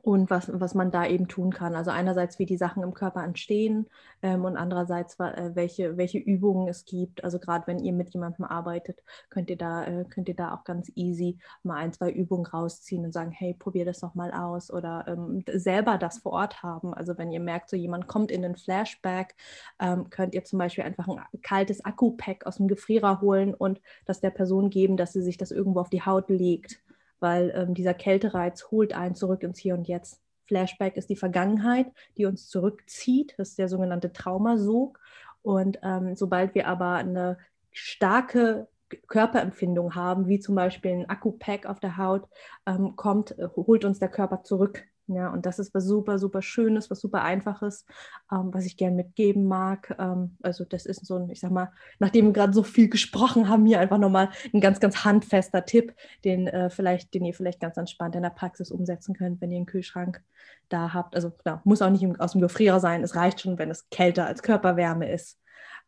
und 0.03 0.31
was, 0.31 0.51
was 0.53 0.75
man 0.75 0.91
da 0.91 1.07
eben 1.07 1.29
tun 1.29 1.53
kann. 1.53 1.77
Also 1.77 1.91
einerseits, 1.91 2.39
wie 2.39 2.47
die 2.47 2.57
Sachen 2.57 2.83
im 2.83 2.93
Körper 2.95 3.23
entstehen 3.23 3.87
ähm, 4.21 4.45
und 4.45 4.57
andererseits, 4.57 5.19
äh, 5.21 5.55
welche, 5.55 5.97
welche 5.97 6.19
Übungen 6.19 6.67
es 6.69 6.85
gibt. 6.85 7.23
Also 7.23 7.39
gerade 7.39 7.67
wenn 7.67 7.79
ihr 7.79 7.93
mit 7.93 8.11
jemandem 8.11 8.45
arbeitet, 8.45 9.03
könnt 9.31 9.49
ihr 9.49 9.57
da, 9.57 9.85
äh, 9.85 10.05
könnt 10.05 10.29
ihr 10.29 10.35
da 10.35 10.55
auch 10.55 10.65
ganz 10.65 10.91
easy 10.97 11.39
mal 11.63 11.77
ein, 11.77 11.93
zwei 11.93 12.11
Übungen 12.11 12.47
rausziehen 12.47 13.05
und 13.05 13.13
sagen, 13.13 13.31
hey, 13.31 13.55
probier 13.55 13.85
das 13.85 14.03
noch 14.03 14.15
mal 14.17 14.33
aus 14.33 14.73
oder 14.73 15.05
ähm, 15.07 15.45
selber 15.53 15.99
das 15.99 16.19
vor 16.19 16.33
Ort 16.33 16.63
haben. 16.65 16.93
Also 16.93 17.17
wenn 17.17 17.31
ihr 17.31 17.41
merkt, 17.41 17.71
so 17.71 17.77
jemand 17.77 18.09
kommt 18.09 18.33
in 18.33 18.43
den 18.43 18.57
Flashback, 18.57 19.37
ähm, 19.79 20.11
könnt 20.11 20.35
ihr 20.35 20.45
zum 20.45 20.59
Beispiel 20.59 20.85
einfach 20.85 21.07
ein 21.07 21.21
kaltes 21.43 21.85
Akku-Pack 21.85 22.45
aus 22.47 22.57
dem 22.57 22.67
Gefrierer 22.67 23.21
holen 23.21 23.55
und 23.55 23.81
das 24.05 24.21
der 24.21 24.31
Person 24.31 24.71
geben, 24.71 24.97
dass 24.97 25.13
sie 25.13 25.23
sich 25.23 25.37
das 25.37 25.53
irgendwo 25.53 25.81
auf 25.81 25.91
die 25.91 26.03
Haut 26.03 26.29
legt 26.29 26.81
weil 27.21 27.53
ähm, 27.55 27.75
dieser 27.75 27.95
Kältereiz 27.95 28.71
holt 28.71 28.95
einen 28.95 29.15
zurück 29.15 29.43
ins 29.43 29.59
Hier 29.59 29.75
und 29.75 29.89
Jetzt. 29.89 30.21
Flashback 30.47 30.97
ist 30.97 31.11
die 31.11 31.17
Vergangenheit, 31.17 31.87
die 32.17 32.27
uns 32.27 32.49
zurückzieht. 32.49 33.35
Das 33.37 33.51
ist 33.51 33.59
der 33.59 33.69
sogenannte 33.69 34.13
Traumasog. 34.13 35.01
Und 35.43 35.79
ähm, 35.83 36.15
sobald 36.15 36.55
wir 36.55 36.69
aber 36.69 36.95
eine 36.95 37.39
starke 37.73 38.69
Körperempfindung 39.09 39.95
haben, 39.95 40.29
wie 40.29 40.39
zum 40.39 40.55
Beispiel 40.55 40.93
ein 40.93 41.09
Akku-Pack 41.09 41.67
auf 41.67 41.81
der 41.81 41.97
Haut, 41.97 42.29
ähm, 42.67 42.95
kommt, 42.97 43.39
äh, 43.39 43.49
holt 43.57 43.85
uns 43.85 43.99
der 43.99 44.09
Körper 44.09 44.43
zurück 44.43 44.85
ja, 45.09 45.29
und 45.29 45.47
das 45.47 45.59
ist 45.59 45.73
was 45.73 45.85
super, 45.85 46.19
super 46.19 46.43
Schönes, 46.43 46.91
was 46.91 47.01
super 47.01 47.23
Einfaches, 47.23 47.85
ähm, 48.33 48.51
was 48.53 48.67
ich 48.67 48.77
gern 48.77 48.97
mitgeben 48.97 49.47
mag. 49.47 49.95
Ähm, 49.99 50.37
also 50.43 50.65
das 50.65 50.85
ist 50.85 51.07
so 51.07 51.17
ein, 51.17 51.31
ich 51.31 51.41
sag 51.41 51.53
mal, 51.53 51.71
nachdem 52.01 52.27
wir 52.27 52.33
gerade 52.33 52.53
so 52.53 52.65
viel 52.65 52.89
gesprochen 52.89 53.49
haben, 53.49 53.67
hier 53.67 53.79
einfach 53.79 53.99
nochmal 53.99 54.31
ein 54.53 54.61
ganz, 54.61 54.81
ganz 54.81 55.05
handfester 55.05 55.65
Tipp, 55.65 55.95
den, 56.25 56.49
äh, 56.49 56.71
vielleicht, 56.71 57.15
den 57.15 57.25
ihr 57.25 57.35
vielleicht 57.35 57.61
ganz 57.61 57.77
entspannt 57.77 58.17
in 58.17 58.23
der 58.23 58.31
Praxis 58.31 58.73
umsetzen 58.73 59.15
könnt, 59.15 59.41
wenn 59.41 59.53
ihr 59.53 59.59
einen 59.59 59.67
Kühlschrank 59.67 60.23
da 60.69 60.93
habt. 60.93 61.15
Also 61.15 61.31
klar, 61.31 61.61
muss 61.65 61.83
auch 61.83 61.91
nicht 61.91 62.03
im, 62.03 62.19
aus 62.21 62.33
dem 62.33 62.41
Gefrierer 62.41 62.81
sein. 62.81 63.05
Es 63.05 63.15
reicht 63.15 63.41
schon, 63.41 63.59
wenn 63.59 63.71
es 63.71 63.89
kälter 63.91 64.27
als 64.27 64.43
Körperwärme 64.43 65.11
ist. 65.11 65.39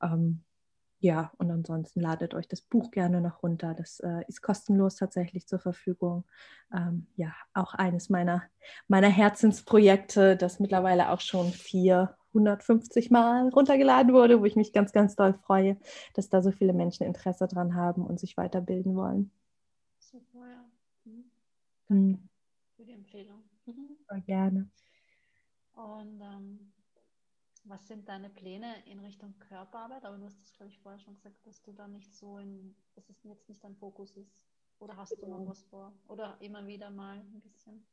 Ähm, 0.01 0.45
ja, 1.01 1.33
und 1.39 1.51
ansonsten 1.51 2.01
ladet 2.01 2.35
euch 2.35 2.49
das 2.49 2.61
Buch 2.61 2.91
gerne 2.91 3.21
noch 3.21 3.43
runter. 3.45 3.75
Das 3.75 4.01
äh, 4.01 4.23
ist 4.27 4.43
kostenlos 4.43 4.97
tatsächlich 4.97 5.47
zur 5.47 5.61
Verfügung. 5.61 6.25
Ähm, 6.75 7.07
ja, 7.15 7.33
auch 7.55 7.75
eines 7.75 8.09
meiner, 8.09 8.43
meiner 8.89 9.09
Herzensprojekte, 9.09 10.37
das 10.37 10.59
mittlerweile 10.59 11.11
auch 11.11 11.21
schon 11.21 11.53
450 11.53 13.11
Mal 13.13 13.49
runtergeladen 13.51 14.13
wurde, 14.13 14.41
wo 14.41 14.45
ich 14.45 14.57
mich 14.57 14.73
ganz, 14.73 14.93
ganz 14.93 15.15
doll 15.15 15.35
freue, 15.35 15.77
dass 16.15 16.31
da 16.31 16.43
so 16.43 16.51
viele 16.51 16.73
Menschen 16.73 17.07
Interesse 17.07 17.47
dran 17.47 17.77
haben 17.77 18.05
und 18.05 18.19
sich 18.19 18.37
weiterbilden 18.37 18.97
wollen. 18.97 19.31
Super, 20.01 20.49
ja. 20.49 20.65
Mhm. 21.05 21.31
Danke 21.89 22.03
mhm. 22.03 22.29
für 22.77 22.85
die 22.85 22.93
Empfehlung. 22.93 23.45
Sehr 24.09 24.21
gerne. 24.23 24.69
Und 25.75 26.21
ähm, 26.21 26.73
was 27.69 27.87
sind 27.87 28.09
deine 28.09 28.31
Pläne 28.31 28.75
in 28.87 29.01
Richtung 29.01 29.35
Körperarbeit? 29.49 30.05
Aber 30.05 30.17
du 30.17 30.25
hast 30.25 30.41
das, 30.41 30.53
glaube 30.55 30.71
ich, 30.71 30.79
vorher 30.79 31.01
schon 31.01 31.15
gesagt, 31.15 31.37
dass 31.47 31.63
du 31.63 31.73
da 31.73 31.87
nicht 31.89 32.13
so 32.15 32.39
in, 32.39 32.75
dass 32.95 33.09
es 33.09 33.23
jetzt 33.25 33.49
nicht 33.49 33.63
dein 33.63 33.77
Fokus 33.77 34.17
ist. 34.17 34.43
Oder 34.81 34.97
hast 34.97 35.21
du 35.21 35.27
noch 35.27 35.47
was 35.47 35.63
vor? 35.65 35.93
Oder 36.09 36.37
immer 36.41 36.67
wieder 36.67 36.91
mal 36.91 37.17
ein 37.17 37.43
bisschen? 37.53 37.85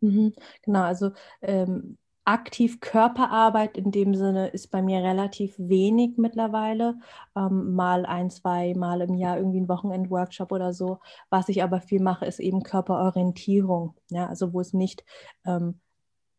Mhm, 0.00 0.34
genau, 0.62 0.82
also 0.82 1.12
ähm, 1.40 1.96
aktiv 2.24 2.80
Körperarbeit 2.80 3.76
in 3.76 3.90
dem 3.90 4.14
Sinne 4.14 4.48
ist 4.48 4.70
bei 4.70 4.82
mir 4.82 5.02
relativ 5.02 5.54
wenig 5.58 6.16
mittlerweile. 6.16 6.98
Ähm, 7.36 7.74
mal 7.74 8.06
ein, 8.06 8.30
zwei 8.30 8.74
Mal 8.74 9.02
im 9.02 9.14
Jahr 9.14 9.36
irgendwie 9.38 9.60
ein 9.60 9.68
Wochenend-Workshop 9.68 10.50
oder 10.50 10.72
so. 10.72 10.98
Was 11.30 11.48
ich 11.48 11.62
aber 11.62 11.80
viel 11.80 12.02
mache, 12.02 12.26
ist 12.26 12.40
eben 12.40 12.62
Körperorientierung. 12.62 13.94
Ja, 14.10 14.26
also 14.26 14.52
wo 14.52 14.60
es 14.60 14.72
nicht 14.72 15.04
ähm, 15.44 15.80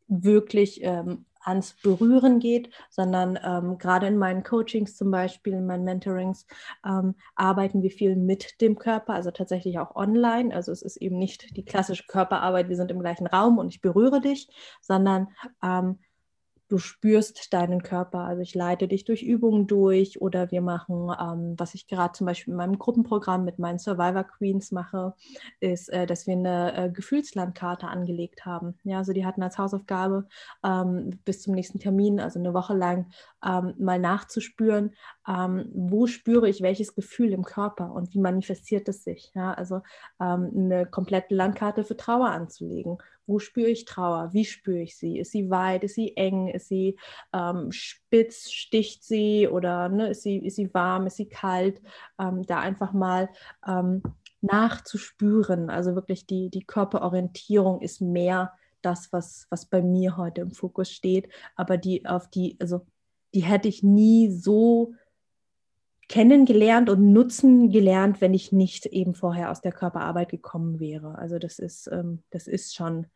wirklich 0.08 0.84
ähm, 0.84 1.26
ans 1.46 1.74
Berühren 1.82 2.40
geht, 2.40 2.70
sondern 2.90 3.40
ähm, 3.44 3.78
gerade 3.78 4.08
in 4.08 4.18
meinen 4.18 4.44
Coachings 4.44 4.96
zum 4.96 5.12
Beispiel, 5.12 5.54
in 5.54 5.66
meinen 5.66 5.84
Mentorings, 5.84 6.46
ähm, 6.86 7.16
arbeiten 7.36 7.82
wir 7.82 7.92
viel 7.92 8.16
mit 8.16 8.62
dem 8.62 8.78
Körper, 8.78 9.14
also 9.14 9.32
tatsächlich 9.32 9.80
auch 9.80 9.96
online. 9.96 10.54
Also 10.54 10.72
es 10.72 10.82
ist 10.82 10.98
eben 10.98 11.18
nicht 11.18 11.56
die 11.56 11.66
klassische 11.66 12.06
Körperarbeit, 12.08 12.70
wir 12.70 12.76
sind 12.76 12.92
im 12.92 13.00
gleichen 13.00 13.28
Raum 13.28 13.58
und 13.58 13.70
ich 13.70 13.82
berühre 13.82 14.22
dich, 14.22 14.50
sondern 14.82 15.28
ähm, 15.64 16.00
du 16.68 16.78
spürst 16.78 17.54
deinen 17.54 17.84
Körper. 17.84 18.20
Also 18.20 18.42
ich 18.42 18.56
leite 18.56 18.88
dich 18.88 19.06
durch 19.06 19.24
Übungen 19.24 19.68
durch 19.68 20.22
oder 20.22 20.52
wir 20.52 20.62
machen, 20.62 21.12
ähm, 21.20 21.56
was 21.58 21.76
ich 21.76 21.88
gerade 21.88 22.14
zum 22.14 22.28
Beispiel 22.28 22.52
in 22.52 22.58
meinem 22.58 22.80
Gruppenprogramm 22.80 23.46
mit 23.46 23.60
meinen 23.60 23.80
Survivor 23.80 24.24
Queens 24.24 24.72
mache, 24.72 25.14
ist, 25.60 25.90
äh, 25.90 26.06
dass 26.06 26.28
wir 26.28 26.34
eine 26.34 26.76
äh, 26.76 26.90
Gefühlslandkarte 26.90 27.88
angelegt 27.88 28.46
haben. 28.46 28.78
Ja, 28.84 28.98
also 28.98 29.14
die 29.14 29.26
hatten 29.26 29.44
als 29.44 29.58
Hausaufgabe 29.58 30.28
ähm, 30.64 31.20
bis 31.24 31.42
zum 31.42 31.54
nächsten 31.54 31.80
Termin, 31.80 32.20
also 32.20 32.40
eine 32.40 32.54
Woche 32.54 32.74
lang, 32.74 33.12
ähm, 33.46 33.74
mal 33.78 34.00
nachzuspüren, 34.00 34.96
ähm, 35.28 35.70
wo 35.74 36.08
spüre 36.08 36.50
ich 36.50 36.62
welches 36.62 36.96
Gefühl 36.96 37.32
im 37.34 37.44
Körper 37.44 37.92
und 37.92 38.14
wie 38.14 38.20
manifestiert 38.20 38.88
es 38.90 39.04
sich. 39.04 39.32
Ja, 39.36 39.54
also 39.54 39.82
ähm, 40.20 40.52
eine 40.56 40.86
komplette 40.86 41.36
Landkarte 41.36 41.84
für 41.84 41.98
Trauer 41.98 42.30
anzulegen 42.30 42.98
wo 43.28 43.40
spüre 43.40 43.70
ich 43.70 43.86
Trauer? 43.86 44.34
Wie 44.34 44.46
spüre 44.46 44.80
ich 44.80 44.98
sie? 44.98 45.20
Ist 45.20 45.32
sie 45.32 45.50
weit? 45.50 45.84
Ist 45.84 45.96
sie 45.96 46.16
eng? 46.16 46.48
Ist 46.48 46.68
sie 46.68 46.98
ähm, 47.34 47.72
spitz? 47.72 48.52
Sticht 48.52 49.04
sie? 49.04 49.48
Oder 49.48 49.90
ne, 49.90 50.10
ist, 50.10 50.24
sie, 50.24 50.38
ist 50.38 50.56
sie 50.56 50.74
warm? 50.74 51.08
Ist 51.08 51.18
sie 51.18 51.28
kalt? 51.28 51.82
Ähm, 52.20 52.46
da 52.46 52.60
einfach 52.60 52.94
mal 52.94 53.30
ähm, 53.68 54.04
nachzuspüren. 54.42 55.70
Also 55.70 55.96
wirklich 55.96 56.28
die, 56.28 56.50
die 56.50 56.66
Körperorientierung 56.66 57.82
ist 57.82 58.02
mehr 58.02 58.54
das, 58.82 59.12
was, 59.12 59.48
was 59.50 59.66
bei 59.66 59.82
mir 59.82 60.18
heute 60.18 60.42
im 60.42 60.52
Fokus 60.52 60.92
steht. 60.92 61.30
Aber 61.56 61.78
die 61.78 62.06
auf 62.06 62.30
die, 62.30 62.58
also 62.60 62.86
die 63.36 63.44
hätte 63.44 63.68
ich 63.68 63.84
nie 63.84 64.32
so 64.32 64.94
kennengelernt 66.08 66.90
und 66.90 67.12
nutzen 67.12 67.70
gelernt, 67.70 68.22
wenn 68.22 68.34
ich 68.34 68.52
nicht 68.52 68.86
eben 68.88 69.16
vorher 69.16 69.52
aus 69.52 69.62
der 69.62 69.72
Körperarbeit 69.72 70.30
gekommen 70.30 70.80
wäre. 70.80 71.18
Also 71.18 71.40
das 71.40 71.60
ist, 71.60 71.88
ähm, 71.92 72.24
das 72.30 72.48
ist 72.48 72.76
schon 72.76 73.08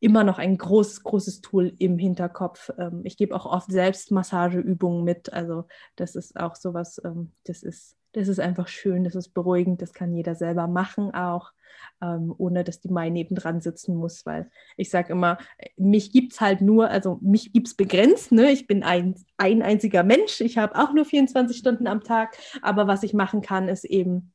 immer 0.00 0.24
noch 0.24 0.38
ein 0.38 0.56
großes, 0.56 1.02
großes 1.02 1.40
Tool 1.40 1.72
im 1.78 1.98
Hinterkopf. 1.98 2.70
Ähm, 2.78 3.02
ich 3.04 3.16
gebe 3.16 3.34
auch 3.34 3.46
oft 3.46 3.70
selbst 3.70 4.10
Massageübungen 4.10 5.04
mit. 5.04 5.32
Also 5.32 5.66
das 5.96 6.16
ist 6.16 6.38
auch 6.38 6.56
sowas, 6.56 7.00
ähm, 7.04 7.32
das 7.44 7.62
ist, 7.62 7.96
das 8.16 8.28
ist 8.28 8.40
einfach 8.40 8.66
schön, 8.66 9.04
das 9.04 9.14
ist 9.14 9.34
beruhigend, 9.34 9.82
das 9.82 9.92
kann 9.92 10.14
jeder 10.14 10.34
selber 10.34 10.66
machen 10.68 11.14
auch, 11.14 11.52
ähm, 12.00 12.34
ohne 12.38 12.64
dass 12.64 12.80
die 12.80 12.88
Mai 12.88 13.10
nebendran 13.10 13.60
sitzen 13.60 13.94
muss, 13.94 14.24
weil 14.24 14.50
ich 14.78 14.88
sage 14.88 15.12
immer, 15.12 15.36
mich 15.76 16.12
gibt 16.12 16.32
es 16.32 16.40
halt 16.40 16.62
nur, 16.62 16.88
also 16.88 17.18
mich 17.20 17.52
gibt 17.52 17.68
es 17.68 17.74
begrenzt, 17.74 18.32
ne? 18.32 18.50
ich 18.50 18.66
bin 18.66 18.82
ein, 18.82 19.16
ein 19.36 19.62
einziger 19.62 20.02
Mensch, 20.02 20.40
ich 20.40 20.56
habe 20.56 20.76
auch 20.76 20.94
nur 20.94 21.04
24 21.04 21.58
Stunden 21.58 21.86
am 21.86 22.02
Tag, 22.02 22.38
aber 22.62 22.86
was 22.86 23.02
ich 23.02 23.12
machen 23.12 23.42
kann, 23.42 23.68
ist 23.68 23.84
eben 23.84 24.32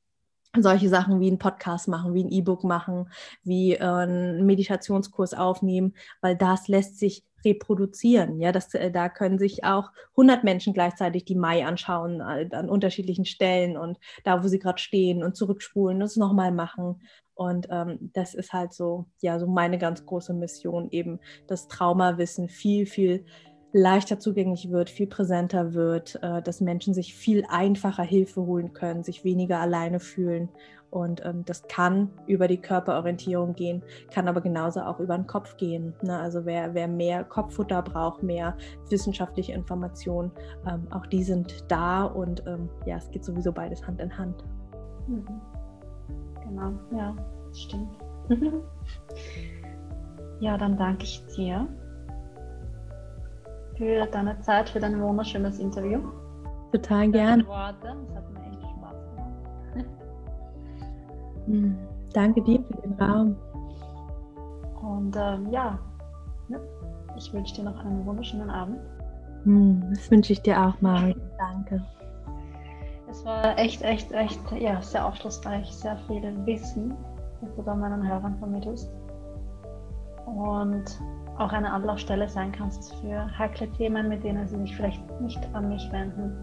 solche 0.58 0.90
Sachen 0.90 1.20
wie 1.20 1.28
einen 1.28 1.38
Podcast 1.38 1.88
machen, 1.88 2.14
wie 2.14 2.24
ein 2.24 2.32
E-Book 2.32 2.64
machen, 2.64 3.10
wie 3.44 3.74
äh, 3.74 3.84
einen 3.84 4.46
Meditationskurs 4.46 5.34
aufnehmen, 5.34 5.94
weil 6.22 6.36
das 6.36 6.68
lässt 6.68 7.00
sich 7.00 7.24
reproduzieren. 7.46 8.40
Ja, 8.40 8.52
das, 8.52 8.74
äh, 8.74 8.92
da 8.92 9.10
können 9.10 9.40
sich 9.40 9.64
auch 9.64 9.92
100 10.12 10.44
Menschen 10.44 10.74
gleichzeitig 10.74 11.26
die 11.26 11.36
Mai 11.36 11.66
anschauen 11.66 12.20
äh, 12.20 12.50
an 12.52 12.70
unterschiedlichen 12.70 13.26
Stellen 13.26 13.78
und 13.78 13.98
da, 14.24 14.44
wo 14.44 14.48
sie 14.48 14.60
gerade 14.60 14.80
stehen 14.80 15.24
und 15.24 15.36
zurückspulen, 15.36 16.00
das 16.00 16.18
nochmal 16.18 16.52
machen. 16.52 17.02
Und 17.34 17.68
ähm, 17.72 18.12
das 18.14 18.34
ist 18.34 18.54
halt 18.54 18.74
so, 18.74 19.06
ja, 19.22 19.40
so 19.40 19.48
meine 19.48 19.78
ganz 19.78 20.06
große 20.06 20.34
Mission, 20.34 20.90
eben 20.92 21.20
das 21.48 21.68
Traumawissen 21.68 22.50
viel, 22.50 22.86
viel 22.86 23.26
leichter 23.74 24.20
zugänglich 24.20 24.70
wird, 24.70 24.90
viel 24.90 25.08
präsenter 25.08 25.74
wird, 25.74 26.20
äh, 26.22 26.42
dass 26.42 26.62
Menschen 26.62 26.94
sich 26.94 27.14
viel 27.14 27.46
einfacher 27.50 28.04
Hilfe 28.04 28.46
holen 28.46 28.74
können, 28.74 29.04
sich 29.04 29.24
weniger 29.24 29.60
alleine 29.60 30.00
fühlen. 30.00 30.50
Und 30.90 31.26
ähm, 31.26 31.46
das 31.46 31.64
kann 31.70 32.10
über 32.28 32.50
die 32.50 32.58
Körperorientierung 32.58 33.56
gehen, 33.56 33.82
kann 34.14 34.28
aber 34.28 34.42
genauso 34.42 34.82
auch 34.82 35.00
über 35.00 35.16
den 35.16 35.26
Kopf 35.26 35.56
gehen. 35.56 35.94
Ne? 36.02 36.20
Also 36.20 36.46
wer, 36.46 36.74
wer 36.74 36.90
mehr 36.90 37.24
Kopffutter 37.24 37.82
braucht, 37.82 38.24
mehr 38.24 38.58
wissenschaftliche 38.90 39.54
Informationen, 39.54 40.32
ähm, 40.70 40.88
auch 40.92 41.06
die 41.06 41.24
sind 41.24 41.64
da 41.70 42.04
und 42.04 42.44
ähm, 42.46 42.70
ja, 42.86 42.98
es 42.98 43.10
geht 43.10 43.24
sowieso 43.24 43.54
beides 43.54 43.88
Hand 43.88 44.02
in 44.02 44.18
Hand. 44.18 44.44
Mhm. 45.08 45.42
Genau, 46.44 46.74
ja, 46.94 47.16
stimmt. 47.54 47.98
ja, 50.42 50.58
dann 50.58 50.76
danke 50.76 51.06
ich 51.06 51.26
dir 51.38 51.70
für 53.82 54.06
deine 54.06 54.40
Zeit, 54.42 54.70
für 54.70 54.80
dein 54.80 55.02
wunderschönes 55.02 55.58
Interview. 55.58 56.02
Total 56.72 57.10
gern. 57.10 57.48
Worte. 57.48 57.96
Es 58.08 58.16
hat 58.16 58.32
mir 58.32 58.40
echt 58.46 58.62
Spaß 58.62 58.96
gemacht. 59.10 59.86
Hm, 61.48 61.78
danke 62.14 62.44
dir 62.44 62.64
für 62.64 62.82
den 62.84 62.94
Raum. 62.94 63.36
Und 64.84 65.16
ähm, 65.18 65.50
ja, 65.50 65.80
ich 67.18 67.34
wünsche 67.34 67.56
dir 67.56 67.64
noch 67.64 67.84
einen 67.84 68.06
wunderschönen 68.06 68.52
Abend. 68.52 68.78
Hm, 69.46 69.84
das 69.90 70.12
wünsche 70.12 70.34
ich 70.34 70.42
dir 70.44 70.62
auch, 70.62 70.80
Mari. 70.82 71.16
Danke. 71.40 71.84
Es 73.10 73.26
war 73.26 73.58
echt, 73.58 73.82
echt, 73.82 74.12
echt, 74.12 74.40
ja, 74.60 74.80
sehr 74.84 75.08
aufschlussreich, 75.08 75.66
sehr 75.74 75.98
viel 76.06 76.22
Wissen, 76.46 76.94
das 77.42 77.56
du 77.56 77.64
da 77.64 77.74
meinen 77.74 78.08
Hörern 78.08 78.38
vermittelst. 78.38 78.92
Und 80.28 80.86
auch 81.38 81.52
eine 81.52 81.72
Anlaufstelle 81.72 82.28
sein 82.30 82.52
kannst 82.52 82.94
für 82.96 83.38
heikle 83.38 83.70
Themen, 83.72 84.10
mit 84.10 84.24
denen 84.24 84.48
sie 84.48 84.58
sich 84.58 84.76
vielleicht 84.76 85.02
nicht 85.22 85.40
an 85.54 85.70
mich 85.70 85.92
wenden, 85.92 86.36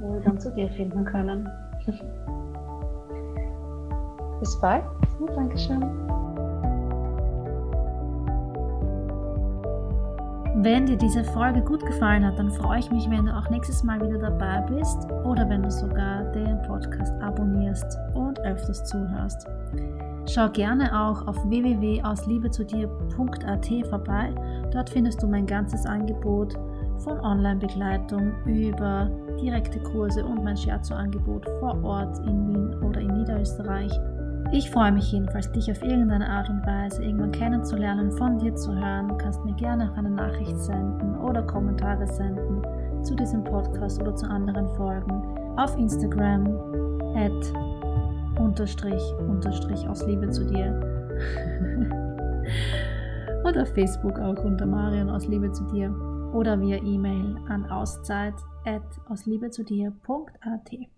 wo 0.00 0.14
sie 0.14 0.20
dann 0.24 0.38
zu 0.38 0.50
dir 0.54 0.68
finden 0.70 1.04
können. 1.04 1.48
Bis 4.40 4.60
bald 4.60 4.84
und 5.18 5.30
Dankeschön. 5.34 5.82
Wenn 10.58 10.86
dir 10.86 10.96
diese 10.96 11.22
Folge 11.22 11.60
gut 11.60 11.84
gefallen 11.84 12.24
hat, 12.24 12.38
dann 12.38 12.50
freue 12.50 12.80
ich 12.80 12.90
mich, 12.90 13.08
wenn 13.10 13.26
du 13.26 13.32
auch 13.32 13.48
nächstes 13.50 13.84
Mal 13.84 14.00
wieder 14.00 14.18
dabei 14.18 14.62
bist 14.62 15.06
oder 15.24 15.48
wenn 15.48 15.62
du 15.62 15.70
sogar 15.70 16.24
den 16.32 16.60
Podcast 16.62 17.12
abonnierst 17.20 17.98
und 18.14 18.40
öfters 18.40 18.84
zuhörst. 18.84 19.46
Schau 20.28 20.50
gerne 20.50 20.90
auch 20.92 21.24
auf 21.28 21.36
www.ausliebezudir.at 21.48 23.68
vorbei. 23.88 24.34
Dort 24.72 24.90
findest 24.90 25.22
du 25.22 25.28
mein 25.28 25.46
ganzes 25.46 25.86
Angebot 25.86 26.58
von 26.98 27.20
Online-Begleitung 27.20 28.32
über 28.44 29.08
direkte 29.40 29.78
Kurse 29.80 30.24
und 30.24 30.42
mein 30.42 30.56
Scherzo-Angebot 30.56 31.48
vor 31.60 31.80
Ort 31.84 32.18
in 32.26 32.48
Wien 32.48 32.74
oder 32.82 33.00
in 33.00 33.18
Niederösterreich. 33.18 33.92
Ich 34.52 34.70
freue 34.70 34.92
mich 34.92 35.12
jedenfalls, 35.12 35.50
dich 35.52 35.70
auf 35.70 35.82
irgendeine 35.82 36.28
Art 36.28 36.48
und 36.48 36.64
Weise 36.66 37.04
irgendwann 37.04 37.32
kennenzulernen, 37.32 38.10
von 38.12 38.38
dir 38.38 38.54
zu 38.54 38.74
hören. 38.74 39.08
Du 39.08 39.16
kannst 39.16 39.44
mir 39.44 39.54
gerne 39.54 39.90
auch 39.90 39.96
eine 39.96 40.10
Nachricht 40.10 40.58
senden 40.58 41.16
oder 41.18 41.42
Kommentare 41.42 42.06
senden 42.06 42.62
zu 43.02 43.14
diesem 43.14 43.44
Podcast 43.44 44.00
oder 44.00 44.14
zu 44.14 44.26
anderen 44.26 44.68
Folgen 44.76 45.22
auf 45.56 45.76
Instagram 45.76 46.46
at 47.14 47.75
unterstrich, 48.38 49.02
unterstrich 49.28 49.88
aus 49.88 50.06
Liebe 50.06 50.30
zu 50.30 50.44
dir. 50.44 50.80
Auf 53.56 53.72
Facebook 53.72 54.18
auch 54.18 54.44
unter 54.44 54.66
Marion 54.66 55.08
aus 55.08 55.26
Liebe 55.26 55.50
zu 55.50 55.64
dir 55.64 55.90
oder 56.34 56.60
via 56.60 56.76
E-Mail 56.76 57.36
an 57.48 57.64
auszeit 57.70 58.34
at 58.66 58.82
ausliebezudir.at. 59.08 60.95